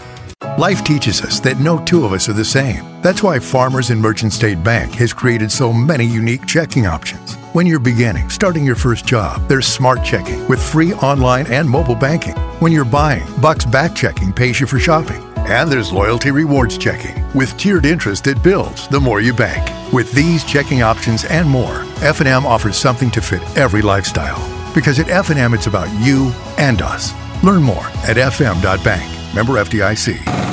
Life 0.59 0.85
teaches 0.85 1.23
us 1.23 1.41
that 1.41 1.59
no 1.59 1.83
two 1.85 2.05
of 2.05 2.13
us 2.13 2.29
are 2.29 2.35
the 2.35 2.45
same. 2.45 2.85
That's 3.01 3.23
why 3.23 3.39
Farmers 3.39 3.89
and 3.91 4.01
Merchant 4.01 4.33
State 4.33 4.63
Bank 4.63 4.93
has 4.95 5.13
created 5.13 5.51
so 5.51 5.73
many 5.73 6.05
unique 6.05 6.47
checking 6.47 6.87
options. 6.87 7.37
When 7.55 7.67
you're 7.67 7.81
beginning, 7.81 8.29
starting 8.29 8.65
your 8.65 8.77
first 8.77 9.07
job, 9.07 9.49
there's 9.49 9.67
Smart 9.67 10.05
Checking 10.05 10.47
with 10.49 10.63
free 10.63 10.93
online 10.95 11.47
and 11.47 11.69
mobile 11.69 11.95
banking. 11.95 12.35
When 12.61 12.73
you're 12.73 12.85
buying, 12.85 13.25
Bucks 13.41 13.65
Back 13.65 13.95
Checking 13.95 14.33
pays 14.33 14.61
you 14.61 14.67
for 14.67 14.79
shopping. 14.79 15.24
And 15.47 15.71
there's 15.71 15.93
Loyalty 15.93 16.31
Rewards 16.31 16.79
Checking 16.79 17.23
with 17.35 17.57
tiered 17.59 17.85
interest 17.85 18.25
that 18.25 18.43
builds 18.43 18.89
the 18.89 18.99
more 18.99 19.21
you 19.21 19.35
bank. 19.35 19.71
With 19.93 20.11
these 20.13 20.43
checking 20.43 20.83
options 20.83 21.25
and 21.27 21.49
more, 21.49 21.85
F&M 22.01 22.47
offers 22.47 22.79
something 22.79 23.11
to 23.11 23.21
fit 23.21 23.43
every 23.57 23.83
lifestyle. 23.83 24.41
Because 24.75 24.99
at 24.99 25.11
F&M 25.11 25.53
it's 25.53 25.67
about 25.67 25.91
you 26.05 26.33
and 26.57 26.81
us. 26.81 27.13
Learn 27.43 27.63
more 27.63 27.87
at 28.09 28.17
fm.bank. 28.17 29.35
Member 29.35 29.53
FDIC. 29.55 30.44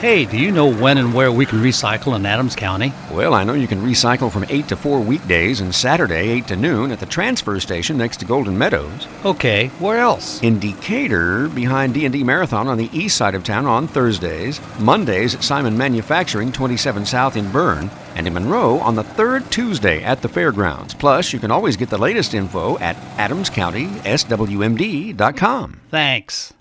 Hey, 0.00 0.26
do 0.26 0.36
you 0.36 0.50
know 0.52 0.70
when 0.70 0.98
and 0.98 1.14
where 1.14 1.32
we 1.32 1.46
can 1.46 1.60
recycle 1.60 2.14
in 2.16 2.26
Adams 2.26 2.54
County? 2.54 2.92
Well, 3.10 3.32
I 3.32 3.44
know 3.44 3.54
you 3.54 3.66
can 3.66 3.80
recycle 3.80 4.30
from 4.30 4.44
8 4.46 4.68
to 4.68 4.76
4 4.76 5.00
weekdays 5.00 5.62
and 5.62 5.74
Saturday 5.74 6.28
8 6.32 6.48
to 6.48 6.56
noon 6.56 6.92
at 6.92 7.00
the 7.00 7.06
transfer 7.06 7.58
station 7.60 7.96
next 7.96 8.18
to 8.18 8.26
Golden 8.26 8.58
Meadows. 8.58 9.08
Okay, 9.24 9.68
where 9.78 9.96
else? 9.96 10.42
In 10.42 10.58
Decatur, 10.58 11.48
behind 11.48 11.94
D&D 11.94 12.24
Marathon 12.24 12.68
on 12.68 12.76
the 12.76 12.90
east 12.92 13.16
side 13.16 13.34
of 13.34 13.42
town 13.42 13.64
on 13.64 13.88
Thursdays, 13.88 14.60
Mondays 14.78 15.34
at 15.34 15.42
Simon 15.42 15.78
Manufacturing 15.78 16.52
27 16.52 17.06
South 17.06 17.38
in 17.38 17.50
Berne, 17.50 17.90
and 18.16 18.26
in 18.26 18.34
Monroe 18.34 18.78
on 18.80 18.96
the 18.96 19.02
third 19.02 19.50
Tuesday 19.50 20.04
at 20.04 20.20
the 20.20 20.28
fairgrounds. 20.28 20.92
Plus, 20.92 21.32
you 21.32 21.38
can 21.38 21.50
always 21.50 21.78
get 21.78 21.88
the 21.88 21.96
latest 21.96 22.34
info 22.34 22.78
at 22.80 22.96
adamscountyswmd.com. 23.16 25.80
Thanks. 25.90 26.52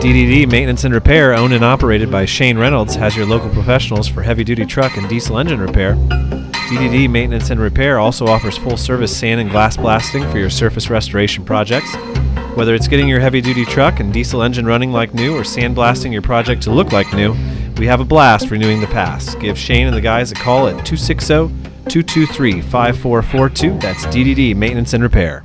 DDD 0.00 0.50
Maintenance 0.50 0.84
and 0.84 0.94
Repair, 0.94 1.34
owned 1.34 1.52
and 1.52 1.62
operated 1.62 2.10
by 2.10 2.24
Shane 2.24 2.56
Reynolds, 2.56 2.94
has 2.94 3.14
your 3.14 3.26
local 3.26 3.50
professionals 3.50 4.08
for 4.08 4.22
heavy 4.22 4.42
duty 4.44 4.64
truck 4.64 4.96
and 4.96 5.06
diesel 5.10 5.38
engine 5.38 5.60
repair. 5.60 5.94
DDD 5.94 7.10
Maintenance 7.10 7.50
and 7.50 7.60
Repair 7.60 7.98
also 7.98 8.26
offers 8.26 8.56
full 8.56 8.78
service 8.78 9.14
sand 9.14 9.42
and 9.42 9.50
glass 9.50 9.76
blasting 9.76 10.22
for 10.30 10.38
your 10.38 10.48
surface 10.48 10.88
restoration 10.88 11.44
projects. 11.44 11.94
Whether 12.56 12.74
it's 12.74 12.88
getting 12.88 13.08
your 13.08 13.20
heavy 13.20 13.42
duty 13.42 13.66
truck 13.66 14.00
and 14.00 14.10
diesel 14.10 14.42
engine 14.42 14.64
running 14.64 14.90
like 14.90 15.12
new 15.12 15.36
or 15.36 15.42
sandblasting 15.42 16.12
your 16.12 16.22
project 16.22 16.62
to 16.62 16.70
look 16.70 16.92
like 16.92 17.12
new, 17.12 17.36
we 17.76 17.84
have 17.84 18.00
a 18.00 18.04
blast 18.04 18.50
renewing 18.50 18.80
the 18.80 18.86
past. 18.86 19.38
Give 19.38 19.58
Shane 19.58 19.86
and 19.86 19.94
the 19.94 20.00
guys 20.00 20.32
a 20.32 20.34
call 20.34 20.66
at 20.66 20.86
260 20.86 21.26
223 21.90 22.62
5442. 22.62 23.78
That's 23.78 24.06
DDD 24.06 24.56
Maintenance 24.56 24.94
and 24.94 25.02
Repair. 25.02 25.44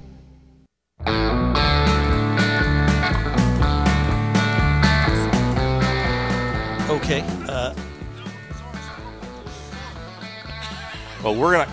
Well, 11.26 11.36
we're 11.36 11.54
gonna. 11.54 11.72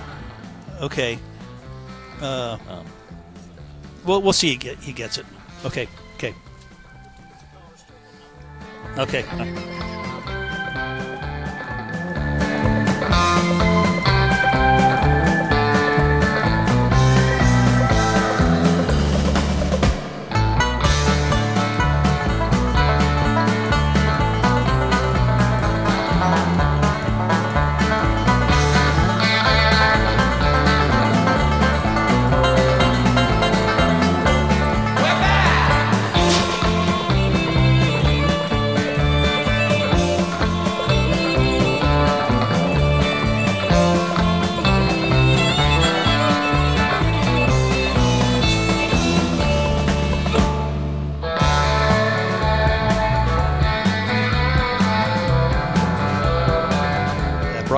Okay. 0.81 1.19
Uh, 2.23 2.57
well, 4.07 4.23
we'll 4.23 4.33
see. 4.33 4.49
He, 4.49 4.57
get, 4.57 4.79
he 4.79 4.93
gets 4.93 5.19
it. 5.19 5.27
Okay. 5.65 5.87
Okay. 6.17 6.35
Okay. 8.97 9.25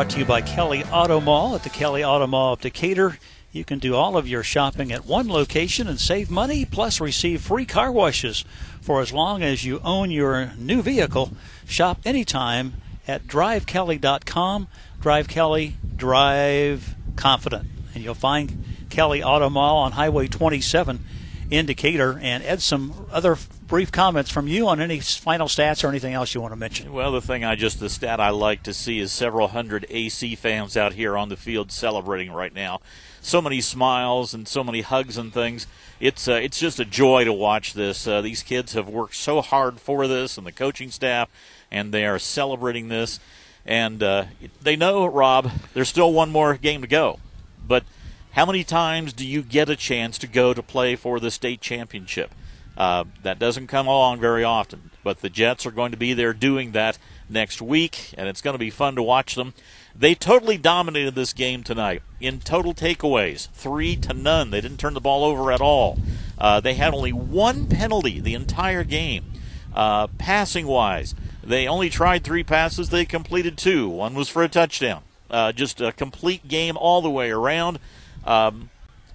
Brought 0.05 0.13
to 0.13 0.19
you 0.19 0.27
by 0.27 0.43
Kelly 0.43 0.85
Auto 0.93 1.19
Mall 1.19 1.55
at 1.55 1.63
the 1.63 1.71
Kelly 1.71 2.05
Auto 2.05 2.27
Mall 2.27 2.53
of 2.53 2.61
Decatur. 2.61 3.17
You 3.53 3.65
can 3.65 3.79
do 3.79 3.95
all 3.95 4.19
of 4.19 4.29
your 4.29 4.43
shopping 4.43 4.93
at 4.93 5.07
one 5.07 5.29
location 5.29 5.89
and 5.89 5.99
save 5.99 6.31
money, 6.31 6.67
plus 6.67 7.01
receive 7.01 7.41
free 7.41 7.65
car 7.65 7.91
washes 7.91 8.45
for 8.83 9.01
as 9.01 9.15
long 9.15 9.43
as 9.43 9.65
you 9.65 9.81
own 9.83 10.11
your 10.11 10.53
new 10.59 10.83
vehicle. 10.83 11.33
Shop 11.65 12.01
anytime 12.05 12.75
at 13.09 13.27
drivekelly.com. 13.27 14.69
Drive 15.01 15.27
Kelly, 15.27 15.79
drive 15.97 16.97
confident. 17.17 17.67
And 17.95 18.05
you'll 18.05 18.13
find 18.13 18.63
Kelly 18.91 19.23
Auto 19.23 19.49
Mall 19.49 19.79
on 19.79 19.93
Highway 19.93 20.29
27 20.29 21.03
in 21.51 21.65
Decatur. 21.65 22.19
And 22.21 22.45
add 22.45 22.61
some 22.61 23.07
other 23.11 23.39
brief 23.67 23.91
comments 23.91 24.31
from 24.31 24.47
you 24.47 24.69
on 24.69 24.81
any 24.81 25.01
final 25.01 25.49
stats 25.49 25.83
or 25.83 25.89
anything 25.89 26.13
else 26.13 26.35
you 26.35 26.41
want 26.41 26.53
to 26.53 26.57
mention. 26.57 26.93
Well, 26.93 27.13
the 27.13 27.21
thing 27.21 27.45
I 27.45 27.55
just 27.55 27.81
the 27.81 27.89
stat 27.89 28.21
I 28.21 28.31
like 28.31 28.63
to 28.65 28.75
see 28.75 28.99
is 29.01 29.13
several 29.13 29.49
hundred 29.49 29.87
AC 29.89 30.35
fans 30.37 30.77
out 30.77 30.95
here 30.95 31.17
on 31.17 31.29
the 31.29 31.37
field 31.37 31.73
celebrating 31.73 32.33
right 32.33 32.55
now. 32.55 32.81
So 33.21 33.41
many 33.41 33.61
smiles 33.61 34.35
and 34.35 34.47
so 34.47 34.63
many 34.63 34.83
hugs 34.83 35.17
and 35.17 35.33
things. 35.33 35.67
It's 35.99 36.29
uh, 36.29 36.35
it's 36.35 36.59
just 36.59 36.79
a 36.79 36.85
joy 36.85 37.25
to 37.25 37.33
watch 37.33 37.73
this. 37.75 38.07
Uh, 38.07 38.21
these 38.21 38.43
kids 38.43 38.75
have 38.75 38.89
worked 38.89 39.15
so 39.15 39.41
hard 39.41 39.81
for 39.81 40.07
this, 40.07 40.37
and 40.37 40.47
the 40.47 40.53
coaching 40.53 40.91
staff, 40.91 41.31
and 41.71 41.93
they 41.93 42.05
are 42.05 42.19
celebrating 42.19 42.89
this. 42.89 43.19
And 43.67 44.03
uh, 44.03 44.27
they 44.61 44.77
know, 44.77 45.07
Rob, 45.07 45.51
there's 45.73 45.89
still 45.89 46.13
one 46.13 46.31
more 46.31 46.55
game 46.55 46.83
to 46.83 46.87
go, 46.87 47.19
but 47.67 47.85
how 48.33 48.45
many 48.45 48.63
times 48.63 49.13
do 49.13 49.27
you 49.27 49.43
get 49.43 49.71
a 49.71 49.77
chance 49.77 50.19
to 50.19 50.27
go 50.27 50.53
to 50.53 50.63
play 50.63 50.97
for 50.97 51.19
the 51.19 51.31
state 51.31 51.63
championship? 51.63 52.31
Uh, 52.77 53.05
that 53.23 53.39
doesn't 53.39 53.69
come 53.69 53.87
along 53.87 54.21
very 54.21 54.43
often, 54.43 54.91
but 55.05 55.21
the 55.21 55.31
Jets 55.31 55.65
are 55.65 55.71
going 55.71 55.93
to 55.93 55.97
be 55.97 56.13
there 56.13 56.33
doing 56.33 56.73
that 56.73 56.99
next 57.29 57.63
week, 57.63 58.13
and 58.19 58.29
it's 58.29 58.41
going 58.41 58.55
to 58.55 58.59
be 58.59 58.71
fun 58.71 58.97
to 58.97 59.03
watch 59.03 59.37
them. 59.37 59.55
They 59.97 60.15
totally 60.15 60.59
dominated 60.59 61.15
this 61.15 61.33
game 61.33 61.63
tonight 61.63 62.03
in 62.21 62.41
total 62.41 62.75
takeaways, 62.75 63.49
three 63.51 63.95
to 63.97 64.13
none. 64.13 64.51
They 64.51 64.61
didn't 64.61 64.79
turn 64.79 64.95
the 64.95 65.01
ball 65.01 65.25
over 65.25 65.53
at 65.53 65.61
all. 65.61 65.99
Uh, 66.37 66.59
they 66.59 66.75
had 66.75 66.95
only 66.95 67.13
one 67.13 67.67
penalty 67.67 68.19
the 68.19 68.35
entire 68.35 68.83
game. 68.83 69.33
Uh, 69.73 70.09
passing 70.19 70.67
wise, 70.67 71.15
they 71.43 71.69
only 71.69 71.91
tried 71.91 72.25
three 72.25 72.43
passes. 72.43 72.91
They 72.91 73.05
completed 73.05 73.57
two. 73.57 73.89
One 73.89 74.15
was 74.15 74.29
for 74.29 74.43
a 74.43 74.49
touchdown. 74.49 75.03
Uh, 75.31 75.53
just 75.53 75.81
a 75.81 75.93
complete 75.93 76.49
game 76.49 76.77
all 76.77 77.03
the 77.03 77.11
way 77.11 77.31
around. 77.31 77.79
Um, 78.25 78.71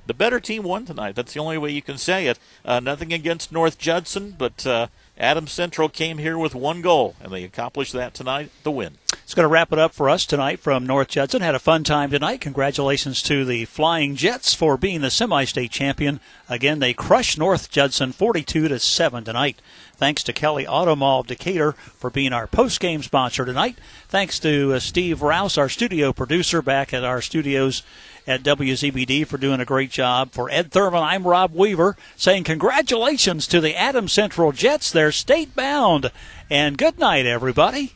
the 0.10 0.14
better 0.16 0.40
team 0.40 0.64
won 0.64 0.86
tonight. 0.86 1.14
That's 1.14 1.34
the 1.34 1.40
only 1.40 1.60
way 1.60 1.70
you 1.70 1.84
can 1.84 2.00
say 2.00 2.26
it. 2.26 2.40
Uh, 2.66 2.80
nothing 2.80 3.14
against 3.14 3.52
North 3.52 3.78
Judson, 3.78 4.34
but 4.36 4.66
uh, 4.66 4.88
Adams 5.20 5.52
Central 5.52 5.88
came 5.88 6.18
here 6.18 6.36
with 6.36 6.56
one 6.56 6.82
goal, 6.82 7.16
and 7.22 7.32
they 7.32 7.44
accomplished 7.44 7.94
that 7.94 8.16
tonight 8.16 8.50
the 8.64 8.72
win. 8.72 8.98
It's 9.12 9.36
going 9.36 9.44
to 9.44 9.54
wrap 9.54 9.72
it 9.72 9.78
up 9.78 9.94
for 9.94 10.10
us 10.10 10.26
tonight 10.26 10.60
from 10.60 10.88
North 10.88 11.10
Judson. 11.10 11.44
Had 11.44 11.54
a 11.54 11.60
fun 11.60 11.84
time 11.84 12.10
tonight. 12.10 12.42
Congratulations 12.42 13.22
to 13.22 13.46
the 13.46 13.66
Flying 13.66 14.16
Jets 14.16 14.56
for 14.56 14.78
being 14.78 15.02
the 15.02 15.12
semi-state 15.12 15.70
champion. 15.70 16.20
Again, 16.50 16.80
they 16.80 16.94
crushed 16.94 17.38
North 17.38 17.70
Judson 17.70 18.12
42 18.12 18.68
to 18.68 18.80
7 18.80 19.24
tonight. 19.24 19.62
Thanks 20.00 20.24
to 20.24 20.34
Kelly 20.34 20.66
Auto 20.66 20.96
Mall 20.96 21.20
of 21.20 21.28
Decatur 21.28 21.74
for 21.74 22.10
being 22.10 22.32
our 22.32 22.48
post-game 22.48 23.04
sponsor 23.04 23.44
tonight. 23.44 23.78
Thanks 24.08 24.40
to 24.40 24.74
uh, 24.74 24.80
Steve 24.80 25.22
Rouse, 25.22 25.58
our 25.58 25.68
studio 25.68 26.14
producer, 26.14 26.62
back 26.62 26.94
at 26.94 27.04
our 27.04 27.22
studios 27.22 27.84
at 28.26 28.42
WZBD 28.42 29.28
for 29.28 29.38
doing 29.38 29.60
a 29.60 29.66
great 29.66 29.92
job. 29.92 30.32
For 30.32 30.50
Ed 30.50 30.72
Thurman, 30.72 31.04
I'm 31.04 31.28
Rob 31.28 31.54
Weaver 31.54 31.98
saying 32.16 32.46
congratulations 32.46 33.46
to 33.48 33.60
the 33.60 33.76
Adams 33.76 34.14
Central 34.14 34.54
Jets. 34.54 34.90
They're 34.90 35.12
state 35.12 35.54
bound. 35.54 36.12
And 36.50 36.78
good 36.78 36.98
night, 36.98 37.26
everybody. 37.26 37.96